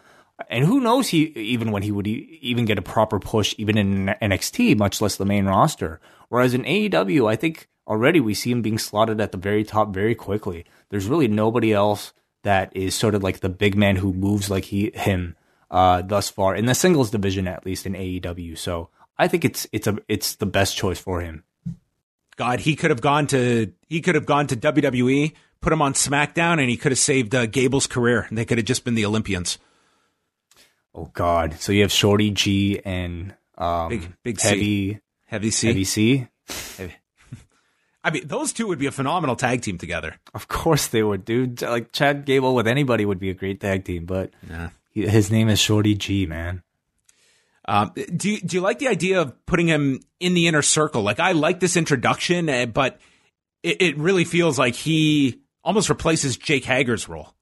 And 0.49 0.65
who 0.65 0.81
knows 0.81 1.09
he 1.09 1.25
even 1.35 1.73
when 1.73 1.83
he 1.83 1.93
would 1.93 2.07
even 2.07 2.65
get 2.65 2.79
a 2.79 2.83
proper 2.83 3.19
push 3.19 3.55
even 3.59 3.77
in 3.77 4.15
NXT, 4.23 4.79
much 4.79 5.01
less 5.01 5.17
the 5.17 5.25
main 5.25 5.47
roster. 5.47 6.01
Whereas 6.29 6.55
in 6.55 6.65
AEW, 6.65 7.29
I 7.29 7.37
think 7.37 7.69
already 7.87 8.21
we 8.21 8.35
see 8.35 8.51
him 8.51 8.63
being 8.63 8.79
slotted 8.79 9.21
at 9.21 9.33
the 9.33 9.39
very 9.39 9.65
top 9.65 9.93
very 9.93 10.15
quickly. 10.15 10.65
There's 10.91 11.07
really 11.07 11.29
nobody 11.29 11.73
else 11.73 12.13
that 12.45 12.75
is 12.77 12.95
sort 12.95 13.15
of 13.15 13.23
like 13.23 13.41
the 13.41 13.49
big 13.49 13.77
man 13.77 13.97
who 13.97 14.13
moves 14.13 14.49
like 14.51 14.67
he 14.67 14.93
him 14.95 15.37
uh, 15.71 16.03
thus 16.03 16.31
far 16.31 16.55
in 16.55 16.67
the 16.67 16.75
singles 16.75 17.11
division, 17.11 17.49
at 17.49 17.67
least 17.67 17.87
in 17.87 17.95
AEW. 17.95 18.57
So 18.57 18.91
I 19.19 19.29
think 19.29 19.45
it's 19.45 19.67
it's 19.73 19.87
a 19.87 19.99
it's 20.09 20.37
the 20.37 20.47
best 20.47 20.77
choice 20.77 21.01
for 21.01 21.21
him. 21.21 21.45
God, 22.37 22.61
he 22.61 22.77
could 22.77 22.91
have 22.91 23.01
gone 23.01 23.27
to 23.29 23.73
he 23.89 24.01
could 24.01 24.15
have 24.15 24.27
gone 24.27 24.47
to 24.47 24.57
WWE, 24.57 25.33
put 25.61 25.73
him 25.73 25.83
on 25.83 25.95
SmackDown, 25.95 26.61
and 26.61 26.71
he 26.71 26.77
could 26.77 26.93
have 26.93 26.99
saved 26.99 27.35
uh, 27.35 27.47
Gable's 27.47 27.89
career. 27.89 28.29
They 28.31 28.45
could 28.45 28.59
have 28.59 28.67
just 28.67 28.85
been 28.85 28.95
the 28.95 29.07
Olympians. 29.07 29.59
Oh 30.99 31.11
God! 31.13 31.55
So 31.61 31.71
you 31.71 31.83
have 31.83 31.93
Shorty 31.93 32.31
G 32.31 32.81
and 32.85 33.35
um, 33.57 33.89
Big- 33.91 34.13
Big 34.25 34.41
C. 34.41 34.49
heavy 34.49 35.01
Heavy 35.27 35.51
C. 35.53 35.67
heavy 35.69 35.85
C. 35.85 36.27
I 38.05 38.11
mean, 38.11 38.27
those 38.27 38.53
two 38.53 38.67
would 38.69 38.79
be 38.79 38.87
a 38.87 38.91
phenomenal 38.93 39.37
tag 39.37 39.61
team 39.63 39.77
together. 39.79 40.17
Of 40.35 40.49
course 40.49 40.87
they 40.87 41.03
would, 41.03 41.25
dude. 41.25 41.61
Like 41.63 41.93
Chad 41.93 42.25
Gable 42.25 42.55
with 42.55 42.67
anybody 42.67 43.05
would 43.05 43.19
be 43.19 43.29
a 43.31 43.35
great 43.35 43.61
tag 43.61 43.85
team, 43.85 44.07
but 44.07 44.31
Yeah. 44.49 44.71
he, 44.91 45.07
his 45.07 45.31
name 45.31 45.49
is 45.49 45.59
Shorty 45.59 45.95
G, 45.95 46.25
man. 46.27 46.63
Um, 47.67 47.93
do 48.17 48.31
you, 48.31 48.41
do 48.41 48.57
you 48.57 48.61
like 48.63 48.79
the 48.79 48.89
idea 48.89 49.21
of 49.21 49.45
putting 49.45 49.67
him 49.67 50.01
in 50.21 50.33
the 50.33 50.47
inner 50.47 50.63
circle? 50.63 51.03
Like, 51.03 51.21
I 51.21 51.33
like 51.33 51.61
this 51.61 51.77
introduction, 51.77 52.49
uh, 52.49 52.65
but 52.67 52.99
it, 53.63 53.83
it 53.83 53.99
really 53.99 54.25
feels 54.25 54.59
like 54.59 54.75
he 54.75 55.43
almost 55.63 55.91
replaces 55.91 56.39
Jake 56.39 56.65
Hager's 56.65 57.09
role. 57.11 57.35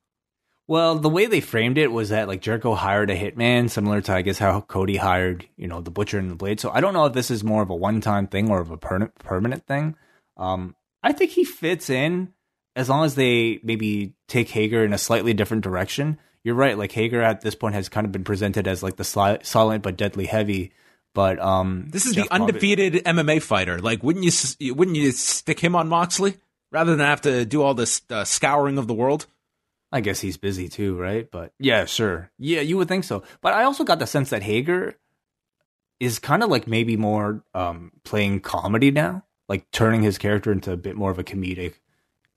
Well, 0.69 0.97
the 0.97 1.09
way 1.09 1.27
they 1.27 1.41
framed 1.41 1.79
it 1.79 1.93
was 1.93 2.09
that 2.09 2.27
like 2.27 2.41
Jericho 2.41 2.75
hired 2.75 3.11
a 3.11 3.17
hitman, 3.17 3.71
similar 3.71 4.01
to 4.03 4.13
I 4.13 4.23
guess 4.23 4.39
how 4.39 4.61
Cody 4.63 4.97
hired, 4.97 5.47
you 5.57 5.69
know, 5.69 5.81
the 5.81 5.93
Butcher 5.93 6.19
and 6.19 6.31
the 6.31 6.35
Blade. 6.35 6.59
So 6.59 6.71
I 6.71 6.81
don't 6.81 6.93
know 6.93 7.05
if 7.07 7.13
this 7.13 7.31
is 7.31 7.45
more 7.45 7.63
of 7.63 7.71
a 7.71 7.77
one-time 7.77 8.27
thing 8.27 8.51
or 8.51 8.61
of 8.61 8.71
a 8.71 8.77
per- 8.77 9.13
permanent 9.21 9.67
thing. 9.67 9.95
Um, 10.37 10.75
I 11.03 11.13
think 11.13 11.31
he 11.31 11.45
fits 11.45 11.89
in 11.89 12.33
as 12.75 12.89
long 12.89 13.05
as 13.05 13.15
they 13.15 13.61
maybe 13.63 14.15
take 14.27 14.49
Hager 14.49 14.85
in 14.85 14.93
a 14.93 14.99
slightly 14.99 15.35
different 15.35 15.63
direction. 15.63 16.19
You're 16.43 16.57
right, 16.57 16.77
like 16.77 16.93
Hager 16.93 17.23
at 17.23 17.41
this 17.43 17.55
point 17.55 17.75
has 17.75 17.89
kind 17.89 18.05
of 18.05 18.13
been 18.13 18.25
presented 18.25 18.67
as 18.67 18.83
like 18.83 18.97
the 18.97 19.03
sli- 19.05 19.45
silent 19.45 19.83
but 19.83 19.97
deadly 19.97 20.27
heavy. 20.27 20.73
But 21.15 21.39
um, 21.39 21.87
This 21.91 22.07
is 22.07 22.15
Jeff 22.15 22.29
the 22.29 22.35
undefeated 22.35 22.95
MMA 23.05 23.41
fighter. 23.41 23.79
Like, 23.79 24.03
wouldn't 24.03 24.25
you 24.59 24.75
wouldn't 24.75 24.97
you 24.97 25.13
stick 25.13 25.61
him 25.61 25.75
on 25.75 25.89
Moxley 25.89 26.37
rather 26.71 26.95
than 26.95 27.07
have 27.07 27.23
to 27.23 27.45
do 27.45 27.63
all 27.63 27.75
this 27.75 28.03
uh, 28.11 28.25
scouring 28.25 28.79
of 28.79 28.87
the 28.87 28.95
world? 28.95 29.27
I 29.93 30.01
guess 30.01 30.21
he's 30.21 30.37
busy 30.37 30.69
too, 30.69 30.97
right? 30.97 31.31
But 31.31 31.53
yeah, 31.59 31.85
sure. 31.85 32.31
Yeah, 32.39 32.61
you 32.61 32.77
would 32.77 32.89
think 32.89 33.05
so. 33.05 33.23
But 33.41 33.55
I 33.55 33.65
also 33.65 33.85
got 33.85 33.99
the 33.99 34.07
sense 34.07 34.31
that 34.31 34.43
Hager 34.43 34.99
is 36.01 36.19
kind 36.19 36.43
of 36.43 36.51
like 36.51 36.67
maybe 36.67 36.97
more 36.97 37.45
um, 37.55 37.93
playing 38.05 38.41
comedy 38.41 38.91
now, 38.91 39.25
like 39.49 39.71
turning 39.71 40.03
his 40.03 40.19
character 40.19 40.53
into 40.53 40.73
a 40.73 40.77
bit 40.77 40.97
more 40.97 41.11
of 41.11 41.19
a 41.19 41.25
comedic, 41.25 41.75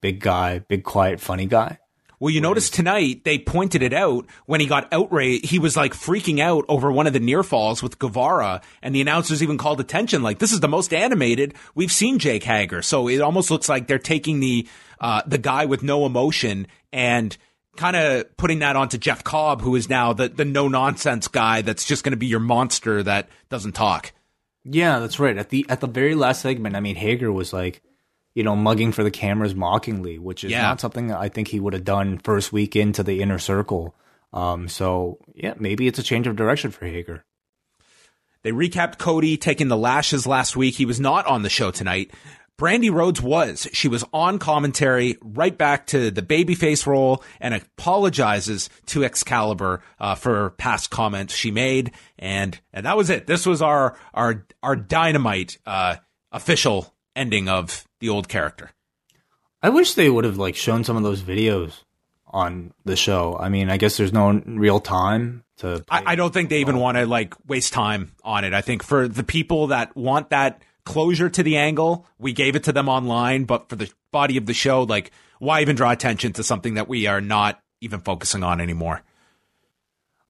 big 0.01 0.19
guy, 0.19 0.59
big, 0.59 0.83
quiet, 0.83 1.19
funny 1.19 1.45
guy. 1.45 1.79
Well, 2.21 2.33
you 2.33 2.41
notice 2.41 2.69
tonight 2.69 3.23
they 3.23 3.39
pointed 3.39 3.81
it 3.81 3.93
out 3.93 4.25
when 4.45 4.59
he 4.59 4.67
got 4.67 4.91
outraged. 4.91 5.45
He 5.45 5.57
was 5.57 5.77
like 5.77 5.93
freaking 5.93 6.41
out 6.41 6.65
over 6.67 6.91
one 6.91 7.07
of 7.07 7.13
the 7.13 7.19
near 7.21 7.43
falls 7.43 7.81
with 7.81 7.97
Guevara, 7.97 8.61
and 8.81 8.93
the 8.93 8.99
announcers 8.99 9.41
even 9.41 9.57
called 9.57 9.79
attention 9.79 10.21
like, 10.21 10.39
"This 10.39 10.51
is 10.51 10.59
the 10.59 10.67
most 10.67 10.93
animated 10.93 11.53
we've 11.75 11.93
seen 11.93 12.19
Jake 12.19 12.43
Hager." 12.43 12.81
So 12.81 13.07
it 13.07 13.21
almost 13.21 13.49
looks 13.49 13.69
like 13.69 13.87
they're 13.87 13.97
taking 13.97 14.41
the 14.41 14.67
uh, 14.99 15.21
the 15.25 15.37
guy 15.37 15.63
with 15.63 15.81
no 15.81 16.05
emotion 16.05 16.67
and 16.91 17.35
kind 17.77 17.95
of 17.95 18.35
putting 18.37 18.59
that 18.59 18.75
onto 18.75 18.97
Jeff 18.97 19.23
Cobb, 19.23 19.61
who 19.61 19.75
is 19.75 19.89
now 19.89 20.13
the 20.13 20.27
the 20.29 20.45
no 20.45 20.67
nonsense 20.67 21.27
guy 21.27 21.61
that's 21.61 21.85
just 21.85 22.03
going 22.03 22.11
to 22.11 22.17
be 22.17 22.27
your 22.27 22.39
monster 22.39 23.03
that 23.03 23.29
doesn't 23.49 23.73
talk. 23.73 24.11
Yeah, 24.65 24.99
that's 24.99 25.19
right. 25.19 25.37
At 25.37 25.49
the 25.49 25.65
at 25.69 25.79
the 25.79 25.87
very 25.87 26.15
last 26.15 26.41
segment, 26.41 26.75
I 26.75 26.79
mean, 26.81 26.95
Hager 26.95 27.31
was 27.31 27.53
like, 27.53 27.81
you 28.35 28.43
know, 28.43 28.55
mugging 28.55 28.91
for 28.91 29.03
the 29.03 29.11
cameras 29.11 29.55
mockingly, 29.55 30.17
which 30.19 30.43
is 30.43 30.51
Yeah. 30.51 30.63
not 30.63 30.81
something 30.81 31.07
that 31.07 31.19
I 31.19 31.29
think 31.29 31.47
he 31.47 31.59
would 31.59 31.73
have 31.73 31.85
done 31.85 32.19
first 32.19 32.51
week 32.51 32.75
into 32.75 33.01
the 33.03 33.21
inner 33.21 33.39
circle. 33.39 33.95
Um, 34.33 34.67
so 34.67 35.17
yeah, 35.33 35.53
maybe 35.57 35.87
it's 35.87 35.97
a 35.99 36.03
change 36.03 36.27
of 36.27 36.35
direction 36.35 36.71
for 36.71 36.85
Hager. 36.85 37.23
They 38.41 38.51
recapped 38.51 38.97
Cody 38.97 39.35
taking 39.37 39.67
the 39.67 39.77
lashes 39.77 40.25
last 40.25 40.55
week. 40.55 40.75
He 40.75 40.85
was 40.85 40.99
not 40.99 41.25
on 41.25 41.41
the 41.41 41.49
show 41.49 41.71
tonight. 41.71 42.11
Brandi 42.59 42.91
Rhodes 42.91 43.21
was. 43.21 43.67
She 43.71 43.87
was 43.87 44.03
on 44.11 44.37
commentary, 44.37 45.17
right 45.21 45.57
back 45.57 45.87
to 45.87 46.11
the 46.11 46.21
babyface 46.21 46.85
role, 46.85 47.23
and 47.39 47.53
apologizes 47.53 48.69
to 48.87 49.05
Excalibur 49.05 49.81
uh, 49.97 50.15
for 50.15 50.51
past 50.51 50.91
comments 50.91 51.33
she 51.33 51.51
made, 51.51 51.91
and 52.19 52.59
and 52.73 52.85
that 52.85 52.97
was 52.97 53.09
it. 53.09 53.27
This 53.27 53.45
was 53.45 53.61
our 53.61 53.97
our 54.13 54.45
our 54.61 54.75
dynamite 54.75 55.57
uh, 55.65 55.95
official 56.33 56.93
ending 57.15 57.47
of 57.47 57.87
the 58.01 58.09
old 58.09 58.27
character. 58.27 58.71
I 59.63 59.69
wish 59.69 59.93
they 59.93 60.09
would 60.09 60.25
have 60.25 60.37
like 60.37 60.55
shown 60.55 60.83
some 60.83 60.97
of 60.97 61.03
those 61.03 61.21
videos 61.21 61.83
on 62.27 62.73
the 62.83 62.97
show. 62.97 63.37
I 63.39 63.47
mean, 63.47 63.69
I 63.69 63.77
guess 63.77 63.95
there's 63.95 64.13
no 64.13 64.31
real 64.45 64.81
time 64.81 65.45
to. 65.57 65.83
I, 65.89 66.03
I 66.07 66.15
don't 66.15 66.33
think 66.33 66.49
they 66.49 66.59
even 66.59 66.77
want 66.77 66.97
to 66.97 67.05
like 67.05 67.35
waste 67.47 67.71
time 67.71 68.11
on 68.21 68.43
it. 68.43 68.53
I 68.53 68.59
think 68.59 68.83
for 68.83 69.07
the 69.07 69.23
people 69.23 69.67
that 69.67 69.95
want 69.95 70.31
that 70.31 70.61
closure 70.89 71.29
to 71.29 71.43
the 71.43 71.55
angle, 71.55 72.07
we 72.17 72.33
gave 72.33 72.55
it 72.55 72.63
to 72.63 72.73
them 72.73 72.89
online. 72.89 73.43
But 73.43 73.69
for 73.69 73.75
the 73.75 73.91
body 74.11 74.37
of 74.37 74.47
the 74.47 74.55
show, 74.55 74.81
like, 74.83 75.11
why 75.37 75.61
even 75.61 75.75
draw 75.75 75.91
attention 75.91 76.33
to 76.33 76.43
something 76.43 76.73
that 76.73 76.87
we 76.89 77.05
are 77.05 77.21
not 77.21 77.61
even 77.79 77.99
focusing 77.99 78.41
on 78.41 78.59
anymore? 78.59 79.03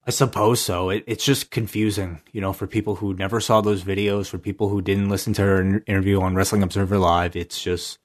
I 0.06 0.10
suppose 0.10 0.60
so. 0.60 0.90
It, 0.90 1.04
it's 1.06 1.24
just 1.24 1.50
confusing, 1.50 2.20
you 2.32 2.42
know, 2.42 2.52
for 2.52 2.66
people 2.66 2.96
who 2.96 3.14
never 3.14 3.40
saw 3.40 3.62
those 3.62 3.82
videos, 3.82 4.28
for 4.28 4.36
people 4.36 4.68
who 4.68 4.82
didn't 4.82 5.08
listen 5.08 5.32
to 5.34 5.42
her 5.42 5.82
interview 5.86 6.20
on 6.20 6.34
Wrestling 6.34 6.62
Observer 6.62 6.98
Live. 6.98 7.36
It's 7.36 7.62
just 7.62 7.98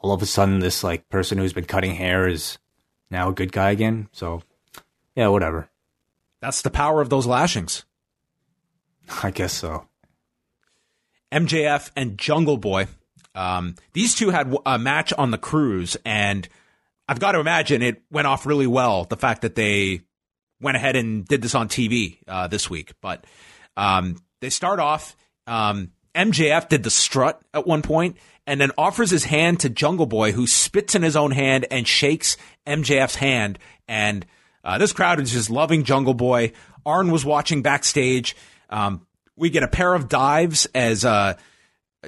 all 0.00 0.12
of 0.12 0.22
a 0.22 0.26
sudden 0.26 0.60
this 0.60 0.84
like 0.84 1.08
person 1.08 1.36
who's 1.36 1.52
been 1.52 1.64
cutting 1.64 1.96
hair 1.96 2.28
is 2.28 2.58
now 3.10 3.30
a 3.30 3.34
good 3.34 3.50
guy 3.50 3.72
again. 3.72 4.08
So 4.12 4.42
yeah, 5.16 5.28
whatever. 5.28 5.68
That's 6.40 6.62
the 6.62 6.70
power 6.70 7.00
of 7.00 7.10
those 7.10 7.26
lashings. 7.26 7.84
I 9.24 9.32
guess 9.32 9.52
so. 9.52 9.87
MJF 11.32 11.90
and 11.96 12.18
Jungle 12.18 12.56
Boy. 12.56 12.86
Um, 13.34 13.74
these 13.92 14.14
two 14.14 14.30
had 14.30 14.54
a 14.66 14.78
match 14.78 15.12
on 15.12 15.30
the 15.30 15.38
cruise, 15.38 15.96
and 16.04 16.48
I've 17.08 17.20
got 17.20 17.32
to 17.32 17.40
imagine 17.40 17.82
it 17.82 18.02
went 18.10 18.26
off 18.26 18.46
really 18.46 18.66
well. 18.66 19.04
The 19.04 19.16
fact 19.16 19.42
that 19.42 19.54
they 19.54 20.02
went 20.60 20.76
ahead 20.76 20.96
and 20.96 21.24
did 21.26 21.42
this 21.42 21.54
on 21.54 21.68
TV 21.68 22.18
uh, 22.26 22.48
this 22.48 22.68
week, 22.68 22.92
but 23.00 23.24
um, 23.76 24.16
they 24.40 24.50
start 24.50 24.80
off. 24.80 25.16
Um, 25.46 25.92
MJF 26.14 26.68
did 26.68 26.82
the 26.82 26.90
strut 26.90 27.40
at 27.54 27.66
one 27.66 27.82
point, 27.82 28.16
and 28.46 28.60
then 28.60 28.72
offers 28.76 29.10
his 29.10 29.24
hand 29.24 29.60
to 29.60 29.68
Jungle 29.68 30.06
Boy, 30.06 30.32
who 30.32 30.46
spits 30.46 30.94
in 30.94 31.02
his 31.02 31.14
own 31.14 31.30
hand 31.30 31.66
and 31.70 31.86
shakes 31.86 32.36
MJF's 32.66 33.16
hand, 33.16 33.58
and 33.86 34.26
Uh, 34.64 34.76
this 34.76 34.92
crowd 34.92 35.20
is 35.20 35.32
just 35.32 35.48
loving 35.48 35.84
Jungle 35.84 36.12
Boy. 36.14 36.52
Arn 36.84 37.10
was 37.10 37.24
watching 37.24 37.62
backstage. 37.62 38.34
Um, 38.68 39.06
we 39.38 39.50
get 39.50 39.62
a 39.62 39.68
pair 39.68 39.94
of 39.94 40.08
dives 40.08 40.66
as 40.74 41.04
uh, 41.04 41.34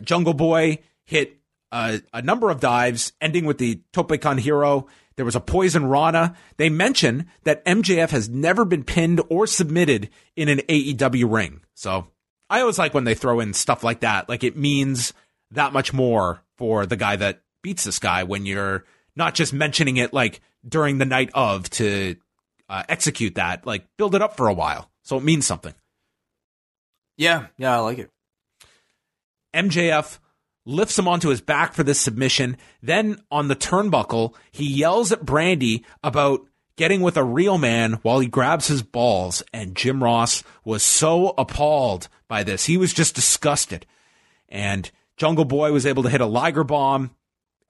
Jungle 0.03 0.35
Boy 0.35 0.81
hit 1.05 1.41
a 1.73 2.23
number 2.23 2.51
of 2.51 2.61
dives, 2.61 3.13
ending 3.21 3.45
with 3.45 3.59
the 3.59 3.81
Tope 3.93 4.21
Con 4.21 4.39
Hilo. 4.39 4.89
There 5.17 5.25
was 5.25 5.37
a 5.37 5.41
poison 5.41 5.87
Rana. 5.87 6.37
They 6.57 6.69
mention 6.69 7.27
that 7.45 7.65
MJF 7.65 8.11
has 8.11 8.29
never 8.29 8.65
been 8.65 8.85
pinned 8.85 9.21
or 9.29 9.47
submitted 9.47 10.11
in 10.35 10.49
an 10.49 10.59
AEW 10.69 11.33
ring. 11.33 11.61
So 11.75 12.09
I 12.49 12.61
always 12.61 12.79
like 12.79 12.95
when 12.95 13.05
they 13.05 13.15
throw 13.15 13.41
in 13.41 13.55
stuff 13.55 13.85
like 13.85 14.01
that. 14.01 14.29
Like 14.29 14.43
it 14.43 14.57
means 14.57 15.13
that 15.51 15.73
much 15.73 15.93
more 15.93 16.43
for 16.57 16.87
the 16.87 16.97
guy 16.97 17.17
that 17.17 17.43
beats 17.63 17.85
this 17.85 17.99
guy 17.99 18.25
when 18.25 18.47
you're 18.47 18.85
not 19.15 19.35
just 19.35 19.53
mentioning 19.53 19.97
it 19.97 20.13
like 20.13 20.41
during 20.67 20.99
the 20.99 21.05
night 21.05 21.31
of 21.35 21.69
to 21.71 22.17
uh, 22.69 22.83
execute 22.89 23.35
that, 23.35 23.67
like 23.67 23.85
build 23.97 24.15
it 24.15 24.23
up 24.23 24.37
for 24.37 24.49
a 24.49 24.55
while. 24.55 24.91
So 25.03 25.17
it 25.17 25.25
means 25.25 25.47
something. 25.47 25.75
Yeah, 27.21 27.49
yeah, 27.59 27.77
I 27.77 27.81
like 27.81 27.99
it. 27.99 28.11
MJF 29.55 30.19
lifts 30.65 30.99
him 30.99 31.07
onto 31.07 31.29
his 31.29 31.43
back 31.43 31.75
for 31.75 31.83
this 31.83 32.01
submission. 32.01 32.57
Then 32.83 33.19
on 33.31 33.49
the 33.49 33.55
turnbuckle, 33.57 34.35
he 34.51 34.67
yells 34.67 35.13
at 35.13 35.27
Brandi 35.27 35.85
about 36.03 36.41
getting 36.77 37.03
with 37.03 37.19
a 37.19 37.23
real 37.23 37.59
man 37.59 37.99
while 38.01 38.21
he 38.21 38.27
grabs 38.27 38.69
his 38.69 38.83
balls. 38.83 39.43
And 39.53 39.77
Jim 39.77 40.03
Ross 40.03 40.43
was 40.65 40.83
so 40.83 41.35
appalled 41.37 42.09
by 42.27 42.43
this. 42.43 42.65
He 42.65 42.79
was 42.79 42.95
just 42.95 43.17
disgusted. 43.17 43.85
And 44.49 44.91
Jungle 45.19 45.45
Boy 45.45 45.73
was 45.73 45.85
able 45.85 46.05
to 46.05 46.09
hit 46.09 46.23
a 46.23 46.27
Liger 46.27 46.65
bomb. 46.65 47.15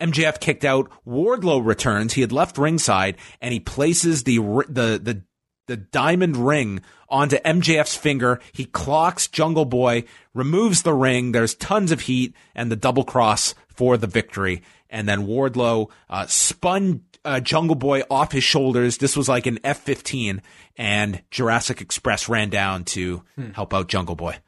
MJF 0.00 0.38
kicked 0.38 0.64
out. 0.64 0.92
Wardlow 1.04 1.66
returns. 1.66 2.12
He 2.12 2.20
had 2.20 2.30
left 2.30 2.56
ringside 2.56 3.16
and 3.40 3.52
he 3.52 3.58
places 3.58 4.22
the 4.22 4.38
the 4.68 5.00
the 5.02 5.24
the 5.70 5.76
diamond 5.76 6.36
ring 6.36 6.82
onto 7.08 7.36
MJF's 7.38 7.96
finger. 7.96 8.40
He 8.52 8.64
clocks 8.64 9.28
Jungle 9.28 9.64
Boy, 9.64 10.02
removes 10.34 10.82
the 10.82 10.92
ring. 10.92 11.30
There's 11.30 11.54
tons 11.54 11.92
of 11.92 12.00
heat 12.00 12.34
and 12.56 12.72
the 12.72 12.76
double 12.76 13.04
cross 13.04 13.54
for 13.68 13.96
the 13.96 14.08
victory. 14.08 14.62
And 14.90 15.08
then 15.08 15.28
Wardlow 15.28 15.88
uh, 16.08 16.26
spun 16.26 17.04
uh, 17.24 17.38
Jungle 17.38 17.76
Boy 17.76 18.02
off 18.10 18.32
his 18.32 18.42
shoulders. 18.42 18.98
This 18.98 19.16
was 19.16 19.28
like 19.28 19.46
an 19.46 19.60
F 19.62 19.78
15, 19.78 20.42
and 20.76 21.22
Jurassic 21.30 21.80
Express 21.80 22.28
ran 22.28 22.50
down 22.50 22.84
to 22.86 23.22
hmm. 23.36 23.50
help 23.52 23.72
out 23.72 23.88
Jungle 23.88 24.16
Boy. 24.16 24.38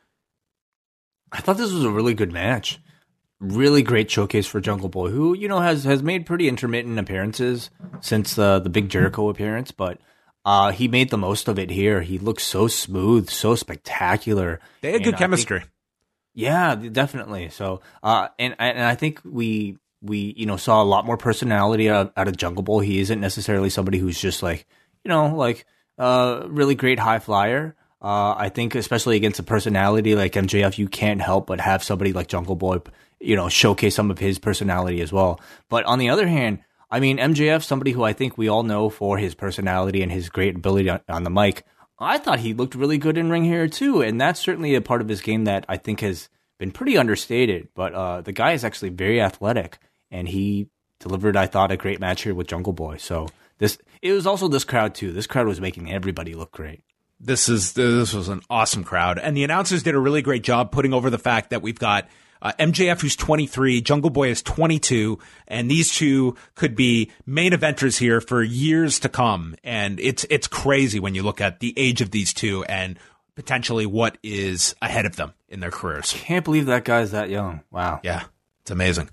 I 1.30 1.40
thought 1.40 1.56
this 1.56 1.72
was 1.72 1.84
a 1.84 1.90
really 1.90 2.14
good 2.14 2.32
match. 2.32 2.80
Really 3.38 3.82
great 3.82 4.10
showcase 4.10 4.48
for 4.48 4.60
Jungle 4.60 4.88
Boy, 4.88 5.10
who 5.10 5.34
you 5.34 5.46
know 5.46 5.60
has 5.60 5.84
has 5.84 6.02
made 6.02 6.26
pretty 6.26 6.48
intermittent 6.48 6.98
appearances 6.98 7.70
since 8.00 8.36
uh, 8.38 8.58
the 8.58 8.70
Big 8.70 8.88
Jericho 8.88 9.28
appearance, 9.28 9.70
but 9.70 9.98
uh, 10.44 10.72
he 10.72 10.88
made 10.88 11.10
the 11.10 11.18
most 11.18 11.48
of 11.48 11.58
it 11.58 11.70
here. 11.70 12.02
He 12.02 12.18
looked 12.18 12.42
so 12.42 12.66
smooth, 12.66 13.30
so 13.30 13.54
spectacular. 13.54 14.60
They 14.80 14.92
had 14.92 15.04
good 15.04 15.16
chemistry. 15.16 15.60
Think, 15.60 15.70
yeah, 16.34 16.74
definitely. 16.74 17.50
So, 17.50 17.80
uh, 18.02 18.28
and 18.38 18.56
and 18.58 18.80
I 18.82 18.94
think 18.94 19.20
we 19.24 19.78
we 20.00 20.34
you 20.36 20.46
know 20.46 20.56
saw 20.56 20.82
a 20.82 20.84
lot 20.84 21.06
more 21.06 21.16
personality 21.16 21.88
out, 21.88 22.12
out 22.16 22.28
of 22.28 22.36
Jungle 22.36 22.62
Boy. 22.62 22.80
He 22.80 22.98
isn't 23.00 23.20
necessarily 23.20 23.70
somebody 23.70 23.98
who's 23.98 24.20
just 24.20 24.42
like 24.42 24.66
you 25.04 25.08
know 25.08 25.34
like 25.36 25.64
uh 25.98 26.42
really 26.46 26.74
great 26.74 26.98
high 26.98 27.18
flyer. 27.20 27.76
Uh, 28.00 28.34
I 28.36 28.48
think 28.48 28.74
especially 28.74 29.14
against 29.16 29.38
a 29.38 29.44
personality 29.44 30.16
like 30.16 30.32
MJF, 30.32 30.76
you 30.76 30.88
can't 30.88 31.22
help 31.22 31.46
but 31.46 31.60
have 31.60 31.84
somebody 31.84 32.12
like 32.12 32.26
Jungle 32.26 32.56
Boy, 32.56 32.78
you 33.20 33.36
know, 33.36 33.48
showcase 33.48 33.94
some 33.94 34.10
of 34.10 34.18
his 34.18 34.40
personality 34.40 35.00
as 35.02 35.12
well. 35.12 35.40
But 35.68 35.84
on 35.84 36.00
the 36.00 36.08
other 36.08 36.26
hand, 36.26 36.64
I 36.92 37.00
mean, 37.00 37.16
MJF, 37.16 37.64
somebody 37.64 37.92
who 37.92 38.04
I 38.04 38.12
think 38.12 38.36
we 38.36 38.48
all 38.48 38.64
know 38.64 38.90
for 38.90 39.16
his 39.16 39.34
personality 39.34 40.02
and 40.02 40.12
his 40.12 40.28
great 40.28 40.56
ability 40.56 40.90
on, 40.90 41.00
on 41.08 41.24
the 41.24 41.30
mic. 41.30 41.64
I 41.98 42.18
thought 42.18 42.40
he 42.40 42.52
looked 42.52 42.74
really 42.74 42.98
good 42.98 43.16
in 43.16 43.30
ring 43.30 43.44
here 43.44 43.66
too, 43.66 44.02
and 44.02 44.20
that's 44.20 44.38
certainly 44.38 44.74
a 44.74 44.82
part 44.82 45.00
of 45.00 45.08
his 45.08 45.22
game 45.22 45.44
that 45.44 45.64
I 45.70 45.78
think 45.78 46.00
has 46.00 46.28
been 46.58 46.70
pretty 46.70 46.98
understated. 46.98 47.68
But 47.74 47.94
uh, 47.94 48.20
the 48.20 48.32
guy 48.32 48.52
is 48.52 48.62
actually 48.62 48.90
very 48.90 49.22
athletic, 49.22 49.78
and 50.10 50.28
he 50.28 50.68
delivered, 50.98 51.34
I 51.34 51.46
thought, 51.46 51.72
a 51.72 51.78
great 51.78 51.98
match 51.98 52.24
here 52.24 52.34
with 52.34 52.46
Jungle 52.46 52.74
Boy. 52.74 52.98
So 52.98 53.28
this 53.56 53.78
it 54.02 54.12
was 54.12 54.26
also 54.26 54.48
this 54.48 54.64
crowd 54.64 54.94
too. 54.94 55.12
This 55.12 55.26
crowd 55.26 55.46
was 55.46 55.62
making 55.62 55.90
everybody 55.90 56.34
look 56.34 56.52
great. 56.52 56.82
This 57.18 57.48
is 57.48 57.72
this 57.72 58.12
was 58.12 58.28
an 58.28 58.42
awesome 58.50 58.84
crowd, 58.84 59.18
and 59.18 59.34
the 59.34 59.44
announcers 59.44 59.82
did 59.82 59.94
a 59.94 60.00
really 60.00 60.20
great 60.20 60.42
job 60.42 60.72
putting 60.72 60.92
over 60.92 61.08
the 61.08 61.18
fact 61.18 61.50
that 61.50 61.62
we've 61.62 61.78
got 61.78 62.06
uh, 62.42 62.52
MJF, 62.58 63.00
who's 63.00 63.14
23, 63.14 63.80
Jungle 63.80 64.10
Boy 64.10 64.28
is 64.28 64.42
22, 64.42 65.18
and 65.46 65.70
these 65.70 65.94
two 65.94 66.36
could 66.56 66.74
be 66.74 67.10
main 67.24 67.52
eventers 67.52 67.98
here 67.98 68.20
for 68.20 68.42
years 68.42 68.98
to 69.00 69.08
come. 69.08 69.54
And 69.62 70.00
it's 70.00 70.26
it's 70.28 70.48
crazy 70.48 70.98
when 70.98 71.14
you 71.14 71.22
look 71.22 71.40
at 71.40 71.60
the 71.60 71.72
age 71.76 72.00
of 72.00 72.10
these 72.10 72.34
two 72.34 72.64
and 72.64 72.98
potentially 73.36 73.86
what 73.86 74.18
is 74.24 74.74
ahead 74.82 75.06
of 75.06 75.14
them 75.14 75.32
in 75.48 75.60
their 75.60 75.70
careers. 75.70 76.12
Can't 76.12 76.44
believe 76.44 76.66
that 76.66 76.84
guy's 76.84 77.12
that 77.12 77.30
young. 77.30 77.62
Wow. 77.70 78.00
Yeah, 78.02 78.24
it's 78.62 78.72
amazing. 78.72 79.08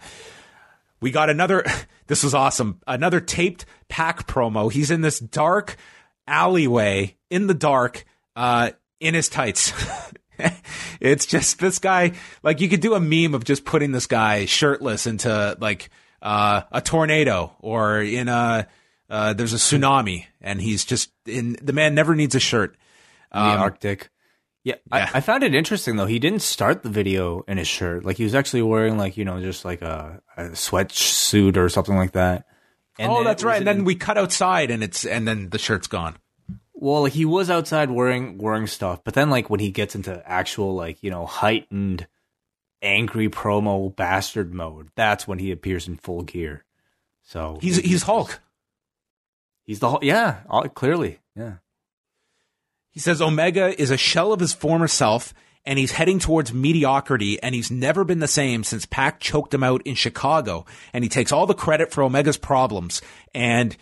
We 1.00 1.12
got 1.12 1.30
another. 1.30 1.64
This 2.10 2.24
was 2.24 2.34
awesome. 2.34 2.82
Another 2.88 3.20
taped 3.20 3.68
pack 3.88 4.26
promo. 4.26 4.72
He's 4.72 4.90
in 4.90 5.02
this 5.02 5.20
dark 5.20 5.78
alleyway 6.26 7.16
in 7.30 7.46
the 7.46 7.54
dark, 7.54 8.04
uh, 8.36 8.72
in 9.00 9.14
his 9.14 9.30
tights. 9.30 9.74
it's 11.02 11.26
just 11.26 11.60
this 11.60 11.80
guy. 11.80 12.14
Like 12.44 12.62
you 12.62 12.70
could 12.70 12.82
do 12.82 12.94
a 12.94 13.00
meme 13.00 13.34
of 13.34 13.44
just 13.44 13.66
putting 13.66 13.92
this 13.92 14.08
guy 14.08 14.46
shirtless 14.46 15.08
into 15.08 15.58
like 15.60 15.90
uh, 16.22 16.62
a 16.72 16.82
tornado 16.82 17.56
or 17.60 18.02
in 18.02 18.28
a 18.28 18.68
uh, 19.10 19.34
there's 19.34 19.54
a 19.54 19.58
tsunami 19.58 20.26
and 20.42 20.62
he's 20.62 20.86
just 20.86 21.12
in. 21.26 21.58
The 21.62 21.74
man 21.74 21.96
never 21.96 22.16
needs 22.16 22.36
a 22.36 22.40
shirt. 22.40 22.78
Um, 23.32 23.52
the 23.52 23.58
Arctic. 23.58 24.10
Yeah, 24.64 24.76
yeah. 24.94 25.10
I, 25.14 25.18
I, 25.18 25.22
found 25.22 25.44
it 25.44 25.56
interesting 25.56 25.96
though. 25.96 26.06
He 26.06 26.20
didn't 26.20 26.42
start 26.42 26.84
the 26.84 26.90
video 26.90 27.44
in 27.48 27.58
his 27.58 27.68
shirt. 27.68 28.04
Like 28.04 28.18
he 28.18 28.24
was 28.24 28.36
actually 28.36 28.62
wearing 28.62 28.98
like 28.98 29.18
you 29.18 29.26
know 29.26 29.42
just 29.42 29.64
like 29.66 29.82
a, 29.82 30.22
a 30.38 30.44
sweatsuit 30.50 31.58
or 31.58 31.70
something 31.70 31.96
like 31.96 32.12
that. 32.12 32.46
And 33.00 33.10
oh, 33.10 33.24
that's 33.24 33.44
right. 33.44 33.58
And 33.58 33.66
then 33.66 33.86
we 33.86 33.96
cut 33.96 34.18
outside, 34.18 34.72
and 34.72 34.84
it's 34.84 35.06
and 35.06 35.28
then 35.28 35.50
the 35.50 35.58
shirt's 35.58 35.88
gone. 35.88 36.18
Well, 36.82 37.06
he 37.06 37.26
was 37.26 37.50
outside 37.50 37.92
wearing 37.92 38.38
wearing 38.38 38.66
stuff, 38.66 39.04
but 39.04 39.14
then 39.14 39.30
like 39.30 39.50
when 39.50 39.60
he 39.60 39.70
gets 39.70 39.96
into 39.96 40.24
actual 40.26 40.76
like 40.76 41.04
you 41.04 41.12
know 41.12 41.26
heightened 41.26 42.08
angry 42.82 43.28
promo 43.28 43.94
bastard 43.94 44.54
mode, 44.54 44.90
that's 44.96 45.28
when 45.28 45.40
he 45.40 45.52
appears 45.52 45.90
in 45.90 45.98
full 45.98 46.22
gear. 46.22 46.64
So 47.22 47.60
he's 47.62 47.78
he's 47.78 48.04
Hulk. 48.04 48.40
He's 49.66 49.80
the 49.80 50.00
yeah, 50.02 50.38
clearly 50.74 51.20
yeah. 51.36 51.56
He 52.92 53.02
says 53.02 53.22
Omega 53.22 53.80
is 53.80 53.92
a 53.92 53.98
shell 53.98 54.32
of 54.32 54.40
his 54.40 54.54
former 54.54 54.88
self, 54.88 55.34
and 55.66 55.78
he's 55.78 55.92
heading 55.92 56.20
towards 56.20 56.54
mediocrity, 56.54 57.44
and 57.44 57.54
he's 57.54 57.70
never 57.70 58.06
been 58.06 58.20
the 58.20 58.28
same 58.28 58.64
since 58.64 58.86
Pac 58.86 59.20
choked 59.20 59.54
him 59.54 59.64
out 59.64 59.82
in 59.84 59.96
Chicago, 59.96 60.66
and 60.94 61.04
he 61.04 61.10
takes 61.10 61.34
all 61.34 61.46
the 61.46 61.54
credit 61.54 61.92
for 61.92 62.04
Omega's 62.04 62.38
problems, 62.38 63.02
and 63.36 63.76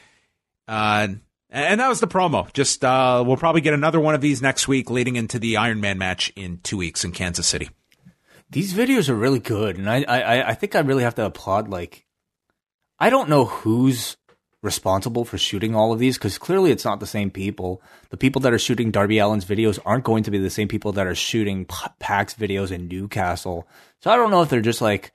uh, 0.67 1.09
and 1.49 1.79
that 1.79 1.89
was 1.89 1.99
the 1.99 2.07
promo. 2.07 2.51
Just 2.53 2.83
uh, 2.83 3.23
we'll 3.25 3.37
probably 3.37 3.61
get 3.61 3.73
another 3.73 3.99
one 3.99 4.15
of 4.15 4.21
these 4.21 4.41
next 4.41 4.67
week, 4.67 4.89
leading 4.89 5.15
into 5.15 5.39
the 5.39 5.57
Iron 5.57 5.81
Man 5.81 5.97
match 5.97 6.31
in 6.35 6.59
two 6.63 6.77
weeks 6.77 7.03
in 7.03 7.11
Kansas 7.11 7.47
City. 7.47 7.69
These 8.49 8.73
videos 8.73 9.09
are 9.09 9.15
really 9.15 9.39
good, 9.39 9.77
and 9.77 9.89
I 9.89 10.03
I, 10.03 10.49
I 10.49 10.53
think 10.53 10.75
I 10.75 10.79
really 10.79 11.03
have 11.03 11.15
to 11.15 11.25
applaud. 11.25 11.69
Like, 11.69 12.05
I 12.99 13.09
don't 13.09 13.29
know 13.29 13.45
who's 13.45 14.17
responsible 14.63 15.23
for 15.23 15.37
shooting 15.37 15.75
all 15.75 15.93
of 15.93 15.99
these 15.99 16.17
because 16.17 16.37
clearly 16.37 16.71
it's 16.71 16.85
not 16.85 16.99
the 16.99 17.07
same 17.07 17.29
people. 17.29 17.81
The 18.09 18.17
people 18.17 18.41
that 18.41 18.53
are 18.53 18.59
shooting 18.59 18.91
Darby 18.91 19.19
Allin's 19.19 19.45
videos 19.45 19.79
aren't 19.85 20.03
going 20.03 20.23
to 20.23 20.31
be 20.31 20.39
the 20.39 20.49
same 20.49 20.67
people 20.67 20.91
that 20.93 21.07
are 21.07 21.15
shooting 21.15 21.65
P- 21.65 21.75
Pac's 21.99 22.33
videos 22.33 22.71
in 22.71 22.87
Newcastle. 22.87 23.67
So 24.01 24.11
I 24.11 24.15
don't 24.15 24.31
know 24.31 24.41
if 24.41 24.49
they're 24.49 24.61
just 24.61 24.81
like 24.81 25.13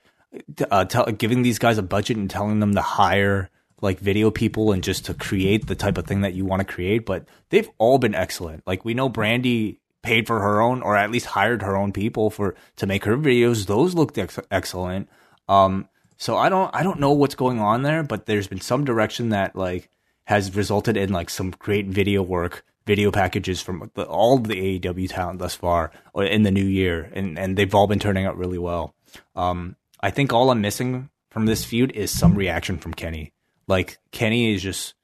uh, 0.70 0.84
tell, 0.84 1.06
giving 1.06 1.42
these 1.42 1.58
guys 1.58 1.78
a 1.78 1.82
budget 1.82 2.16
and 2.16 2.30
telling 2.30 2.60
them 2.60 2.74
to 2.74 2.80
hire 2.80 3.50
like 3.82 3.98
video 3.98 4.30
people 4.30 4.72
and 4.72 4.82
just 4.82 5.04
to 5.06 5.14
create 5.14 5.66
the 5.66 5.74
type 5.74 5.98
of 5.98 6.06
thing 6.06 6.22
that 6.22 6.34
you 6.34 6.44
want 6.44 6.60
to 6.60 6.72
create. 6.72 7.04
But 7.04 7.26
they've 7.50 7.68
all 7.78 7.98
been 7.98 8.14
excellent. 8.14 8.66
Like 8.66 8.84
we 8.84 8.94
know 8.94 9.10
Brandi 9.10 9.78
paid 10.02 10.26
for 10.26 10.40
her 10.40 10.60
own, 10.60 10.82
or 10.82 10.96
at 10.96 11.10
least 11.10 11.26
hired 11.26 11.62
her 11.62 11.76
own 11.76 11.92
people 11.92 12.30
for 12.30 12.54
to 12.76 12.86
make 12.86 13.04
her 13.04 13.16
videos. 13.16 13.66
Those 13.66 13.94
looked 13.94 14.18
ex- 14.18 14.38
excellent. 14.50 15.08
Um, 15.48 15.88
so 16.16 16.36
I 16.36 16.48
don't 16.48 16.74
I 16.74 16.82
don't 16.82 17.00
know 17.00 17.12
what's 17.12 17.34
going 17.34 17.60
on 17.60 17.82
there, 17.82 18.02
but 18.02 18.26
there's 18.26 18.46
been 18.48 18.60
some 18.60 18.84
direction 18.84 19.30
that 19.30 19.56
like 19.56 19.90
has 20.24 20.54
resulted 20.54 20.96
in 20.96 21.12
like 21.12 21.30
some 21.30 21.50
great 21.50 21.86
video 21.86 22.22
work, 22.22 22.64
video 22.86 23.10
packages 23.10 23.60
from 23.60 23.90
the, 23.94 24.04
all 24.04 24.38
the 24.38 24.78
AEW 24.78 25.10
talent 25.10 25.40
thus 25.40 25.54
far 25.54 25.90
in 26.14 26.42
the 26.42 26.50
new 26.50 26.64
year, 26.64 27.10
and 27.12 27.38
and 27.38 27.56
they've 27.56 27.74
all 27.74 27.86
been 27.86 27.98
turning 27.98 28.26
out 28.26 28.38
really 28.38 28.58
well. 28.58 28.94
Um, 29.34 29.76
I 30.00 30.10
think 30.10 30.32
all 30.32 30.50
I'm 30.50 30.60
missing 30.60 31.10
from 31.30 31.46
this 31.46 31.64
feud 31.64 31.92
is 31.92 32.10
some 32.10 32.34
reaction 32.34 32.78
from 32.78 32.94
Kenny. 32.94 33.32
Like 33.66 33.98
Kenny 34.10 34.54
is 34.54 34.62
just 34.62 34.94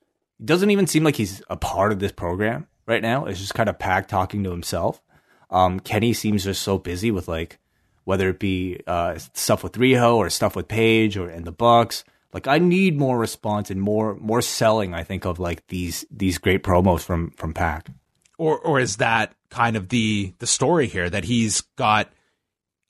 doesn't 0.45 0.71
even 0.71 0.87
seem 0.87 1.05
like 1.05 1.17
he's 1.17 1.43
a 1.51 1.57
part 1.57 1.93
of 1.93 1.99
this 1.99 2.13
program 2.13 2.67
right 2.87 3.03
now. 3.03 3.27
It's 3.27 3.41
just 3.41 3.55
kind 3.55 3.69
of 3.69 3.79
Pac 3.79 4.09
talking 4.09 4.45
to 4.45 4.51
himself. 4.51 5.03
Um, 5.51 5.81
Kenny 5.81 6.13
seems 6.13 6.45
just 6.45 6.63
so 6.63 6.79
busy 6.79 7.11
with 7.11 7.29
like 7.29 7.59
whether 8.05 8.29
it 8.31 8.39
be 8.39 8.81
uh, 8.87 9.19
stuff 9.35 9.63
with 9.63 9.75
Riho 9.75 10.17
or 10.17 10.31
stuff 10.31 10.57
with 10.57 10.69
Page 10.69 11.17
or 11.17 11.31
in 11.31 11.45
the 11.45 11.53
Bucks. 11.53 12.05
Like 12.33 12.47
I 12.47 12.59
need 12.59 12.99
more 12.99 13.19
response 13.19 13.71
and 13.71 13.81
more 13.81 14.15
more 14.17 14.43
selling. 14.43 14.95
I 14.95 15.03
think 15.05 15.25
of 15.25 15.39
like 15.39 15.67
these 15.69 16.05
these 16.11 16.39
great 16.39 16.63
promos 16.63 17.01
from 17.01 17.31
from 17.33 17.55
Pac. 17.55 17.89
Or 18.37 18.59
or 18.59 18.81
is 18.81 18.97
that 18.97 19.35
kind 19.51 19.77
of 19.77 19.89
the 19.89 20.35
the 20.39 20.47
story 20.47 20.87
here 20.87 21.09
that 21.09 21.25
he's 21.25 21.63
got 21.77 22.13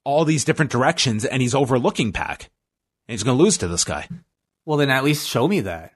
all 0.04 0.24
these 0.24 0.44
different 0.44 0.70
directions 0.70 1.24
and 1.24 1.42
he's 1.42 1.54
overlooking 1.54 2.12
Pac 2.12 2.50
and 3.06 3.12
he's 3.14 3.22
going 3.22 3.36
to 3.36 3.42
lose 3.42 3.58
to 3.58 3.68
this 3.68 3.84
guy? 3.84 4.08
Well, 4.68 4.76
then 4.76 4.90
at 4.90 5.02
least 5.02 5.26
show 5.26 5.48
me 5.48 5.60
that, 5.60 5.94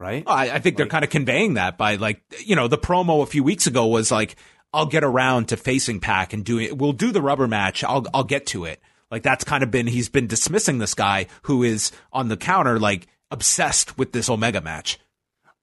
right? 0.00 0.24
I, 0.26 0.50
I 0.50 0.58
think 0.58 0.76
they're 0.76 0.88
kind 0.88 1.04
of 1.04 1.10
conveying 1.10 1.54
that 1.54 1.78
by 1.78 1.94
like 1.94 2.20
you 2.44 2.56
know 2.56 2.66
the 2.66 2.76
promo 2.76 3.22
a 3.22 3.26
few 3.26 3.44
weeks 3.44 3.68
ago 3.68 3.86
was 3.86 4.10
like 4.10 4.34
I'll 4.72 4.86
get 4.86 5.04
around 5.04 5.50
to 5.50 5.56
facing 5.56 6.00
Pac 6.00 6.32
and 6.32 6.44
doing 6.44 6.64
it. 6.64 6.76
We'll 6.76 6.94
do 6.94 7.12
the 7.12 7.22
rubber 7.22 7.46
match. 7.46 7.84
I'll 7.84 8.04
I'll 8.12 8.24
get 8.24 8.46
to 8.46 8.64
it. 8.64 8.80
Like 9.12 9.22
that's 9.22 9.44
kind 9.44 9.62
of 9.62 9.70
been 9.70 9.86
he's 9.86 10.08
been 10.08 10.26
dismissing 10.26 10.78
this 10.78 10.94
guy 10.94 11.28
who 11.42 11.62
is 11.62 11.92
on 12.12 12.26
the 12.26 12.36
counter 12.36 12.80
like 12.80 13.06
obsessed 13.30 13.96
with 13.96 14.10
this 14.10 14.28
Omega 14.28 14.60
match. 14.60 14.98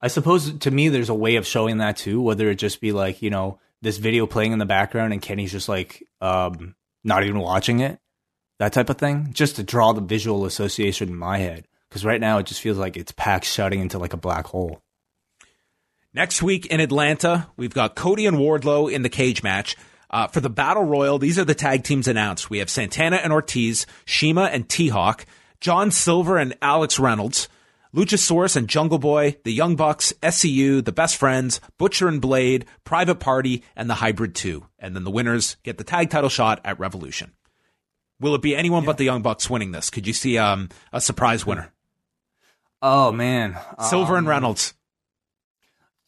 I 0.00 0.08
suppose 0.08 0.50
to 0.50 0.70
me 0.70 0.88
there's 0.88 1.10
a 1.10 1.14
way 1.14 1.36
of 1.36 1.46
showing 1.46 1.76
that 1.76 1.98
too, 1.98 2.22
whether 2.22 2.48
it 2.48 2.54
just 2.54 2.80
be 2.80 2.92
like, 2.92 3.20
you 3.20 3.28
know, 3.28 3.58
this 3.82 3.98
video 3.98 4.26
playing 4.26 4.52
in 4.52 4.58
the 4.58 4.64
background 4.64 5.12
and 5.12 5.20
Kenny's 5.20 5.52
just 5.52 5.68
like 5.68 6.02
um 6.22 6.74
not 7.04 7.22
even 7.22 7.40
watching 7.40 7.80
it. 7.80 7.98
That 8.60 8.72
type 8.72 8.88
of 8.88 8.96
thing. 8.96 9.28
Just 9.34 9.56
to 9.56 9.62
draw 9.62 9.92
the 9.92 10.00
visual 10.00 10.46
association 10.46 11.10
in 11.10 11.16
my 11.16 11.36
head. 11.36 11.66
Because 11.90 12.04
right 12.04 12.20
now 12.20 12.38
it 12.38 12.46
just 12.46 12.62
feels 12.62 12.78
like 12.78 12.96
it's 12.96 13.12
Pac 13.12 13.44
shutting 13.44 13.80
into 13.80 13.98
like 13.98 14.12
a 14.12 14.16
black 14.16 14.46
hole. 14.46 14.80
Next 16.14 16.42
week 16.42 16.66
in 16.66 16.80
Atlanta, 16.80 17.48
we've 17.56 17.74
got 17.74 17.96
Cody 17.96 18.26
and 18.26 18.36
Wardlow 18.38 18.90
in 18.90 19.02
the 19.02 19.08
cage 19.08 19.42
match. 19.42 19.76
Uh, 20.08 20.26
for 20.26 20.40
the 20.40 20.50
Battle 20.50 20.82
Royal, 20.84 21.18
these 21.18 21.38
are 21.38 21.44
the 21.44 21.54
tag 21.54 21.84
teams 21.84 22.08
announced. 22.08 22.50
We 22.50 22.58
have 22.58 22.70
Santana 22.70 23.16
and 23.16 23.32
Ortiz, 23.32 23.86
CIMA 24.06 24.50
and 24.52 24.68
T-Hawk, 24.68 25.24
John 25.60 25.92
Silver 25.92 26.36
and 26.36 26.56
Alex 26.60 26.98
Reynolds, 26.98 27.48
Luchasaurus 27.94 28.56
and 28.56 28.68
Jungle 28.68 28.98
Boy, 28.98 29.36
the 29.44 29.52
Young 29.52 29.76
Bucks, 29.76 30.12
SCU, 30.22 30.84
the 30.84 30.92
Best 30.92 31.16
Friends, 31.16 31.60
Butcher 31.78 32.08
and 32.08 32.20
Blade, 32.20 32.66
Private 32.82 33.16
Party, 33.16 33.62
and 33.76 33.88
the 33.88 33.94
Hybrid 33.94 34.34
2. 34.34 34.64
And 34.78 34.96
then 34.96 35.04
the 35.04 35.10
winners 35.10 35.56
get 35.62 35.78
the 35.78 35.84
tag 35.84 36.10
title 36.10 36.30
shot 36.30 36.60
at 36.64 36.78
Revolution. 36.80 37.32
Will 38.20 38.34
it 38.34 38.42
be 38.42 38.54
anyone 38.54 38.82
yeah. 38.82 38.86
but 38.86 38.98
the 38.98 39.04
Young 39.04 39.22
Bucks 39.22 39.48
winning 39.48 39.72
this? 39.72 39.90
Could 39.90 40.06
you 40.06 40.12
see 40.12 40.38
um, 40.38 40.68
a 40.92 41.00
surprise 41.00 41.46
winner? 41.46 41.72
Oh 42.82 43.12
man, 43.12 43.58
Silver 43.80 44.14
um, 44.14 44.18
and 44.18 44.28
Reynolds. 44.28 44.74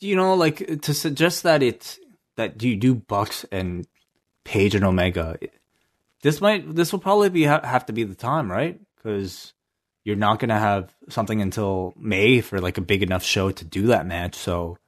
You 0.01 0.17
know, 0.17 0.35
like 0.35 0.83
to 0.83 0.95
suggest 0.95 1.43
that 1.45 1.63
it's 1.63 1.99
that 2.37 2.63
you 2.63 2.77
do 2.77 2.95
Bucks 2.95 3.45
and 3.53 3.87
Page 4.45 4.75
and 4.75 4.85
Omega. 4.85 5.39
This 6.23 6.41
might 6.41 6.75
this 6.75 6.93
will 6.93 6.99
probably 6.99 7.29
be 7.29 7.43
have 7.43 7.87
to 7.87 7.93
be 7.93 8.05
the 8.05 8.15
time, 8.15 8.51
right? 8.51 8.81
Because 8.97 9.53
you're 10.05 10.17
not 10.17 10.39
gonna 10.39 10.59
have 10.59 10.95
something 11.09 11.41
until 11.41 11.95
May 11.97 12.41
for 12.41 12.61
like 12.61 12.79
a 12.79 12.83
big 12.83 13.03
enough 13.03 13.23
show 13.23 13.51
to 13.51 13.65
do 13.65 13.89
that 13.89 14.07
match. 14.07 14.35
So, 14.35 14.79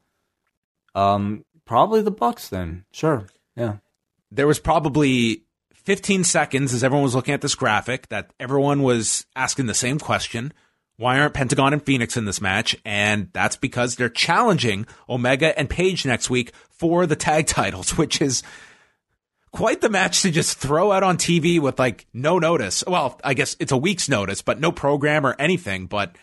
um, 0.94 1.44
probably 1.64 2.02
the 2.02 2.10
Bucks 2.10 2.48
then. 2.48 2.84
Sure, 2.92 3.26
yeah. 3.56 3.76
There 4.30 4.46
was 4.46 4.58
probably 4.58 5.44
15 5.74 6.24
seconds 6.24 6.72
as 6.72 6.82
everyone 6.82 7.04
was 7.04 7.14
looking 7.14 7.34
at 7.34 7.40
this 7.40 7.54
graphic 7.54 8.08
that 8.08 8.32
everyone 8.40 8.82
was 8.82 9.26
asking 9.36 9.66
the 9.66 9.74
same 9.74 9.98
question. 9.98 10.52
Why 10.96 11.18
aren't 11.18 11.34
Pentagon 11.34 11.72
and 11.72 11.84
Phoenix 11.84 12.16
in 12.16 12.24
this 12.24 12.40
match? 12.40 12.76
And 12.84 13.28
that's 13.32 13.56
because 13.56 13.96
they're 13.96 14.08
challenging 14.08 14.86
Omega 15.08 15.58
and 15.58 15.68
Page 15.68 16.06
next 16.06 16.30
week 16.30 16.52
for 16.70 17.06
the 17.06 17.16
tag 17.16 17.46
titles, 17.48 17.96
which 17.96 18.20
is 18.22 18.42
quite 19.50 19.80
the 19.80 19.88
match 19.88 20.22
to 20.22 20.30
just 20.30 20.58
throw 20.58 20.92
out 20.92 21.02
on 21.02 21.16
TV 21.16 21.60
with 21.60 21.78
like 21.78 22.06
no 22.12 22.38
notice. 22.38 22.84
Well, 22.86 23.18
I 23.24 23.34
guess 23.34 23.56
it's 23.58 23.72
a 23.72 23.76
week's 23.76 24.08
notice, 24.08 24.42
but 24.42 24.60
no 24.60 24.70
program 24.70 25.26
or 25.26 25.34
anything. 25.38 25.86
But 25.86 26.16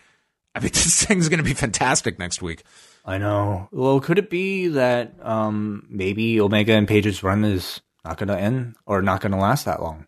I 0.56 0.60
mean, 0.60 0.72
this 0.74 1.06
thing's 1.06 1.30
going 1.30 1.40
to 1.40 1.44
be 1.44 1.54
fantastic 1.54 2.18
next 2.18 2.42
week. 2.42 2.64
I 3.04 3.18
know. 3.18 3.68
Well, 3.72 4.00
could 4.00 4.20
it 4.20 4.30
be 4.30 4.68
that 4.70 5.16
um, 5.22 5.88
maybe 5.90 6.40
Omega 6.40 6.74
and 6.74 6.88
Page's 6.88 7.24
run 7.24 7.44
is 7.44 7.82
not 8.06 8.18
going 8.18 8.28
to 8.28 8.40
end 8.40 8.76
or 8.86 9.02
not 9.02 9.22
going 9.22 9.32
to 9.32 9.38
last 9.38 9.66
that 9.66 9.82
long 9.82 10.06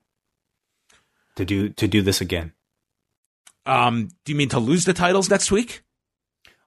to 1.36 1.44
do 1.44 1.70
to 1.70 1.88
do 1.88 2.02
this 2.02 2.22
again? 2.22 2.54
Um, 3.66 4.10
do 4.26 4.32
you 4.32 4.38
mean 4.38 4.50
to 4.50 4.60
lose 4.60 4.86
the 4.86 4.94
titles 4.94 5.30
next 5.30 5.52
week? 5.52 5.84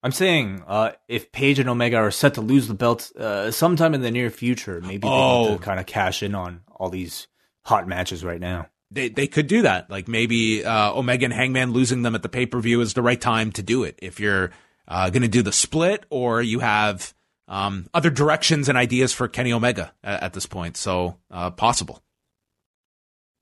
I'm 0.02 0.12
saying 0.12 0.62
uh, 0.66 0.92
if 1.08 1.32
Page 1.32 1.58
and 1.58 1.68
Omega 1.68 1.96
are 1.96 2.10
set 2.10 2.34
to 2.34 2.40
lose 2.40 2.68
the 2.68 2.74
belts 2.74 3.10
uh, 3.16 3.50
sometime 3.50 3.94
in 3.94 4.02
the 4.02 4.10
near 4.10 4.30
future, 4.30 4.80
maybe 4.80 5.08
oh. 5.08 5.44
they 5.44 5.50
need 5.50 5.58
to 5.58 5.64
kind 5.64 5.80
of 5.80 5.86
cash 5.86 6.22
in 6.22 6.34
on 6.34 6.60
all 6.70 6.90
these 6.90 7.26
hot 7.64 7.88
matches 7.88 8.24
right 8.24 8.40
now. 8.40 8.68
They 8.90 9.08
they 9.08 9.26
could 9.26 9.48
do 9.48 9.62
that. 9.62 9.90
Like 9.90 10.06
maybe 10.06 10.64
uh, 10.64 10.92
Omega 10.92 11.24
and 11.24 11.34
Hangman 11.34 11.72
losing 11.72 12.02
them 12.02 12.14
at 12.14 12.22
the 12.22 12.28
pay 12.28 12.46
per 12.46 12.60
view 12.60 12.80
is 12.80 12.94
the 12.94 13.02
right 13.02 13.20
time 13.20 13.50
to 13.52 13.62
do 13.62 13.82
it. 13.82 13.98
If 14.00 14.20
you're 14.20 14.52
uh, 14.86 15.10
going 15.10 15.22
to 15.22 15.28
do 15.28 15.42
the 15.42 15.50
split, 15.50 16.06
or 16.08 16.40
you 16.40 16.60
have 16.60 17.12
um, 17.48 17.88
other 17.92 18.10
directions 18.10 18.68
and 18.68 18.78
ideas 18.78 19.12
for 19.12 19.26
Kenny 19.26 19.52
Omega 19.52 19.92
at, 20.04 20.22
at 20.22 20.32
this 20.34 20.46
point, 20.46 20.76
so 20.76 21.16
uh, 21.32 21.50
possible. 21.50 22.00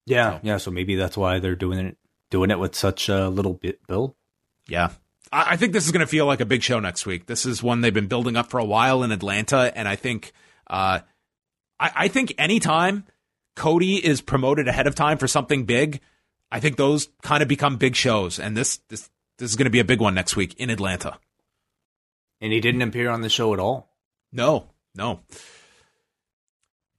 Yeah, 0.07 0.37
so. 0.37 0.41
yeah. 0.45 0.57
So 0.57 0.71
maybe 0.71 0.97
that's 0.97 1.17
why 1.17 1.41
they're 1.41 1.57
doing 1.57 1.79
it 1.79 1.99
doing 2.35 2.51
it 2.51 2.59
with 2.59 2.75
such 2.75 3.09
a 3.09 3.29
little 3.29 3.55
bit 3.55 3.79
build. 3.87 4.13
Yeah, 4.67 4.91
I 5.31 5.57
think 5.57 5.73
this 5.73 5.87
is 5.87 5.93
going 5.93 6.01
to 6.01 6.07
feel 6.07 6.27
like 6.27 6.41
a 6.41 6.45
big 6.45 6.65
show 6.65 6.81
next 6.81 7.07
week. 7.07 7.27
This 7.27 7.47
is 7.47 7.63
one 7.63 7.81
they've 7.81 7.95
been 7.95 8.09
building 8.09 8.37
up 8.37 8.51
for 8.51 8.59
a 8.59 8.65
while 8.65 9.05
in 9.05 9.13
Atlanta, 9.13 9.73
and 9.77 9.87
I 9.87 9.95
think, 9.95 10.33
uh, 10.69 10.99
I, 11.79 11.93
I 11.95 12.09
think 12.09 12.35
anytime 12.37 13.05
Cody 13.55 14.05
is 14.05 14.21
promoted 14.21 14.67
ahead 14.67 14.89
of 14.89 14.97
time 14.97 15.17
for 15.17 15.29
something 15.29 15.65
big, 15.65 16.01
I 16.51 16.59
think 16.59 16.77
those 16.77 17.09
kind 17.23 17.41
of 17.41 17.49
become 17.49 17.77
big 17.77 17.95
shows, 17.95 18.41
and 18.41 18.57
this 18.57 18.79
this 18.89 19.09
this 19.39 19.51
is 19.51 19.55
going 19.55 19.67
to 19.67 19.71
be 19.71 19.79
a 19.79 19.85
big 19.85 20.01
one 20.01 20.15
next 20.17 20.35
week 20.35 20.55
in 20.55 20.71
Atlanta. 20.71 21.21
And 22.41 22.53
he 22.53 22.61
didn't 22.61 22.83
appear 22.83 23.11
on 23.11 23.21
the 23.21 23.29
show 23.29 23.55
at 23.55 23.61
all. 23.61 23.95
No, 24.33 24.71
no. 24.97 25.21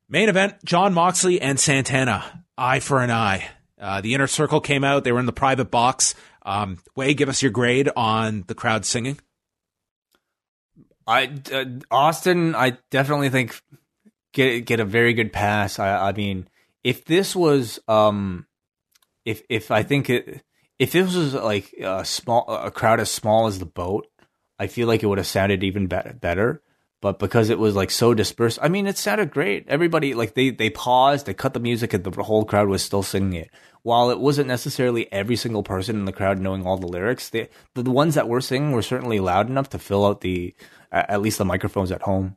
Main 0.08 0.30
event: 0.30 0.64
Jon 0.64 0.94
Moxley 0.94 1.42
and 1.42 1.60
Santana, 1.60 2.46
eye 2.58 2.80
for 2.80 3.02
an 3.02 3.12
eye. 3.12 3.50
Uh, 3.86 4.02
the 4.02 4.16
inner 4.16 4.26
circle 4.26 4.60
came 4.60 4.84
out. 4.84 5.04
They 5.04 5.12
were 5.12 5.20
in 5.20 5.28
the 5.28 5.32
private 5.32 5.70
box. 5.70 6.16
Um, 6.42 6.80
Wai, 6.96 7.14
give 7.14 7.30
us 7.30 7.44
your 7.44 7.52
grade 7.52 7.88
on 7.96 8.44
the 8.48 8.56
crowd 8.56 8.84
singing. 8.84 9.20
I 11.06 11.32
uh, 11.54 11.66
Austin, 11.92 12.56
I 12.56 12.80
definitely 12.90 13.30
think 13.30 13.62
get 14.34 14.66
get 14.66 14.80
a 14.80 14.86
very 14.86 15.14
good 15.14 15.32
pass. 15.32 15.78
I, 15.78 16.10
I 16.10 16.14
mean, 16.14 16.48
if 16.84 17.06
this 17.06 17.36
was, 17.36 17.80
um, 17.88 18.48
if 19.24 19.44
if 19.50 19.70
I 19.70 19.84
think 19.84 20.10
it, 20.10 20.42
if 20.80 20.92
this 20.92 21.16
was 21.16 21.36
like 21.36 21.72
a 21.74 22.04
small 22.04 22.46
a 22.48 22.72
crowd 22.72 23.00
as 23.00 23.12
small 23.12 23.46
as 23.46 23.60
the 23.60 23.68
boat, 23.68 24.08
I 24.58 24.66
feel 24.66 24.88
like 24.88 25.04
it 25.04 25.06
would 25.06 25.20
have 25.20 25.28
sounded 25.28 25.64
even 25.64 25.86
be- 25.86 26.12
better. 26.20 26.64
But 27.06 27.20
because 27.20 27.52
it 27.52 27.60
was 27.60 27.76
like 27.76 27.92
so 27.92 28.16
dispersed, 28.16 28.58
I 28.64 28.68
mean, 28.68 28.88
it 28.88 28.98
sounded 28.98 29.30
great. 29.30 29.68
Everybody 29.68 30.16
like 30.16 30.34
they 30.34 30.50
they 30.50 30.72
paused, 30.72 31.28
they 31.28 31.36
cut 31.36 31.54
the 31.54 31.60
music, 31.60 31.94
and 31.94 32.04
the 32.04 32.24
whole 32.24 32.46
crowd 32.46 32.68
was 32.68 32.82
still 32.82 33.04
singing 33.04 33.34
it 33.34 33.52
while 33.84 34.10
it 34.10 34.20
wasn't 34.20 34.48
necessarily 34.48 35.08
every 35.14 35.36
single 35.36 35.62
person 35.62 35.96
in 35.98 36.06
the 36.06 36.12
crowd 36.12 36.40
knowing 36.40 36.66
all 36.66 36.76
the 36.76 36.88
lyrics, 36.88 37.30
they, 37.30 37.48
the, 37.76 37.84
the 37.84 37.92
ones 37.92 38.16
that 38.16 38.28
were 38.28 38.42
singing 38.42 38.72
were 38.72 38.82
certainly 38.82 39.20
loud 39.20 39.48
enough 39.48 39.70
to 39.70 39.78
fill 39.78 40.08
out 40.08 40.22
the 40.22 40.56
at 40.92 41.22
least 41.22 41.38
the 41.38 41.46
microphones 41.46 41.92
at 41.92 42.02
home. 42.02 42.36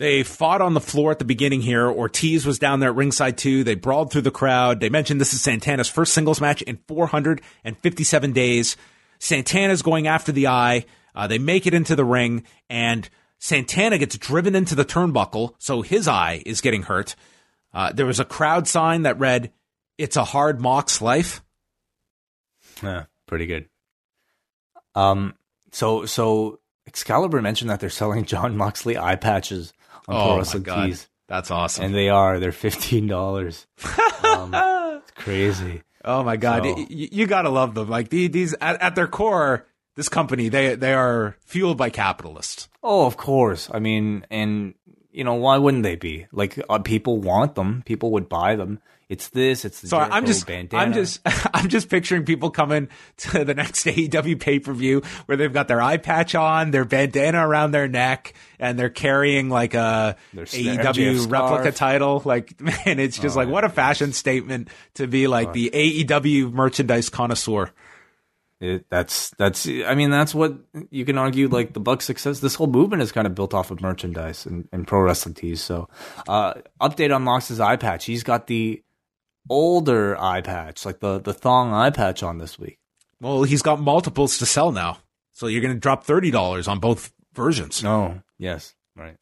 They 0.00 0.24
fought 0.24 0.60
on 0.60 0.74
the 0.74 0.80
floor 0.80 1.12
at 1.12 1.20
the 1.20 1.24
beginning 1.24 1.60
here. 1.60 1.88
Ortiz 1.88 2.44
was 2.44 2.58
down 2.58 2.80
there 2.80 2.90
at 2.90 2.96
ringside 2.96 3.38
too. 3.38 3.62
They 3.62 3.76
brawled 3.76 4.10
through 4.10 4.22
the 4.22 4.32
crowd. 4.32 4.80
They 4.80 4.88
mentioned 4.88 5.20
this 5.20 5.34
is 5.34 5.42
Santana's 5.42 5.88
first 5.88 6.12
singles 6.12 6.40
match 6.40 6.60
in 6.62 6.80
457 6.88 8.32
days. 8.32 8.76
Santana's 9.20 9.82
going 9.82 10.08
after 10.08 10.32
the 10.32 10.48
eye. 10.48 10.84
Uh, 11.14 11.26
they 11.26 11.38
make 11.38 11.66
it 11.66 11.74
into 11.74 11.96
the 11.96 12.04
ring, 12.04 12.44
and 12.68 13.08
Santana 13.38 13.98
gets 13.98 14.16
driven 14.18 14.54
into 14.54 14.74
the 14.74 14.84
turnbuckle, 14.84 15.54
so 15.58 15.82
his 15.82 16.06
eye 16.06 16.42
is 16.44 16.60
getting 16.60 16.82
hurt. 16.82 17.16
Uh, 17.72 17.92
there 17.92 18.06
was 18.06 18.20
a 18.20 18.24
crowd 18.24 18.68
sign 18.68 19.02
that 19.02 19.18
read, 19.18 19.52
"It's 19.98 20.16
a 20.16 20.24
hard 20.24 20.60
Mox 20.60 21.00
life." 21.00 21.42
Yeah, 22.82 23.04
pretty 23.26 23.46
good. 23.46 23.68
Um, 24.94 25.34
so 25.72 26.04
so 26.06 26.60
Excalibur 26.86 27.40
mentioned 27.40 27.70
that 27.70 27.80
they're 27.80 27.90
selling 27.90 28.24
Jon 28.24 28.56
Moxley 28.56 28.98
eye 28.98 29.16
patches 29.16 29.72
on 30.08 30.16
oh 30.16 30.24
Pro 30.24 30.36
Wrestling 30.38 30.64
Tees. 30.64 31.08
That's 31.28 31.50
awesome, 31.50 31.84
and 31.84 31.94
they 31.94 32.08
are. 32.08 32.40
They're 32.40 32.52
fifteen 32.52 33.06
dollars. 33.06 33.66
um, 34.24 34.52
it's 34.54 35.12
crazy. 35.12 35.82
Oh 36.04 36.22
my 36.24 36.36
god, 36.36 36.64
so, 36.64 36.76
you, 36.88 37.08
you, 37.12 37.26
gotta 37.26 37.50
love 37.50 37.74
them. 37.74 37.88
Like 37.88 38.08
these, 38.08 38.54
at, 38.54 38.80
at 38.80 38.94
their 38.94 39.06
core, 39.06 39.66
this 39.96 40.08
company 40.08 40.48
they 40.48 40.74
they 40.74 40.94
are 40.94 41.36
fueled 41.40 41.76
by 41.76 41.90
capitalists. 41.90 42.68
Oh, 42.82 43.06
of 43.06 43.16
course. 43.16 43.68
I 43.72 43.78
mean, 43.78 44.24
and 44.30 44.74
you 45.12 45.24
know, 45.24 45.34
why 45.34 45.58
wouldn't 45.58 45.82
they 45.82 45.96
be? 45.96 46.26
Like, 46.32 46.58
uh, 46.68 46.78
people 46.78 47.18
want 47.18 47.54
them. 47.54 47.82
People 47.84 48.12
would 48.12 48.28
buy 48.28 48.56
them. 48.56 48.80
it's 49.08 49.28
this, 49.30 49.64
it's 49.64 49.80
the 49.80 49.88
So 49.88 49.96
Jericho 49.96 50.14
I'm 50.14 50.26
just, 50.26 50.46
bandana. 50.46 50.82
I'm 50.82 50.92
just, 50.92 51.20
I'm 51.54 51.68
just 51.68 51.88
picturing 51.88 52.24
people 52.24 52.50
coming 52.50 52.88
to 53.18 53.44
the 53.44 53.54
next 53.54 53.84
AEW 53.86 54.38
pay 54.38 54.60
per 54.60 54.72
view 54.72 55.02
where 55.26 55.36
they've 55.36 55.52
got 55.52 55.66
their 55.66 55.82
eye 55.82 55.96
patch 55.96 56.34
on, 56.36 56.70
their 56.70 56.84
bandana 56.84 57.46
around 57.46 57.72
their 57.72 57.88
neck, 57.88 58.34
and 58.60 58.78
they're 58.78 58.88
carrying 58.88 59.48
like 59.48 59.74
a 59.74 60.16
Their 60.32 60.44
AEW 60.44 61.30
replica 61.30 61.72
title. 61.72 62.22
Like, 62.24 62.60
man, 62.60 63.00
it's 63.00 63.18
just 63.18 63.34
like 63.34 63.48
what 63.48 63.64
a 63.64 63.68
fashion 63.68 64.12
statement 64.12 64.68
to 64.94 65.08
be 65.08 65.26
like 65.26 65.52
the 65.52 65.70
AEW 65.74 66.52
merchandise 66.52 67.08
connoisseur. 67.08 67.72
It, 68.60 68.84
that's 68.90 69.30
that's. 69.30 69.66
I 69.66 69.94
mean, 69.94 70.10
that's 70.10 70.34
what 70.34 70.54
you 70.90 71.06
can 71.06 71.16
argue. 71.16 71.48
Like 71.48 71.72
the 71.72 71.80
Bucks' 71.80 72.04
success, 72.04 72.40
this 72.40 72.54
whole 72.54 72.66
movement 72.66 73.02
is 73.02 73.10
kind 73.10 73.26
of 73.26 73.34
built 73.34 73.54
off 73.54 73.70
of 73.70 73.80
merchandise 73.80 74.44
and, 74.44 74.68
and 74.70 74.86
pro 74.86 75.00
wrestling 75.00 75.34
tees. 75.34 75.62
So, 75.62 75.88
uh, 76.28 76.54
update 76.78 77.14
on 77.14 77.22
Mox's 77.22 77.58
eye 77.58 77.76
patch. 77.76 78.04
He's 78.04 78.22
got 78.22 78.48
the 78.48 78.82
older 79.48 80.20
eye 80.20 80.42
patch, 80.42 80.84
like 80.84 81.00
the 81.00 81.20
the 81.20 81.32
thong 81.32 81.72
eye 81.72 81.88
patch 81.88 82.22
on 82.22 82.36
this 82.36 82.58
week. 82.58 82.78
Well, 83.18 83.44
he's 83.44 83.62
got 83.62 83.80
multiples 83.80 84.36
to 84.38 84.46
sell 84.46 84.72
now, 84.72 84.98
so 85.32 85.46
you're 85.46 85.62
going 85.62 85.74
to 85.74 85.80
drop 85.80 86.04
thirty 86.04 86.30
dollars 86.30 86.68
on 86.68 86.80
both 86.80 87.14
versions. 87.32 87.82
No, 87.82 88.20
yes, 88.36 88.74
right. 88.94 89.16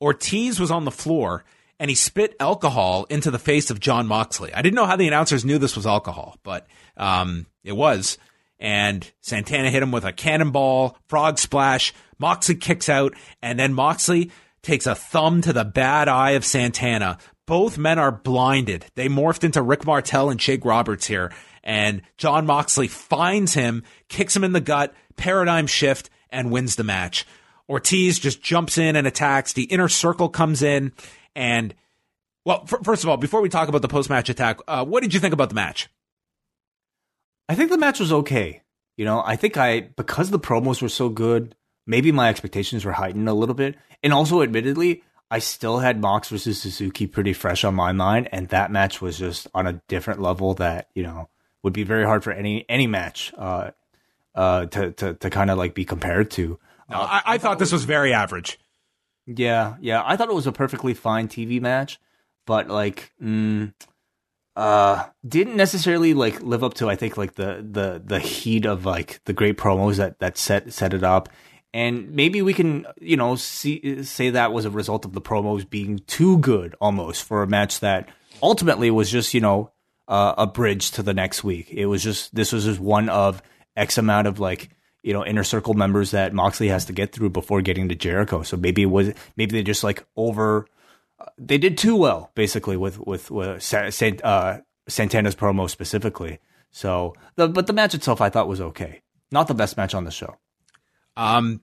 Ortiz 0.00 0.58
was 0.58 0.72
on 0.72 0.84
the 0.84 0.90
floor 0.90 1.44
and 1.78 1.90
he 1.90 1.94
spit 1.94 2.34
alcohol 2.40 3.06
into 3.10 3.30
the 3.30 3.38
face 3.38 3.70
of 3.70 3.80
Jon 3.80 4.06
Moxley. 4.06 4.52
I 4.52 4.62
didn't 4.62 4.76
know 4.76 4.86
how 4.86 4.96
the 4.96 5.08
announcers 5.08 5.44
knew 5.44 5.58
this 5.58 5.76
was 5.76 5.86
alcohol, 5.86 6.36
but 6.42 6.66
um, 6.96 7.46
it 7.64 7.76
was. 7.76 8.18
And 8.58 9.10
Santana 9.20 9.70
hit 9.70 9.82
him 9.82 9.92
with 9.92 10.04
a 10.04 10.12
cannonball, 10.12 10.96
frog 11.08 11.38
splash. 11.38 11.92
Moxley 12.18 12.54
kicks 12.54 12.88
out, 12.88 13.12
and 13.42 13.58
then 13.58 13.74
Moxley 13.74 14.30
takes 14.62 14.86
a 14.86 14.94
thumb 14.94 15.42
to 15.42 15.52
the 15.52 15.64
bad 15.64 16.08
eye 16.08 16.30
of 16.32 16.44
Santana. 16.44 17.18
Both 17.46 17.78
men 17.78 17.98
are 17.98 18.10
blinded. 18.10 18.86
They 18.94 19.08
morphed 19.08 19.44
into 19.44 19.62
Rick 19.62 19.86
Martel 19.86 20.30
and 20.30 20.40
Jake 20.40 20.64
Roberts 20.64 21.06
here. 21.06 21.32
And 21.62 22.02
Jon 22.16 22.46
Moxley 22.46 22.88
finds 22.88 23.54
him, 23.54 23.84
kicks 24.08 24.34
him 24.34 24.44
in 24.44 24.52
the 24.52 24.60
gut, 24.60 24.94
paradigm 25.16 25.66
shift, 25.66 26.10
and 26.30 26.50
wins 26.50 26.76
the 26.76 26.84
match. 26.84 27.26
Ortiz 27.68 28.18
just 28.18 28.42
jumps 28.42 28.78
in 28.78 28.96
and 28.96 29.06
attacks. 29.06 29.52
The 29.52 29.64
inner 29.64 29.88
circle 29.88 30.28
comes 30.28 30.62
in, 30.62 30.92
and 31.34 31.74
well, 32.44 32.62
f- 32.62 32.84
first 32.84 33.02
of 33.02 33.10
all, 33.10 33.16
before 33.16 33.40
we 33.40 33.48
talk 33.48 33.68
about 33.68 33.82
the 33.82 33.88
post 33.88 34.08
match 34.08 34.28
attack, 34.28 34.60
uh, 34.68 34.84
what 34.84 35.02
did 35.02 35.12
you 35.12 35.20
think 35.20 35.34
about 35.34 35.48
the 35.48 35.56
match? 35.56 35.88
I 37.48 37.54
think 37.54 37.70
the 37.70 37.78
match 37.78 38.00
was 38.00 38.12
okay. 38.12 38.62
You 38.96 39.04
know, 39.04 39.22
I 39.24 39.36
think 39.36 39.56
I 39.56 39.80
because 39.80 40.30
the 40.30 40.38
promos 40.38 40.80
were 40.80 40.88
so 40.88 41.08
good, 41.08 41.54
maybe 41.86 42.12
my 42.12 42.28
expectations 42.28 42.84
were 42.84 42.92
heightened 42.92 43.28
a 43.28 43.34
little 43.34 43.54
bit. 43.54 43.76
And 44.02 44.12
also 44.12 44.42
admittedly, 44.42 45.02
I 45.30 45.38
still 45.38 45.78
had 45.78 46.00
Mox 46.00 46.28
versus 46.28 46.60
Suzuki 46.60 47.06
pretty 47.06 47.32
fresh 47.32 47.64
on 47.64 47.74
my 47.74 47.92
mind, 47.92 48.28
and 48.32 48.48
that 48.48 48.70
match 48.70 49.00
was 49.00 49.18
just 49.18 49.48
on 49.54 49.66
a 49.66 49.80
different 49.88 50.20
level 50.20 50.54
that, 50.54 50.88
you 50.94 51.02
know, 51.02 51.28
would 51.62 51.72
be 51.72 51.82
very 51.82 52.04
hard 52.04 52.22
for 52.22 52.32
any 52.32 52.64
any 52.68 52.86
match 52.86 53.32
uh 53.36 53.70
uh 54.34 54.66
to 54.66 54.92
to, 54.92 55.14
to 55.14 55.30
kind 55.30 55.50
of 55.50 55.58
like 55.58 55.74
be 55.74 55.84
compared 55.84 56.30
to. 56.32 56.58
No, 56.88 56.98
I, 57.00 57.22
I 57.26 57.38
thought 57.38 57.58
this 57.58 57.72
was 57.72 57.84
very 57.84 58.12
average. 58.12 58.60
Yeah, 59.26 59.74
yeah. 59.80 60.02
I 60.04 60.16
thought 60.16 60.28
it 60.28 60.34
was 60.34 60.46
a 60.46 60.52
perfectly 60.52 60.94
fine 60.94 61.26
TV 61.26 61.60
match, 61.60 61.98
but 62.46 62.68
like, 62.68 63.12
mm, 63.20 63.74
uh, 64.56 65.04
didn't 65.26 65.56
necessarily 65.56 66.14
like 66.14 66.40
live 66.40 66.64
up 66.64 66.74
to 66.74 66.88
I 66.88 66.96
think 66.96 67.16
like 67.16 67.34
the 67.34 67.64
the 67.70 68.02
the 68.04 68.18
heat 68.18 68.64
of 68.64 68.86
like 68.86 69.20
the 69.24 69.34
great 69.34 69.58
promos 69.58 69.96
that 69.96 70.18
that 70.20 70.38
set 70.38 70.72
set 70.72 70.94
it 70.94 71.04
up. 71.04 71.28
And 71.74 72.12
maybe 72.12 72.40
we 72.40 72.54
can, 72.54 72.86
you 72.98 73.18
know, 73.18 73.36
see 73.36 74.02
say 74.02 74.30
that 74.30 74.52
was 74.52 74.64
a 74.64 74.70
result 74.70 75.04
of 75.04 75.12
the 75.12 75.20
promos 75.20 75.68
being 75.68 75.98
too 76.06 76.38
good 76.38 76.74
almost 76.80 77.22
for 77.22 77.42
a 77.42 77.46
match 77.46 77.80
that 77.80 78.08
ultimately 78.42 78.90
was 78.90 79.10
just, 79.10 79.34
you 79.34 79.42
know, 79.42 79.72
uh, 80.08 80.34
a 80.38 80.46
bridge 80.46 80.90
to 80.92 81.02
the 81.02 81.12
next 81.12 81.44
week. 81.44 81.70
It 81.70 81.86
was 81.86 82.02
just 82.02 82.34
this 82.34 82.52
was 82.52 82.64
just 82.64 82.80
one 82.80 83.10
of 83.10 83.42
X 83.76 83.98
amount 83.98 84.26
of 84.26 84.40
like 84.40 84.70
you 85.02 85.12
know 85.12 85.24
inner 85.24 85.44
circle 85.44 85.74
members 85.74 86.12
that 86.12 86.32
Moxley 86.32 86.68
has 86.68 86.86
to 86.86 86.94
get 86.94 87.12
through 87.12 87.30
before 87.30 87.60
getting 87.60 87.90
to 87.90 87.94
Jericho. 87.94 88.42
So 88.42 88.56
maybe 88.56 88.82
it 88.82 88.86
was 88.86 89.12
maybe 89.36 89.52
they 89.52 89.62
just 89.62 89.84
like 89.84 90.06
over 90.16 90.66
they 91.38 91.58
did 91.58 91.78
too 91.78 91.96
well 91.96 92.30
basically 92.34 92.76
with 92.76 92.98
with, 92.98 93.30
with 93.30 93.74
uh, 93.74 94.60
Santana's 94.88 95.34
promo 95.34 95.68
specifically. 95.68 96.38
So 96.70 97.14
the 97.36 97.48
but 97.48 97.66
the 97.66 97.72
match 97.72 97.94
itself 97.94 98.20
I 98.20 98.28
thought 98.28 98.48
was 98.48 98.60
okay. 98.60 99.02
Not 99.30 99.48
the 99.48 99.54
best 99.54 99.76
match 99.76 99.94
on 99.94 100.04
the 100.04 100.10
show. 100.10 100.36
Um, 101.16 101.62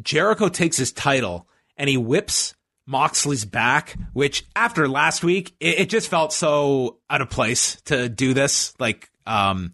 Jericho 0.00 0.48
takes 0.48 0.76
his 0.76 0.92
title 0.92 1.48
and 1.76 1.88
he 1.88 1.96
whips 1.96 2.54
Moxley's 2.86 3.44
back, 3.44 3.96
which 4.12 4.44
after 4.54 4.88
last 4.88 5.24
week, 5.24 5.54
it, 5.60 5.80
it 5.80 5.90
just 5.90 6.08
felt 6.08 6.32
so 6.32 6.98
out 7.08 7.22
of 7.22 7.30
place 7.30 7.80
to 7.86 8.08
do 8.08 8.34
this. 8.34 8.74
Like, 8.78 9.10
um, 9.26 9.72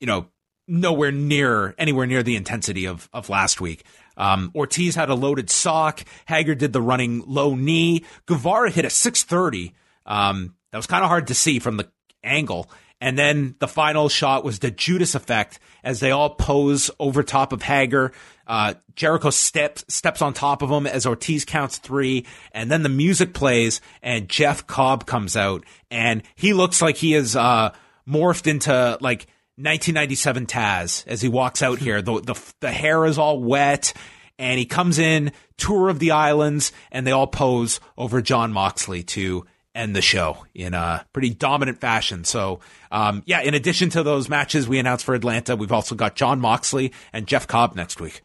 you 0.00 0.06
know, 0.06 0.26
nowhere 0.66 1.12
near 1.12 1.74
anywhere 1.78 2.06
near 2.06 2.22
the 2.22 2.36
intensity 2.36 2.86
of 2.86 3.08
of 3.12 3.28
last 3.28 3.60
week. 3.60 3.84
Um, 4.16 4.52
Ortiz 4.54 4.94
had 4.94 5.08
a 5.08 5.14
loaded 5.14 5.50
sock. 5.50 6.04
Hager 6.26 6.54
did 6.54 6.72
the 6.72 6.82
running 6.82 7.24
low 7.26 7.54
knee. 7.54 8.04
Guevara 8.26 8.70
hit 8.70 8.84
a 8.84 8.90
630. 8.90 9.74
Um, 10.06 10.54
that 10.70 10.78
was 10.78 10.86
kind 10.86 11.04
of 11.04 11.08
hard 11.08 11.28
to 11.28 11.34
see 11.34 11.58
from 11.58 11.76
the 11.76 11.88
angle. 12.24 12.70
And 13.00 13.18
then 13.18 13.56
the 13.58 13.66
final 13.66 14.08
shot 14.08 14.44
was 14.44 14.60
the 14.60 14.70
Judas 14.70 15.16
effect 15.16 15.58
as 15.82 15.98
they 15.98 16.12
all 16.12 16.30
pose 16.30 16.88
over 17.00 17.24
top 17.24 17.52
of 17.52 17.62
Hager. 17.62 18.12
Uh, 18.46 18.74
Jericho 18.94 19.30
steps 19.30 19.84
steps 19.88 20.22
on 20.22 20.34
top 20.34 20.62
of 20.62 20.70
him 20.70 20.86
as 20.86 21.04
Ortiz 21.04 21.44
counts 21.44 21.78
three, 21.78 22.26
and 22.52 22.70
then 22.70 22.84
the 22.84 22.88
music 22.88 23.34
plays, 23.34 23.80
and 24.02 24.28
Jeff 24.28 24.66
Cobb 24.66 25.06
comes 25.06 25.36
out, 25.36 25.64
and 25.90 26.22
he 26.36 26.52
looks 26.52 26.80
like 26.80 26.96
he 26.96 27.14
is 27.14 27.34
uh, 27.34 27.72
morphed 28.08 28.46
into 28.46 28.98
like 29.00 29.26
1997 29.56 30.46
Taz 30.46 31.06
as 31.06 31.20
he 31.20 31.28
walks 31.28 31.62
out 31.62 31.78
here. 31.78 32.00
The, 32.02 32.20
the 32.20 32.52
the 32.60 32.72
hair 32.72 33.04
is 33.04 33.18
all 33.18 33.40
wet, 33.40 33.92
and 34.38 34.58
he 34.58 34.64
comes 34.64 34.98
in 34.98 35.32
tour 35.56 35.88
of 35.88 35.98
the 35.98 36.12
islands, 36.12 36.72
and 36.90 37.06
they 37.06 37.12
all 37.12 37.26
pose 37.26 37.80
over 37.96 38.22
Jon 38.22 38.52
Moxley 38.52 39.02
to 39.04 39.46
end 39.74 39.96
the 39.96 40.02
show 40.02 40.44
in 40.54 40.74
a 40.74 41.06
pretty 41.12 41.30
dominant 41.30 41.80
fashion. 41.80 42.24
So, 42.24 42.60
um, 42.90 43.22
yeah, 43.26 43.40
in 43.40 43.54
addition 43.54 43.90
to 43.90 44.02
those 44.02 44.28
matches 44.28 44.68
we 44.68 44.78
announced 44.78 45.04
for 45.04 45.14
Atlanta, 45.14 45.56
we've 45.56 45.72
also 45.72 45.94
got 45.94 46.14
Jon 46.14 46.40
Moxley 46.40 46.92
and 47.12 47.26
Jeff 47.26 47.46
Cobb 47.46 47.74
next 47.74 48.00
week. 48.00 48.22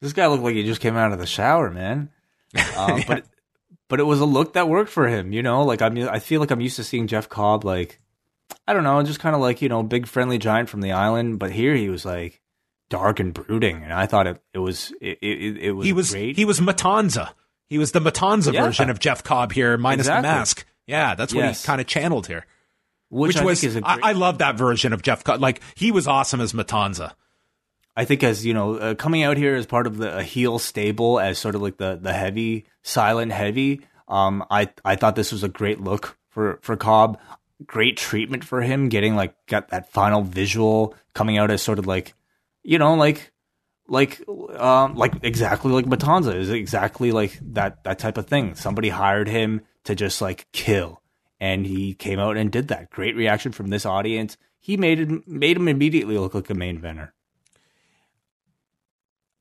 This 0.00 0.12
guy 0.12 0.26
looked 0.26 0.42
like 0.44 0.54
he 0.54 0.64
just 0.64 0.80
came 0.80 0.96
out 0.96 1.12
of 1.12 1.18
the 1.18 1.26
shower, 1.26 1.70
man. 1.70 2.10
Uh, 2.76 3.00
But 3.06 3.24
but 3.88 4.00
it 4.00 4.04
was 4.04 4.20
a 4.20 4.24
look 4.24 4.54
that 4.54 4.68
worked 4.68 4.90
for 4.90 5.06
him, 5.06 5.32
you 5.32 5.42
know. 5.42 5.62
Like 5.62 5.80
I 5.80 5.88
mean, 5.90 6.08
I 6.08 6.18
feel 6.18 6.40
like 6.40 6.50
I'm 6.50 6.60
used 6.60 6.76
to 6.76 6.84
seeing 6.84 7.06
Jeff 7.06 7.28
Cobb 7.28 7.64
like 7.64 8.00
I 8.68 8.72
don't 8.72 8.84
know, 8.84 9.02
just 9.02 9.20
kind 9.20 9.34
of 9.34 9.40
like 9.40 9.62
you 9.62 9.68
know, 9.68 9.82
big 9.82 10.06
friendly 10.06 10.38
giant 10.38 10.68
from 10.68 10.80
the 10.80 10.92
island. 10.92 11.38
But 11.38 11.52
here 11.52 11.74
he 11.74 11.88
was 11.88 12.04
like 12.04 12.40
dark 12.90 13.20
and 13.20 13.32
brooding, 13.34 13.82
and 13.82 13.92
I 13.92 14.06
thought 14.06 14.26
it 14.26 14.40
it 14.54 14.58
was 14.58 14.92
it 15.00 15.18
it, 15.22 15.56
it 15.58 15.72
was 15.72 15.86
He 15.86 15.92
was 15.92 16.10
great. 16.10 16.36
he 16.36 16.44
was 16.44 16.60
Matanza. 16.60 17.30
He 17.68 17.78
was 17.78 17.92
the 17.92 18.00
Matanza 18.00 18.52
Yeah. 18.52 18.64
version 18.64 18.90
of 18.90 18.98
Jeff 19.00 19.24
Cobb 19.24 19.52
here, 19.52 19.76
minus 19.76 20.06
Exactly. 20.06 20.22
the 20.22 20.34
mask. 20.34 20.66
Yeah, 20.86 21.14
that's 21.16 21.34
what 21.34 21.40
Yes. 21.44 21.62
he 21.62 21.66
kind 21.66 21.80
of 21.80 21.86
channeled 21.86 22.26
here. 22.28 22.46
which, 23.08 23.30
Which 23.30 23.36
I 23.38 23.44
was 23.44 23.60
think 23.60 23.70
is 23.70 23.76
a 23.76 23.86
I, 23.88 23.94
great, 23.94 24.04
I 24.06 24.12
love 24.12 24.38
that 24.38 24.56
version 24.56 24.92
of 24.92 25.02
Jeff 25.02 25.22
Cobb. 25.24 25.40
Like 25.40 25.60
he 25.76 25.90
was 25.92 26.06
awesome 26.08 26.40
as 26.40 26.52
Matanza. 26.52 27.12
I 27.96 28.04
think 28.04 28.22
as 28.24 28.44
you 28.44 28.52
know, 28.52 28.74
uh, 28.76 28.94
coming 28.94 29.22
out 29.22 29.36
here 29.36 29.54
as 29.54 29.64
part 29.66 29.86
of 29.86 29.96
the 29.96 30.18
a 30.18 30.22
heel 30.22 30.58
stable 30.58 31.18
as 31.18 31.38
sort 31.38 31.54
of 31.54 31.62
like 31.62 31.76
the 31.78 31.98
the 32.00 32.12
heavy 32.12 32.66
silent 32.82 33.32
heavy. 33.32 33.80
Um, 34.08 34.44
I 34.50 34.68
I 34.84 34.96
thought 34.96 35.16
this 35.16 35.32
was 35.32 35.42
a 35.42 35.48
great 35.48 35.80
look 35.80 36.16
for 36.28 36.58
for 36.62 36.76
Cobb. 36.76 37.18
Great 37.64 37.96
treatment 37.96 38.44
for 38.44 38.60
him, 38.60 38.88
getting 38.88 39.16
like 39.16 39.34
got 39.46 39.68
that 39.68 39.90
final 39.90 40.22
visual 40.22 40.94
coming 41.14 41.38
out 41.38 41.50
as 41.50 41.62
sort 41.62 41.78
of 41.78 41.86
like, 41.86 42.14
you 42.62 42.78
know, 42.78 42.94
like 42.94 43.32
like 43.88 44.22
um 44.58 44.94
like 44.94 45.14
exactly 45.22 45.72
like 45.72 45.86
Matanza 45.86 46.34
is 46.34 46.50
exactly 46.50 47.12
like 47.12 47.38
that 47.40 47.84
that 47.84 47.98
type 47.98 48.18
of 48.18 48.26
thing. 48.26 48.54
Somebody 48.54 48.90
hired 48.90 49.28
him 49.28 49.62
to 49.84 49.94
just 49.94 50.20
like 50.20 50.46
kill, 50.52 51.00
and 51.40 51.64
he 51.64 51.94
came 51.94 52.18
out 52.18 52.36
and 52.36 52.50
did 52.50 52.68
that. 52.68 52.90
Great 52.90 53.16
reaction 53.16 53.52
from 53.52 53.68
this 53.68 53.86
audience. 53.86 54.36
He 54.60 54.76
made 54.76 55.00
it 55.00 55.28
made 55.28 55.56
him 55.56 55.68
immediately 55.68 56.18
look 56.18 56.34
like 56.34 56.50
a 56.50 56.54
main 56.54 56.80
eventer. 56.80 57.10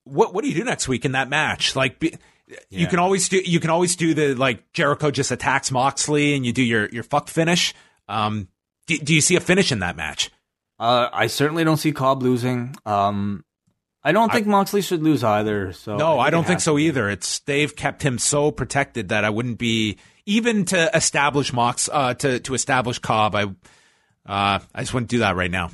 What 0.06 0.34
what 0.34 0.44
do 0.44 0.50
you 0.50 0.56
do 0.56 0.64
next 0.64 0.88
week 0.88 1.04
in 1.04 1.14
that 1.14 1.28
match? 1.28 1.76
Like 1.76 2.00
be, 2.00 2.16
you 2.70 2.88
can 2.88 3.00
always 3.00 3.28
do 3.28 3.42
you 3.44 3.60
can 3.60 3.72
always 3.72 3.96
do 3.96 4.14
the 4.14 4.36
like 4.36 4.72
Jericho 4.72 5.10
just 5.10 5.32
attacks 5.32 5.72
Moxley 5.72 6.36
and 6.36 6.46
you 6.46 6.54
do 6.54 6.64
your 6.64 6.88
your 6.90 7.04
fuck 7.04 7.28
finish. 7.28 7.74
Um, 8.08 8.48
do, 8.88 8.98
do 8.98 9.16
you 9.16 9.22
see 9.22 9.36
a 9.36 9.40
finish 9.40 9.72
in 9.72 9.80
that 9.80 9.96
match? 9.96 10.32
Uh, 10.80 11.10
I 11.12 11.28
certainly 11.28 11.64
don't 11.64 11.78
see 11.78 11.92
Cobb 11.92 12.22
losing. 12.22 12.76
Um, 12.86 13.44
I 14.04 14.12
don't 14.12 14.32
think 14.32 14.46
Moxley 14.46 14.84
should 14.84 15.02
lose 15.02 15.24
either. 15.24 15.74
So 15.74 15.98
No, 15.98 16.20
I, 16.20 16.28
it 16.28 16.32
don't 16.32 16.46
think 16.46 16.60
so 16.60 16.78
either. 16.78 17.10
It's 17.10 17.40
they've 17.40 17.76
kept 17.76 18.04
him 18.04 18.20
so 18.20 18.52
protected 18.52 19.10
that 19.10 19.26
I 19.26 19.32
wouldn't 19.32 19.58
be 19.58 19.98
even 20.28 20.66
to 20.66 20.96
establish 20.96 21.52
Mox 21.52 21.90
uh, 21.92 22.14
to 22.16 22.40
to 22.42 22.54
establish 22.54 23.00
Cobb. 23.00 23.34
I 23.34 23.44
uh, 23.44 24.60
I 24.74 24.82
just 24.82 24.94
wouldn't 24.94 25.10
do 25.10 25.20
that 25.20 25.36
right 25.36 25.50
now. 25.50 25.72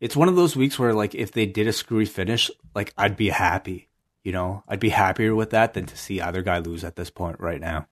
It's 0.00 0.16
one 0.16 0.28
of 0.28 0.36
those 0.36 0.56
weeks 0.56 0.78
where, 0.78 0.92
like, 0.92 1.14
if 1.14 1.32
they 1.32 1.46
did 1.46 1.68
a 1.68 1.72
screwy 1.72 2.06
finish, 2.06 2.50
like, 2.74 2.92
I'd 2.98 3.16
be 3.16 3.28
happy. 3.28 3.88
You 4.24 4.32
know, 4.32 4.64
I'd 4.66 4.80
be 4.80 4.88
happier 4.88 5.34
with 5.34 5.50
that 5.50 5.74
than 5.74 5.86
to 5.86 5.96
see 5.96 6.20
either 6.20 6.42
guy 6.42 6.58
lose 6.58 6.84
at 6.84 6.96
this 6.96 7.10
point 7.10 7.36
right 7.38 7.60
now. 7.60 7.86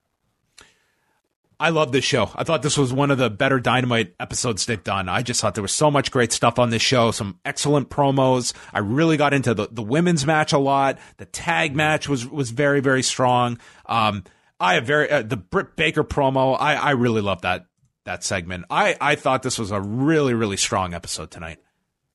I 1.61 1.69
love 1.69 1.93
this 1.93 2.07
show. 2.07 2.31
I 2.35 2.43
thought 2.43 2.63
this 2.63 2.79
was 2.79 2.91
one 2.91 3.11
of 3.11 3.19
the 3.19 3.29
better 3.29 3.61
Dynamite 3.61 4.15
episodes 4.19 4.65
they've 4.65 4.83
done. 4.83 5.11
I 5.11 5.21
just 5.21 5.43
thought 5.43 5.55
there 5.55 5.61
was 5.63 5.73
so 5.73 5.91
much 5.91 6.11
great 6.11 6.33
stuff 6.33 6.59
on 6.59 6.71
this 6.71 6.81
show, 6.81 7.11
some 7.11 7.39
excellent 7.45 7.91
promos. 7.91 8.55
I 8.73 8.79
really 8.79 9.19
got 9.19 9.35
into 9.35 9.53
the, 9.53 9.69
the 9.71 9.83
women's 9.83 10.25
match 10.25 10.55
a 10.55 10.59
lot. 10.59 10.99
The 11.19 11.27
tag 11.27 11.77
match 11.77 12.09
was 12.09 12.27
was 12.27 12.51
very 12.51 12.81
very 12.81 13.03
strong. 13.03 13.59
Um, 13.85 14.25
I 14.59 14.75
have 14.75 14.87
very 14.87 15.11
uh, 15.11 15.21
the 15.21 15.37
Britt 15.37 15.77
Baker 15.77 16.03
promo. 16.03 16.57
I 16.59 16.77
I 16.77 16.91
really 16.93 17.21
love 17.21 17.43
that 17.43 17.67
that 18.07 18.25
segment. 18.25 18.65
I 18.71 18.97
I 18.99 19.15
thought 19.15 19.43
this 19.43 19.59
was 19.59 19.71
a 19.71 19.83
really 19.83 20.33
really 20.33 20.57
strong 20.57 20.95
episode 20.95 21.31
tonight. 21.31 21.59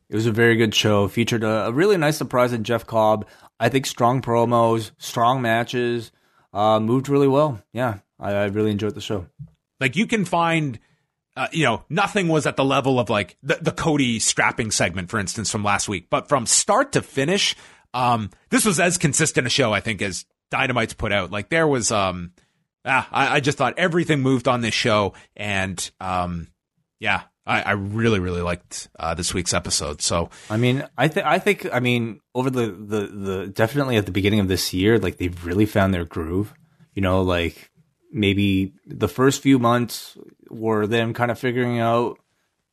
It 0.10 0.16
was 0.16 0.26
a 0.26 0.32
very 0.32 0.56
good 0.56 0.74
show. 0.74 1.08
Featured 1.08 1.44
a, 1.44 1.68
a 1.68 1.72
really 1.72 1.98
nice 1.98 2.18
surprise 2.18 2.52
in 2.52 2.64
Jeff 2.64 2.88
Cobb. 2.88 3.28
I 3.60 3.70
think 3.70 3.86
strong 3.86 4.24
promos, 4.24 4.90
strong 4.98 5.44
matches, 5.44 6.12
uh, 6.52 6.80
moved 6.80 7.10
really 7.10 7.28
well. 7.28 7.62
Yeah, 7.74 8.00
I, 8.20 8.32
I 8.32 8.46
really 8.46 8.72
enjoyed 8.72 8.96
the 8.96 9.02
show. 9.02 9.28
Like 9.80 9.96
you 9.96 10.08
can 10.08 10.26
find, 10.26 10.80
uh, 11.36 11.48
you 11.52 11.66
know, 11.66 11.84
nothing 11.90 12.28
was 12.28 12.46
at 12.46 12.56
the 12.56 12.66
level 12.66 13.00
of 13.00 13.10
like 13.10 13.38
the, 13.44 13.58
the 13.62 13.72
Cody 13.72 14.20
strapping 14.20 14.72
segment, 14.72 15.10
for 15.10 15.20
instance, 15.20 15.52
from 15.52 15.64
last 15.64 15.90
week. 15.90 16.08
But 16.10 16.30
from 16.30 16.46
start 16.46 16.94
to 16.94 17.02
finish, 17.02 17.56
um, 17.94 18.30
this 18.50 18.66
was 18.66 18.80
as 18.80 18.98
consistent 18.98 19.48
a 19.48 19.50
show 19.50 19.74
I 19.74 19.80
think 19.80 20.02
as 20.02 20.26
Dynamite's 20.52 20.94
put 20.94 21.12
out. 21.12 21.32
Like 21.32 21.50
there 21.50 21.68
was, 21.68 21.92
um, 21.92 22.32
ah, 22.86 23.08
I, 23.12 23.36
I 23.36 23.40
just 23.40 23.58
thought 23.58 23.78
everything 23.78 24.22
moved 24.22 24.48
on 24.48 24.62
this 24.62 24.74
show, 24.74 25.14
and 25.36 25.92
um, 26.00 26.48
yeah, 27.00 27.24
I, 27.46 27.62
I 27.62 27.72
really 27.72 28.20
really 28.20 28.42
liked 28.42 28.90
uh, 29.00 29.14
this 29.14 29.34
week's 29.34 29.54
episode. 29.54 30.02
So 30.02 30.30
I 30.50 30.58
mean, 30.58 30.88
I 30.98 31.08
think 31.08 31.26
I 31.26 31.40
think 31.40 31.68
I 31.72 31.80
mean 31.80 32.22
over 32.34 32.50
the, 32.50 32.68
the 32.68 33.08
the 33.08 33.48
definitely 33.48 33.98
at 33.98 34.06
the 34.06 34.12
beginning 34.12 34.40
of 34.40 34.48
this 34.48 34.74
year, 34.74 34.98
like 35.00 35.18
they've 35.18 35.46
really 35.46 35.66
found 35.66 35.94
their 35.94 36.06
groove. 36.06 36.54
You 36.94 37.02
know, 37.02 37.22
like 37.22 37.72
maybe 38.12 38.74
the 38.86 39.08
first 39.08 39.42
few 39.42 39.60
months 39.60 40.18
were 40.50 40.88
them 40.88 41.14
kind 41.14 41.32
of 41.32 41.40
figuring 41.40 41.80
out 41.80 42.20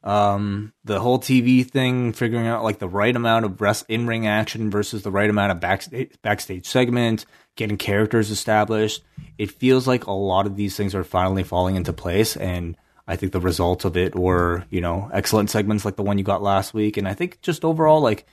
um, 0.05 0.73
the 0.85 1.01
whole 1.01 1.19
TV 1.19 1.69
thing, 1.69 2.13
figuring 2.13 2.47
out 2.47 2.65
like 2.65 2.79
the 2.79 2.89
right 2.89 3.15
amount 3.15 3.45
of 3.45 3.61
rest 3.61 3.85
in 3.89 4.07
ring 4.07 4.27
action 4.27 4.71
versus 4.71 5.03
the 5.03 5.13
right 5.13 5.31
amount 5.31 5.53
of 5.53 5.61
backstage 5.61 6.11
backstage 6.23 6.67
segment, 6.67 7.25
getting 7.57 7.77
characters 7.77 8.31
established. 8.31 9.03
It 9.39 9.51
feels 9.51 9.87
like 9.87 10.07
a 10.07 10.13
lot 10.13 10.47
of 10.47 10.57
these 10.57 10.77
things 10.77 10.95
are 10.95 11.05
finally 11.05 11.45
falling 11.45 11.77
into 11.77 11.93
place, 11.93 12.37
and 12.37 12.77
I 13.07 13.17
think 13.17 13.33
the 13.33 13.41
results 13.41 13.85
of 13.85 13.97
it 13.97 14.17
were 14.17 14.65
you 14.71 14.81
know 14.81 15.09
excellent 15.13 15.51
segments 15.51 15.85
like 15.85 15.97
the 15.97 16.03
one 16.03 16.19
you 16.19 16.25
got 16.25 16.43
last 16.43 16.75
week, 16.75 16.97
and 16.97 17.07
I 17.07 17.15
think 17.15 17.41
just 17.41 17.65
overall 17.65 18.01
like 18.01 18.27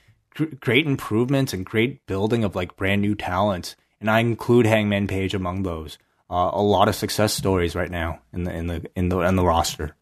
great 0.60 0.86
improvements 0.86 1.52
and 1.52 1.64
great 1.64 2.04
building 2.06 2.42
of 2.42 2.56
like 2.56 2.76
brand 2.76 3.00
new 3.00 3.14
talent, 3.14 3.76
and 4.00 4.10
I 4.10 4.18
include 4.18 4.66
Hangman 4.66 5.06
Page 5.06 5.34
among 5.34 5.62
those 5.62 5.98
uh, 6.30 6.50
a 6.52 6.62
lot 6.62 6.88
of 6.88 6.94
success 6.94 7.34
stories 7.34 7.74
right 7.74 7.90
now 7.90 8.20
in 8.32 8.44
the 8.44 8.54
in 8.54 8.66
the 8.68 8.90
in 8.94 9.08
the 9.08 9.18
in 9.20 9.36
the 9.36 9.44
roster. 9.44 9.96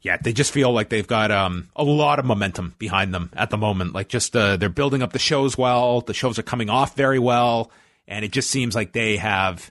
Yeah, 0.00 0.16
they 0.16 0.32
just 0.32 0.52
feel 0.52 0.72
like 0.72 0.88
they've 0.88 1.06
got 1.06 1.30
um, 1.30 1.68
a 1.76 1.84
lot 1.84 2.18
of 2.18 2.24
momentum 2.24 2.74
behind 2.78 3.14
them 3.14 3.30
at 3.34 3.50
the 3.50 3.56
moment. 3.56 3.94
Like 3.94 4.08
just 4.08 4.34
uh, 4.34 4.56
they're 4.56 4.68
building 4.68 5.02
up 5.02 5.12
the 5.12 5.18
shows 5.18 5.56
well. 5.56 6.00
The 6.00 6.14
shows 6.14 6.38
are 6.38 6.44
coming 6.44 6.70
off 6.70 6.96
very 6.96 7.18
well, 7.18 7.70
and 8.06 8.24
it 8.24 8.32
just 8.32 8.50
seems 8.50 8.74
like 8.74 8.92
they 8.92 9.16
have 9.16 9.70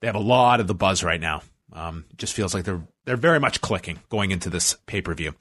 they 0.00 0.06
have 0.06 0.16
a 0.16 0.20
lot 0.20 0.60
of 0.60 0.66
the 0.66 0.74
buzz 0.74 1.02
right 1.02 1.20
now. 1.20 1.42
Um, 1.72 2.04
it 2.10 2.18
just 2.18 2.34
feels 2.34 2.54
like 2.54 2.64
they're 2.64 2.82
they're 3.04 3.16
very 3.16 3.40
much 3.40 3.60
clicking 3.60 4.00
going 4.08 4.30
into 4.30 4.50
this 4.50 4.76
pay 4.86 5.00
per 5.00 5.14
view. 5.14 5.34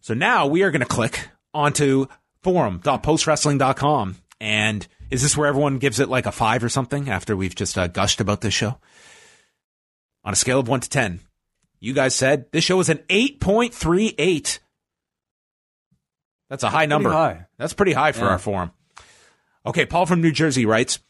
So 0.00 0.14
now 0.14 0.46
we 0.46 0.62
are 0.62 0.70
going 0.70 0.80
to 0.80 0.86
click 0.86 1.28
onto 1.52 2.06
forum.postwrestling.com 2.42 4.16
and 4.40 4.86
is 5.10 5.22
this 5.22 5.36
where 5.36 5.46
everyone 5.46 5.78
gives 5.78 6.00
it 6.00 6.08
like 6.08 6.26
a 6.26 6.32
five 6.32 6.64
or 6.64 6.68
something 6.68 7.08
after 7.08 7.36
we've 7.36 7.54
just 7.54 7.78
uh, 7.78 7.86
gushed 7.86 8.20
about 8.20 8.40
this 8.40 8.54
show? 8.54 8.78
On 10.24 10.32
a 10.32 10.36
scale 10.36 10.58
of 10.58 10.68
one 10.68 10.80
to 10.80 10.88
10, 10.88 11.20
you 11.78 11.92
guys 11.92 12.14
said 12.14 12.50
this 12.52 12.64
show 12.64 12.76
was 12.76 12.88
an 12.88 12.98
8.38. 13.08 14.58
That's 16.48 16.62
a 16.62 16.70
high 16.70 16.86
number. 16.86 17.10
High. 17.10 17.46
That's 17.58 17.74
pretty 17.74 17.92
high 17.92 18.12
for 18.12 18.24
yeah. 18.24 18.30
our 18.30 18.38
forum. 18.38 18.72
Okay, 19.64 19.86
Paul 19.86 20.06
from 20.06 20.20
New 20.20 20.32
Jersey 20.32 20.66
writes 20.66 21.00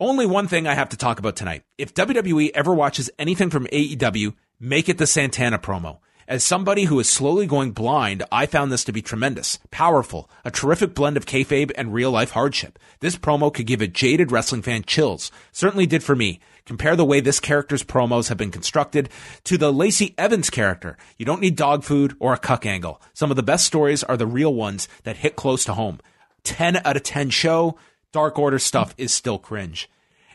Only 0.00 0.26
one 0.26 0.48
thing 0.48 0.66
I 0.66 0.74
have 0.74 0.90
to 0.90 0.96
talk 0.96 1.18
about 1.18 1.36
tonight. 1.36 1.64
If 1.78 1.94
WWE 1.94 2.50
ever 2.54 2.74
watches 2.74 3.10
anything 3.18 3.50
from 3.50 3.66
AEW, 3.66 4.34
make 4.58 4.88
it 4.88 4.98
the 4.98 5.06
Santana 5.06 5.58
promo. 5.58 5.98
As 6.28 6.42
somebody 6.42 6.84
who 6.84 6.98
is 6.98 7.08
slowly 7.08 7.46
going 7.46 7.70
blind, 7.70 8.24
I 8.32 8.46
found 8.46 8.72
this 8.72 8.82
to 8.84 8.92
be 8.92 9.00
tremendous, 9.00 9.60
powerful, 9.70 10.28
a 10.44 10.50
terrific 10.50 10.92
blend 10.92 11.16
of 11.16 11.24
kayfabe 11.24 11.70
and 11.76 11.94
real 11.94 12.10
life 12.10 12.32
hardship. 12.32 12.80
This 12.98 13.16
promo 13.16 13.54
could 13.54 13.66
give 13.66 13.80
a 13.80 13.86
jaded 13.86 14.32
wrestling 14.32 14.62
fan 14.62 14.82
chills. 14.82 15.30
Certainly 15.52 15.86
did 15.86 16.02
for 16.02 16.16
me. 16.16 16.40
Compare 16.64 16.96
the 16.96 17.04
way 17.04 17.20
this 17.20 17.38
character's 17.38 17.84
promos 17.84 18.28
have 18.28 18.38
been 18.38 18.50
constructed 18.50 19.08
to 19.44 19.56
the 19.56 19.72
Lacey 19.72 20.16
Evans 20.18 20.50
character. 20.50 20.96
You 21.16 21.24
don't 21.24 21.40
need 21.40 21.54
dog 21.54 21.84
food 21.84 22.16
or 22.18 22.32
a 22.32 22.38
cuck 22.38 22.66
angle. 22.66 23.00
Some 23.14 23.30
of 23.30 23.36
the 23.36 23.44
best 23.44 23.64
stories 23.64 24.02
are 24.02 24.16
the 24.16 24.26
real 24.26 24.52
ones 24.52 24.88
that 25.04 25.18
hit 25.18 25.36
close 25.36 25.64
to 25.66 25.74
home. 25.74 26.00
10 26.42 26.78
out 26.84 26.96
of 26.96 27.04
10 27.04 27.30
show. 27.30 27.78
Dark 28.10 28.36
Order 28.36 28.58
stuff 28.58 28.96
is 28.98 29.14
still 29.14 29.38
cringe. 29.38 29.88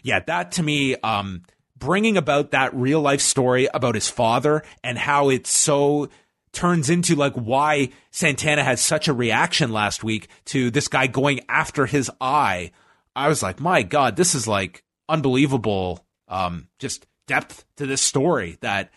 Yeah, 0.04 0.22
that 0.22 0.54
to 0.54 0.64
me, 0.64 0.96
um, 1.04 1.44
bringing 1.82 2.16
about 2.16 2.52
that 2.52 2.74
real 2.74 3.02
life 3.02 3.20
story 3.20 3.68
about 3.74 3.96
his 3.96 4.08
father 4.08 4.64
and 4.84 4.98
how 4.98 5.30
it 5.30 5.48
so 5.48 6.08
turns 6.54 6.90
into 6.90 7.16
like 7.16 7.34
why 7.34 7.90
Santana 8.12 8.64
had 8.64 8.80
such 8.80 9.08
a 9.08 9.14
reaction 9.14 9.74
last 9.74 10.04
week 10.04 10.28
to 10.46 10.70
this 10.70 10.88
guy 10.88 11.08
going 11.08 11.42
after 11.50 11.86
his 11.88 12.10
eye. 12.22 12.72
I 13.16 13.28
was 13.28 13.42
like, 13.42 13.60
my 13.60 13.82
God, 13.84 14.16
this 14.16 14.36
is 14.36 14.48
like 14.48 14.84
unbelievable, 15.10 16.06
um, 16.28 16.68
just 16.78 17.08
depth 17.28 17.66
to 17.78 17.88
this 17.88 18.02
story 18.02 18.58
that 18.62 18.92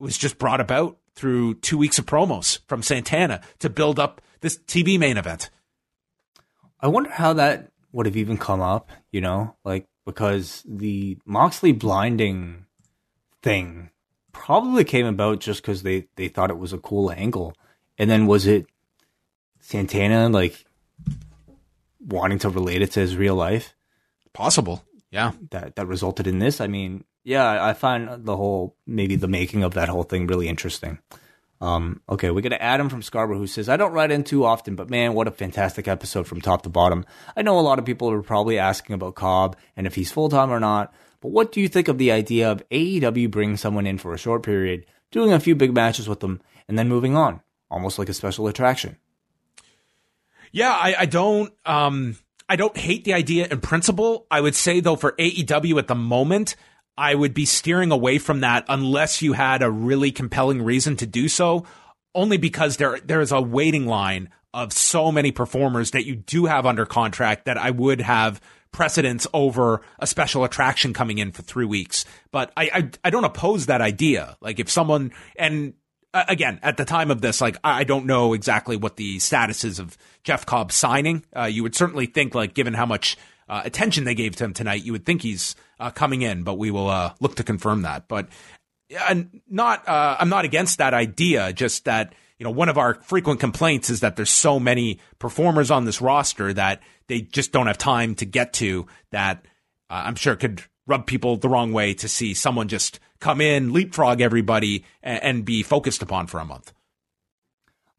was 0.00 0.18
just 0.18 0.38
brought 0.38 0.60
about 0.60 0.98
through 1.14 1.54
two 1.54 1.78
weeks 1.78 1.98
of 1.98 2.06
promos 2.06 2.60
from 2.66 2.82
Santana 2.82 3.40
to 3.60 3.70
build 3.70 3.98
up 3.98 4.20
this 4.40 4.58
TV 4.58 4.98
main 4.98 5.16
event. 5.16 5.50
I 6.80 6.88
wonder 6.88 7.10
how 7.10 7.34
that 7.34 7.70
would 7.92 8.06
have 8.06 8.16
even 8.16 8.38
come 8.38 8.60
up, 8.60 8.90
you 9.12 9.20
know, 9.20 9.56
like 9.64 9.86
because 10.08 10.64
the 10.66 11.18
Moxley 11.26 11.70
blinding 11.70 12.64
thing 13.42 13.90
probably 14.32 14.82
came 14.82 15.04
about 15.04 15.38
just 15.38 15.60
because 15.60 15.82
they, 15.82 16.08
they 16.16 16.28
thought 16.28 16.48
it 16.48 16.56
was 16.56 16.72
a 16.72 16.78
cool 16.78 17.12
angle. 17.12 17.52
And 17.98 18.10
then 18.10 18.26
was 18.26 18.46
it 18.46 18.64
Santana 19.60 20.30
like 20.30 20.64
wanting 22.00 22.38
to 22.38 22.48
relate 22.48 22.80
it 22.80 22.92
to 22.92 23.00
his 23.00 23.18
real 23.18 23.34
life? 23.34 23.74
Possible. 24.32 24.82
Yeah. 25.10 25.32
That 25.50 25.76
that 25.76 25.86
resulted 25.86 26.26
in 26.26 26.38
this. 26.38 26.58
I 26.62 26.68
mean, 26.68 27.04
yeah, 27.22 27.62
I 27.62 27.74
find 27.74 28.24
the 28.24 28.36
whole 28.38 28.76
maybe 28.86 29.14
the 29.14 29.28
making 29.28 29.62
of 29.62 29.74
that 29.74 29.90
whole 29.90 30.04
thing 30.04 30.26
really 30.26 30.48
interesting. 30.48 31.00
Um, 31.60 32.00
okay, 32.08 32.30
we 32.30 32.42
got 32.42 32.52
Adam 32.52 32.88
from 32.88 33.02
Scarborough 33.02 33.38
who 33.38 33.46
says, 33.46 33.68
I 33.68 33.76
don't 33.76 33.92
write 33.92 34.12
in 34.12 34.22
too 34.22 34.44
often, 34.44 34.76
but 34.76 34.90
man, 34.90 35.14
what 35.14 35.26
a 35.26 35.32
fantastic 35.32 35.88
episode 35.88 36.26
from 36.26 36.40
top 36.40 36.62
to 36.62 36.68
bottom. 36.68 37.04
I 37.36 37.42
know 37.42 37.58
a 37.58 37.60
lot 37.60 37.78
of 37.78 37.84
people 37.84 38.10
are 38.10 38.22
probably 38.22 38.58
asking 38.58 38.94
about 38.94 39.16
Cobb 39.16 39.56
and 39.76 39.86
if 39.86 39.94
he's 39.96 40.12
full 40.12 40.28
time 40.28 40.50
or 40.50 40.60
not, 40.60 40.94
but 41.20 41.32
what 41.32 41.50
do 41.50 41.60
you 41.60 41.68
think 41.68 41.88
of 41.88 41.98
the 41.98 42.12
idea 42.12 42.50
of 42.50 42.68
AEW 42.70 43.30
bringing 43.30 43.56
someone 43.56 43.86
in 43.86 43.98
for 43.98 44.14
a 44.14 44.18
short 44.18 44.44
period, 44.44 44.86
doing 45.10 45.32
a 45.32 45.40
few 45.40 45.56
big 45.56 45.74
matches 45.74 46.08
with 46.08 46.20
them, 46.20 46.40
and 46.68 46.78
then 46.78 46.88
moving 46.88 47.16
on, 47.16 47.40
almost 47.70 47.98
like 47.98 48.08
a 48.08 48.14
special 48.14 48.46
attraction? 48.46 48.96
Yeah, 50.52 50.70
I, 50.70 50.94
I 51.00 51.06
don't. 51.06 51.52
Um, 51.66 52.16
I 52.48 52.56
don't 52.56 52.76
hate 52.76 53.04
the 53.04 53.12
idea 53.12 53.46
in 53.46 53.60
principle. 53.60 54.26
I 54.30 54.40
would 54.40 54.54
say 54.54 54.80
though, 54.80 54.96
for 54.96 55.12
AEW 55.12 55.78
at 55.78 55.88
the 55.88 55.94
moment, 55.94 56.56
I 56.98 57.14
would 57.14 57.32
be 57.32 57.44
steering 57.44 57.92
away 57.92 58.18
from 58.18 58.40
that 58.40 58.64
unless 58.68 59.22
you 59.22 59.32
had 59.32 59.62
a 59.62 59.70
really 59.70 60.10
compelling 60.10 60.60
reason 60.62 60.96
to 60.96 61.06
do 61.06 61.28
so. 61.28 61.64
Only 62.12 62.38
because 62.38 62.76
there 62.76 62.98
there 63.04 63.20
is 63.20 63.30
a 63.30 63.40
waiting 63.40 63.86
line 63.86 64.30
of 64.52 64.72
so 64.72 65.12
many 65.12 65.30
performers 65.30 65.92
that 65.92 66.06
you 66.06 66.16
do 66.16 66.46
have 66.46 66.66
under 66.66 66.84
contract 66.84 67.44
that 67.44 67.56
I 67.56 67.70
would 67.70 68.00
have 68.00 68.40
precedence 68.72 69.26
over 69.32 69.82
a 70.00 70.06
special 70.06 70.42
attraction 70.42 70.92
coming 70.92 71.18
in 71.18 71.30
for 71.30 71.42
three 71.42 71.64
weeks. 71.64 72.04
But 72.32 72.52
I, 72.56 72.70
I, 72.74 72.90
I 73.04 73.10
don't 73.10 73.24
oppose 73.24 73.66
that 73.66 73.80
idea. 73.80 74.36
Like 74.40 74.58
if 74.58 74.68
someone 74.68 75.12
and 75.36 75.74
uh, 76.12 76.24
again 76.26 76.58
at 76.62 76.78
the 76.78 76.84
time 76.84 77.12
of 77.12 77.20
this, 77.20 77.40
like 77.40 77.56
I 77.62 77.84
don't 77.84 78.06
know 78.06 78.32
exactly 78.32 78.76
what 78.76 78.96
the 78.96 79.20
status 79.20 79.62
is 79.62 79.78
of 79.78 79.96
Jeff 80.24 80.44
Cobb 80.46 80.72
signing. 80.72 81.24
Uh, 81.36 81.44
you 81.44 81.62
would 81.62 81.76
certainly 81.76 82.06
think 82.06 82.34
like 82.34 82.54
given 82.54 82.74
how 82.74 82.86
much 82.86 83.16
uh, 83.48 83.62
attention 83.64 84.02
they 84.02 84.16
gave 84.16 84.34
to 84.36 84.44
him 84.44 84.52
tonight, 84.52 84.84
you 84.84 84.90
would 84.92 85.06
think 85.06 85.22
he's 85.22 85.54
uh, 85.78 85.90
coming 85.90 86.22
in, 86.22 86.42
but 86.42 86.58
we 86.58 86.70
will 86.70 86.88
uh, 86.88 87.14
look 87.20 87.36
to 87.36 87.44
confirm 87.44 87.82
that. 87.82 88.08
But 88.08 88.28
not, 89.48 89.88
uh, 89.88 90.16
I'm 90.18 90.28
not 90.28 90.44
against 90.44 90.78
that 90.78 90.94
idea. 90.94 91.52
Just 91.52 91.84
that 91.84 92.14
you 92.38 92.44
know, 92.44 92.50
one 92.50 92.68
of 92.68 92.78
our 92.78 92.94
frequent 93.02 93.40
complaints 93.40 93.90
is 93.90 94.00
that 94.00 94.16
there's 94.16 94.30
so 94.30 94.60
many 94.60 95.00
performers 95.18 95.70
on 95.70 95.84
this 95.84 96.00
roster 96.00 96.52
that 96.52 96.80
they 97.08 97.20
just 97.20 97.52
don't 97.52 97.66
have 97.66 97.78
time 97.78 98.14
to 98.16 98.24
get 98.24 98.52
to. 98.54 98.86
That 99.10 99.44
uh, 99.90 100.02
I'm 100.06 100.14
sure 100.14 100.36
could 100.36 100.62
rub 100.86 101.06
people 101.06 101.36
the 101.36 101.48
wrong 101.48 101.72
way 101.72 101.94
to 101.94 102.08
see 102.08 102.34
someone 102.34 102.68
just 102.68 103.00
come 103.20 103.40
in, 103.40 103.72
leapfrog 103.72 104.20
everybody, 104.20 104.84
and, 105.02 105.22
and 105.22 105.44
be 105.44 105.62
focused 105.62 106.02
upon 106.02 106.28
for 106.28 106.38
a 106.38 106.44
month. 106.44 106.72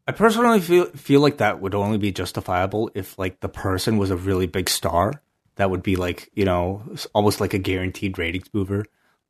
I 0.06 0.12
personally 0.12 0.60
feel 0.60 0.86
feel 0.86 1.20
like 1.20 1.38
that 1.38 1.60
would 1.60 1.74
only 1.74 1.98
be 1.98 2.10
justifiable 2.10 2.90
if 2.94 3.18
like 3.18 3.40
the 3.40 3.48
person 3.48 3.98
was 3.98 4.10
a 4.10 4.16
really 4.16 4.46
big 4.46 4.68
star 4.68 5.22
that 5.60 5.70
would 5.70 5.82
be 5.82 5.96
like 5.96 6.30
you 6.34 6.44
know 6.44 6.82
almost 7.14 7.40
like 7.40 7.54
a 7.54 7.58
guaranteed 7.58 8.18
ratings 8.18 8.48
mover. 8.52 8.84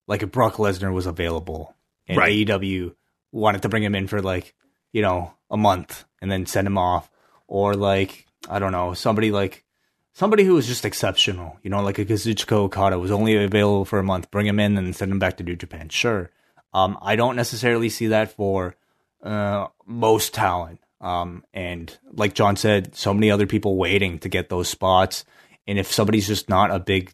like 0.06 0.22
if 0.22 0.30
Brock 0.32 0.54
Lesnar 0.54 0.92
was 0.92 1.06
available 1.06 1.74
and 2.08 2.16
Right. 2.18 2.46
AEW 2.46 2.94
wanted 3.32 3.62
to 3.62 3.68
bring 3.68 3.82
him 3.84 3.94
in 3.94 4.06
for 4.08 4.20
like 4.22 4.54
you 4.92 5.02
know 5.02 5.32
a 5.50 5.56
month 5.56 6.04
and 6.20 6.30
then 6.30 6.46
send 6.46 6.66
him 6.66 6.78
off, 6.78 7.10
or 7.46 7.74
like 7.74 8.26
I 8.48 8.58
don't 8.58 8.72
know 8.72 8.94
somebody 8.94 9.30
like 9.30 9.64
somebody 10.12 10.44
who 10.44 10.54
was 10.54 10.66
just 10.66 10.84
exceptional, 10.84 11.56
you 11.62 11.70
know, 11.70 11.82
like 11.82 11.98
a 11.98 12.04
Kazuchika 12.04 12.52
Okada 12.52 12.98
was 12.98 13.10
only 13.10 13.36
available 13.36 13.84
for 13.84 13.98
a 13.98 14.02
month, 14.02 14.30
bring 14.30 14.46
him 14.46 14.58
in 14.60 14.76
and 14.76 14.94
send 14.96 15.12
him 15.12 15.18
back 15.18 15.36
to 15.36 15.44
New 15.44 15.56
Japan. 15.56 15.88
Sure, 15.88 16.30
um, 16.74 16.98
I 17.02 17.16
don't 17.16 17.36
necessarily 17.36 17.88
see 17.88 18.08
that 18.08 18.32
for 18.32 18.74
uh, 19.22 19.68
most 19.86 20.34
talent. 20.34 20.80
Um, 21.00 21.44
and 21.54 21.96
like 22.12 22.34
John 22.34 22.56
said, 22.56 22.94
so 22.94 23.14
many 23.14 23.30
other 23.30 23.46
people 23.46 23.76
waiting 23.76 24.18
to 24.20 24.28
get 24.28 24.48
those 24.50 24.68
spots. 24.68 25.24
And 25.70 25.78
if 25.78 25.92
somebody's 25.92 26.26
just 26.26 26.48
not 26.48 26.72
a 26.72 26.80
big 26.80 27.12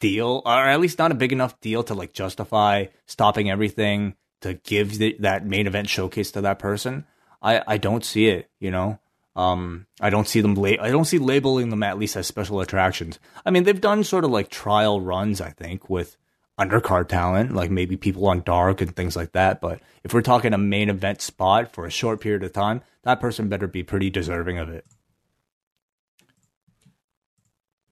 deal, 0.00 0.42
or 0.44 0.52
at 0.52 0.80
least 0.80 0.98
not 0.98 1.12
a 1.12 1.14
big 1.14 1.32
enough 1.32 1.58
deal 1.62 1.82
to 1.84 1.94
like 1.94 2.12
justify 2.12 2.84
stopping 3.06 3.50
everything 3.50 4.16
to 4.42 4.52
give 4.52 4.98
the, 4.98 5.16
that 5.20 5.46
main 5.46 5.66
event 5.66 5.88
showcase 5.88 6.30
to 6.32 6.42
that 6.42 6.58
person, 6.58 7.06
I, 7.40 7.62
I 7.66 7.78
don't 7.78 8.04
see 8.04 8.26
it. 8.26 8.50
You 8.58 8.70
know, 8.70 8.98
um, 9.34 9.86
I 9.98 10.10
don't 10.10 10.28
see 10.28 10.42
them. 10.42 10.56
La- 10.56 10.76
I 10.78 10.90
don't 10.90 11.06
see 11.06 11.16
labeling 11.16 11.70
them 11.70 11.82
at 11.82 11.98
least 11.98 12.16
as 12.16 12.26
special 12.26 12.60
attractions. 12.60 13.18
I 13.46 13.50
mean, 13.50 13.64
they've 13.64 13.80
done 13.80 14.04
sort 14.04 14.24
of 14.24 14.30
like 14.30 14.50
trial 14.50 15.00
runs. 15.00 15.40
I 15.40 15.48
think 15.48 15.88
with 15.88 16.18
undercard 16.58 17.08
talent, 17.08 17.54
like 17.54 17.70
maybe 17.70 17.96
people 17.96 18.28
on 18.28 18.42
Dark 18.42 18.82
and 18.82 18.94
things 18.94 19.16
like 19.16 19.32
that. 19.32 19.62
But 19.62 19.80
if 20.04 20.12
we're 20.12 20.20
talking 20.20 20.52
a 20.52 20.58
main 20.58 20.90
event 20.90 21.22
spot 21.22 21.72
for 21.72 21.86
a 21.86 21.90
short 21.90 22.20
period 22.20 22.42
of 22.42 22.52
time, 22.52 22.82
that 23.04 23.20
person 23.20 23.48
better 23.48 23.66
be 23.66 23.82
pretty 23.82 24.10
deserving 24.10 24.58
of 24.58 24.68
it. 24.68 24.84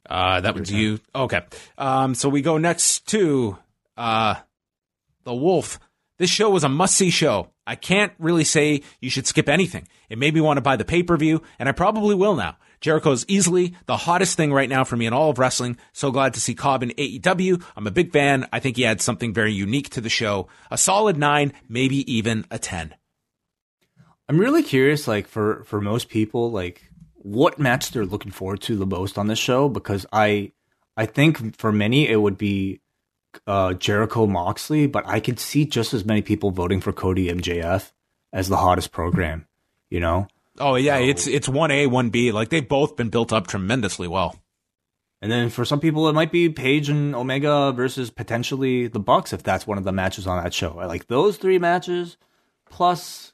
Uh, 0.08 0.40
that 0.40 0.54
was 0.54 0.72
you. 0.72 1.00
Okay. 1.14 1.42
Um, 1.76 2.14
so 2.14 2.28
we 2.28 2.42
go 2.42 2.58
next 2.58 3.06
to 3.08 3.58
uh, 3.96 4.36
The 5.24 5.34
Wolf. 5.34 5.78
This 6.18 6.30
show 6.30 6.50
was 6.50 6.64
a 6.64 6.68
must 6.68 6.96
see 6.96 7.10
show. 7.10 7.50
I 7.66 7.76
can't 7.76 8.12
really 8.18 8.44
say 8.44 8.82
you 9.00 9.10
should 9.10 9.26
skip 9.26 9.48
anything. 9.48 9.86
It 10.08 10.18
made 10.18 10.34
me 10.34 10.40
want 10.40 10.56
to 10.56 10.62
buy 10.62 10.76
the 10.76 10.84
pay 10.84 11.02
per 11.02 11.16
view, 11.16 11.42
and 11.58 11.68
I 11.68 11.72
probably 11.72 12.14
will 12.14 12.34
now. 12.34 12.56
Jericho 12.80 13.10
is 13.12 13.24
easily 13.28 13.74
the 13.86 13.96
hottest 13.96 14.36
thing 14.36 14.52
right 14.52 14.68
now 14.68 14.84
for 14.84 14.96
me 14.96 15.06
in 15.06 15.12
all 15.12 15.30
of 15.30 15.38
wrestling. 15.38 15.76
So 15.92 16.10
glad 16.10 16.34
to 16.34 16.40
see 16.40 16.54
Cobb 16.54 16.82
in 16.82 16.90
AEW. 16.90 17.62
I'm 17.76 17.86
a 17.86 17.92
big 17.92 18.12
fan. 18.12 18.46
I 18.52 18.60
think 18.60 18.76
he 18.76 18.86
adds 18.86 19.04
something 19.04 19.34
very 19.34 19.52
unique 19.52 19.90
to 19.90 20.00
the 20.00 20.08
show. 20.08 20.48
A 20.70 20.78
solid 20.78 21.16
nine, 21.16 21.52
maybe 21.68 22.10
even 22.12 22.46
a 22.50 22.58
10. 22.58 22.94
I'm 24.28 24.38
really 24.38 24.62
curious, 24.62 25.08
like 25.08 25.26
for 25.26 25.64
for 25.64 25.80
most 25.80 26.08
people, 26.08 26.50
like 26.50 26.87
what 27.28 27.58
match 27.58 27.90
they're 27.90 28.06
looking 28.06 28.32
forward 28.32 28.60
to 28.62 28.76
the 28.76 28.86
most 28.86 29.18
on 29.18 29.26
this 29.26 29.38
show 29.38 29.68
because 29.68 30.06
I 30.12 30.52
I 30.96 31.06
think 31.06 31.56
for 31.56 31.70
many 31.72 32.08
it 32.08 32.16
would 32.20 32.38
be 32.38 32.80
uh, 33.46 33.74
Jericho 33.74 34.26
Moxley, 34.26 34.86
but 34.86 35.06
I 35.06 35.20
could 35.20 35.38
see 35.38 35.64
just 35.66 35.92
as 35.92 36.04
many 36.04 36.22
people 36.22 36.50
voting 36.50 36.80
for 36.80 36.92
Cody 36.92 37.28
MJF 37.28 37.92
as 38.32 38.48
the 38.48 38.56
hottest 38.56 38.90
program. 38.92 39.46
You 39.90 40.00
know, 40.00 40.28
Oh 40.58 40.74
yeah, 40.76 40.96
it's 40.98 41.26
it's 41.26 41.48
one 41.48 41.70
A, 41.70 41.86
one 41.86 42.10
B. 42.10 42.32
Like 42.32 42.48
they've 42.48 42.66
both 42.68 42.96
been 42.96 43.10
built 43.10 43.32
up 43.32 43.46
tremendously 43.46 44.08
well. 44.08 44.36
and 45.20 45.30
then 45.30 45.50
for 45.50 45.64
some 45.64 45.80
people 45.80 46.08
it 46.08 46.14
might 46.14 46.32
be 46.32 46.48
Page 46.48 46.88
and 46.88 47.14
Omega 47.14 47.72
versus 47.72 48.10
potentially 48.10 48.86
the 48.88 49.00
Bucks 49.00 49.32
if 49.32 49.42
that's 49.42 49.66
one 49.66 49.78
of 49.78 49.84
the 49.84 49.92
matches 49.92 50.26
on 50.26 50.42
that 50.42 50.54
show. 50.54 50.78
I 50.78 50.86
like 50.86 51.06
those 51.08 51.36
three 51.36 51.58
matches 51.58 52.16
plus. 52.70 53.32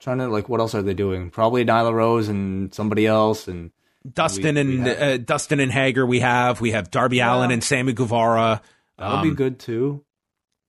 Trying 0.00 0.18
to 0.18 0.28
like, 0.28 0.48
what 0.48 0.60
else 0.60 0.74
are 0.74 0.82
they 0.82 0.94
doing? 0.94 1.30
Probably 1.30 1.64
Nyla 1.64 1.92
Rose 1.92 2.28
and 2.28 2.72
somebody 2.74 3.06
else, 3.06 3.46
and 3.48 3.70
Dustin 4.10 4.54
We- 4.56 4.62
we 4.64 4.78
and 4.78 4.86
have- 4.86 5.02
uh, 5.02 5.16
Dustin 5.18 5.60
and 5.60 5.70
Hager. 5.70 6.06
We 6.06 6.20
have 6.20 6.60
we 6.60 6.70
have 6.72 6.90
Darby 6.90 7.20
Allin 7.20 7.50
and 7.50 7.62
Sammy 7.62 7.92
Guevara. 7.92 8.62
That'll 8.98 9.22
be 9.22 9.28
Um, 9.28 9.34
good 9.34 9.58
too. 9.58 10.02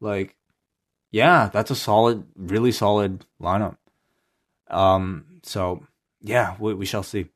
Like, 0.01 0.35
yeah, 1.11 1.49
that's 1.51 1.71
a 1.71 1.75
solid, 1.75 2.25
really 2.35 2.71
solid 2.73 3.25
lineup. 3.41 3.77
Um, 4.69 5.25
so 5.43 5.83
yeah, 6.21 6.55
we, 6.59 6.73
we 6.73 6.85
shall 6.85 7.03
see. 7.03 7.27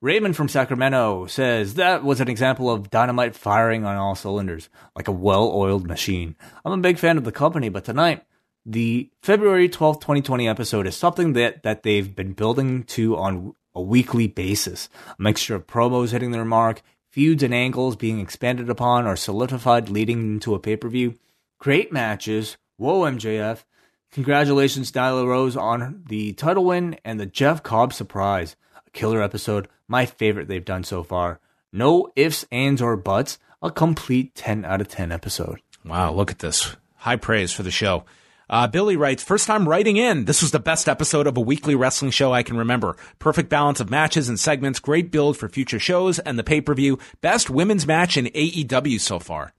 Raymond 0.00 0.36
from 0.36 0.48
Sacramento 0.48 1.26
says 1.26 1.74
that 1.74 2.04
was 2.04 2.20
an 2.20 2.28
example 2.28 2.70
of 2.70 2.88
dynamite 2.90 3.34
firing 3.34 3.84
on 3.84 3.96
all 3.96 4.14
cylinders, 4.14 4.68
like 4.94 5.08
a 5.08 5.12
well-oiled 5.12 5.86
machine. 5.88 6.36
I'm 6.64 6.72
a 6.72 6.76
big 6.78 6.98
fan 6.98 7.18
of 7.18 7.24
the 7.24 7.32
company, 7.32 7.68
but 7.68 7.84
tonight, 7.84 8.22
the 8.68 9.10
February 9.22 9.66
12th, 9.70 10.02
2020 10.02 10.46
episode 10.46 10.86
is 10.86 10.94
something 10.94 11.32
that, 11.32 11.62
that 11.62 11.84
they've 11.84 12.14
been 12.14 12.34
building 12.34 12.82
to 12.84 13.16
on 13.16 13.54
a 13.74 13.80
weekly 13.80 14.26
basis. 14.26 14.90
A 15.18 15.22
mixture 15.22 15.54
of 15.54 15.66
promos 15.66 16.10
hitting 16.10 16.32
their 16.32 16.44
mark, 16.44 16.82
feuds 17.10 17.42
and 17.42 17.54
angles 17.54 17.96
being 17.96 18.20
expanded 18.20 18.68
upon 18.68 19.06
or 19.06 19.16
solidified 19.16 19.88
leading 19.88 20.34
into 20.34 20.54
a 20.54 20.58
pay-per-view, 20.58 21.14
great 21.58 21.90
matches. 21.92 22.58
Whoa, 22.76 23.10
MJF. 23.10 23.64
Congratulations, 24.12 24.92
Nyla 24.92 25.26
Rose, 25.26 25.56
on 25.56 26.02
the 26.06 26.34
title 26.34 26.66
win 26.66 26.98
and 27.06 27.18
the 27.18 27.26
Jeff 27.26 27.62
Cobb 27.62 27.94
surprise. 27.94 28.54
A 28.86 28.90
killer 28.90 29.22
episode, 29.22 29.66
my 29.88 30.04
favorite 30.04 30.46
they've 30.46 30.62
done 30.62 30.84
so 30.84 31.02
far. 31.02 31.40
No 31.72 32.12
ifs, 32.16 32.44
ands, 32.52 32.82
or 32.82 32.98
buts. 32.98 33.38
A 33.62 33.70
complete 33.70 34.34
10 34.34 34.66
out 34.66 34.82
of 34.82 34.88
10 34.88 35.10
episode. 35.10 35.62
Wow, 35.86 36.12
look 36.12 36.30
at 36.30 36.40
this. 36.40 36.76
High 36.96 37.16
praise 37.16 37.50
for 37.50 37.62
the 37.62 37.70
show. 37.70 38.04
Uh, 38.50 38.66
Billy 38.66 38.96
writes, 38.96 39.22
first 39.22 39.46
time 39.46 39.68
writing 39.68 39.96
in. 39.96 40.24
This 40.24 40.40
was 40.40 40.52
the 40.52 40.58
best 40.58 40.88
episode 40.88 41.26
of 41.26 41.36
a 41.36 41.40
weekly 41.40 41.74
wrestling 41.74 42.10
show 42.10 42.32
I 42.32 42.42
can 42.42 42.56
remember. 42.56 42.96
Perfect 43.18 43.48
balance 43.48 43.80
of 43.80 43.90
matches 43.90 44.28
and 44.28 44.40
segments, 44.40 44.80
great 44.80 45.10
build 45.10 45.36
for 45.36 45.48
future 45.48 45.78
shows 45.78 46.18
and 46.18 46.38
the 46.38 46.44
pay 46.44 46.60
per 46.60 46.74
view. 46.74 46.98
Best 47.20 47.50
women's 47.50 47.86
match 47.86 48.16
in 48.16 48.26
AEW 48.26 49.00
so 49.00 49.18
far. 49.18 49.52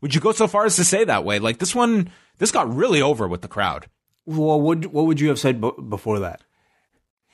Would 0.00 0.14
you 0.14 0.20
go 0.20 0.32
so 0.32 0.48
far 0.48 0.66
as 0.66 0.76
to 0.76 0.84
say 0.84 1.04
that 1.04 1.24
way? 1.24 1.38
Like 1.38 1.58
this 1.58 1.74
one, 1.74 2.10
this 2.38 2.50
got 2.50 2.74
really 2.74 3.00
over 3.00 3.28
with 3.28 3.42
the 3.42 3.48
crowd. 3.48 3.86
Well, 4.26 4.60
what, 4.60 4.86
what 4.86 5.06
would 5.06 5.20
you 5.20 5.28
have 5.28 5.38
said 5.38 5.60
b- 5.60 5.70
before 5.88 6.20
that? 6.20 6.42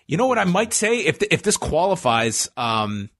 You 0.06 0.16
know 0.16 0.26
what 0.26 0.38
I 0.38 0.44
might 0.44 0.72
say 0.72 1.00
if 1.00 1.22
if 1.30 1.42
this 1.42 1.58
qualifies, 1.58 2.50
um, 2.56 3.10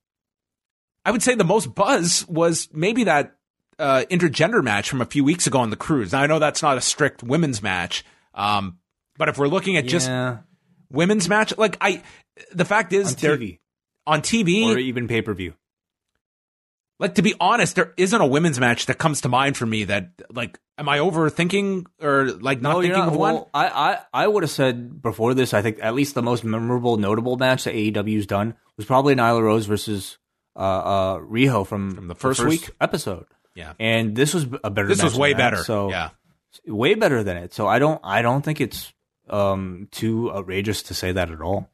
I 1.05 1.11
would 1.11 1.23
say 1.23 1.35
the 1.35 1.45
most 1.45 1.75
buzz 1.75 2.27
was 2.29 2.69
maybe 2.73 3.05
that 3.05 3.38
uh, 3.79 4.05
intergender 4.11 4.63
match 4.63 4.89
from 4.91 5.01
a 5.01 5.07
few 5.07 5.25
weeks 5.25 5.47
ago 5.47 5.61
on 5.61 5.71
the 5.71 5.77
cruise. 5.77 6.13
Now 6.13 6.23
I 6.23 6.27
know 6.27 6.39
that's 6.39 6.63
not 6.63 6.77
a 6.79 6.81
strict 6.81 7.23
women's 7.23 7.63
match, 7.63 8.05
um, 8.35 8.79
but 9.17 9.29
if 9.29 9.39
we're 9.39 9.49
looking 9.49 9.77
at 9.77 9.87
just 9.87 10.09
yeah, 10.09 10.39
women's 10.91 11.29
match, 11.29 11.57
like 11.57 11.77
I, 11.81 12.03
the 12.53 12.65
fact 12.65 12.93
is 12.93 13.13
on 13.15 13.15
TV 13.15 13.59
on 14.07 14.23
TV. 14.23 14.67
or 14.75 14.79
even 14.79 15.07
pay 15.07 15.23
per 15.23 15.35
view. 15.35 15.55
like 16.99 17.15
to 17.17 17.23
be 17.23 17.35
honest, 17.41 17.77
there 17.77 17.93
isn't 17.97 18.21
a 18.21 18.27
women's 18.27 18.59
match 18.59 18.87
that 18.87 18.99
comes 18.99 19.21
to 19.21 19.29
mind 19.29 19.57
for 19.57 19.67
me. 19.67 19.85
That 19.85 20.11
like, 20.31 20.59
am 20.77 20.89
I 20.89 20.99
overthinking 20.99 21.85
or 22.01 22.27
like 22.33 22.61
not 22.61 22.81
thinking 22.81 23.01
of 23.01 23.15
one? 23.15 23.35
Well, 23.35 23.51
I, 23.55 23.69
I, 23.69 23.99
I 24.25 24.27
would 24.27 24.43
have 24.43 24.51
said 24.51 25.01
before 25.01 25.35
this. 25.35 25.55
I 25.55 25.63
think 25.63 25.79
at 25.81 25.95
least 25.95 26.15
the 26.15 26.23
most 26.23 26.43
memorable, 26.43 26.97
notable 26.97 27.37
match 27.37 27.65
that 27.65 27.75
AEW's 27.75 28.27
done 28.27 28.55
was 28.77 28.87
probably 28.87 29.15
Nyla 29.15 29.43
Rose 29.43 29.67
versus 29.67 30.19
uh, 30.57 30.61
uh, 30.61 31.19
Riho 31.19 31.67
from, 31.67 31.95
From 31.95 32.09
the 32.09 32.15
first 32.17 32.45
week? 32.45 32.71
episode. 32.81 33.27
Yeah, 33.59 33.73
And 33.81 34.15
this 34.15 34.35
was 34.35 34.47
a 34.63 34.71
better. 34.71 34.87
this 34.87 35.03
was 35.03 35.19
way 35.19 35.35
better. 35.35 35.57
So 35.57 35.91
yeah. 35.91 36.11
way 36.65 36.95
better 36.95 37.25
than 37.25 37.37
it. 37.37 37.53
So 37.53 37.67
I 37.67 37.81
don't, 37.81 38.01
I 38.05 38.23
don't 38.23 38.45
think 38.45 38.61
it's 38.61 38.93
um, 39.29 39.89
too 39.91 40.31
outrageous 40.33 40.85
to 40.85 40.95
say 40.95 41.11
that 41.11 41.33
at 41.33 41.41
all. 41.41 41.69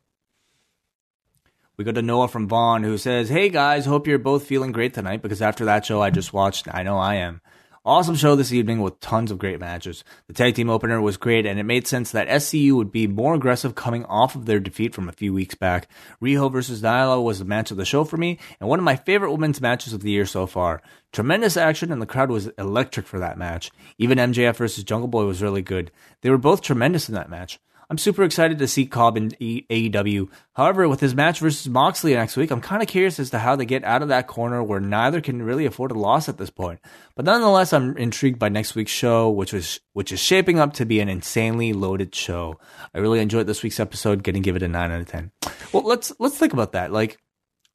We 1.76 1.84
go 1.84 1.92
to 1.92 2.00
Noah 2.00 2.28
from 2.28 2.48
Vaughn 2.48 2.84
who 2.84 2.96
says, 2.96 3.28
Hey 3.28 3.50
guys, 3.50 3.84
hope 3.84 4.06
you're 4.06 4.18
both 4.18 4.46
feeling 4.46 4.72
great 4.72 4.94
tonight 4.94 5.20
because 5.20 5.42
after 5.42 5.66
that 5.66 5.84
show 5.84 6.00
I 6.00 6.08
just 6.08 6.32
watched, 6.32 6.68
I 6.72 6.84
know 6.84 6.96
I 6.96 7.16
am. 7.16 7.42
Awesome 7.86 8.14
show 8.14 8.34
this 8.34 8.50
evening 8.50 8.80
with 8.80 8.98
tons 9.00 9.30
of 9.30 9.36
great 9.38 9.60
matches. 9.60 10.04
The 10.26 10.32
tag 10.32 10.54
team 10.54 10.70
opener 10.70 11.02
was 11.02 11.18
great 11.18 11.44
and 11.44 11.60
it 11.60 11.64
made 11.64 11.86
sense 11.86 12.12
that 12.12 12.28
SCU 12.28 12.72
would 12.76 12.90
be 12.90 13.06
more 13.06 13.34
aggressive 13.34 13.74
coming 13.74 14.06
off 14.06 14.34
of 14.34 14.46
their 14.46 14.58
defeat 14.58 14.94
from 14.94 15.06
a 15.06 15.12
few 15.12 15.34
weeks 15.34 15.54
back. 15.54 15.86
Riho 16.18 16.50
versus 16.50 16.80
Nyla 16.80 17.22
was 17.22 17.40
the 17.40 17.44
match 17.44 17.70
of 17.70 17.76
the 17.76 17.84
show 17.84 18.04
for 18.04 18.16
me 18.16 18.38
and 18.58 18.70
one 18.70 18.78
of 18.78 18.86
my 18.86 18.96
favorite 18.96 19.32
women's 19.32 19.60
matches 19.60 19.92
of 19.92 20.00
the 20.00 20.10
year 20.10 20.24
so 20.24 20.46
far. 20.46 20.80
Tremendous 21.12 21.58
action 21.58 21.92
and 21.92 22.00
the 22.00 22.06
crowd 22.06 22.30
was 22.30 22.46
electric 22.56 23.06
for 23.06 23.18
that 23.18 23.36
match. 23.36 23.70
Even 23.98 24.16
MJF 24.16 24.56
versus 24.56 24.82
Jungle 24.82 25.08
Boy 25.08 25.26
was 25.26 25.42
really 25.42 25.60
good. 25.60 25.90
They 26.22 26.30
were 26.30 26.38
both 26.38 26.62
tremendous 26.62 27.10
in 27.10 27.14
that 27.16 27.28
match. 27.28 27.60
I'm 27.94 27.98
super 27.98 28.24
excited 28.24 28.58
to 28.58 28.66
see 28.66 28.86
Cobb 28.86 29.16
in 29.16 29.28
AEW. 29.30 30.28
However, 30.54 30.88
with 30.88 30.98
his 30.98 31.14
match 31.14 31.38
versus 31.38 31.68
Moxley 31.68 32.12
next 32.12 32.36
week, 32.36 32.50
I'm 32.50 32.60
kind 32.60 32.82
of 32.82 32.88
curious 32.88 33.20
as 33.20 33.30
to 33.30 33.38
how 33.38 33.54
they 33.54 33.66
get 33.66 33.84
out 33.84 34.02
of 34.02 34.08
that 34.08 34.26
corner 34.26 34.64
where 34.64 34.80
neither 34.80 35.20
can 35.20 35.40
really 35.40 35.64
afford 35.64 35.92
a 35.92 35.94
loss 35.94 36.28
at 36.28 36.36
this 36.36 36.50
point. 36.50 36.80
But 37.14 37.24
nonetheless, 37.24 37.72
I'm 37.72 37.96
intrigued 37.96 38.40
by 38.40 38.48
next 38.48 38.74
week's 38.74 38.90
show, 38.90 39.30
which 39.30 39.52
was 39.52 39.78
which 39.92 40.10
is 40.10 40.18
shaping 40.18 40.58
up 40.58 40.72
to 40.72 40.84
be 40.84 40.98
an 40.98 41.08
insanely 41.08 41.72
loaded 41.72 42.16
show. 42.16 42.58
I 42.92 42.98
really 42.98 43.20
enjoyed 43.20 43.46
this 43.46 43.62
week's 43.62 43.78
episode, 43.78 44.24
getting 44.24 44.42
give 44.42 44.56
it 44.56 44.64
a 44.64 44.68
nine 44.68 44.90
out 44.90 45.00
of 45.00 45.06
ten. 45.06 45.30
Well, 45.72 45.84
let's 45.84 46.12
let's 46.18 46.36
think 46.36 46.52
about 46.52 46.72
that. 46.72 46.90
Like, 46.90 47.18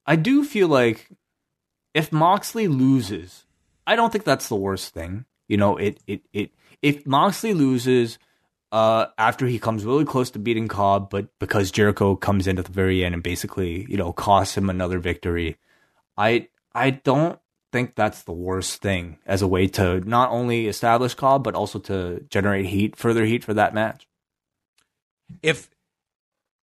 I 0.06 0.18
do 0.18 0.44
feel 0.44 0.68
like 0.68 1.08
if 1.94 2.12
Moxley 2.12 2.68
loses, 2.68 3.46
I 3.88 3.96
don't 3.96 4.12
think 4.12 4.26
that's 4.26 4.50
the 4.50 4.58
worst 4.58 4.94
thing. 4.94 5.24
You 5.48 5.56
know, 5.56 5.78
it 5.78 6.02
it 6.08 6.24
it 6.34 6.52
if 6.82 7.08
Moxley 7.08 7.54
loses 7.54 8.20
uh, 8.72 9.08
after 9.18 9.48
he 9.48 9.60
comes 9.60 9.86
really 9.86 10.06
close 10.06 10.30
to 10.32 10.40
beating 10.40 10.68
Cobb, 10.68 11.10
but 11.10 11.28
because 11.40 11.72
Jericho 11.72 12.16
comes 12.16 12.48
in 12.48 12.60
at 12.60 12.66
the 12.66 12.72
very 12.72 13.04
end 13.04 13.14
and 13.14 13.24
basically, 13.24 13.86
you 13.90 13.98
know, 13.98 14.14
costs 14.14 14.58
him 14.58 14.70
another 14.70 15.00
victory. 15.00 15.58
I 16.18 16.50
I 16.74 16.92
don't 16.92 17.40
think 17.72 17.96
that's 17.96 18.24
the 18.24 18.32
worst 18.32 18.82
thing 18.82 19.18
as 19.26 19.42
a 19.42 19.48
way 19.48 19.68
to 19.68 20.02
not 20.02 20.32
only 20.32 20.68
establish 20.68 21.14
Cobb 21.14 21.44
but 21.44 21.56
also 21.56 21.80
to 21.80 22.26
generate 22.30 22.66
heat, 22.66 22.96
further 22.96 23.26
heat 23.26 23.44
for 23.44 23.54
that 23.54 23.74
match. 23.74 24.08
If 25.42 25.70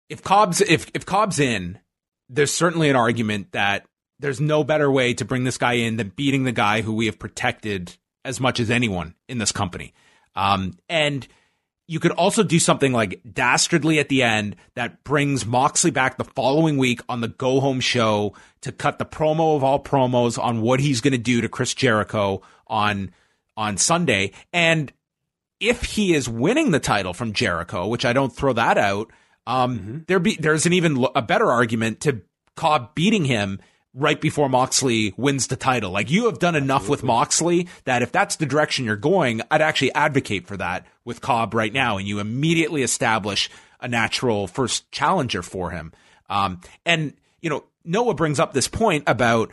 if 0.09 0.23
Cobb's 0.23 0.61
if 0.61 0.91
if 0.95 1.05
Cobb's 1.07 1.41
in, 1.41 1.79
there's 2.29 2.53
certainly 2.53 2.89
an 2.89 2.97
argument 2.97 3.53
that 3.53 3.87
there's 4.21 4.41
no 4.41 4.63
better 4.63 4.91
way 4.91 5.15
to 5.15 5.25
bring 5.25 5.45
this 5.45 5.59
guy 5.59 5.75
in 5.75 5.97
than 5.97 6.13
beating 6.15 6.45
the 6.45 6.53
guy 6.53 6.83
who 6.83 6.93
we 6.93 7.07
have 7.07 7.19
protected 7.19 7.97
as 8.25 8.39
much 8.39 8.61
as 8.61 8.71
anyone 8.71 9.15
in 9.29 9.39
this 9.39 9.51
company. 9.51 9.95
Um, 10.37 10.75
and 10.89 11.27
you 11.91 11.99
could 11.99 12.13
also 12.13 12.45
do 12.45 12.61
something 12.61 12.93
like 12.93 13.21
dastardly 13.33 13.99
at 13.99 14.09
the 14.09 14.23
end 14.23 14.55
that 14.77 15.03
brings 15.03 15.45
Moxley 15.45 15.91
back 15.91 16.19
the 16.19 16.25
following 16.25 16.79
week 16.79 17.01
on 17.09 17.21
the 17.21 17.27
go 17.27 17.59
home 17.59 17.81
show 17.81 18.33
to 18.61 18.71
cut 18.71 19.01
the 19.01 19.05
promo 19.05 19.57
of 19.57 19.65
all 19.65 19.83
promos 19.83 20.41
on 20.41 20.61
what 20.61 20.79
he's 20.79 21.01
going 21.01 21.15
to 21.15 21.19
do 21.19 21.41
to 21.41 21.49
Chris 21.49 21.75
Jericho 21.75 22.43
on 22.69 23.11
on 23.57 23.77
Sunday. 23.77 24.31
And 24.53 24.93
if 25.59 25.83
he 25.83 26.15
is 26.15 26.29
winning 26.29 26.71
the 26.71 26.79
title 26.79 27.13
from 27.13 27.33
Jericho, 27.33 27.89
which 27.89 28.05
I 28.05 28.13
don't 28.13 28.33
throw 28.33 28.53
that 28.53 28.79
out, 28.79 29.11
um, 29.49 29.79
mm-hmm. 29.81 29.99
there 30.07 30.21
be 30.21 30.37
there's 30.37 30.67
an 30.67 30.73
even 30.73 31.05
a 31.17 31.23
better 31.23 31.51
argument 31.51 32.03
to 32.03 32.23
Cobb 32.55 32.95
beating 32.95 33.25
him 33.25 33.59
right 33.95 34.21
before 34.21 34.49
Moxley 34.49 35.15
wins 35.17 35.49
the 35.49 35.57
title. 35.57 35.91
Like 35.91 36.11
you 36.11 36.27
have 36.27 36.39
done 36.39 36.55
enough 36.55 36.89
with 36.89 37.03
Moxley 37.03 37.69
that 37.85 38.03
if 38.03 38.13
that's 38.13 38.37
the 38.37 38.47
direction 38.47 38.85
you're 38.85 38.97
going, 38.97 39.43
I'd 39.51 39.63
actually 39.63 39.93
advocate 39.95 40.47
for 40.47 40.57
that 40.57 40.87
with 41.05 41.21
Cobb 41.21 41.55
right 41.55 41.73
now. 41.73 41.99
And 41.99 42.07
you 42.07 42.21
immediately 42.21 42.83
establish 42.83 43.51
a 43.81 43.89
natural 43.89 44.47
first 44.47 44.91
challenger 44.93 45.43
for 45.43 45.71
him. 45.71 45.93
Um, 46.29 46.61
and, 46.87 47.15
you 47.41 47.51
know, 47.51 47.65
Noah 47.85 48.15
brings 48.15 48.39
up 48.39 48.53
this 48.53 48.69
point 48.69 49.05
about 49.07 49.51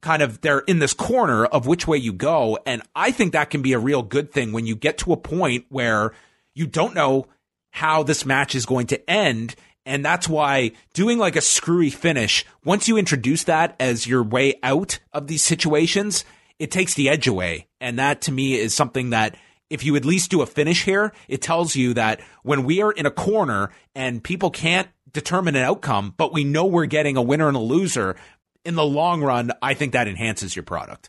kind 0.00 0.22
of 0.22 0.40
they're 0.40 0.60
in 0.60 0.78
this 0.78 0.94
corner 0.94 1.44
of 1.46 1.66
which 1.66 1.86
way 1.86 1.96
you 1.96 2.12
go. 2.12 2.58
And 2.66 2.82
I 2.94 3.10
think 3.12 3.32
that 3.32 3.50
can 3.50 3.62
be 3.62 3.72
a 3.72 3.78
real 3.78 4.02
good 4.02 4.32
thing 4.32 4.52
when 4.52 4.66
you 4.66 4.74
get 4.74 4.98
to 4.98 5.12
a 5.12 5.16
point 5.16 5.66
where 5.68 6.12
you 6.54 6.66
don't 6.66 6.94
know 6.94 7.26
how 7.70 8.02
this 8.02 8.24
match 8.24 8.54
is 8.54 8.66
going 8.66 8.86
to 8.88 9.10
end 9.10 9.54
and 9.86 10.04
that's 10.04 10.28
why 10.28 10.72
doing 10.92 11.16
like 11.16 11.36
a 11.36 11.40
screwy 11.40 11.90
finish, 11.90 12.44
once 12.64 12.88
you 12.88 12.98
introduce 12.98 13.44
that 13.44 13.76
as 13.78 14.06
your 14.06 14.22
way 14.22 14.54
out 14.62 14.98
of 15.12 15.28
these 15.28 15.42
situations, 15.42 16.24
it 16.58 16.72
takes 16.72 16.94
the 16.94 17.08
edge 17.08 17.28
away. 17.28 17.68
And 17.80 17.98
that 17.98 18.20
to 18.22 18.32
me 18.32 18.54
is 18.54 18.74
something 18.74 19.10
that 19.10 19.36
if 19.70 19.84
you 19.84 19.94
at 19.96 20.04
least 20.04 20.30
do 20.30 20.42
a 20.42 20.46
finish 20.46 20.84
here, 20.84 21.12
it 21.28 21.40
tells 21.40 21.76
you 21.76 21.94
that 21.94 22.20
when 22.42 22.64
we 22.64 22.82
are 22.82 22.92
in 22.92 23.06
a 23.06 23.10
corner 23.10 23.70
and 23.94 24.22
people 24.22 24.50
can't 24.50 24.88
determine 25.12 25.56
an 25.56 25.62
outcome, 25.62 26.14
but 26.16 26.32
we 26.32 26.44
know 26.44 26.66
we're 26.66 26.86
getting 26.86 27.16
a 27.16 27.22
winner 27.22 27.48
and 27.48 27.56
a 27.56 27.60
loser, 27.60 28.16
in 28.64 28.74
the 28.74 28.84
long 28.84 29.22
run, 29.22 29.52
I 29.62 29.74
think 29.74 29.92
that 29.92 30.08
enhances 30.08 30.56
your 30.56 30.64
product. 30.64 31.08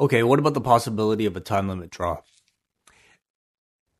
Okay, 0.00 0.22
what 0.22 0.38
about 0.38 0.54
the 0.54 0.60
possibility 0.60 1.26
of 1.26 1.36
a 1.36 1.40
time 1.40 1.68
limit 1.68 1.90
draw? 1.90 2.18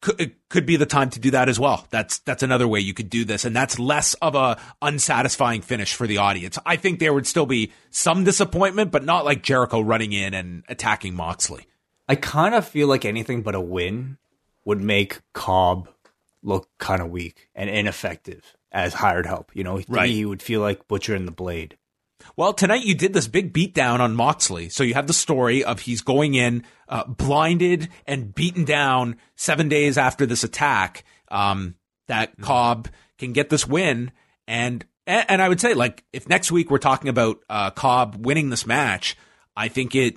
Could, 0.01 0.33
could 0.49 0.67
be 0.67 0.77
the 0.77 0.87
time 0.87 1.11
to 1.11 1.21
do 1.21 1.33
that 1.33 1.49
as 1.49 1.59
well. 1.59 1.87
That's 1.91 2.19
that's 2.21 2.43
another 2.43 2.69
way 2.69 2.81
you 2.81 2.95
could 2.95 3.11
do 3.11 3.25
this, 3.25 3.45
and 3.45 3.55
that's 3.55 3.79
less 3.79 4.15
of 4.15 4.35
a 4.35 4.61
unsatisfying 4.81 5.63
finish 5.63 5.95
for 5.95 6.07
the 6.07 6.19
audience. 6.19 6.59
I 6.65 6.77
think 6.77 6.99
there 6.99 7.13
would 7.13 7.27
still 7.27 7.47
be 7.47 7.73
some 7.91 8.25
disappointment, 8.25 8.93
but 8.93 9.05
not 9.05 9.25
like 9.25 9.43
Jericho 9.43 9.81
running 9.81 10.13
in 10.13 10.35
and 10.35 10.65
attacking 10.69 11.15
Moxley. 11.15 11.67
I 12.09 12.15
kind 12.15 12.55
of 12.55 12.67
feel 12.67 12.89
like 12.89 13.05
anything 13.05 13.43
but 13.43 13.55
a 13.55 13.61
win 13.61 14.19
would 14.65 14.81
make 14.81 15.21
Cobb 15.33 15.89
look 16.43 16.69
kind 16.79 17.03
of 17.03 17.11
weak 17.11 17.49
and 17.55 17.69
ineffective 17.69 18.57
as 18.71 18.95
hired 18.95 19.27
help. 19.27 19.51
You 19.55 19.65
know, 19.65 19.81
right. 19.89 20.09
he 20.09 20.25
would 20.25 20.43
feel 20.43 20.61
like 20.61 20.89
Butcher 20.89 21.15
and 21.15 21.27
the 21.27 21.33
Blade. 21.33 21.77
Well, 22.37 22.53
tonight 22.53 22.85
you 22.85 22.95
did 22.95 23.13
this 23.13 23.29
big 23.29 23.53
beatdown 23.53 24.01
on 24.01 24.15
Moxley. 24.15 24.69
So 24.69 24.83
you 24.83 24.95
have 24.95 25.07
the 25.07 25.13
story 25.13 25.65
of 25.65 25.81
he's 25.81 26.01
going 26.01 26.35
in 26.35 26.65
uh, 26.89 27.05
blinded 27.05 27.89
and 28.07 28.35
beaten 28.35 28.65
down 28.65 29.17
seven 29.37 29.69
days 29.69 29.99
after 29.99 30.27
this 30.27 30.45
attack. 30.45 31.05
Um, 31.31 31.75
that 32.07 32.33
mm-hmm. 32.33 32.45
Cobb 32.45 32.89
can 33.19 33.33
get 33.33 33.51
this 33.51 33.67
win, 33.67 34.13
and 34.47 34.85
and 35.07 35.41
I 35.41 35.49
would 35.49 35.61
say 35.61 35.75
like 35.75 36.05
if 36.13 36.29
next 36.29 36.51
week 36.51 36.71
we're 36.71 36.79
talking 36.79 37.09
about 37.09 37.39
uh, 37.49 37.71
Cobb 37.71 38.25
winning 38.25 38.51
this 38.51 38.67
match, 38.67 39.17
I 39.57 39.69
think 39.69 39.95
it 39.95 40.17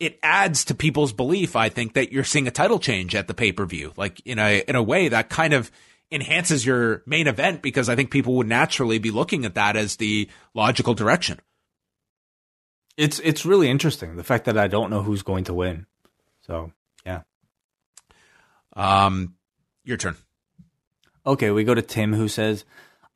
it 0.00 0.18
adds 0.22 0.64
to 0.66 0.74
people's 0.74 1.12
belief. 1.12 1.56
I 1.56 1.68
think 1.68 1.94
that 1.94 2.12
you're 2.12 2.24
seeing 2.24 2.48
a 2.48 2.52
title 2.52 2.78
change 2.78 3.14
at 3.14 3.28
the 3.28 3.34
pay 3.34 3.52
per 3.52 3.64
view, 3.64 3.92
like 3.96 4.20
in 4.24 4.38
a 4.38 4.62
in 4.68 4.76
a 4.76 4.82
way 4.82 5.08
that 5.08 5.30
kind 5.30 5.52
of 5.52 5.70
enhances 6.10 6.64
your 6.64 7.02
main 7.06 7.26
event 7.26 7.62
because 7.62 7.88
I 7.88 7.96
think 7.96 8.10
people 8.10 8.34
would 8.36 8.46
naturally 8.46 8.98
be 8.98 9.10
looking 9.10 9.44
at 9.44 9.54
that 9.54 9.76
as 9.76 9.96
the 9.96 10.28
logical 10.54 10.94
direction. 10.94 11.40
It's 12.96 13.18
it's 13.20 13.44
really 13.44 13.68
interesting 13.68 14.14
the 14.16 14.24
fact 14.24 14.44
that 14.44 14.56
I 14.56 14.68
don't 14.68 14.90
know 14.90 15.02
who's 15.02 15.22
going 15.22 15.44
to 15.44 15.54
win. 15.54 15.86
So 16.42 16.72
yeah. 17.04 17.22
Um, 18.76 19.34
your 19.84 19.96
turn. 19.96 20.16
Okay, 21.26 21.50
we 21.50 21.64
go 21.64 21.74
to 21.74 21.82
Tim 21.82 22.12
who 22.14 22.28
says, 22.28 22.64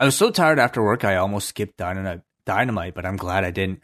"I 0.01 0.05
was 0.05 0.17
so 0.17 0.31
tired 0.31 0.59
after 0.59 0.83
work 0.83 1.05
I 1.05 1.17
almost 1.17 1.49
skipped 1.49 1.77
Dynamite, 1.77 2.23
Dynamite, 2.45 2.95
but 2.95 3.07
I'm 3.07 3.17
glad 3.17 3.45
I 3.45 3.51
didn't." 3.51 3.81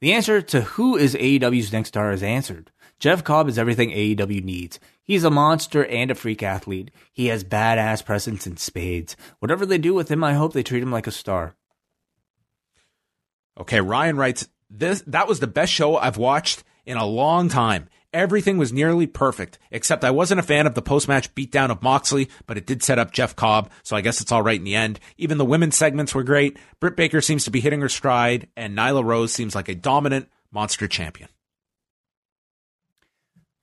The 0.00 0.12
answer 0.12 0.42
to 0.42 0.60
who 0.62 0.96
is 0.96 1.14
AEW's 1.14 1.72
next 1.72 1.88
star 1.88 2.12
is 2.12 2.22
answered. 2.22 2.70
Jeff 3.04 3.22
Cobb 3.22 3.50
is 3.50 3.58
everything 3.58 3.90
AEW 3.90 4.42
needs. 4.42 4.80
He's 5.02 5.24
a 5.24 5.30
monster 5.30 5.84
and 5.84 6.10
a 6.10 6.14
freak 6.14 6.42
athlete. 6.42 6.90
He 7.12 7.26
has 7.26 7.44
badass 7.44 8.02
presence 8.02 8.46
in 8.46 8.56
spades. 8.56 9.14
Whatever 9.40 9.66
they 9.66 9.76
do 9.76 9.92
with 9.92 10.10
him, 10.10 10.24
I 10.24 10.32
hope 10.32 10.54
they 10.54 10.62
treat 10.62 10.82
him 10.82 10.90
like 10.90 11.06
a 11.06 11.10
star. 11.10 11.54
Okay, 13.60 13.82
Ryan 13.82 14.16
writes, 14.16 14.48
this 14.70 15.02
that 15.06 15.28
was 15.28 15.40
the 15.40 15.46
best 15.46 15.70
show 15.70 15.98
I've 15.98 16.16
watched 16.16 16.64
in 16.86 16.96
a 16.96 17.04
long 17.04 17.50
time. 17.50 17.90
Everything 18.14 18.56
was 18.56 18.72
nearly 18.72 19.06
perfect, 19.06 19.58
except 19.70 20.02
I 20.02 20.10
wasn't 20.10 20.40
a 20.40 20.42
fan 20.42 20.66
of 20.66 20.72
the 20.72 20.80
post-match 20.80 21.34
beatdown 21.34 21.68
of 21.68 21.82
Moxley, 21.82 22.30
but 22.46 22.56
it 22.56 22.64
did 22.64 22.82
set 22.82 22.98
up 22.98 23.12
Jeff 23.12 23.36
Cobb, 23.36 23.70
so 23.82 23.96
I 23.96 24.00
guess 24.00 24.22
it's 24.22 24.32
all 24.32 24.40
right 24.40 24.58
in 24.58 24.64
the 24.64 24.76
end. 24.76 24.98
Even 25.18 25.36
the 25.36 25.44
women's 25.44 25.76
segments 25.76 26.14
were 26.14 26.22
great. 26.22 26.58
Britt 26.80 26.96
Baker 26.96 27.20
seems 27.20 27.44
to 27.44 27.50
be 27.50 27.60
hitting 27.60 27.82
her 27.82 27.90
stride, 27.90 28.48
and 28.56 28.74
Nyla 28.74 29.04
Rose 29.04 29.30
seems 29.30 29.54
like 29.54 29.68
a 29.68 29.74
dominant 29.74 30.30
monster 30.50 30.88
champion. 30.88 31.28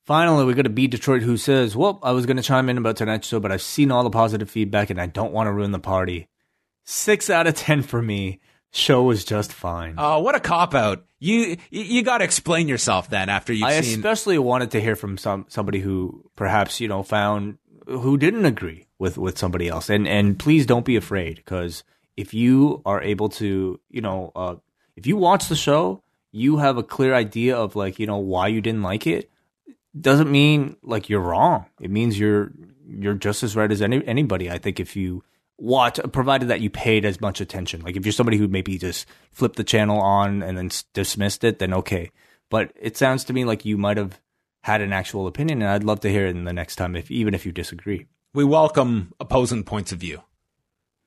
Finally, 0.04 0.46
we 0.46 0.54
got 0.54 0.64
to 0.64 0.70
beat 0.70 0.92
Detroit, 0.92 1.22
who 1.22 1.38
says, 1.38 1.76
Well, 1.76 2.00
I 2.02 2.12
was 2.12 2.26
going 2.26 2.38
to 2.38 2.44
chime 2.44 2.70
in 2.70 2.78
about 2.78 2.98
tonight's 2.98 3.28
show, 3.28 3.40
but 3.40 3.52
I've 3.52 3.62
seen 3.62 3.92
all 3.92 4.04
the 4.04 4.10
positive 4.10 4.50
feedback 4.50 4.90
and 4.90 5.00
I 5.00 5.06
don't 5.06 5.32
want 5.32 5.48
to 5.48 5.54
ruin 5.54 5.72
the 5.72 5.80
party. 5.80 6.28
Six 6.84 7.30
out 7.30 7.48
of 7.48 7.54
10 7.56 7.84
for 7.84 8.02
me. 8.02 8.40
Show 8.74 9.04
was 9.04 9.26
just 9.26 9.52
fine. 9.52 9.96
Oh, 9.98 10.20
what 10.20 10.34
a 10.34 10.40
cop 10.40 10.74
out. 10.74 11.06
You 11.20 11.58
you 11.70 12.04
got 12.04 12.20
to 12.20 12.24
explain 12.24 12.70
yourself 12.70 13.10
then 13.10 13.28
after 13.28 13.52
you've 13.52 13.66
I 13.66 13.82
seen. 13.82 14.00
especially 14.00 14.38
wanted 14.40 14.72
to 14.72 14.82
hear 14.82 14.96
from 14.96 15.18
some 15.18 15.46
somebody 15.50 15.80
who 15.82 16.24
perhaps, 16.38 16.80
you 16.80 16.88
know, 16.88 17.04
found 17.04 17.58
who 17.86 18.18
didn't 18.18 18.46
agree 18.46 18.88
with 18.98 19.18
with 19.18 19.38
somebody 19.38 19.68
else. 19.68 19.90
And 19.90 20.08
and 20.08 20.40
please 20.40 20.66
don't 20.66 20.86
be 20.86 20.96
afraid 20.96 21.36
because 21.36 21.84
if 22.16 22.34
you 22.34 22.82
are 22.86 23.02
able 23.02 23.28
to, 23.30 23.78
you 23.90 24.02
know, 24.02 24.32
uh, 24.38 24.56
if 24.96 25.06
you 25.06 25.18
watch 25.18 25.50
the 25.50 25.56
show, 25.58 26.02
you 26.32 26.58
have 26.58 26.78
a 26.78 26.84
clear 26.84 27.14
idea 27.14 27.58
of 27.58 27.76
like, 27.76 28.00
you 28.00 28.08
know, 28.08 28.20
why 28.20 28.48
you 28.48 28.62
didn't 28.62 28.84
like 28.84 29.06
it 29.06 29.30
doesn't 30.00 30.32
mean 30.32 30.78
like 30.84 31.10
you're 31.10 31.22
wrong. 31.22 31.66
It 31.80 31.92
means 31.92 32.18
you're 32.18 32.52
you're 32.88 33.14
just 33.14 33.44
as 33.44 33.56
right 33.56 33.72
as 33.72 33.82
any 33.82 34.06
anybody. 34.06 34.50
I 34.50 34.58
think 34.58 34.80
if 34.80 34.96
you 34.96 35.24
watch, 35.58 36.00
provided 36.12 36.50
that 36.50 36.62
you 36.62 36.70
paid 36.70 37.06
as 37.06 37.22
much 37.22 37.40
attention. 37.40 37.82
Like 37.82 37.96
if 37.96 38.06
you're 38.06 38.14
somebody 38.14 38.38
who 38.38 38.48
maybe 38.48 38.78
just 38.78 39.06
flipped 39.32 39.56
the 39.56 39.64
channel 39.64 40.00
on 40.00 40.42
and 40.42 40.58
then 40.58 40.70
dismissed 40.94 41.44
it, 41.44 41.60
then 41.60 41.74
okay. 41.74 42.12
But 42.50 42.74
it 42.80 42.98
sounds 42.98 43.24
to 43.26 43.34
me 43.34 43.46
like 43.46 43.66
you 43.66 43.78
might 43.78 43.98
have 43.98 44.20
had 44.62 44.82
an 44.82 44.94
actual 44.94 45.28
opinion, 45.28 45.62
and 45.62 45.72
I'd 45.72 45.84
love 45.84 46.02
to 46.02 46.10
hear 46.10 46.28
it 46.28 46.36
in 46.36 46.44
the 46.44 46.54
next 46.54 46.76
time, 46.76 46.96
if 46.96 47.10
even 47.10 47.34
if 47.34 47.46
you 47.46 47.52
disagree. 47.52 48.08
We 48.34 48.44
welcome 48.44 49.14
opposing 49.20 49.64
points 49.64 49.92
of 49.92 50.00
view. 50.00 50.22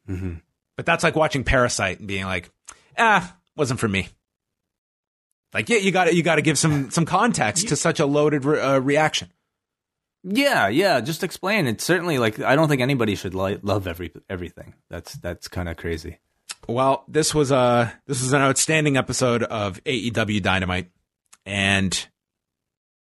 Mm-hmm. 0.08 0.34
But 0.76 0.86
that's 0.86 1.04
like 1.04 1.14
watching 1.14 1.44
Parasite 1.44 1.98
and 1.98 2.08
being 2.08 2.24
like, 2.24 2.50
ah, 2.98 3.36
wasn't 3.56 3.80
for 3.80 3.88
me. 3.88 4.08
Like, 5.54 5.68
yeah, 5.68 5.78
you 5.78 5.92
got 5.92 6.04
to 6.04 6.14
you 6.14 6.22
got 6.24 6.34
to 6.34 6.42
give 6.42 6.58
some 6.58 6.90
some 6.90 7.06
context 7.06 7.68
to 7.68 7.76
such 7.76 8.00
a 8.00 8.06
loaded 8.06 8.44
re- 8.44 8.60
uh, 8.60 8.78
reaction. 8.80 9.30
Yeah, 10.24 10.68
yeah. 10.68 11.00
Just 11.00 11.22
explain. 11.22 11.66
It's 11.68 11.84
certainly 11.84 12.18
like 12.18 12.40
I 12.40 12.56
don't 12.56 12.68
think 12.68 12.82
anybody 12.82 13.14
should 13.14 13.34
li- 13.34 13.60
love 13.62 13.86
every 13.86 14.10
everything. 14.28 14.74
That's 14.90 15.14
that's 15.14 15.46
kind 15.46 15.68
of 15.68 15.76
crazy. 15.76 16.18
Well, 16.68 17.04
this 17.06 17.34
was 17.34 17.52
a 17.52 17.92
this 18.06 18.20
was 18.20 18.32
an 18.32 18.42
outstanding 18.42 18.96
episode 18.96 19.44
of 19.44 19.82
AEW 19.84 20.42
Dynamite, 20.42 20.90
and 21.46 22.06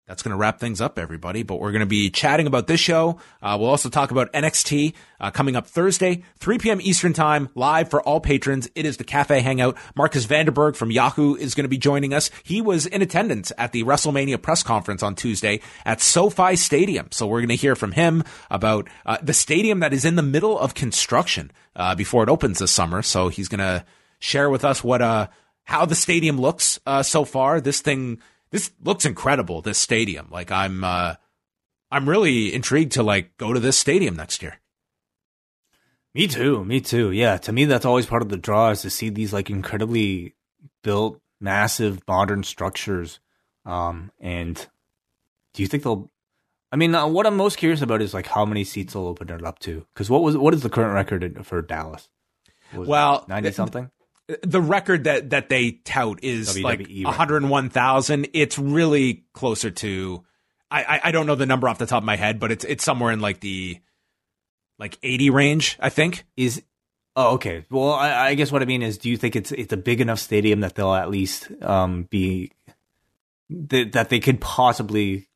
that's 0.08 0.24
going 0.24 0.32
to 0.32 0.38
wrap 0.38 0.60
things 0.60 0.80
up, 0.80 0.98
everybody. 0.98 1.44
But 1.44 1.60
we're 1.60 1.74
going 1.74 1.82
to 1.82 1.86
be 1.86 2.10
chatting 2.10 2.48
about 2.48 2.68
this 2.68 2.80
show. 2.80 3.20
Uh, 3.42 3.58
we'll 3.60 3.70
also 3.70 3.90
talk 3.90 4.12
about 4.12 4.32
NXT 4.32 4.94
uh, 5.20 5.32
coming 5.32 5.58
up 5.58 5.68
Thursday, 5.68 6.24
3 6.40 6.58
p.m. 6.60 6.80
Eastern 6.82 7.12
Time, 7.12 7.50
live 7.56 7.90
for 7.90 8.02
all 8.02 8.22
patrons. 8.22 8.70
It 8.74 8.86
is 8.86 8.98
the 8.98 9.04
Cafe 9.04 9.42
Hangout. 9.42 9.78
Marcus 9.96 10.26
Vanderberg 10.26 10.78
from 10.78 10.92
Yahoo 10.92 11.36
is 11.36 11.56
going 11.56 11.66
to 11.66 11.70
be 11.70 11.78
joining 11.78 12.14
us. 12.14 12.32
He 12.44 12.62
was 12.62 12.86
in 12.86 13.02
attendance 13.02 13.52
at 13.58 13.74
the 13.74 13.84
WrestleMania 13.84 14.42
press 14.42 14.64
conference 14.64 15.04
on 15.04 15.14
Tuesday 15.16 15.60
at 15.86 16.00
SoFi 16.00 16.56
Stadium. 16.56 17.10
So 17.12 17.28
we're 17.28 17.42
going 17.42 17.50
to 17.50 17.56
hear 17.56 17.76
from 17.76 17.92
him 17.92 18.24
about 18.50 18.88
uh, 19.06 19.18
the 19.22 19.34
stadium 19.34 19.82
that 19.82 19.94
is 19.94 20.06
in 20.06 20.16
the 20.16 20.24
middle 20.24 20.58
of 20.58 20.74
construction 20.74 21.52
uh, 21.76 21.96
before 21.96 22.24
it 22.24 22.30
opens 22.30 22.60
this 22.60 22.72
summer. 22.72 23.02
So 23.02 23.28
he's 23.28 23.50
going 23.50 23.60
to 23.60 23.86
share 24.20 24.50
with 24.50 24.64
us 24.64 24.84
what 24.84 25.02
uh, 25.02 25.28
how 25.66 25.86
the 25.86 25.96
stadium 25.96 26.40
looks 26.40 26.80
uh, 26.86 27.04
so 27.04 27.26
far. 27.26 27.60
This 27.60 27.82
thing 27.82 28.20
this 28.52 28.72
looks 28.84 29.06
incredible. 29.06 29.62
This 29.62 29.78
stadium, 29.78 30.28
like 30.32 30.52
I'm, 30.52 30.84
uh, 30.84 31.16
I'm 31.92 32.08
really 32.08 32.54
intrigued 32.54 32.94
to 32.94 33.04
like 33.04 33.38
go 33.38 33.54
to 33.54 33.60
this 33.60 33.78
stadium 33.78 34.16
next 34.16 34.42
year. 34.42 34.60
Me 36.14 36.28
too. 36.28 36.66
Me 36.66 36.82
too. 36.82 37.12
Yeah. 37.12 37.38
To 37.38 37.52
me, 37.52 37.66
that's 37.66 37.86
always 37.86 38.08
part 38.08 38.24
of 38.24 38.30
the 38.30 38.38
draw 38.38 38.72
is 38.72 38.82
to 38.82 38.90
see 38.90 39.10
these 39.10 39.34
like 39.34 39.50
incredibly 39.50 40.34
built, 40.84 41.22
massive, 41.40 42.02
modern 42.08 42.44
structures. 42.44 43.20
Um, 43.66 44.12
and 44.20 44.56
do 45.54 45.62
you 45.62 45.68
think 45.68 45.84
they'll? 45.84 46.10
I 46.72 46.76
mean, 46.76 46.96
uh, 46.96 47.08
what 47.08 47.28
I'm 47.28 47.38
most 47.38 47.58
curious 47.58 47.82
about 47.82 48.02
is 48.02 48.14
like 48.14 48.28
how 48.28 48.46
many 48.46 48.64
seats 48.64 48.94
they'll 48.94 49.08
open 49.08 49.30
it 49.30 49.44
up 49.44 49.60
to. 49.60 49.86
Because 49.94 50.10
what 50.10 50.24
was 50.24 50.36
what 50.36 50.54
is 50.54 50.64
the 50.64 50.70
current 50.70 50.94
record 50.94 51.46
for 51.46 51.62
Dallas? 51.62 52.10
Was 52.74 52.88
well, 52.88 53.26
ninety 53.30 53.52
something. 53.52 53.92
The 54.44 54.62
record 54.62 55.06
that 55.06 55.30
that 55.30 55.50
they 55.50 55.72
tout 55.72 56.24
is 56.24 56.58
WWE 56.58 56.64
like 56.64 56.90
101,000. 57.06 58.28
It's 58.34 58.60
really 58.60 59.26
closer 59.34 59.72
to. 59.72 60.24
I, 60.70 61.00
I 61.02 61.12
don't 61.12 61.28
know 61.28 61.36
the 61.36 61.46
number 61.46 61.70
off 61.70 61.78
the 61.78 61.86
top 61.86 62.04
of 62.04 62.06
my 62.06 62.18
head, 62.18 62.42
but 62.42 62.52
it's 62.52 62.66
it's 62.66 62.84
somewhere 62.84 63.14
in 63.14 63.22
like 63.22 63.40
the 63.40 63.80
like 64.78 64.98
80 65.02 65.30
range, 65.30 65.78
I 65.80 65.88
think. 65.88 66.26
Is 66.36 66.62
Oh, 67.18 67.34
okay. 67.34 67.66
Well, 67.72 67.94
I, 67.94 68.28
I, 68.28 68.34
guess 68.36 68.52
what 68.52 68.62
I 68.62 68.66
mean 68.66 68.84
is, 68.84 69.00
do 69.00 69.10
you 69.10 69.18
think 69.18 69.36
it's 69.36 69.52
it's 69.52 69.74
a 69.74 69.78
big 69.78 70.02
enough 70.02 70.20
stadium 70.20 70.60
that 70.60 70.76
they'll 70.76 70.94
at 70.94 71.10
least 71.10 71.50
um, 71.64 72.04
be 72.04 72.52
th- 73.70 73.94
that 73.94 74.10
they 74.10 74.20
could 74.20 74.40
possibly 74.40 75.28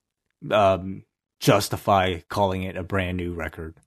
um, 0.51 1.05
justify 1.39 2.19
calling 2.29 2.61
it 2.61 2.77
a 2.77 2.83
brand 2.83 3.17
new 3.17 3.33
record? 3.33 3.77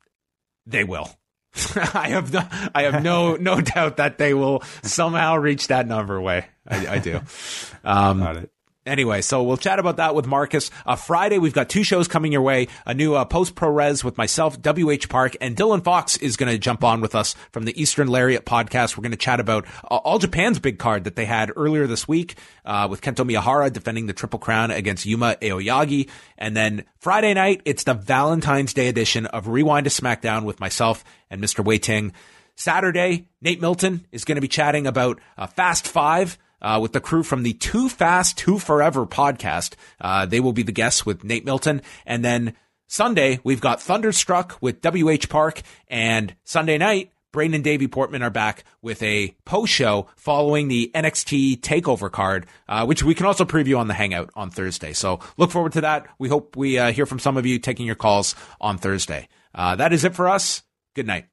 They 0.66 0.82
will. 0.82 1.09
I 1.94 2.09
have 2.10 2.32
no, 2.32 2.43
I 2.74 2.82
have 2.82 3.02
no 3.02 3.36
no 3.36 3.60
doubt 3.60 3.98
that 3.98 4.18
they 4.18 4.35
will 4.35 4.62
somehow 4.82 5.36
reach 5.36 5.68
that 5.68 5.86
number. 5.86 6.20
Way 6.20 6.47
I, 6.66 6.86
I 6.86 6.98
do. 6.98 7.20
Um, 7.86 8.20
Got 8.20 8.36
it. 8.39 8.51
Anyway, 8.86 9.23
so 9.23 9.43
we'll 9.43 9.56
chat 9.56 9.78
about 9.78 9.97
that 9.97 10.15
with 10.15 10.27
Marcus. 10.27 10.70
Uh, 10.85 10.94
Friday, 10.94 11.39
we've 11.39 11.55
got 11.55 11.70
two 11.70 11.82
shows 11.82 12.06
coming 12.06 12.32
your 12.32 12.43
way. 12.43 12.69
A 12.85 12.93
new 12.93 13.15
uh, 13.15 13.24
post 13.24 13.55
pro 13.55 13.70
res 13.70 14.05
with 14.05 14.19
myself, 14.19 14.59
WH 14.61 15.09
Park, 15.09 15.39
and 15.40 15.56
Dylan 15.56 15.82
Fox 15.82 16.19
is 16.19 16.36
going 16.36 16.52
to 16.52 16.59
jump 16.59 16.85
on 16.85 17.01
with 17.01 17.15
us 17.15 17.35
from 17.51 17.65
the 17.65 17.81
Eastern 17.81 18.09
Lariat 18.09 18.44
podcast. 18.44 18.97
We're 18.97 19.02
going 19.02 19.12
to 19.12 19.16
chat 19.16 19.40
about 19.40 19.66
uh, 19.85 19.97
All 19.97 20.19
Japan's 20.19 20.59
big 20.59 20.78
card 20.78 21.05
that 21.05 21.16
they 21.16 21.24
had 21.24 21.51
earlier 21.56 21.86
this 21.86 22.06
week 22.06 22.36
uh, 22.66 22.86
with 22.90 23.01
Kento 23.01 23.27
Miyahara 23.27 23.73
defending 23.73 24.05
the 24.05 24.12
Triple 24.12 24.39
Crown 24.39 24.70
against 24.70 25.06
Yuma 25.06 25.36
Aoyagi. 25.40 26.11
And 26.36 26.55
then 26.55 26.85
Friday 26.98 27.32
night, 27.32 27.62
it's 27.65 27.85
the 27.85 27.94
Valentine's 27.94 28.74
Day 28.74 28.89
edition 28.89 29.24
of 29.24 29.48
Rewind 29.48 29.85
to 29.85 29.90
SmackDown 29.90 30.44
with 30.44 30.61
myself 30.61 31.05
and 31.31 31.43
Mr. 31.43 31.65
Wai 31.65 31.78
Ting. 31.78 32.12
Saturday, 32.55 33.28
Nate 33.40 33.62
Milton 33.62 34.06
is 34.12 34.27
going 34.27 34.36
to 34.36 34.43
be 34.43 34.48
chatting 34.48 34.86
about 34.86 35.20
uh, 35.39 35.47
Fast 35.47 35.89
Five 35.89 36.39
uh, 36.65 36.81
with 36.81 36.93
the 36.93 37.01
crew 37.01 37.23
from 37.23 37.43
the 37.43 37.53
Too 37.53 37.89
Fast, 37.89 38.39
Too 38.39 38.59
Forever 38.59 39.07
podcast. 39.07 39.74
Uh, 40.01 40.24
they 40.24 40.41
will 40.41 40.55
be 40.55 40.62
the 40.62 40.73
guests 40.73 41.05
with 41.05 41.23
Nate 41.23 41.45
Milton. 41.45 41.82
And 42.07 42.24
then 42.24 42.55
Sunday, 42.89 43.39
we've 43.45 43.61
got 43.61 43.82
Thunderstruck 43.82 44.57
with 44.61 44.81
WH 44.82 45.28
Park. 45.28 45.61
And 45.89 46.35
Sunday 46.43 46.78
night, 46.78 47.12
Braden 47.32 47.55
and 47.55 47.65
Davey 47.65 47.86
Portman 47.86 48.23
are 48.23 48.31
back 48.31 48.65
with 48.81 49.03
a 49.03 49.36
post 49.45 49.73
show 49.73 50.09
following 50.16 50.69
the 50.69 50.91
NXT 50.95 51.61
takeover 51.61 52.11
card, 52.11 52.47
uh, 52.69 52.86
which 52.86 53.03
we 53.03 53.15
can 53.15 53.27
also 53.27 53.45
preview 53.45 53.78
on 53.78 53.89
the 53.89 53.95
Hangout 53.95 54.31
on 54.35 54.51
Thursday. 54.51 54.95
So 54.95 55.20
look 55.36 55.51
forward 55.51 55.73
to 55.73 55.82
that. 55.82 56.07
We 56.19 56.28
hope 56.31 56.57
we 56.57 56.78
uh, 56.78 56.93
hear 56.93 57.05
from 57.07 57.19
some 57.19 57.36
of 57.36 57.45
you 57.45 57.59
taking 57.59 57.85
your 57.85 57.97
calls 57.97 58.35
on 58.61 58.78
Thursday. 58.78 59.28
Uh, 59.55 59.77
that 59.77 59.93
is 59.93 60.05
it 60.05 60.15
for 60.15 60.28
us. 60.28 60.62
Good 60.95 61.07
night. 61.07 61.27